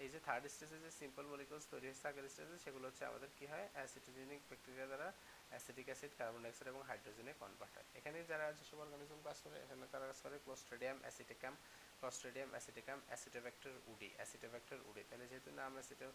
এই 0.03 0.09
যে 0.13 0.19
third 0.27 0.43
স্টেজে 0.53 0.77
যে 0.85 0.91
simple 1.01 1.25
molecules 1.33 1.65
তৈরি 1.73 1.87
হচ্ছে 1.91 2.05
আগের 2.11 2.25
স্টেজে 2.33 2.57
সেগুলো 2.65 2.85
হচ্ছে 2.89 3.03
আমাদের 3.09 3.29
কি 3.37 3.45
হয়? 3.51 3.65
অ্যাসিটোজেনিক 3.75 4.41
ব্যাকটেরিয়া 4.49 4.87
দ্বারা 4.91 5.07
অ্যাসিটিক 5.51 5.85
অ্যাসিড 5.89 6.13
কার্বন 6.19 6.39
ডাইঅক্সাইড 6.43 6.67
এবং 6.73 6.81
হাইড্রোজেনে 6.89 7.33
কনভার্ট 7.41 7.73
হয়। 7.77 7.87
এখানে 7.99 8.17
যারা 8.31 8.45
যেসব 8.59 8.77
অর্গানিজম 8.85 9.19
কাজ 9.27 9.37
করে, 9.43 9.57
এখানে 9.65 9.85
তারা 9.93 10.05
কাজ 10.11 10.19
করে 10.25 10.35
Clostridium 10.45 10.97
aceticum 11.03 11.53
Clostridium 12.01 12.49
aceticum 12.53 12.97
Acetobacter 13.09 13.73
woodii 13.91 14.09
Acetobacter 14.17 14.77
woodii 14.89 15.01
তাহলে 15.09 15.25
যেহেতু 15.31 15.49
নাম 15.61 15.71
অ্যাসিটো 15.77 16.07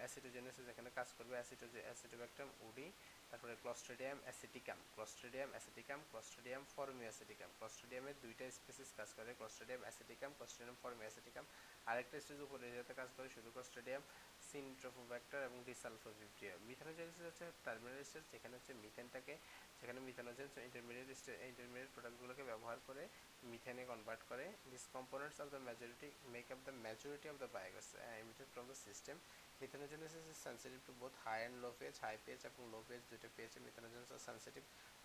অ্যাসিটোজেনেসিস 0.00 0.66
এখানে 0.72 0.90
কাজ 0.98 1.08
করবে 1.18 1.34
অ্যাসিটো 1.38 1.66
অ্যাসিটোব্যাক্টাম 1.86 2.48
উডি 2.68 2.86
তারপরে 3.30 3.52
Clostridium 3.62 4.18
aceticum 4.26 4.78
Clostridium 4.94 5.48
aceticum 5.54 5.98
Clostridium 6.10 6.62
formicaceticum 7.08 7.48
ক্লস্ট্রিডিয়ামের 7.58 8.16
দুইটা 8.24 8.44
স্পেসিস 8.58 8.88
কাজ 8.98 9.08
করে 9.18 9.30
ক্লস্ট্রিডিয়াম 9.40 9.80
অ্যাসিটিকাম 9.84 10.30
ক্লস্ট্রিডিয়াম 10.38 10.76
ফর্মি 10.82 11.04
অ্যাসিটিকাম 11.06 11.44
আরেকটা 11.90 12.16
স্টেজ 12.24 12.40
উপরে 12.46 12.64
যেতে 12.76 12.92
কাজ 13.00 13.10
করে, 13.16 13.28
শুধু 13.36 13.48
ক্লস্ট্রিডিয়াম 13.54 14.02
সিনট্রোফোব্যাক্টার 14.50 15.40
এবং 15.48 15.58
ডিসালফোভিপ্রিয়া 15.70 16.54
মিথানোজেনেসিস 16.68 17.24
হচ্ছে 17.28 17.46
টার্মিনাল 17.66 18.02
স্টেজ 18.08 18.24
যেখানে 18.32 18.54
হচ্ছে 18.56 18.72
মিথেনটাকে 18.82 19.34
যেখানে 19.78 20.00
মিথানোজেন 20.08 20.48
ইন্টারমিডিয়েট 20.68 21.08
ইন্টারমিডিয়েট 21.50 21.90
প্রোডাক্টগুলোকে 21.94 22.42
ব্যবহার 22.50 22.78
করে 22.88 23.02
মিথেনে 23.50 23.82
কনভার্ট 23.92 24.22
করে। 24.30 24.46
This 24.72 24.84
components 24.96 25.38
of 25.42 25.48
the 25.54 25.60
majority 25.68 26.08
make 26.34 26.46
up 26.54 26.60
the 26.66 26.72
majority 26.86 27.26
of 27.32 27.36
the 27.42 27.48
biogas 27.56 27.88
emitted 28.22 28.48
from 28.52 28.64
the 28.70 28.76
system 28.86 29.16
methanogenesis 29.60 30.24
is 30.32 30.38
sensitive 30.46 30.78
to 30.88 30.92
both 31.00 31.12
high 31.24 31.38
and 31.42 31.56
low 31.64 31.70
pH 31.80 31.94
high 32.04 32.14
pH 32.26 32.38
এবং 32.50 32.62
low 32.74 32.80
page 32.88 33.00
দুটো 33.10 33.28
পেজে 33.36 33.58
methanogens 33.66 34.10
sensitive 34.28 34.62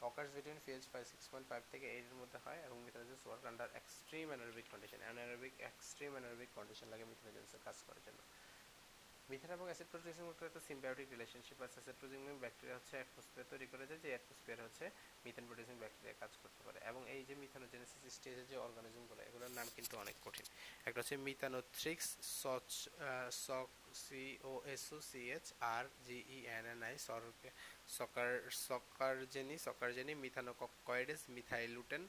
occurs 0.07 0.29
between 0.37 0.57
pH 0.67 0.81
five 0.91 1.03
six 1.11 1.25
point 1.31 1.47
five 1.51 1.63
থেকে 1.73 1.85
এইটের 1.95 2.15
মধ্যে 2.21 2.37
হয় 2.45 2.59
এবং 2.67 2.77
methanogens 2.85 3.21
work 3.25 3.43
under 3.51 3.67
extreme 3.79 4.25
anaerobic 4.31 4.65
condition 4.73 4.99
anaerobic 5.05 5.53
extreme 5.69 6.11
anaerobic 6.15 6.49
condition 6.57 6.87
লাগে 6.93 7.05
মিথানোজেন্সের 7.11 7.61
কাজ 7.67 7.77
করার 7.87 8.03
জন্য। 8.07 8.19
মিথেন 9.31 9.51
এবং 9.57 9.65
অ্যাসিড 9.69 9.89
প্রোডিউসিং 9.93 10.23
মধ্যে 10.29 10.43
একটা 10.49 10.61
সিম্বায়োটিক 10.69 11.07
রিলেশনশিপ 11.15 11.57
আছে 11.65 11.77
অ্যাসিড 11.77 11.97
প্রোডিউসিং 12.01 12.35
ব্যাকটেরিয়া 12.43 12.77
হচ্ছে 12.77 12.93
অ্যাটমসফিয়ার 12.99 13.49
তৈরি 13.51 13.65
করে 13.71 13.83
যে 13.91 14.09
অ্যাটমসফিয়ার 14.13 14.59
হচ্ছে 14.67 14.85
মিথেন 15.25 15.45
প্রোডিউসিং 15.49 15.75
ব্যাকটেরিয়া 15.83 16.15
কাজ 16.21 16.31
করতে 16.41 16.61
পারে। 16.65 16.79
এবং 16.89 17.01
এই 17.15 17.21
যে 17.27 17.33
মিথানোজেনেসিস 17.43 18.01
স্টেজের 18.17 18.47
যে 18.51 18.57
অর্গানিজমগুলো 18.67 19.21
এগুলোর 19.29 19.53
নাম 19.57 19.67
কিন্তু 19.77 19.93
অনেক 20.03 20.15
কঠিন। 20.25 20.45
একটা 20.87 20.99
হচ্ছে 21.01 21.15
মিথানোথ্রিক্স, 21.27 22.07
সচ 22.41 22.69
সক 23.45 23.69
C 24.03 24.23
O 24.51 24.53
S 24.73 24.85
O 24.95 24.97
C 25.09 25.21
H 25.35 25.45
R 25.75 25.83
G 26.05 26.17
E 26.35 26.39
N 26.57 26.65
N 26.73 26.79
I 26.89 26.95
সকার, 27.97 28.29
সকারজেনি 28.69 29.55
সকারজেনি 29.67 30.13
মিথানোকয়েডেস 30.23 31.21
মিথাইলুটেন 31.35 32.03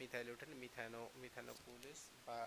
মিথাইলুটেন, 0.00 0.50
মিথানো, 0.62 1.02
মিথানোপুলিস 1.22 2.00
বা, 2.26 2.38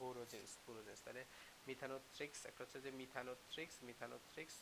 বোরোজেন্স 0.00 0.50
বোরোজেন্স। 0.66 1.00
তাহলে 1.04 1.22
মিথানোথ্রিক্স 1.68 2.40
একটা 2.50 2.60
হচ্ছে 2.64 2.78
যে 2.84 2.90
মিথানোথ্রিক্স 3.00 3.76
মিথানোথ্রিক্স 3.88 4.54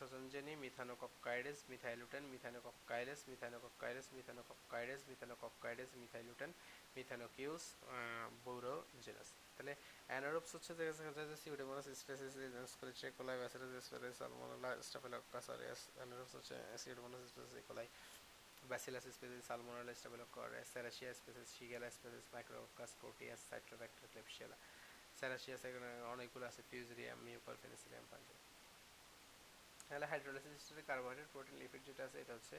সচঞ্জনী 0.00 0.52
মিথানোকপকাইডেস 0.64 1.58
মিথাইলুটেন 1.72 2.22
মিথানোকপকাইডেস 2.34 3.20
মিথানোকপকাইডেস 3.30 4.06
মিথানোকপকাইডেস 4.16 5.00
মিথানোকপকাইডেস 5.10 5.90
মিথাইলুটেন, 6.02 6.50
মিথানোকিউস 6.96 7.64
বোরোজেনাস। 8.44 9.28
তাহলে 9.56 9.72
অ্যানারোবস 10.10 10.50
হচ্ছে 10.56 10.72
যে 11.30 11.36
সিউডোমোনাস 11.42 11.86
স্পেসিস 12.02 12.32
ইজেন্স 12.48 12.70
করে 12.80 12.92
চেকোলাই 13.00 13.36
Bacillus 13.42 13.70
species 13.86 14.14
Salmonella 14.20 14.70
aureus 15.54 15.80
anaerobes 15.98 16.32
হচ্ছে 16.38 16.56
Pseudomonas 16.82 17.22
species 17.30 17.54
E coli 17.62 17.86
Bacillus 18.62 19.04
species 19.16 19.42
Salmonella 19.50 19.92
Staphylococcus 20.00 20.52
Serratia 20.72 21.10
species 21.20 21.46
Shigella 21.56 21.88
species 21.96 22.24
Micrococcus 22.34 22.90
Proteus 23.00 23.40
Citrobacter 23.50 24.04
Klebsiella 24.12 24.56
সেরাসিয়াস 25.20 25.62
এখানে 25.68 25.88
অনেকগুলো 26.14 26.44
আছে, 26.50 26.60
ফিউজরিয়াম 26.70 27.18
মিউকর 27.26 27.54
ফেনিসিলিয়াম 27.62 28.06
পাঞ্জে 28.12 28.36
তাহলে 29.88 30.06
হাইড্রোলাইসিস 30.12 30.52
স্টেটে 30.62 30.82
কার্বোহাইড্রেট, 30.90 31.28
প্রোটিন, 31.34 31.54
লিপিড 31.62 31.82
যেটা 31.88 32.02
আছে, 32.08 32.18
এটা 32.24 32.32
হচ্ছে 32.38 32.56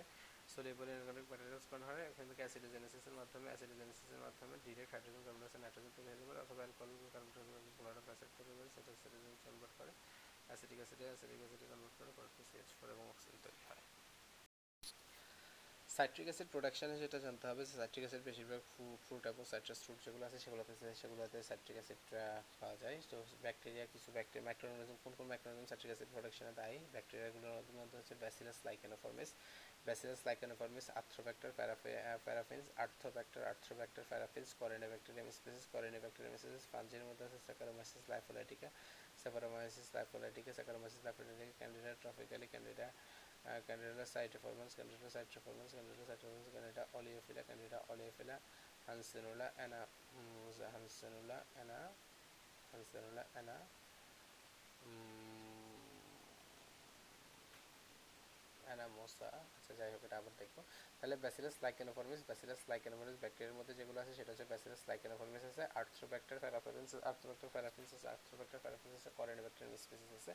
সোলিউবল 0.54 0.88
ইনঅর্গানিক 0.94 1.26
ম্যাটেরিয়ালস 1.32 1.66
কন 1.72 1.82
হয়, 1.88 2.04
এখান 2.12 2.26
থেকে 2.30 2.42
অ্যাসিডোজেনেসিসের 2.44 3.16
মাধ্যমে 3.20 3.48
অ্যাসিডোজেনেসিসের 3.52 4.22
মাধ্যমে 4.26 4.56
direct 4.66 4.92
hydrogen 4.94 5.22
carbon 5.26 5.40
dioxide 5.42 5.64
nitrogen 5.66 5.92
তৈরি 5.98 6.10
হতে 6.14 6.26
পারে 6.30 6.40
অথবা 6.46 6.62
alcohol 6.64 6.92
carbon 7.14 7.30
dioxide 7.36 7.74
chloride 7.78 7.98
acid 7.98 8.32
তৈরি 8.38 8.54
করে 8.58 8.70
সেটা 8.76 8.90
অ্যাসিডোজেন 8.94 9.34
কনভার্ট 9.46 9.74
করে 9.80 9.92
অ্যাসিডিক 10.50 10.78
অ্যাসিডে 10.82 11.06
অ্যাসিডিক 11.12 11.40
অ্যাসিডে 11.42 11.66
কনভার্ট 11.72 11.96
করে 12.00 12.12
পরে 12.18 12.28
সিএইচ 12.50 12.70
ফোর 12.78 12.88
এবং 12.96 13.06
অক্সিজেন 13.14 13.40
তৈরি 13.46 13.62
হয়। 13.68 13.84
সাইট্রিক 15.96 16.28
অ্যাসিড 16.30 16.50
প্রোডাকশনে 16.54 16.96
যেটা 17.04 17.18
জানতে 17.26 17.46
হবে 17.50 17.62
যে 17.70 17.74
সাইট্রিক 17.80 18.04
অ্যাসিড 18.06 18.24
বেশিরভাগ 18.30 18.62
ফ্রুট 19.06 19.24
এবং 19.32 19.44
সাইট্রাস 19.52 19.80
ফ্রুট 19.86 20.00
যেগুলো 20.06 20.24
আছে 20.28 20.38
সেগুলোতে 20.46 20.74
সেগুলোতে 21.02 21.38
সাইট্রিক 21.50 21.78
অ্যাসিড 21.80 22.02
পাওয়া 22.60 22.76
যায়। 22.84 22.98
তো 23.12 23.18
ব্যাকটেরিয়া 23.46 23.86
কিছু 23.94 24.10
ব্যাকটেরিয়া 24.16 24.46
মাইক্রোঅর্গানিজম 24.48 24.98
কোন 25.04 25.14
কোন 25.18 25.26
মাইক্রোঅর্গানিজম 25.32 25.68
সাইট্রিক 25.72 25.92
অ্যাসিড 25.92 26.10
প্রোডাকশনে 26.16 26.54
দায়ী? 26.62 26.78
ব্যাকটেরিয়াগুলোর 26.96 27.76
মধ্যে 27.80 27.96
হচ্ছে 28.00 28.14
Bacillus 28.24 28.58
licheniformis 28.68 29.30
Bacillus 29.88 30.22
licheniformis 30.30 30.86
Arthrobacter 31.00 31.50
paraffineus 32.26 32.66
Arthrobacter 32.84 33.42
Arthrobacter 33.52 34.04
paraffineus 34.12 34.50
Corynebacterium 34.62 35.28
species 35.38 35.64
Corynebacterium 35.74 36.36
species 36.42 36.64
ফাঞ্জির 36.72 37.04
মধ্যে 37.10 37.24
আছে 37.28 37.40
Saccharomyces 37.48 38.04
lipolytica 38.12 38.68
Saccharomyces 39.22 39.88
lipolytica 39.98 40.52
Saccharomyces 40.58 41.02
lipolytica 41.08 41.54
Candida 41.60 41.92
tropicalis 42.02 42.48
Candida 42.54 42.88
Candida 43.68 44.06
cytoformans, 44.06 44.76
Candida 44.78 45.08
cytoformans, 45.10 45.72
Candida 45.74 46.04
cytoformans, 46.10 46.48
Candida 46.54 46.84
oleophila, 46.94 47.42
Candida 47.50 47.78
oleophila, 47.92 48.36
Hansenula, 48.88 49.48
Anna, 49.58 49.82
Hansenula, 50.74 51.38
Anna, 51.62 51.80
Hansenula, 52.72 53.24
Anna, 53.36 53.58
অ্যানামোসা 58.68 59.30
আচ্ছা 59.58 59.74
যাই 59.80 59.90
হোক 59.94 60.02
এটা 60.08 60.16
আবার 60.22 60.34
দেখব। 60.42 60.58
তাহলে 61.00 61.16
ব্যাসিলাস 61.24 61.56
লাইকেনোফর্মিস 61.66 62.22
ব্যাসিলাস 62.30 62.62
লাইকেনোফর্মিস 62.72 63.18
ব্যাকটেরিয়ার 63.24 63.58
মধ্যে 63.60 63.74
যেগুলো 63.80 63.98
আছে 64.04 64.14
সেটা 64.20 64.30
হচ্ছে 64.34 64.46
ব্যাসিলাস 64.52 64.82
লাইকেনোফর্মিস 64.90 65.44
আছে 65.52 65.64
আর্থ্রোব্যাক্টার 65.82 66.38
প্যারাফিন্স 66.44 66.90
আর্থ্রোব্যাক্টার 67.12 67.50
প্যারাফিন্স 67.56 67.90
আছে 67.98 68.08
আর্থ্রোব্যাক্টার 68.16 68.60
প্যারাফিন্স 68.64 68.94
আছে 69.00 69.10
করেনোব্যাক্টেরিয়াম 69.20 69.74
স্পিসিস 69.84 70.12
আছে। 70.20 70.34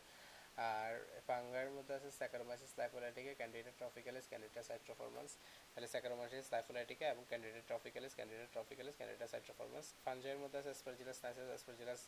আর 0.59 0.93
ফাঙ্গার 1.29 1.69
মধ্যে 1.77 1.93
আছে 1.99 2.11
Saccharomyces 2.21 2.73
lipolytica, 2.81 3.33
Candida 3.41 3.75
tropicalis 3.81 4.25
Candida 4.31 4.63
citroformans 4.71 5.31
তাহলে 5.73 5.89
স্যাকারোমাইসিস 5.95 6.47
লাইফোলাইটিকা 6.55 7.07
এবং 7.15 7.23
candidate 7.31 7.65
tropicalis 7.71 8.13
Candida 8.19 8.47
tropicalis 8.55 8.95
Candida 8.99 9.27
সাইট্রোফরমান্স 9.33 9.87
ফাঞ্জাইয়ের 10.05 10.41
মধ্যে 10.43 10.59
আছে 10.61 10.71
Aspergillus 10.73 11.19
নাইসাস 11.25 11.49
Aspergillus 11.53 12.03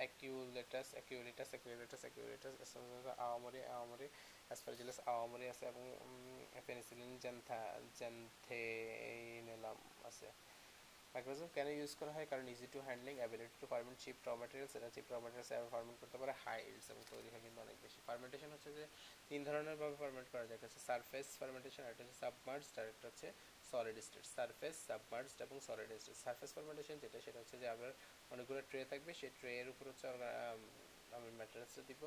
aculeatus 0.00 0.88
aculeatus 0.96 1.48
aculeatus 1.54 2.02
aculeatus 2.04 2.54
awamori 3.26 3.60
awamori 3.74 4.06
Aspergillus 4.48 4.98
awamori 5.12 5.46
আছে 5.52 5.64
এবং 5.72 5.84
পেনিসিলিন 6.66 7.12
জ্যান্থা 7.22 7.60
জ্যান্থেনেলাম 7.98 9.78
আছে। 10.10 10.28
মাইক্রোজম 11.14 11.48
কেন 11.56 11.68
ইউজ 11.78 11.92
করা 12.00 12.12
হয় 12.16 12.26
কারণ 12.32 12.46
easy 12.54 12.66
to 12.74 12.78
handling 12.86 13.14
ability 13.20 13.56
to 13.62 13.66
ferment 13.72 13.98
cheap 14.04 14.16
raw 14.26 14.28
materials 14.40 14.72
এটা 14.78 14.88
চিপ 14.96 15.06
র 15.12 15.14
ম্যাটেরিয়ালস 15.24 15.50
ফার্মেন্ট 15.74 15.96
করতে 16.02 16.16
পারে 16.20 16.32
হাই 16.42 16.58
ইল্ডস 16.68 16.86
এবং 16.92 17.02
তৈরি 17.12 17.28
হয় 17.32 17.42
কিন্তু 17.44 17.58
অনেক 17.66 17.76
বেশি। 17.84 17.98
ফার্মেন্টেশন 18.08 18.50
হচ্ছে 18.54 18.70
যে 18.78 18.84
তিন 19.28 19.40
ধরনের 19.46 19.76
ভাবে 19.80 19.96
ফার্মেন্ট 20.02 20.28
করা 20.32 20.44
যায়। 20.48 20.56
একটা 20.58 20.66
হচ্ছে 20.68 20.82
সারফেস 20.88 21.26
ফার্মেন্টেশন 21.40 21.82
একটা 21.90 22.02
হচ্ছে 22.04 22.16
সাবমার্জড 22.22 22.74
আর 22.80 22.86
একটা 22.94 23.06
হচ্ছে 23.10 23.28
সলিড 23.70 23.96
স্টেট 24.06 24.26
সারফেস 24.36 24.74
সাবমার্জড 24.88 25.38
এবং 25.46 25.56
সলিড 25.66 25.90
স্টেট 26.02 26.18
সারফেস 26.24 26.50
ফার্মেন্টেশন 26.56 26.96
যেটা, 27.04 27.18
সেটা 27.26 27.38
হচ্ছে 27.42 27.56
যে 27.62 27.66
আপনার 27.74 27.92
অনেকগুলো 28.32 28.60
ট্রে 28.70 28.80
থাকবে, 28.90 29.10
সেই 29.20 29.30
ট্রের 29.38 29.66
উপর 29.72 29.84
হচ্ছে 29.90 30.06
আমি 31.18 31.30
ম্যাটেরিয়ালসটা 31.38 31.82
দিব 31.90 32.02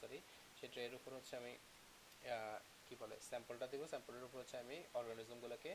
সরি 0.00 0.18
সেই 0.58 0.68
ট্রে 0.72 0.82
এর 0.88 0.94
উপর 0.98 1.10
হচ্ছে 1.18 1.34
আমি 1.42 1.52
কি 2.86 2.94
বলে 3.02 3.16
স্যাম্পলটা 3.30 3.66
দিব 3.72 3.82
স্যাম্পলের 3.92 4.24
উপর 4.28 4.38
হচ্ছে 4.42 4.56
আমি 4.64 4.76
অর্গানিজমগুলোকে 4.98 5.70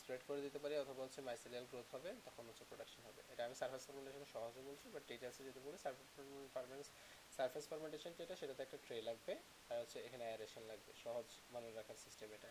স্প্রেড 0.00 0.22
করে 0.28 0.40
দিতে 0.46 0.58
পারি 0.62 0.74
অথবা 0.84 1.00
হচ্ছে 1.06 1.20
মাইসেলিয়াল 1.28 1.64
গ্রোথ 1.70 1.88
হবে, 1.94 2.10
তখন 2.26 2.44
হচ্ছে 2.48 2.64
প্রোডাকশন 2.70 3.02
হবে। 3.08 3.20
এটা 3.32 3.42
আমি 3.46 3.56
সারফেস 3.60 3.82
ফার্মেন্টেশন 3.86 4.24
সহজে 4.34 4.60
বলছি 4.68 4.86
বাট 4.94 5.02
ডিটেলসে 5.10 5.42
যদি 5.48 5.60
বলি 5.66 5.78
সারফেস 5.84 6.08
সারফেস 7.36 7.64
ফার্মেন্টেশন 7.70 8.12
যেটা, 8.18 8.34
সেটাতে 8.40 8.60
একটা 8.66 8.78
ট্রে 8.84 8.96
লাগবে, 9.08 9.32
আর 9.70 9.76
হচ্ছে 9.82 9.98
এখানে 10.06 10.24
অ্যারেশন 10.30 10.62
লাগবে, 10.70 10.90
সহজ 11.04 11.26
মানে 11.54 11.66
রাখার 11.78 11.98
সিস্টেম 12.04 12.28
এটা। 12.38 12.50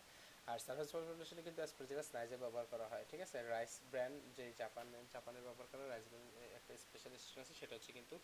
আর 0.50 0.58
সারফেস 0.66 0.88
ফার্মেন্টেশনে 0.94 1.42
কিন্তু 1.46 1.60
অ্যাসপারজিলাস 1.62 2.08
নাইজে 2.16 2.36
ব্যবহার 2.44 2.66
করা 2.72 2.86
হয়, 2.92 3.04
ঠিক 3.10 3.20
আছে? 3.26 3.36
রাইস 3.54 3.74
ব্র্যান্ড 3.92 4.16
যে 4.36 4.44
জাপান 4.60 4.86
জাপানের 5.14 5.42
ব্যবহার 5.46 5.68
করা 5.72 5.84
রাইস 5.92 6.06
ব্র্যান্ড 6.10 6.30
একটা 6.58 6.72
স্পেশালিস্ট 6.84 7.38
আছে, 7.42 7.54
সেটা 7.60 7.74
হচ্ছে 7.76 7.92
কিন্তু 7.98 8.16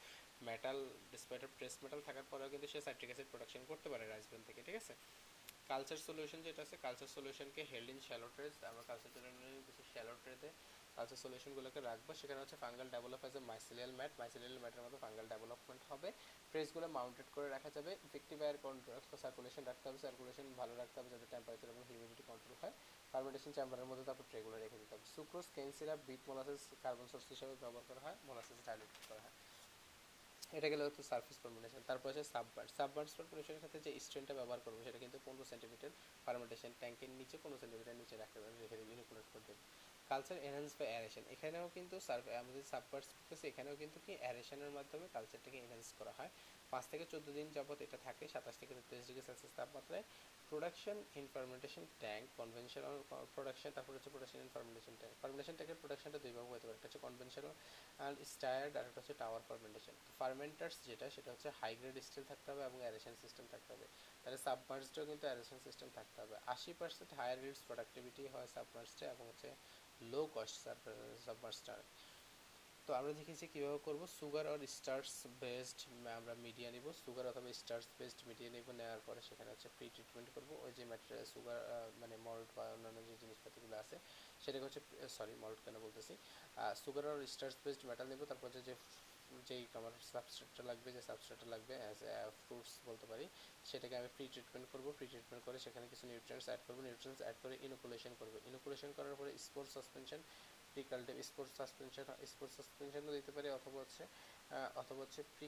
মেটাল 0.50 0.78
ডিসপাইট 1.12 1.42
প্রেস 1.58 1.74
মেটাল 1.84 2.00
থাকার 2.08 2.26
পরেও 2.32 2.48
কিন্তু 2.52 2.66
সে 2.72 2.78
সাইট্রিক 2.86 3.08
অ্যাসিড 3.10 3.28
প্রোডাকশন 3.32 3.62
করতে 3.70 3.88
পারে 3.92 4.04
রাইস 4.12 4.26
ব্র্যান্ড 4.28 4.46
থেকে, 4.48 4.60
ঠিক 4.68 4.76
আছে? 4.82 4.94
কালচার 5.72 5.98
সলিউশন 6.08 6.40
যেটা 6.46 6.60
আছে 6.66 6.76
কালচার 6.84 7.08
সলিউশনকে 7.16 7.62
হেল্ড 7.72 7.88
ইন 7.92 7.98
শ্যালো 8.06 8.26
ট্রেস 8.34 8.54
আমরা 8.70 8.82
কালচার 8.90 9.10
সলিউশনের 9.14 9.62
কিছু 9.68 9.82
শ্যালো 9.92 10.14
ট্রেতে 10.22 10.48
কালচার 10.96 11.18
সলিউশনগুলোকে 11.24 11.80
রাখব। 11.88 12.08
সেখানে 12.20 12.40
হচ্ছে 12.42 12.56
fungal 12.62 12.88
develop 12.94 13.20
as 13.24 13.34
a 13.38 13.40
mycelial 13.50 13.92
mat 13.98 14.12
mycelial 14.20 14.56
ম্যাটের 14.62 14.82
মতো 14.86 14.96
ফাঙ্গাল 15.04 15.26
ডেভেলপমেন্ট 15.32 15.82
হবে। 15.90 16.08
ট্রেসগুলো 16.50 16.86
মাউন্টেড 16.96 17.28
করে 17.36 17.48
রাখা 17.54 17.70
যাবে। 17.76 17.92
ইফেক্টিভ 18.08 18.38
এয়ার 18.44 18.56
সার্কুলেশন 19.22 19.62
রাখতে 19.70 19.84
হবে 19.88 19.98
সার্কুলেশন 20.04 20.46
ভালো 20.60 20.72
রাখতে 20.80 20.96
হবে 20.98 21.10
যাতে 21.14 21.26
টেম্পারেচার 21.32 21.68
এবং 21.74 21.82
হিউমিডিটি 21.90 22.24
কন্ট্রোল 22.30 22.54
হয়। 22.62 22.74
ফার্মেন্টেশন 23.12 23.50
চেম্বারের 23.56 23.88
মধ্যে 23.90 24.04
তারপর 24.08 24.24
ট্রেগুলো 24.30 24.56
রেখে 24.64 24.78
দিতে 24.82 24.92
হবে। 24.94 25.06
Sucrose 25.14 25.46
cane 25.56 25.68
syrup 25.78 26.00
beet 26.08 26.22
molasses 26.28 26.62
carbon 26.84 27.06
source 27.12 27.26
হিসেবে 27.32 27.54
ব্যবহার 27.62 27.84
করা 27.90 28.00
হয় 28.06 28.16
মোলাসেস 28.28 28.58
ডাইলুট 28.66 28.90
করা 29.10 29.22
হয়। 29.24 29.36
এটা 30.58 30.68
গেলে 30.72 30.84
হচ্ছে 30.86 31.02
সার্ফেস 31.10 31.38
ফর্মুলেশন 31.42 31.80
তারপর 31.90 32.06
আছে 32.12 32.22
সাববার্ড 32.32 32.70
সাববার্ডস 32.78 33.12
ফর্মুলেশনের 33.18 33.60
ক্ষেত্রে 33.62 33.80
যে 33.86 33.90
স্ট্রেনটা 34.04 34.32
ব্যবহার 34.38 34.60
করব 34.64 34.76
সেটা 34.86 34.98
কিন্তু 35.04 35.18
পনেরো 35.26 35.44
সেন্টিমিটার 35.52 35.90
ফার্মেন্টেশন 36.26 36.70
ট্যাঙ্কের 36.80 37.10
নিচে, 37.20 37.36
পনেরো 37.42 37.58
সেন্টিমিটার 37.62 37.96
নিচে 38.02 38.14
রাখতে 38.22 38.38
রেখে 38.62 38.76
দেবেন 38.80 39.00
করে 39.10 39.42
দেবে 39.48 39.62
কালচার 40.10 40.38
এনহান্স 40.48 40.72
বা 40.78 40.84
অ্যারেশন 40.92 41.24
এখানেও 41.34 41.66
কিন্তু 41.76 41.96
আমাদের 42.42 42.64
সাবভার্স 42.72 43.08
করতেছে 43.16 43.44
এখানেও 43.52 43.74
কিন্তু 43.82 43.98
কি 44.04 44.12
অ্যারেশনের 44.22 44.70
মাধ্যমে 44.76 45.06
কালচারটাকে 45.14 45.58
এনহান্স 45.64 45.88
করা 45.98 46.12
হয়। 46.18 46.30
পাঁচ 46.72 46.84
থেকে 46.92 47.04
চোদ্দ 47.12 47.26
দিন 47.38 47.46
যাবত 47.56 47.78
এটা 47.86 47.98
থাকে, 48.06 48.24
সাতাশ 48.34 48.54
থেকে 48.60 48.72
তেত্রিশ 48.76 49.04
ডিগ্রি 49.08 49.22
সেলসিয়াস 49.28 49.54
তাপমাত্রায়। 49.58 50.04
Production 50.52 50.96
in 51.20 51.26
fermentation 51.34 51.84
tank 52.02 52.24
conventional 52.40 52.96
production 53.34 53.70
তারপর 53.76 53.92
হচ্ছে 53.96 54.10
production 54.14 54.38
in 54.44 54.50
fermentation 54.54 54.94
tank 55.00 55.14
fermentation 55.22 55.54
ট্যাঙ্কের 55.58 55.78
প্রোডাকশনটা 55.82 56.18
দুই 56.24 56.32
ভাগ 56.36 56.46
হতে 56.52 56.66
পারে, 56.66 56.76
একটা 56.78 56.86
হচ্ছে 56.88 57.00
কনভেনশনাল 57.06 57.54
আর 58.04 58.12
স্টায়ার্ড 58.32 58.72
আর 58.78 58.84
একটা 58.88 58.98
হচ্ছে 59.00 59.14
টাওয়ার 59.22 59.42
ফার্মেন্টেশন 59.48 59.94
ফার্মেন্টার্স 60.20 60.76
যেটা, 60.88 61.06
সেটা 61.16 61.30
হচ্ছে 61.34 61.48
হাই 61.60 61.72
গ্রেড 61.78 61.96
স্টিল 62.08 62.24
থাকতে 62.30 62.48
হবে 62.52 62.62
এবং 62.68 62.78
অ্যারেশন 62.84 63.14
সিস্টেম 63.22 63.44
থাকতে 63.52 63.70
হবে। 63.74 63.86
তাহলে 64.22 64.38
সাবমার্সডেও 64.46 65.04
কিন্তু 65.10 65.24
অ্যারেশন 65.30 65.58
সিস্টেম 65.66 65.88
থাকতে 65.98 66.18
হবে। 66.22 66.34
আশি 66.54 66.70
পার্সেন্ট 66.80 67.10
হায়ার 67.18 67.38
রিডস 67.44 67.62
প্রোডাক্টিভিটি 67.68 68.24
হয় 68.34 68.48
সাবমার্সডে 68.54 69.04
এবং 69.14 69.24
হচ্ছে 69.30 69.48
লো 70.12 70.22
কস্ট 70.34 70.56
সাবমার্সটার 71.26 71.80
তো 72.86 72.90
আমরা 73.00 73.12
দেখেছি 73.20 73.44
কীভাবে 73.52 73.80
করব? 73.86 74.02
সুগার 74.18 74.46
আর 74.52 74.60
স্টার্স 74.76 75.14
বেসড 75.42 75.78
আমরা 76.18 76.34
মিডিয়া 76.46 76.68
নিব। 76.74 76.86
সুগার 77.04 77.24
অথবা 77.30 77.48
স্টার্স 77.60 77.86
বেসড 77.98 78.20
মিডিয়া 78.28 78.50
নিব 78.56 78.66
নেওয়ার 78.80 79.00
পরে 79.06 79.20
সেখানে 79.28 79.48
হচ্ছে 79.52 79.68
প্রি 79.76 79.86
ট্রিটমেন্ট 79.94 80.28
করব। 80.36 80.50
ওই 80.66 80.72
যে 80.78 80.84
ম্যাটেরিয়াল 80.90 81.26
সুগার 81.34 81.58
মানে 82.02 82.14
মল্ট 82.26 82.48
বা 82.56 82.64
অন্যান্য 82.74 82.98
যে 83.08 83.14
জিনিসপাতিগুলো 83.22 83.74
আছে, 83.82 83.96
সেটাকে 84.42 84.64
হচ্ছে 84.66 84.80
সরি 85.16 85.34
মল্ট 85.44 85.58
কেন 85.64 85.76
বলতেছি? 85.86 86.14
সুগার 86.82 87.04
আর 87.12 87.18
স্টার্স 87.34 87.56
বেসড 87.64 87.82
মেটাল 87.90 88.06
নিব, 88.12 88.20
তারপর 88.30 88.48
যে 88.68 88.74
যেই 89.48 89.64
আমার 89.80 89.92
সাবস্ট্রেটটা 90.12 90.62
লাগবে, 90.70 90.88
যে 90.96 91.02
সাবস্ট্রেটটা 91.08 91.46
লাগবে 91.54 91.74
অ্যাজ 91.82 91.98
ফ্রুটস 92.42 92.72
বলতে 92.88 93.06
পারি, 93.10 93.24
সেটাকে 93.70 93.94
আমি 94.00 94.08
প্রি 94.16 94.24
ট্রিটমেন্ট 94.34 94.66
করব। 94.72 94.86
প্রি 94.98 95.06
ট্রিটমেন্ট 95.12 95.42
করে 95.46 95.58
সেখানে 95.66 95.86
কিছু 95.92 96.04
নিউট্রিয়েন্টস 96.10 96.46
অ্যাড 96.48 96.62
করব। 96.66 96.78
নিউট্রিয়েন্টস 96.88 97.22
অ্যাড 97.24 97.36
করে 97.42 97.54
ইনোকুলেশন 97.66 98.12
করব। 98.20 98.34
ইনোকুলেশন 98.50 98.90
করার 98.96 99.14
পরে 99.20 99.30
স্পোর্ট 99.46 99.68
সাসপেনশন 99.74 100.20
প্রি 100.72 100.82
কাল্টিভ 100.92 101.14
সাসপেনশন 101.58 102.04
স্পোর্টস 102.32 102.54
সাসপেনশনও 102.58 103.12
দিতে 103.18 103.30
পারি, 103.36 103.48
অথবা 103.58 103.78
হচ্ছে 103.82 104.02
অথবা 104.82 105.00
হচ্ছে 105.04 105.20
প্রি 105.36 105.46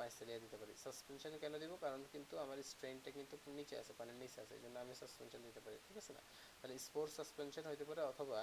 পাইসেলিয়া 0.00 0.38
দিতে 0.44 0.56
পারি। 0.60 0.72
সাসপেনশন 0.84 1.32
কেন 1.42 1.54
দিব? 1.62 1.72
কারণ 1.84 2.00
কিন্তু 2.12 2.34
আমার 2.44 2.56
স্ট্রেনটা 2.70 3.10
কিন্তু 3.18 3.34
নিচে 3.58 3.74
আছে, 3.82 3.92
পানির 3.98 4.16
নিচে 4.22 4.38
আছে, 4.44 4.52
এই 4.58 4.62
জন্য 4.64 4.76
আমি 4.84 4.94
সাসপেনশন 5.00 5.40
দিতে 5.48 5.60
পারি, 5.64 5.76
ঠিক 5.86 5.96
আছে 6.02 6.12
না? 6.16 6.22
তাহলে 6.58 6.74
স্পোর্টস 6.86 7.12
সাসপেনশন 7.18 7.64
হইতে 7.70 7.84
পারে 7.88 8.00
অথবা 8.12 8.38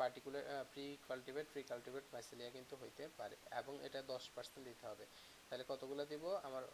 particular 0.00 0.44
pre 0.72 0.84
cultivate 1.08 1.46
pre 1.52 1.62
cultivate 1.70 2.04
mycelia 2.14 2.50
কিন্তু 2.56 2.74
হইতে 2.82 3.04
পারে 3.18 3.36
এবং 3.60 3.74
এটা 3.86 4.00
দশ 4.12 4.24
পার্সেন্ট 4.34 4.62
দিতে 4.70 4.84
হবে। 4.90 5.04
তাহলে 5.48 5.64
কতগুলো 5.72 6.02
দিব? 6.12 6.24
আমার 6.48 6.64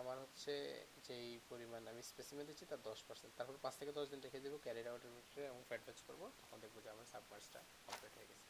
আমার 0.00 0.16
হচ্ছে 0.24 0.52
যেই 1.06 1.28
পরিমাণ 1.50 1.82
আমি 1.92 2.02
স্পেসিমেন 2.10 2.44
দিচ্ছি 2.50 2.64
তার 2.70 2.80
দশ 2.90 2.98
পার্সেন্ট 3.08 3.32
তারপর 3.38 3.54
পাঁচ 3.64 3.74
থেকে 3.80 3.92
দশ 3.98 4.06
দিন 4.12 4.20
রেখে 4.26 4.38
দেবো 4.46 4.56
ক্যারিড 4.64 4.86
আউটের 4.90 5.12
ভিতরে 5.16 5.42
এবং 5.52 5.60
ফ্যাট 5.68 5.82
করব। 6.08 6.22
তখন 6.40 6.56
দেখব 6.64 6.76
যে 6.84 6.88
আমার 6.94 7.06
সাবমার্সটা 7.12 7.60
কমপ্লিট 7.86 8.14
হয়ে 8.18 8.28
গেছে। 8.30 8.46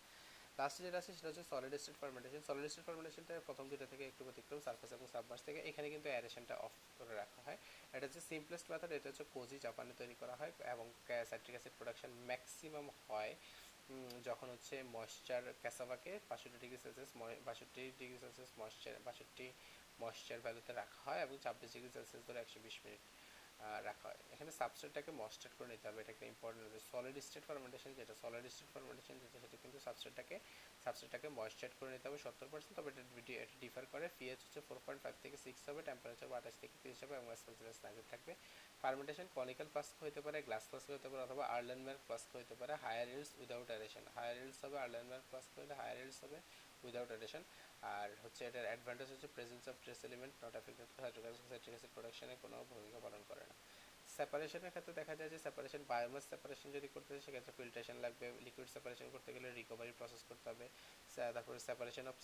লাস্টে 0.59 0.80
যেটা 0.86 0.99
আছে 1.03 1.11
সেটা 1.16 1.28
হচ্ছে 1.30 1.44
solid 1.51 1.72
state 1.82 1.97
fermentation 2.03 2.40
solid 2.49 2.66
state 2.72 2.84
ফার্মেন্টেশনটা 2.88 3.34
প্রথম 3.49 3.64
দুটো 3.72 3.86
থেকে 3.92 4.05
একটু 4.11 4.22
ব্যতিক্রম 4.28 4.61
সার্ফেস 4.66 4.90
এবং 4.97 5.07
সাবমার্স 5.14 5.42
থেকে। 5.49 5.61
এখানে 5.70 5.86
কিন্তু 5.94 6.09
অ্যারেশনটা 6.12 6.55
অফ 6.66 6.74
করে 6.99 7.14
রাখা 7.22 7.40
হয়। 7.47 7.59
এটা 7.94 8.05
হচ্ছে 8.07 8.22
সিম্পলেস্ট 8.30 8.66
মেথড 8.72 8.90
এটা 8.99 9.07
হচ্ছে 9.11 9.24
কোজি 9.34 9.57
জাপানে 9.66 9.92
তৈরি 10.01 10.16
করা 10.22 10.34
হয় 10.40 10.53
এবং 10.74 10.86
সাইট্রিক 11.30 11.55
অ্যাসিড 11.57 11.74
প্রোডাকশন 11.78 12.11
ম্যাক্সিমাম 12.30 12.86
হয় 13.09 13.32
যখন 14.28 14.49
হচ্ছে 14.55 14.74
ময়েশ্চার 14.97 15.43
ক্যাসাভাকে 15.62 16.12
বাষট্টি 16.30 16.59
ডিগ্রি 16.64 16.78
সেলসিয়াস 16.84 17.11
বাষট্টি 17.49 17.82
ডিগ্রি 18.01 18.18
সেলসিয়াস 18.22 18.51
ময়েশ্চার 18.61 18.93
বাষট্টি 19.07 19.47
ময়েশ্চার 20.03 20.39
ভ্যালুতে 20.45 20.72
রাখা 20.80 20.99
হয় 21.07 21.20
এবং 21.24 21.34
ছাব্বিশ 21.45 21.70
ডিগ্রি 21.74 21.91
সেলসিয়াস 21.95 22.22
ধরে 22.28 22.39
একশো 22.45 22.59
বিশ 22.66 22.76
মিনিট 22.84 23.05
রাখা 23.89 24.05
হয়। 24.09 24.20
এখানে 24.34 24.51
সাবস্ট্রেটটাকে 24.61 25.11
ময়েশ্চার 25.20 25.51
করে 25.57 25.68
নিতে 25.72 25.87
হবে। 25.89 25.99
এটা 26.03 26.12
একটা 26.14 26.26
ইম্পর্টেন্ট 26.32 26.66
সলিড 26.91 27.16
স্টেট 27.26 27.45
ফার্মেন্টেশন 27.51 27.91
যেটা 27.99 28.14
সলিড 28.22 28.45
স্টেট 28.55 28.70
ফার্মেন্টেশন 28.74 29.14
যেটা, 29.22 29.37
সেটা 29.43 29.57
কিন্তু 29.64 29.78
সাবস্ট্রেটটাকে 29.87 30.37
সাবস্ট্রেটটাকে 30.84 31.28
ময়েশ্চার 31.39 31.70
করে 31.78 31.91
নিতে 31.95 32.07
হবে 32.09 32.18
সত্তর 32.24 32.49
পার্সেন্ট 32.53 32.74
তবে 32.78 32.89
এটা 32.91 33.03
এটা 33.45 33.57
ডিফার 33.64 33.84
করে। 33.93 34.07
পিএইচ 34.18 34.41
হচ্ছে 34.45 34.61
ফোর 34.66 34.78
পয়েন্ট 34.84 35.01
ফাইভ 35.05 35.14
থেকে 35.24 35.37
সিক্স 35.45 35.62
হবে। 35.68 35.80
টেম্পারেচার 35.89 36.28
আঠাশ 36.39 36.55
থেকে 36.62 36.74
তিরিশ 36.82 36.99
হবে 37.05 37.14
এবং 37.18 37.28
এসপেন্সিলাস 37.37 37.78
নাগেট 37.87 38.07
থাকবে। 38.12 38.32
ফার্মেন্টেশন 38.82 39.26
কনিক্যাল 39.36 39.68
ফ্লাস্ক 39.72 39.94
হতে 40.04 40.20
পারে 40.26 40.38
গ্লাস 40.46 40.64
ফ্লাস্ক 40.70 40.88
হতে 40.96 41.08
পারে, 41.10 41.22
অথবা 41.26 41.44
আর্লেনম্যান 41.56 41.98
ফ্লাস্ক 42.06 42.28
হতে 42.40 42.54
পারে 42.60 42.72
higher 42.84 43.08
yields 43.14 43.30
without 43.40 43.68
aeration 43.72 44.04
higher 44.16 44.36
yields 44.42 44.58
হবে 44.64 44.76
আর্লেনম্যান 44.84 45.22
ফ্লাস্ক 45.28 45.50
হলে 45.58 45.74
হায়ার 45.80 45.98
ইল্ডস 46.04 46.18
হবে 46.24 46.38
উইদাউট 46.84 47.10
অ্যারেশন 47.12 47.42
আর 47.94 48.08
হচ্ছে 48.24 48.42
এটার 48.48 48.66
অ্যাডভান্টেজ 48.70 49.08
হচ্ছে 49.14 49.28
presence 49.36 49.64
of 49.70 49.76
trace 49.84 50.00
element 50.08 50.34
not 50.44 50.54
affected 50.60 50.88
citric 51.02 51.24
acid 51.26 51.92
প্রোডাকশনে 51.94 52.34
কোনো 52.44 52.56
ভূমিকা 52.72 52.98
পালন 53.04 53.22
করে 53.30 53.44
না। 53.50 53.56
সেপারেশনের 54.16 54.72
ক্ষেত্রে 54.74 54.92
দেখা 55.00 55.14
যায় 55.18 55.30
যে 55.34 55.38
সেপারেশন 55.46 55.82
বায়োমাস 55.90 56.24
সেপারেশন 56.32 56.68
যদি 56.76 56.88
করতে 56.94 57.10
হয় 57.12 57.22
সেক্ষেত্রে 57.26 57.52
ফিল্ট্রেশন 57.58 57.96
লাগবে। 58.04 58.26
লিকুইড 58.46 58.68
সেপারেশন 58.74 59.06
করতে 59.14 59.30
গেলে 59.36 59.48
রিকভারি 59.58 59.92
প্রসেস 60.00 60.22
করতে 60.30 60.46
হবে। 60.52 60.66
তারপরে 61.36 61.58
সেপারেশন 61.68 62.04
অফ 62.12 62.16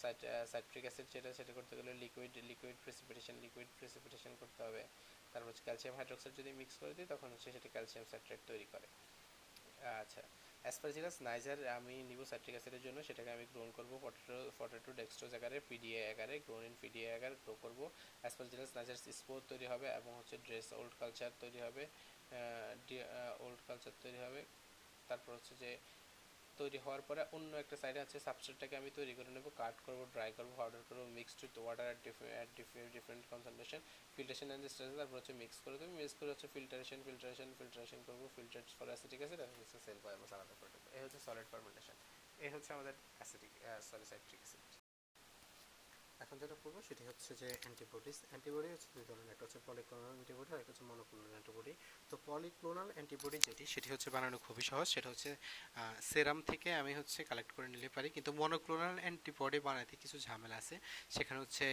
সাইট্রিক 0.53 0.85
অ্যাসিড 0.87 1.07
যেটা, 1.15 1.31
সেটা 1.39 1.53
করতে 1.59 1.75
গেলে 1.79 1.91
liquid 2.05 2.33
liquid 2.51 2.77
precipitation 2.85 3.35
liquid 3.45 3.69
precipitation 3.79 4.33
করতে 4.41 4.61
হবে। 4.67 4.83
তারপর 5.33 5.49
হচ্ছে 5.51 5.65
ক্যালসিয়াম 5.67 5.95
হাইড্রোক্সাইড 5.99 6.35
যদি 6.41 6.51
মিক্স 6.61 6.75
করে 6.83 6.93
দিই, 6.97 7.07
তখন 7.13 7.29
হচ্ছে 7.35 7.49
সেটা 7.55 7.69
ক্যালসিয়াম 7.75 8.05
সাইট্রেট 8.13 8.41
তৈরি 8.51 8.67
করে। 8.73 8.87
আচ্ছা 10.03 10.23
অ্যাসপারজিলাস 10.65 11.17
নাইজার 11.29 11.59
আমি 11.79 11.95
নিব 12.11 12.21
সাইট্রিক 12.31 12.55
অ্যাসিডের 12.57 12.83
জন্য, 12.87 12.99
সেটাকে 13.09 13.31
আমি 13.37 13.45
গ্রোন 13.53 13.69
করব 13.79 13.93
পটেটো 14.05 14.37
পটেটো 14.59 14.91
ডেক্সট্রোজ 15.01 15.33
আকারে 15.39 15.59
পিডিএ 15.69 16.01
আকারে 16.13 16.35
গ্রোন 16.47 16.63
ইন 16.69 16.75
পিডিএ 16.83 17.09
আকারে 17.19 17.37
গ্রো 17.45 17.55
করব। 17.65 17.81
অ্যাসপারজিলাস 18.23 18.71
নাইজার 18.77 18.99
স্পোর 19.19 19.39
তৈরি 19.51 19.67
হবে 19.73 19.87
এবং 19.99 20.13
হচ্ছে 20.19 20.37
ড্রেস 20.47 20.67
ওল্ড 20.81 20.95
কালচার 21.01 21.31
তৈরি 21.43 21.61
হবে 21.67 21.85
ওল্ড 23.45 23.61
কালচার 23.69 23.95
তৈরি 24.03 24.19
হবে। 24.27 24.41
তারপর 25.09 25.31
হচ্ছে 25.37 25.55
যে 25.63 25.71
তৈরি 26.61 26.79
হওয়ার 26.85 27.03
পরে 27.09 27.23
অন্য 27.37 27.53
একটা 27.63 27.77
সাইডে 27.83 28.01
আছে 28.05 28.17
সাবস্ট্রেটটাকে 28.27 28.75
আমি 28.81 28.91
তৈরি 28.99 29.13
করে 29.19 29.31
নেব 29.37 29.47
কাট 29.61 29.77
করব 29.87 30.01
ড্রাই 30.15 30.31
করব 30.39 30.51
পাউডার 30.61 30.83
করব 30.89 31.03
mixed 31.19 31.41
with 31.45 31.55
water 31.65 31.87
at 31.89 31.99
different 32.59 32.91
different 32.97 33.25
concentration 33.33 33.81
filtration 34.15 34.49
and 34.51 34.65
stress 34.73 34.91
তারপর 35.01 35.17
হচ্ছে 35.21 35.35
মিক্স 35.43 35.57
করে 35.65 35.77
দেবো 35.81 35.93
মিক্স 36.01 36.15
করে 36.19 36.31
হচ্ছে 36.33 36.49
ফিল্টারেশন 36.55 36.99
ফিল্টারেশন 37.07 37.49
ফিল্টারেশন 37.59 38.01
করব 38.09 38.23
ফিল্টার 38.37 38.63
ফর 38.79 38.87
অ্যাসিটিক 38.93 39.19
অ্যাসিড 39.23 39.41
আর 39.45 39.51
হচ্ছে 39.61 39.77
সেল 39.87 39.99
বায়োমাস 40.05 40.31
আলাদা 40.37 40.55
করে 40.61 40.71
দেবো। 40.75 40.87
এই 40.97 41.03
হচ্ছে 41.05 41.19
সলিড 41.27 41.49
ফার্মেন্টেশন 41.53 41.97
এই 42.45 42.51
হচ্ছে 42.55 42.71
আমাদের 42.77 42.95
অ্যাসিটিক 43.19 43.53
সরি 43.89 44.07
সাইট্রিক 44.11 44.41
অ্যাসিড 44.43 44.72
এখন 46.25 46.37
যেটা 46.43 46.57
করব 46.63 46.77
সেটি 46.89 47.03
হচ্ছে 47.09 47.31
যে 47.43 47.49
অ্যান্টিবডিস 47.63 48.19
অ্যান্টিবডি 48.31 48.69
হচ্ছে 48.75 48.89
দুই 48.95 49.05
ধরনের, 49.09 49.31
একটা 49.35 49.45
হচ্ছে 49.47 49.61
পলিক্লোনাল 49.69 50.11
অ্যান্টিবডি 50.15 50.51
আর 50.55 50.61
একটা 50.63 50.73
হচ্ছে 50.73 50.87
মনোক্লোনাল 50.93 51.31
অ্যান্টিবডি 51.35 51.73
তো 52.11 52.15
পলিক্লোনাল 52.31 52.89
অ্যান্টিবডি 52.97 53.39
যেটি, 53.47 53.65
সেটি 53.75 53.89
হচ্ছে 53.93 54.09
বানানো 54.15 54.37
খুবই 54.47 54.65
সহজ। 54.71 54.87
সেটা 54.95 55.09
হচ্ছে 55.13 55.31
সেরাম 56.11 56.39
থেকে 56.51 56.69
আমি 56.81 56.93
হচ্ছে 57.01 57.21
কালেক্ট 57.31 57.51
করে 57.57 57.69
নিলে 57.75 57.89
পারি। 57.97 58.09
কিন্তু 58.17 58.31
মনোক্লোনাল 58.43 58.97
অ্যান্টিবডি 59.05 59.59
বানাতে 59.69 59.95
কিছু 60.03 60.17
ঝামেলা 60.27 60.57
আছে। 60.63 60.77
সেখানে 61.17 61.39
হচ্ছে 61.45 61.67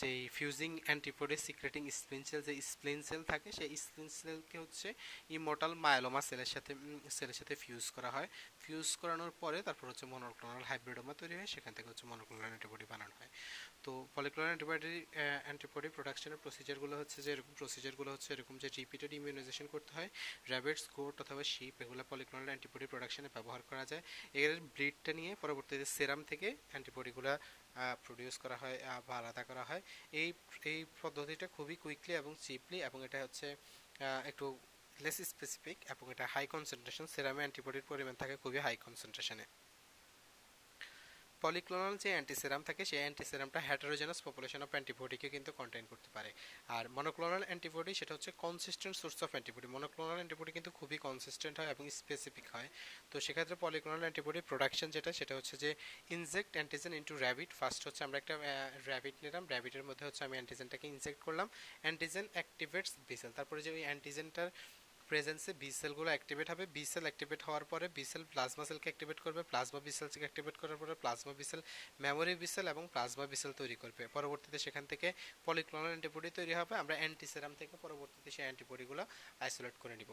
যে 0.00 0.10
fusing 0.36 0.70
antibody 0.86 1.36
secreting 1.48 1.82
spleen 2.00 2.22
cell 2.28 2.40
যে 2.48 2.52
স্প্লিন 2.72 2.98
সেল 3.08 3.22
থাকে, 3.32 3.48
সেই 3.58 3.70
স্প্লিন 3.84 4.08
সেলকে 4.18 4.56
হচ্ছে 4.64 4.88
ইমোটাল 5.36 5.72
মায়োলোমা 5.84 6.20
সেলের 6.28 6.50
সাথে 6.54 6.72
সেলের 7.16 7.36
সাথে 7.40 7.54
ফিউজ 7.62 7.84
করা 7.96 8.10
হয়। 8.16 8.28
ফিউজ 8.64 8.88
করানোর 9.00 9.32
পরে 9.42 9.58
তারপর 9.66 9.84
হচ্ছে 9.90 10.06
মনোক্লোনাল 10.14 10.62
হাইব্রিডোমা 10.70 11.14
তৈরি 11.20 11.34
হয়, 11.38 11.48
সেখান 11.54 11.72
থেকে 11.76 11.88
হচ্ছে 11.90 12.04
মনোক্লোনাল 12.12 12.50
অ্যান্টিবডি 12.52 12.86
বানানো 12.92 13.14
হয়। 13.20 13.30
তো 13.84 13.90
পলিক্লোনাল 14.16 14.48
অ্যান্টিবডি 14.50 14.94
অ্যান্টিবডি 15.46 15.88
প্রোডাকশনের 15.96 16.40
প্রসিজারগুলো 16.44 16.94
হচ্ছে 17.00 17.18
যে 17.24 17.30
এরকম 17.34 17.52
প্রসিজারগুলো 17.60 18.10
হচ্ছে 18.14 18.28
এরকম 18.34 18.54
যে 18.62 18.68
রিপিটেড 18.78 19.10
ইমিউনাইজেশন 19.18 19.66
করতে 19.74 19.90
হয় 19.96 20.08
র্যাবিটস 20.52 20.84
গোট 20.96 21.16
অথবা 21.24 21.42
শিপ 21.52 21.74
এগুলো 21.84 22.02
পলিক্লোনাল 22.12 22.48
অ্যান্টিবডি 22.50 22.86
প্রোডাকশনে 22.92 23.28
ব্যবহার 23.36 23.60
করা 23.70 23.84
যায়। 23.90 24.02
এর 24.42 24.52
ব্লিডটা 24.74 25.12
নিয়ে 25.18 25.32
পরবর্তীতে 25.42 25.86
সেরাম 25.96 26.20
থেকে 26.30 26.48
অ্যান্টিবডিগুলো 26.70 27.32
প্রডিউস 28.06 28.34
করা 28.42 28.56
হয় 28.62 28.76
বা 29.06 29.14
আলাদা 29.20 29.42
করা 29.50 29.62
হয়। 29.68 29.82
এই 30.20 30.28
এই 30.72 30.80
পদ্ধতিটা 31.02 31.46
খুবই 31.56 31.76
কুইকলি 31.82 32.12
এবং 32.22 32.32
চিপলি 32.44 32.78
এবং 32.88 32.98
এটা 33.06 33.18
হচ্ছে 33.26 33.48
একটু 34.30 34.46
লেস 35.04 35.16
স্পেসিফিক 35.32 35.78
এবং 35.92 36.04
এটা 36.14 36.24
হাই 36.34 36.44
কনসেন্ট্রেশন 36.54 37.06
সেরামে 37.14 37.42
অ্যান্টিবডির 37.42 37.88
পরিমাণ 37.90 38.14
থাকে 38.20 38.34
খুবই 38.42 38.58
হাই 38.66 38.76
কনসেন্ট্রেশনে 38.84 39.46
পলিক্লোনাল 41.42 41.94
যে 42.02 42.10
অ্যান্টিসেরাম 42.14 42.62
থাকে, 42.68 42.82
সেই 42.90 43.00
অ্যান্টিসেরামটা 43.04 43.60
হ্যাটারোজেনাস 43.68 44.18
পপুলেশন 44.26 44.60
অফ 44.66 44.70
অ্যান্টিবডিকে 44.74 45.28
কিন্তু 45.34 45.50
কন্টেন 45.60 45.84
করতে 45.90 46.08
পারে। 46.16 46.30
আর 46.76 46.84
মনোক্লোনাল 46.96 47.42
অ্যান্টিবডি 47.48 47.92
সেটা 48.00 48.12
হচ্ছে 48.14 48.30
consistent 48.44 48.96
source 49.00 49.18
of 49.24 49.30
antibody 49.34 49.66
monoclonal 49.76 50.16
antibody 50.20 50.50
কিন্তু 50.56 50.70
খুবই 50.78 50.98
কনসিস্টেন্ট 51.06 51.56
হয় 51.60 51.70
এবং 51.74 51.84
স্পেসিফিক 52.00 52.46
হয়। 52.54 52.68
তো 53.10 53.16
সেক্ষেত্রে 53.24 53.56
পলিক্লোনাল 53.64 54.02
অ্যান্টিবডি 54.04 54.40
প্রোডাকশন 54.50 54.88
যেটা, 54.96 55.10
সেটা 55.18 55.32
হচ্ছে 55.38 55.54
যে 55.56 55.70
inject 56.16 56.52
antigen 56.56 56.92
into 57.00 57.14
rabbit 57.24 57.50
first 57.58 57.82
হচ্ছে 57.86 58.02
আমরা 58.06 58.18
একটা 58.22 58.34
র্যাবিট 58.90 59.16
নিলাম। 59.24 59.42
র্যাবিটের 59.52 59.84
মধ্যে 59.88 60.04
হচ্ছে 60.06 60.22
আমি 60.26 60.34
অ্যান্টিজেনটাকে 60.38 60.86
ইনজেক্ট 60.94 61.20
করলাম। 61.26 61.46
অ্যান্টিজেন 61.82 62.26
অ্যাক্টিভেটস 62.36 62.92
বিসেল 63.08 63.30
তারপরে 63.38 63.60
যে 63.66 63.70
ওই 63.76 63.82
অ্যান্টিজেনটার 63.88 64.48
প্রেজেন্সে 65.12 65.52
বি 65.60 65.68
সেলগুলো 65.80 66.08
অ্যাক্টিভেট 66.12 66.46
হবে। 66.52 66.64
বি 66.74 66.82
সেল 66.92 67.04
অ্যাক্টিভেট 67.08 67.40
হওয়ার 67.46 67.64
পরে 67.72 67.86
বি 67.96 68.04
সেল 68.10 68.22
প্লাজমা 68.32 68.64
সেলকে 68.70 68.86
অ্যাক্টিভেট 68.90 69.18
করবে। 69.24 69.42
প্লাজমা 69.50 69.80
বি 69.86 69.92
সেলকে 69.98 70.24
অ্যাক্টিভেট 70.26 70.56
করার 70.60 70.78
পরে 70.82 70.92
plasma 71.02 71.32
B 71.38 71.44
cell 71.50 71.60
memory 72.04 72.34
B 72.42 72.48
cell 72.54 72.66
এবং 72.74 72.84
প্লাজমা 72.94 73.24
বি 73.30 73.36
সেল 73.42 73.52
তৈরি 73.60 73.76
করবে। 73.82 74.02
পরবর্তীতে 74.16 74.58
সেখান 74.64 74.84
থেকে 74.92 75.08
পলিক্লোনাল 75.46 75.90
অ্যান্টিবডি 75.92 76.30
তৈরি 76.38 76.54
হবে। 76.60 76.74
আমরা 76.82 76.94
অ্যান্টিসেরাম 77.00 77.52
থেকে 77.60 77.74
পরবর্তীতে 77.84 78.28
সেই 78.36 78.44
অ্যান্টিবডিগুলো 78.46 79.02
আইসোলেট 79.44 79.76
করে 79.82 79.94
নিব। 80.00 80.10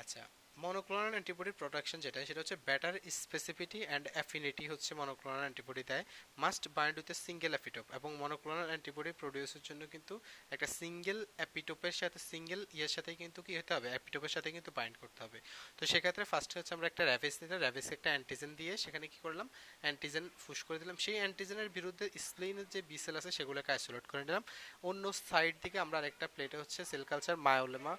আচ্ছা 0.00 0.22
মনোক্লোনাল 0.64 1.10
অ্যান্টিবডি 1.14 1.52
প্রোডাকশন 1.60 1.98
যেটা 2.04 2.18
সেটা 2.28 2.40
হচ্ছে 2.42 2.56
ব্যাটার 2.68 2.94
স্পেসিফিটি 3.22 3.80
অ্যান্ড 3.88 4.06
অ্যাফিনিটি 4.14 4.64
হচ্ছে 4.72 4.90
মনোক্লোনাল 5.00 5.40
অ্যান্টিবডি 5.44 5.82
দেয়। 5.90 6.04
Must 6.42 6.64
bind 6.76 6.96
with 7.00 7.08
a 7.14 7.16
single 7.26 7.52
epitope 7.54 7.86
এবং 7.98 8.10
মনোক্লোনাল 8.22 8.66
অ্যান্টিবডি 8.70 9.12
প্রডিউসের 9.20 9.62
জন্য 9.68 9.82
কিন্তু 9.94 10.14
একটা 10.54 10.66
সিঙ্গেল 10.80 11.18
অ্যাপিটোপের 11.38 11.94
সাথে 12.00 12.18
সিঙ্গেল 12.30 12.60
ইয়ের 12.76 12.92
সাথে 12.96 13.10
কিন্তু 13.22 13.40
কি 13.46 13.52
হতে 13.60 13.72
হবে? 13.76 13.88
অ্যাপিটোপের 13.92 14.32
সাথে 14.36 14.48
কিন্তু 14.56 14.70
বাইন্ড 14.78 14.96
করতে 15.02 15.20
হবে। 15.24 15.38
তো 15.78 15.82
সেক্ষেত্রে 15.90 16.24
ফার্স্টে 16.32 16.54
হচ্ছে 16.58 16.72
আমরা 16.76 16.86
একটা 16.90 17.02
র্যাভিস 17.10 17.34
নিতে 17.42 17.56
র্যাভিস 17.64 17.86
একটা 17.96 18.08
অ্যান্টিজেন 18.12 18.50
দিয়ে 18.60 18.72
সেখানে 18.84 19.06
কি 19.12 19.18
করলাম? 19.26 19.46
অ্যান্টিজেন 19.82 20.24
ফুস 20.42 20.60
করে 20.66 20.78
দিলাম। 20.82 20.96
সেই 21.04 21.16
অ্যান্টিজেনের 21.20 21.70
বিরুদ্ধে 21.76 22.04
স্প্লিনের 22.26 22.66
যে 22.74 22.80
বিসেল 22.90 23.14
আছে, 23.20 23.30
সেগুলোকে 23.38 23.70
আইসোলেট 23.76 24.04
করে 24.10 24.22
নিলাম। 24.28 24.44
অন্য 24.88 25.04
সাইড 25.28 25.54
থেকে 25.64 25.76
আমরা 25.84 25.96
আরেকটা 26.00 26.26
প্লেটে 26.34 26.56
হচ্ছে 26.62 26.80
সেল 26.90 27.04
কালচার 27.10 27.36
মায়োলেমা 27.46 27.92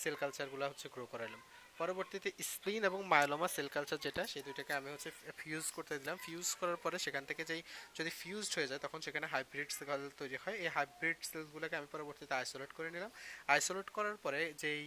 সেল 0.00 0.14
কালচারগুলো 0.22 0.64
হচ্ছে 0.72 0.86
গ্রো 0.94 1.06
করালাম 1.14 1.42
পরবর্তীতে 1.80 2.28
স্প্লিন 2.52 2.82
এবং 2.90 3.00
মায়োলোমা 3.12 3.48
সেল 3.54 3.68
কালচার 3.74 3.98
যেটা, 4.06 4.22
সেই 4.32 4.42
দুইটাকে 4.46 4.72
আমি 4.78 4.88
হচ্ছে 4.94 5.10
ফিউজ 5.40 5.66
করতে 5.76 5.94
দিলাম। 6.00 6.16
ফিউজ 6.26 6.48
করার 6.60 6.78
পরে 6.84 6.96
সেখান 7.04 7.24
থেকে 7.30 7.42
যেই, 7.50 7.62
যদি 7.98 8.10
ফিউজড 8.20 8.52
হয়ে 8.56 8.68
যায়, 8.70 8.80
তখন 8.84 8.98
সেখানে 9.06 9.26
হাইব্রিড 9.34 9.68
সেল 9.78 10.02
তৈরি 10.20 10.36
হয়। 10.42 10.56
এই 10.64 10.70
হাইব্রিড 10.76 11.18
সেলগুলোকে 11.30 11.74
আমি 11.80 11.88
পরবর্তীতে 11.94 12.34
আইসোলেট 12.40 12.70
করে 12.78 12.88
নিলাম। 12.94 13.10
আইসোলেট 13.54 13.88
করার 13.96 14.16
পরে 14.24 14.40
যেই 14.62 14.82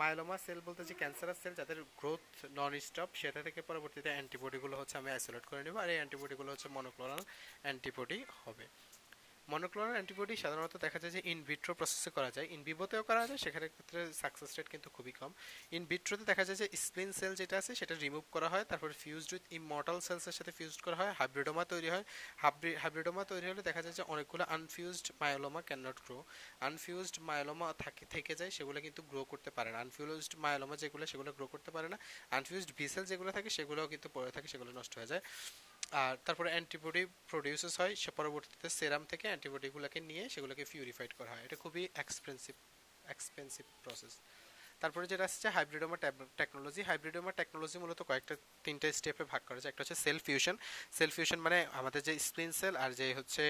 মায়োলোমা 0.00 0.36
সেল 0.46 0.58
বলতে 0.66 0.82
যে 0.90 0.94
ক্যান্সারাস 1.02 1.38
সেল 1.42 1.54
যাদের 1.60 1.78
গ্রোথ 2.00 2.26
নন 2.58 2.72
স্টপ 2.86 3.10
সেটা 3.20 3.40
থেকে 3.46 3.60
পরবর্তীতে 3.70 4.08
অ্যান্টিবডিগুলো 4.14 4.74
হচ্ছে 4.80 4.96
আমি 5.00 5.10
আইসোলেট 5.16 5.44
করে 5.50 5.60
নেব। 5.66 5.76
আর 5.82 5.88
এই 5.94 5.98
অ্যান্টিবডিগুলো 6.00 6.48
হচ্ছে 6.52 6.68
মনোক্লোনাল 6.76 7.20
অ্যান্টিবডি 7.64 8.18
হবে। 8.42 8.66
মনোক্লোনাল 9.52 9.94
অ্যান্টিবডি 9.96 10.34
সাধারণত 10.42 10.74
দেখা 10.84 10.98
যায় 11.02 11.12
যে 11.16 11.20
ইন 11.32 11.38
ভিট্রো 11.48 11.72
প্রসেসে 11.78 12.10
করা 12.16 12.30
যায়। 12.36 12.46
ইন 12.54 12.60
ভিভোতেও 12.68 13.02
করা 13.10 13.22
যায়, 13.28 13.40
সেখানে 13.44 13.66
ক্ষেত্রে 13.74 14.00
সাকসেস 14.22 14.50
রেট 14.56 14.68
কিন্তু 14.74 14.88
খুবই 14.96 15.12
কম। 15.20 15.30
ইন 15.76 15.82
ভিট্রোতে 15.90 16.24
দেখা 16.30 16.44
যায় 16.48 16.58
যে 16.62 16.66
স্প্লিন 16.84 17.10
সেল 17.18 17.32
যেটা 17.40 17.56
আছে, 17.60 17.72
সেটা 17.80 17.94
রিমুভ 18.04 18.24
করা 18.34 18.48
হয়, 18.52 18.64
তারপর 18.70 18.90
ফিউজড 19.02 19.30
উইথ 19.34 19.44
ইমর্টাল 19.58 19.98
সেলসের 20.06 20.34
সাথে 20.38 20.52
ফিউজড 20.58 20.80
করা 20.86 20.96
হয় 21.00 21.10
হাইব্রিডোমা 21.18 21.64
তৈরি 21.72 21.88
হয়। 21.94 22.04
হাইব্রিডোমা 22.82 23.22
তৈরি 23.30 23.46
হলে 23.50 23.62
দেখা 23.68 23.80
যায় 23.84 23.94
যে 23.98 24.02
অনেকগুলো 24.12 24.44
unfused 24.56 25.06
myeloma 25.20 25.60
can 25.68 25.80
not 25.86 25.98
grow 26.06 26.18
unfused 26.68 27.16
myeloma 27.28 27.66
থাকে 27.82 28.04
থেকে 28.14 28.32
যায়, 28.40 28.50
সেগুলো 28.56 28.78
কিন্তু 28.86 29.00
গ্রো 29.10 29.22
করতে 29.32 29.50
পারে 29.56 29.70
না। 29.74 29.78
আনফিউজড 29.84 30.32
মায়োলোমা 30.44 30.74
যেগুলো, 30.82 31.04
সেগুলো 31.12 31.30
গ্রো 31.36 31.46
করতে 31.54 31.70
পারে 31.76 31.88
না। 31.92 31.98
আনফিউজড 32.38 32.70
ভিসেল 32.78 33.04
যেগুলো 33.10 33.30
থাকে, 33.36 33.48
সেগুলোও 33.56 33.86
কিন্তু 33.92 34.08
পড়ে 34.16 34.30
থাকে, 34.36 34.48
সেগুলো 34.52 34.70
নষ্ট 34.78 34.92
হয়ে 34.98 35.10
যায়। 35.12 35.22
আর 35.92 36.14
তারপরে 36.26 36.48
অ্যান্টিবডি 36.54 37.02
প্রডিউসেস 37.30 37.72
হয়, 37.80 37.94
সে 38.02 38.10
পরবর্তীতে 38.18 38.68
সেরাম 38.78 39.02
থেকে 39.12 39.26
অ্যান্টিবডিগুলোকে 39.30 39.98
নিয়ে 40.10 40.24
সেগুলোকে 40.34 40.62
পিউরিফাইড 40.72 41.12
করা 41.18 41.30
হয়। 41.32 41.42
এটা 41.46 41.56
খুবই 41.64 41.82
এক্সপেন্সিভ 42.02 42.54
এক্সপেন্সিভ 43.04 43.64
প্রসেস 43.84 44.14
তারপরে 44.82 45.04
যেটা 45.12 45.24
আসছে 45.28 45.46
হাইব্রিডোমা 45.56 45.96
টেকনোলজি 46.40 46.82
হাইব্রিডোমা 46.88 47.32
টেকনোলজি 47.40 47.76
মূলত 47.82 48.00
কয়েকটা, 48.08 48.34
তিনটা 48.64 48.86
স্টেপে 48.98 49.24
ভাগ 49.32 49.42
করা 49.48 49.60
যায়। 49.62 49.70
একটা 49.72 49.82
হচ্ছে 49.82 49.98
সেল 50.04 50.18
ফিউশন 50.26 50.56
সেল 50.98 51.10
ফিউশন 51.16 51.38
মানে 51.46 51.58
আমাদের 51.80 52.00
যে 52.08 52.12
স্প্লিন 52.28 52.50
সেল 52.60 52.74
আর 52.84 52.90
যে 53.00 53.06
হচ্ছে 53.18 53.44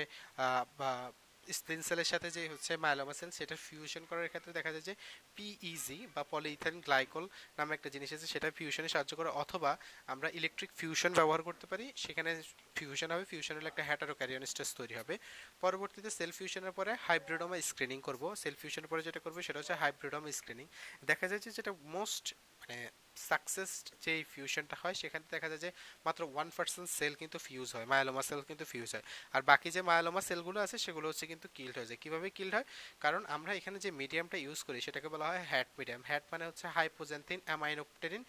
স্প্লিন 1.59 1.81
সেলের 1.89 2.09
সাথে 2.13 2.29
যে 2.37 2.43
হচ্ছে 2.53 2.73
মায়োলোমা 2.85 3.15
সেল 3.19 3.31
সেটা 3.39 3.57
ফিউশন 3.67 4.03
করার 4.09 4.29
ক্ষেত্রে 4.33 4.53
দেখা 4.59 4.71
যায় 4.75 4.85
যে 4.89 4.95
পিইজি 5.37 5.99
বা 6.15 6.23
পলিইথেন 6.33 6.75
গ্লাইকল 6.87 7.25
নামে 7.59 7.73
একটা 7.75 7.89
জিনিস 7.95 8.11
আছে, 8.17 8.27
সেটা 8.27 8.49
ফিউশনে 8.59 8.89
সাহায্য 8.95 9.13
করে 9.17 9.31
অথবা 9.43 9.73
আমরা 10.13 10.29
ইলেকট্রিক 10.39 10.71
ফিউশন 10.81 11.13
ব্যবহার 11.19 11.43
করতে 11.43 11.67
পারি। 11.67 11.87
সেখানে 12.05 12.31
ফিউশন 12.77 13.09
হবে 13.15 13.25
ফিউশন 13.33 13.55
হলে 13.59 13.69
একটা 13.73 13.83
হ্যাটারো 13.89 14.15
ক্যারিয়ন 14.19 14.45
স্টেজ 14.53 14.71
তৈরি 14.79 14.95
হবে। 15.01 15.15
পরবর্তীতে 15.61 16.11
সেল 16.19 16.31
ফিউশনের 16.39 16.73
পরে 16.79 16.93
হাইব্রিডোমা 17.07 17.57
স্ক্রিনিং 17.71 17.99
করব। 18.09 18.23
সেল 18.43 18.55
ফিউশনের 18.61 18.91
পরে 18.93 19.03
যেটা 19.03 19.21
করব 19.25 19.37
সেটা 19.47 19.59
হচ্ছে 19.61 19.75
হাইব্রিডোমা 19.83 20.31
স্ক্রিনিং 20.39 20.67
দেখা 21.11 21.25
যায় 21.31 21.41
যে 21.45 21.51
যেটা 21.59 21.73
মোস্ট 21.97 22.27
মানে 22.61 22.79
সাকসেস 23.29 23.71
যে 24.05 24.13
ফিউশনটা 24.33 24.77
হয়, 24.83 24.97
সেখানে 25.03 25.25
দেখা 25.35 25.49
যায় 25.53 25.63
যে 25.67 25.71
মাত্র 26.07 26.21
ওয়ান 26.35 26.49
পার্সেন্ট 26.57 26.89
সেল 26.99 27.13
কিন্তু 27.23 27.39
ফিউজ 27.47 27.69
হয় 27.77 27.87
মায়ালোমা 27.93 28.23
সেল 28.29 28.41
কিন্তু 28.49 28.65
ফিউজ 28.73 28.91
হয়। 28.95 29.05
আর 29.35 29.43
বাকি 29.51 29.69
যে 29.77 29.81
মায়ালোমা 29.91 30.21
সেলগুলো 30.29 30.59
আছে, 30.65 30.77
সেগুলো 30.87 31.07
হচ্ছে 31.11 31.27
কিন্তু 31.33 31.47
কিল্ড 31.57 31.75
হয়ে 31.79 31.89
যায়। 31.91 32.01
কীভাবে 32.05 32.29
কিল্ড 32.39 32.53
হয়? 32.57 32.67
কারণ 33.05 33.23
আমরা 33.37 33.53
এখানে 33.61 33.79
যে 33.85 33.91
মিডিয়ামটা 34.01 34.37
ইউজ 34.45 34.59
করি, 34.67 34.79
সেটাকে 34.87 35.09
বলা 35.15 35.27
হয় 35.31 35.43
হ্যাট 35.53 35.69
মিডিয়াম 35.79 36.03
হ্যাট 36.11 36.25
মানে 36.33 36.45
হচ্ছে 36.49 36.67
হাইপোজেন্থিন 36.77 37.41
অ্যামাইনোপটেরিন 37.49 38.23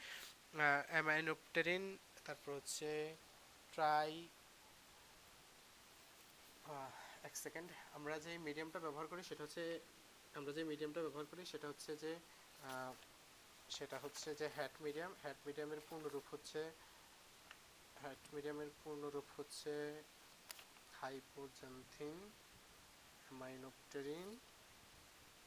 অ্যামাইনোপটেরিন 0.93 1.83
তারপর 2.25 2.51
হচ্ছে 2.57 2.89
ট্রাই 3.73 4.09
এক 7.27 7.35
সেকেন্ড 7.43 7.69
আমরা 7.97 8.15
যে 8.25 8.31
মিডিয়ামটা 8.47 8.79
ব্যবহার 8.85 9.07
করি, 9.11 9.21
সেটা 9.29 9.41
হচ্ছে, 9.45 9.63
আমরা 10.33 10.51
যে 10.57 10.61
মিডিয়ামটা 10.71 11.01
ব্যবহার 11.05 11.25
করি, 11.31 11.43
সেটা 11.51 11.67
হচ্ছে 11.71 11.91
যে 12.03 12.11
সেটা 13.69 13.97
হচ্ছে 14.03 14.29
যে 14.39 14.47
হ্যাট 14.57 14.73
মিডিয়াম 14.85 15.11
হ্যাট 15.23 15.39
মিডিয়ামের 15.47 15.81
পূর্ণরূপ 15.87 16.25
হচ্ছে 16.33 16.61
হ্যাট 17.95 18.21
মিডিয়ামের 18.33 18.71
পূর্ণরূপ 18.81 19.27
হচ্ছে 19.37 19.73
hypoxanthine 20.99 22.17
aminopterin 23.31 24.29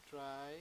tri 0.07 0.57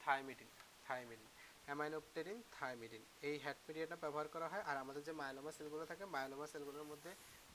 thymidine 0.00 0.50
thymidine 0.86 1.30
aminopterin 1.66 2.38
thymidine 2.56 3.02
এই 3.28 3.36
হ্যাট 3.44 3.58
মিডিয়াটা 3.66 3.96
ব্যবহার 4.04 4.26
করা 4.34 4.46
হয় 4.52 4.64
আর 4.70 4.76
আমাদের 4.84 5.02
যে 5.08 5.12
মায়োলোমা 5.20 5.52
সেলগুলো 5.56 5.84
থাকে 5.90 6.04
মায়োলোমা 6.14 6.46
সেলগুলোর 6.52 6.86
মধ্যে 6.92 7.10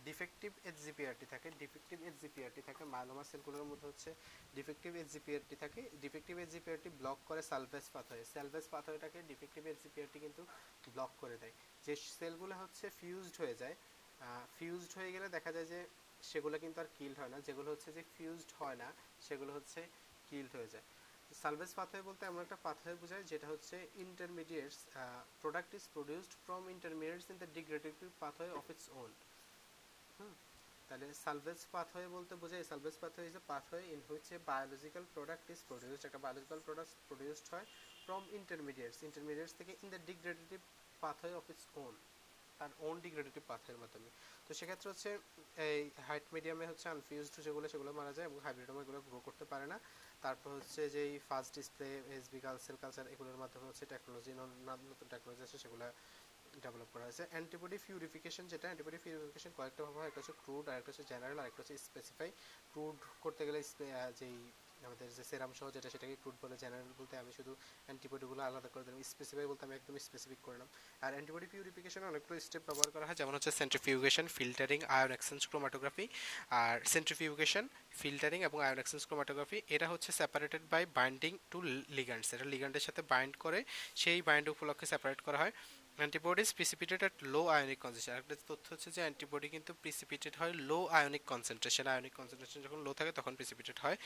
ডিফেক্টিভ 0.07 0.51
এইচজিপিআরটি 0.69 1.25
থাকে 1.33 1.47
ডিফেক্টিভ 1.61 1.97
এইচজিপিআরটি 2.07 2.61
থাকে 2.67 2.83
মায়োলোমা 2.93 3.23
সেলগুলোর 3.31 3.65
মধ্যে 3.71 3.85
হচ্ছে 3.91 4.09
ডিফেক্টিভ 4.57 4.91
এইচজিপিআরটি 5.01 5.55
থাকে। 5.63 5.81
ডিফেক্টিভ 6.03 6.35
এইচজিপিআরটি 6.43 6.89
ব্লক 6.99 7.17
করে 7.29 7.41
সালভেজ 7.51 7.85
পাথওয়ে 7.95 8.23
সালভেজ 8.33 8.65
পাথওয়েটাকে 8.73 9.19
ডিফেক্টিভ 9.31 9.61
এইচজিপিআরটি 9.71 10.17
কিন্তু 10.25 10.41
ব্লক 10.95 11.11
করে 11.21 11.35
দেয়। 11.41 11.53
যে 11.85 11.93
সেলগুলো 12.19 12.53
হচ্ছে 12.61 12.85
ফিউজড 12.99 13.35
হয়ে 13.41 13.55
যায় 13.61 13.75
ফিউজড 14.57 14.91
হয়ে 14.97 15.11
গেলে 15.15 15.27
দেখা 15.37 15.51
যায় 15.55 15.67
যে 15.73 15.79
সেগুলো 16.29 16.55
কিন্তু 16.63 16.77
আর 16.83 16.89
কিল্ড 16.97 17.15
হয় 17.21 17.31
না। 17.33 17.37
যেগুলো 17.47 17.69
হচ্ছে 17.73 17.89
যে 17.97 18.01
ফিউজড 18.15 18.49
হয় 18.59 18.77
না, 18.81 18.87
সেগুলো 19.27 19.51
হচ্ছে 19.57 19.79
কিল্ড 20.27 20.51
হয়ে 20.57 20.69
যায়। 20.73 20.85
সালভেজ 21.41 21.71
পাথওয়ে 21.79 22.03
বলতে 22.09 22.23
এমন 22.29 22.41
একটা 22.45 22.57
পাথওয়ে 22.67 22.95
বোঝায় 23.01 23.23
যেটা 23.31 23.47
হচ্ছে 23.53 23.75
intermediates 24.05 24.79
product 25.41 25.71
is 25.77 25.83
produced 25.95 26.33
from 26.43 26.61
intermediates 26.75 27.27
in 27.31 27.37
the 27.41 27.49
degradative 27.57 28.07
pathway 28.23 28.51
of 28.59 28.65
its 28.73 28.87
own 29.01 29.11
তাহলে 30.89 31.05
সালভেজ 31.25 31.61
পাথওয়ে 31.75 32.07
বলতে 32.15 32.33
বোঝায় 32.43 32.65
salvage 32.71 32.95
pathway 33.03 33.25
is 33.29 33.35
a 33.41 33.43
pathway 33.51 33.83
in 33.93 33.99
which 34.07 34.25
a 34.35 34.37
biological 34.51 35.03
product 35.15 35.45
is 35.53 35.59
produced 35.69 36.03
একটা 36.09 36.21
বায়োলজিক্যাল 36.25 36.59
প্রোডাক্ট 36.67 36.93
প্রডিউসড 37.09 37.47
হয় 37.53 37.65
from 38.05 38.23
intermediates 38.39 38.97
intermediates 39.07 39.53
থেকে 39.59 39.71
in 39.83 39.87
the 39.93 40.01
degradative 40.09 40.59
pathway 41.03 41.33
of 41.39 41.45
its 41.53 41.65
own 41.85 41.95
তার 42.59 42.71
own 42.87 42.95
degradative 43.05 43.43
পাথওয়ের 43.51 43.79
মাধ্যমে। 43.83 44.09
তো 44.45 44.51
সেক্ষেত্রে 44.59 44.87
হচ্ছে, 44.91 45.09
এই 45.67 45.81
হাইট 46.07 46.25
মিডিয়ামে 46.35 46.65
হচ্ছে 46.71 46.87
আনফিউজড 46.95 47.35
যেগুলো, 47.45 47.65
সেগুলো 47.73 47.91
মারা 47.99 48.11
যায় 48.17 48.25
এবং 48.29 48.37
হাইব্রিডোমা 48.45 48.81
এগুলো 48.85 48.99
গ্রো 49.07 49.19
করতে 49.27 49.45
পারে 49.51 49.65
না। 49.71 49.77
তারপর 50.23 50.49
হচ্ছে 50.57 50.81
যে 50.95 51.03
ফার্স্ট 51.27 51.51
ডিসপ্লে 51.57 51.89
এসবি 52.15 52.39
কালসেল 52.45 52.77
কালচার 52.83 53.05
এগুলোর 53.13 53.37
মাধ্যমে 53.43 53.65
হচ্ছে 53.69 53.85
টেকনোলজি 53.93 54.31
নতুন 54.91 55.07
টেকনোলজি 55.13 55.41
আছে 55.47 55.57
সেগুলো 55.63 55.85
ডেভেলপ 56.63 56.89
করা 56.93 57.05
হয়েছে। 57.07 57.23
অ্যান্টিবডি 57.31 57.77
পিউরিফিকেশন 57.85 58.43
যেটা 58.53 58.65
অ্যান্টিবডি 58.69 58.97
পিউরিফিকেশন 59.05 59.51
কয়েকটা 59.57 59.81
ভাবে 59.85 59.97
হয়। 59.99 60.09
একটা 60.09 60.19
হচ্ছে 60.21 60.35
ক্রুড 60.43 60.65
আর 60.71 60.75
একটা 60.79 60.89
হচ্ছে 60.91 61.05
জেনারেল 61.11 61.37
আর 61.41 61.47
একটা 61.49 61.59
হচ্ছে 61.61 61.75
স্পেসিফাই 61.87 62.29
ক্রুড 62.73 62.95
করতে 63.23 63.41
গেলে 63.47 63.59
যেই 64.19 64.37
আমাদের 64.87 65.07
যে 65.17 65.23
সেরাম 65.31 65.51
সহ 65.57 65.67
যেটা 65.75 65.89
সেটাকে 65.93 66.15
ক্রুড 66.21 66.37
বলে 66.43 66.55
জেনারেল 66.63 66.91
বলতে 66.99 67.13
আমি 67.21 67.31
শুধু 67.37 67.51
অ্যান্টিবডিগুলো 67.85 68.41
আলাদা 68.49 68.69
করে 68.73 68.83
দিলাম। 68.85 68.99
স্পেসিফাই 69.13 69.47
বলতে 69.51 69.63
আমি 69.67 69.75
একদম 69.79 69.95
স্পেসিফিক 70.07 70.39
করলাম 70.47 70.67
আর 71.05 71.11
অ্যান্টিবডি 71.15 71.47
পিউরিফিকেশনে 71.53 72.05
অনেকগুলো 72.11 72.35
স্টেপ 72.47 72.63
ব্যবহার 72.67 72.89
করা 72.95 73.05
হয়। 73.07 73.17
যেমন 73.21 73.33
হচ্ছে 73.37 73.51
centrifugation 73.59 74.25
filtering 74.37 74.79
ion 74.97 75.11
exchange 75.17 75.41
chromatography 75.51 76.05
আর 76.61 76.75
সেন্ট্রিফিউগেশন 76.93 77.65
ফিল্টারিং 78.01 78.39
এবং 78.47 78.57
আয়ন 78.67 78.79
এক্সচেঞ্জ 78.81 79.03
ক্রোমাটোগ্রাফি 79.09 79.57
এটা 79.75 79.87
হচ্ছে 79.91 80.09
separated 80.19 80.63
by 80.73 80.83
binding 80.97 81.31
to 81.51 81.57
ligands 81.97 82.27
এটা 82.35 82.45
লিগান্ডের 82.53 82.83
সাথে 82.87 83.01
বাইন্ড 83.11 83.33
করে, 83.43 83.59
সেই 84.01 84.19
বাইন্ড 84.27 84.45
উপলক্ষে 84.53 84.85
সেপারেট 84.93 85.19
করা 85.27 85.37
হয়। 85.43 85.53
Antibodies 85.99 86.49
precipitated 86.57 86.99
at 87.03 87.15
low 87.33 87.41
ionic 87.55 87.79
concentration 87.83 88.15
একটা 88.21 88.35
তথ্য 88.51 88.65
হচ্ছে 88.73 88.89
যে 88.95 89.01
অ্যান্টিবডি 89.05 89.47
কিন্তু 89.55 89.71
প্রিসিপিটেড 89.83 90.33
হয় 90.39 90.53
low 90.69 90.79
ionic 90.99 91.23
concentration 91.31 91.85
ionic 91.93 92.13
concentration 92.19 92.59
যখন 92.65 92.79
লো 92.85 92.91
থাকে 92.99 93.11
তখন 93.19 93.33
প্রিসিপিটেড 93.39 93.77
হয়। 93.83 93.97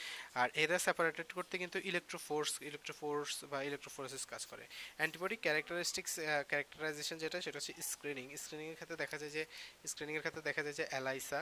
আর 0.42 0.48
এরা 0.64 0.78
সেপারেটেড 0.88 1.30
করতে 1.38 1.54
কিন্তু 1.64 1.78
ইলেকট্রোফোর্স 1.90 2.52
ইলেকট্রোফোর্স 2.70 3.34
বা 3.52 3.58
ইলেকট্রোফোর্সেস 3.70 4.24
কাজ 4.34 4.44
করে। 4.52 4.64
অ্যান্টিবডি 4.98 5.36
ক্যারেক্টারিস্টিক্স 5.46 6.14
ক্যারেক্টারাইজেশন 6.50 7.18
যেটা, 7.24 7.38
সেটা 7.46 7.58
হচ্ছে 7.60 7.74
স্ক্রিনিং 7.92 8.26
স্ক্রিনিংয়ের 8.42 8.78
ক্ষেত্রে 8.80 8.98
দেখা 9.04 9.18
যায় 9.22 9.34
যে 9.38 9.44
স্ক্রিনিংয়ের 9.92 10.24
ক্ষেত্রে 10.26 10.44
দেখা 10.50 10.62
যায় 10.66 10.76
যে 10.80 10.86
অ্যালাইসা 10.92 11.42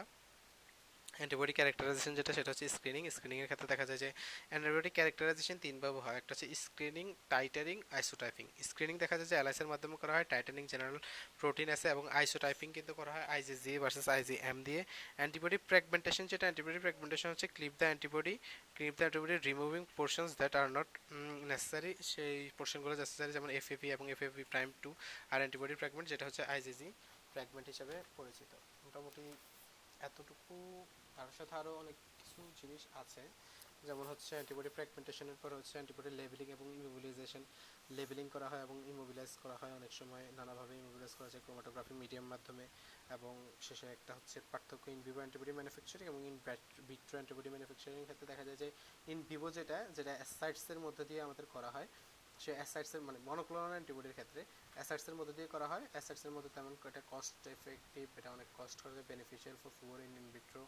অ্যান্টিবডি 1.18 1.54
ক্যারেক্টারাইজেশন 1.58 2.14
যেটা, 2.20 2.32
সেটা 2.38 2.50
হচ্ছে 2.52 2.66
স্ক্রিনিং 2.76 3.04
স্ক্রিনিংয়ের 3.16 3.48
ক্ষেত্রে 3.50 3.68
দেখা 3.74 3.86
যায় 3.90 4.00
যে 4.04 4.10
অ্যান্টিবডি 4.50 4.90
ক্যারেক্টারাইজেশন 4.98 5.58
তিনভাবে 5.66 6.00
হয়। 6.06 6.18
একটা 6.22 6.32
হচ্ছে 6.34 6.48
স্ক্রিনিং 6.64 7.06
টাইটারিং 7.34 7.78
আইসোটাইপিং 7.98 8.46
স্ক্রিনিং 8.70 8.96
দেখা 9.04 9.16
যায় 9.20 9.30
যে 9.32 9.36
এলআইসের 9.42 9.68
মাধ্যমে 9.72 9.96
করা 10.02 10.14
হয় 10.18 10.26
টাইটানিং 10.34 10.64
জেনারেল 10.74 10.98
প্রোটিন 11.40 11.68
আছে 11.76 11.88
এবং 11.94 12.04
আইসোটাইপিং 12.20 12.68
কিন্তু 12.78 12.92
করা 13.00 13.12
হয় 13.16 13.26
আইজিজি 13.36 13.74
ভার্সেস 13.84 14.08
আইজি 14.16 14.36
এম 14.50 14.58
দিয়ে। 14.68 14.82
অ্যান্টিবডি 15.20 15.58
ফ্র্যাগমেন্টেশন 15.70 16.26
যেটা 16.32 16.46
অ্যান্টিবডি 16.48 16.80
ফ্র্যাগমেন্টেশন 16.84 17.30
হচ্ছে 17.34 17.48
clip 17.56 17.74
the 17.80 17.86
antibody 17.90 18.34
clip 18.76 18.94
the 18.98 19.04
antibody 19.06 19.36
removing 19.50 19.82
portions 19.98 20.32
that 20.40 20.54
are 20.62 20.68
not 20.78 20.90
necessary 21.52 21.92
সেই 22.12 22.38
পোর্শনগুলো 22.58 22.94
নেসেসারি 23.02 23.32
যেমন 23.38 23.50
এফএপি 23.60 23.88
এবং 23.96 24.06
Fab 24.14 24.44
prime 24.52 24.70
two 24.84 24.90
are 25.34 25.40
antibody 25.42 25.76
fragment 25.80 26.08
যেটা 26.12 26.24
হচ্ছে 26.28 26.44
আইজিজি 26.54 26.88
ফ্র্যাগমেন্ট 27.32 27.66
হিসেবে 27.72 27.96
পরিচিত। 28.18 28.52
মোটামুটি 28.86 29.24
এতটুকু 30.08 30.56
তার 31.18 31.32
সাথে 31.38 31.54
আরও 31.62 31.72
অনেক 31.84 31.96
কিছু 32.20 32.40
জিনিস 32.60 32.82
আছে। 33.02 33.24
যেমন 33.88 34.06
হচ্ছে 34.12 34.32
অ্যান্টিবডি 34.36 34.70
ফ্র্যাগমেন্টেশনের 34.76 35.38
পর 35.42 35.52
হচ্ছে 35.58 35.74
অ্যান্টিবডি 35.78 36.12
লেবেলিং 36.20 36.48
এবং 36.56 36.66
ইমোবিলাইজেশন 36.82 37.44
লেবেলিং 37.98 38.26
করা 38.36 38.48
হয় 38.52 38.62
এবং 38.66 38.76
ইমোবিলাইজ 38.94 39.32
করা 39.44 39.56
হয় 39.62 39.74
অনেক 39.80 39.92
সময়, 40.00 40.26
নানাভাবে 40.38 40.74
ইমোবিলাইজ 40.82 41.14
করা 41.20 41.30
যায় 41.34 41.44
ক্রোমাটোগ্রাফি 41.46 41.94
মিডিয়াম 42.02 42.26
মাধ্যমে। 42.34 42.66
এবং 43.16 43.34
শেষে 43.68 43.88
একটা 43.96 44.12
হচ্ছে 44.18 44.38
পার্থক্য 44.52 44.86
ইন 44.96 45.00
ভিভো 45.06 45.20
অ্যান্টিবডি 45.22 45.52
ম্যানুফ্যাকচারিং 45.60 46.06
এবং 46.12 46.22
ইন 46.30 46.36
বিট্রো 46.90 47.16
অ্যান্টিবডি 47.18 47.50
ম্যানুফ্যাকচারিং 47.54 47.98
ক্ষেত্রে 48.08 48.28
দেখা 48.32 48.44
যায় 48.48 48.60
যে 48.64 48.68
ইন 49.12 49.20
ভিভো 49.30 49.48
যেটা 49.58 49.78
যেটা 49.98 50.12
অ্যাসাইটসের 50.20 50.80
মধ্যে 50.86 51.04
দিয়ে 51.10 51.22
আমাদের 51.28 51.46
করা 51.56 51.70
হয়, 51.76 51.88
সে 52.44 52.52
অ্যাসাইটসের 52.60 53.02
মানে 53.08 53.20
মনোক্লোনাল 53.30 53.72
অ্যান্টিবডির 53.76 54.16
ক্ষেত্রে 54.18 54.42
অ্যাসাইটসের 54.78 55.16
মধ্যে 55.20 55.34
দিয়ে 55.38 55.50
করা 55.56 55.68
হয়। 55.72 55.84
অ্যাসাইটসের 55.94 56.34
মধ্যে 56.36 56.52
তেমন 56.56 56.72
একটা 56.90 57.04
কস্ট 57.14 57.42
এফেক্টিভ 57.56 58.06
এটা 58.20 58.30
অনেক 58.38 58.48
কস্ট 58.60 58.78
করে 58.84 59.02
beneficial 59.12 59.56
for 59.62 59.72
fewer 59.78 60.00
in 60.06 60.12
in 60.22 60.28
vitro 60.36 60.64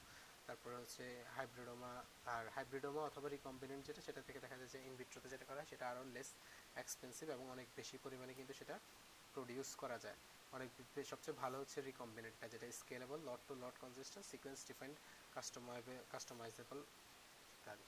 তারপরে 0.50 0.76
হচ্ছে 0.82 1.04
হাইব্রিডোমা 1.36 1.94
আর 2.34 2.44
হাইব্রিডোমা 2.56 3.02
অথবা 3.10 3.28
রিকম্বিনেন্ট 3.36 3.82
যেটা, 3.88 4.02
সেটা 4.08 4.22
থেকে 4.28 4.40
দেখা 4.46 4.58
যায় 4.60 4.72
যে 4.76 4.80
ইনভিট্রোতে 4.90 5.28
যেটা 5.34 5.46
করা 5.50 5.60
হয়, 5.62 5.70
সেটা 5.72 5.86
আরও 5.92 6.04
লেস 6.16 6.30
এক্সপেন্সিভ 6.82 7.28
এবং 7.36 7.46
অনেক 7.56 7.68
বেশি 7.80 7.96
পরিমাণে 8.06 8.34
কিন্তু 8.40 8.54
সেটা 8.60 8.76
প্রডিউস 9.36 9.70
করা 9.82 9.98
যায়। 10.06 10.18
অনেক 10.58 10.70
সবচেয়ে 11.12 11.36
ভালো 11.44 11.56
হচ্ছে 11.62 11.78
রিকম্বিনেন্টটা 11.90 12.48
যেটা 12.54 12.66
scalable 12.82 13.20
lot 13.30 13.42
to 13.48 13.54
lot 13.64 13.76
consistent 13.84 14.26
sequence 14.32 14.60
defined 14.70 14.96
customisable 15.36 15.98
customisable 16.14 16.80
ইত্যাদি। 17.56 17.86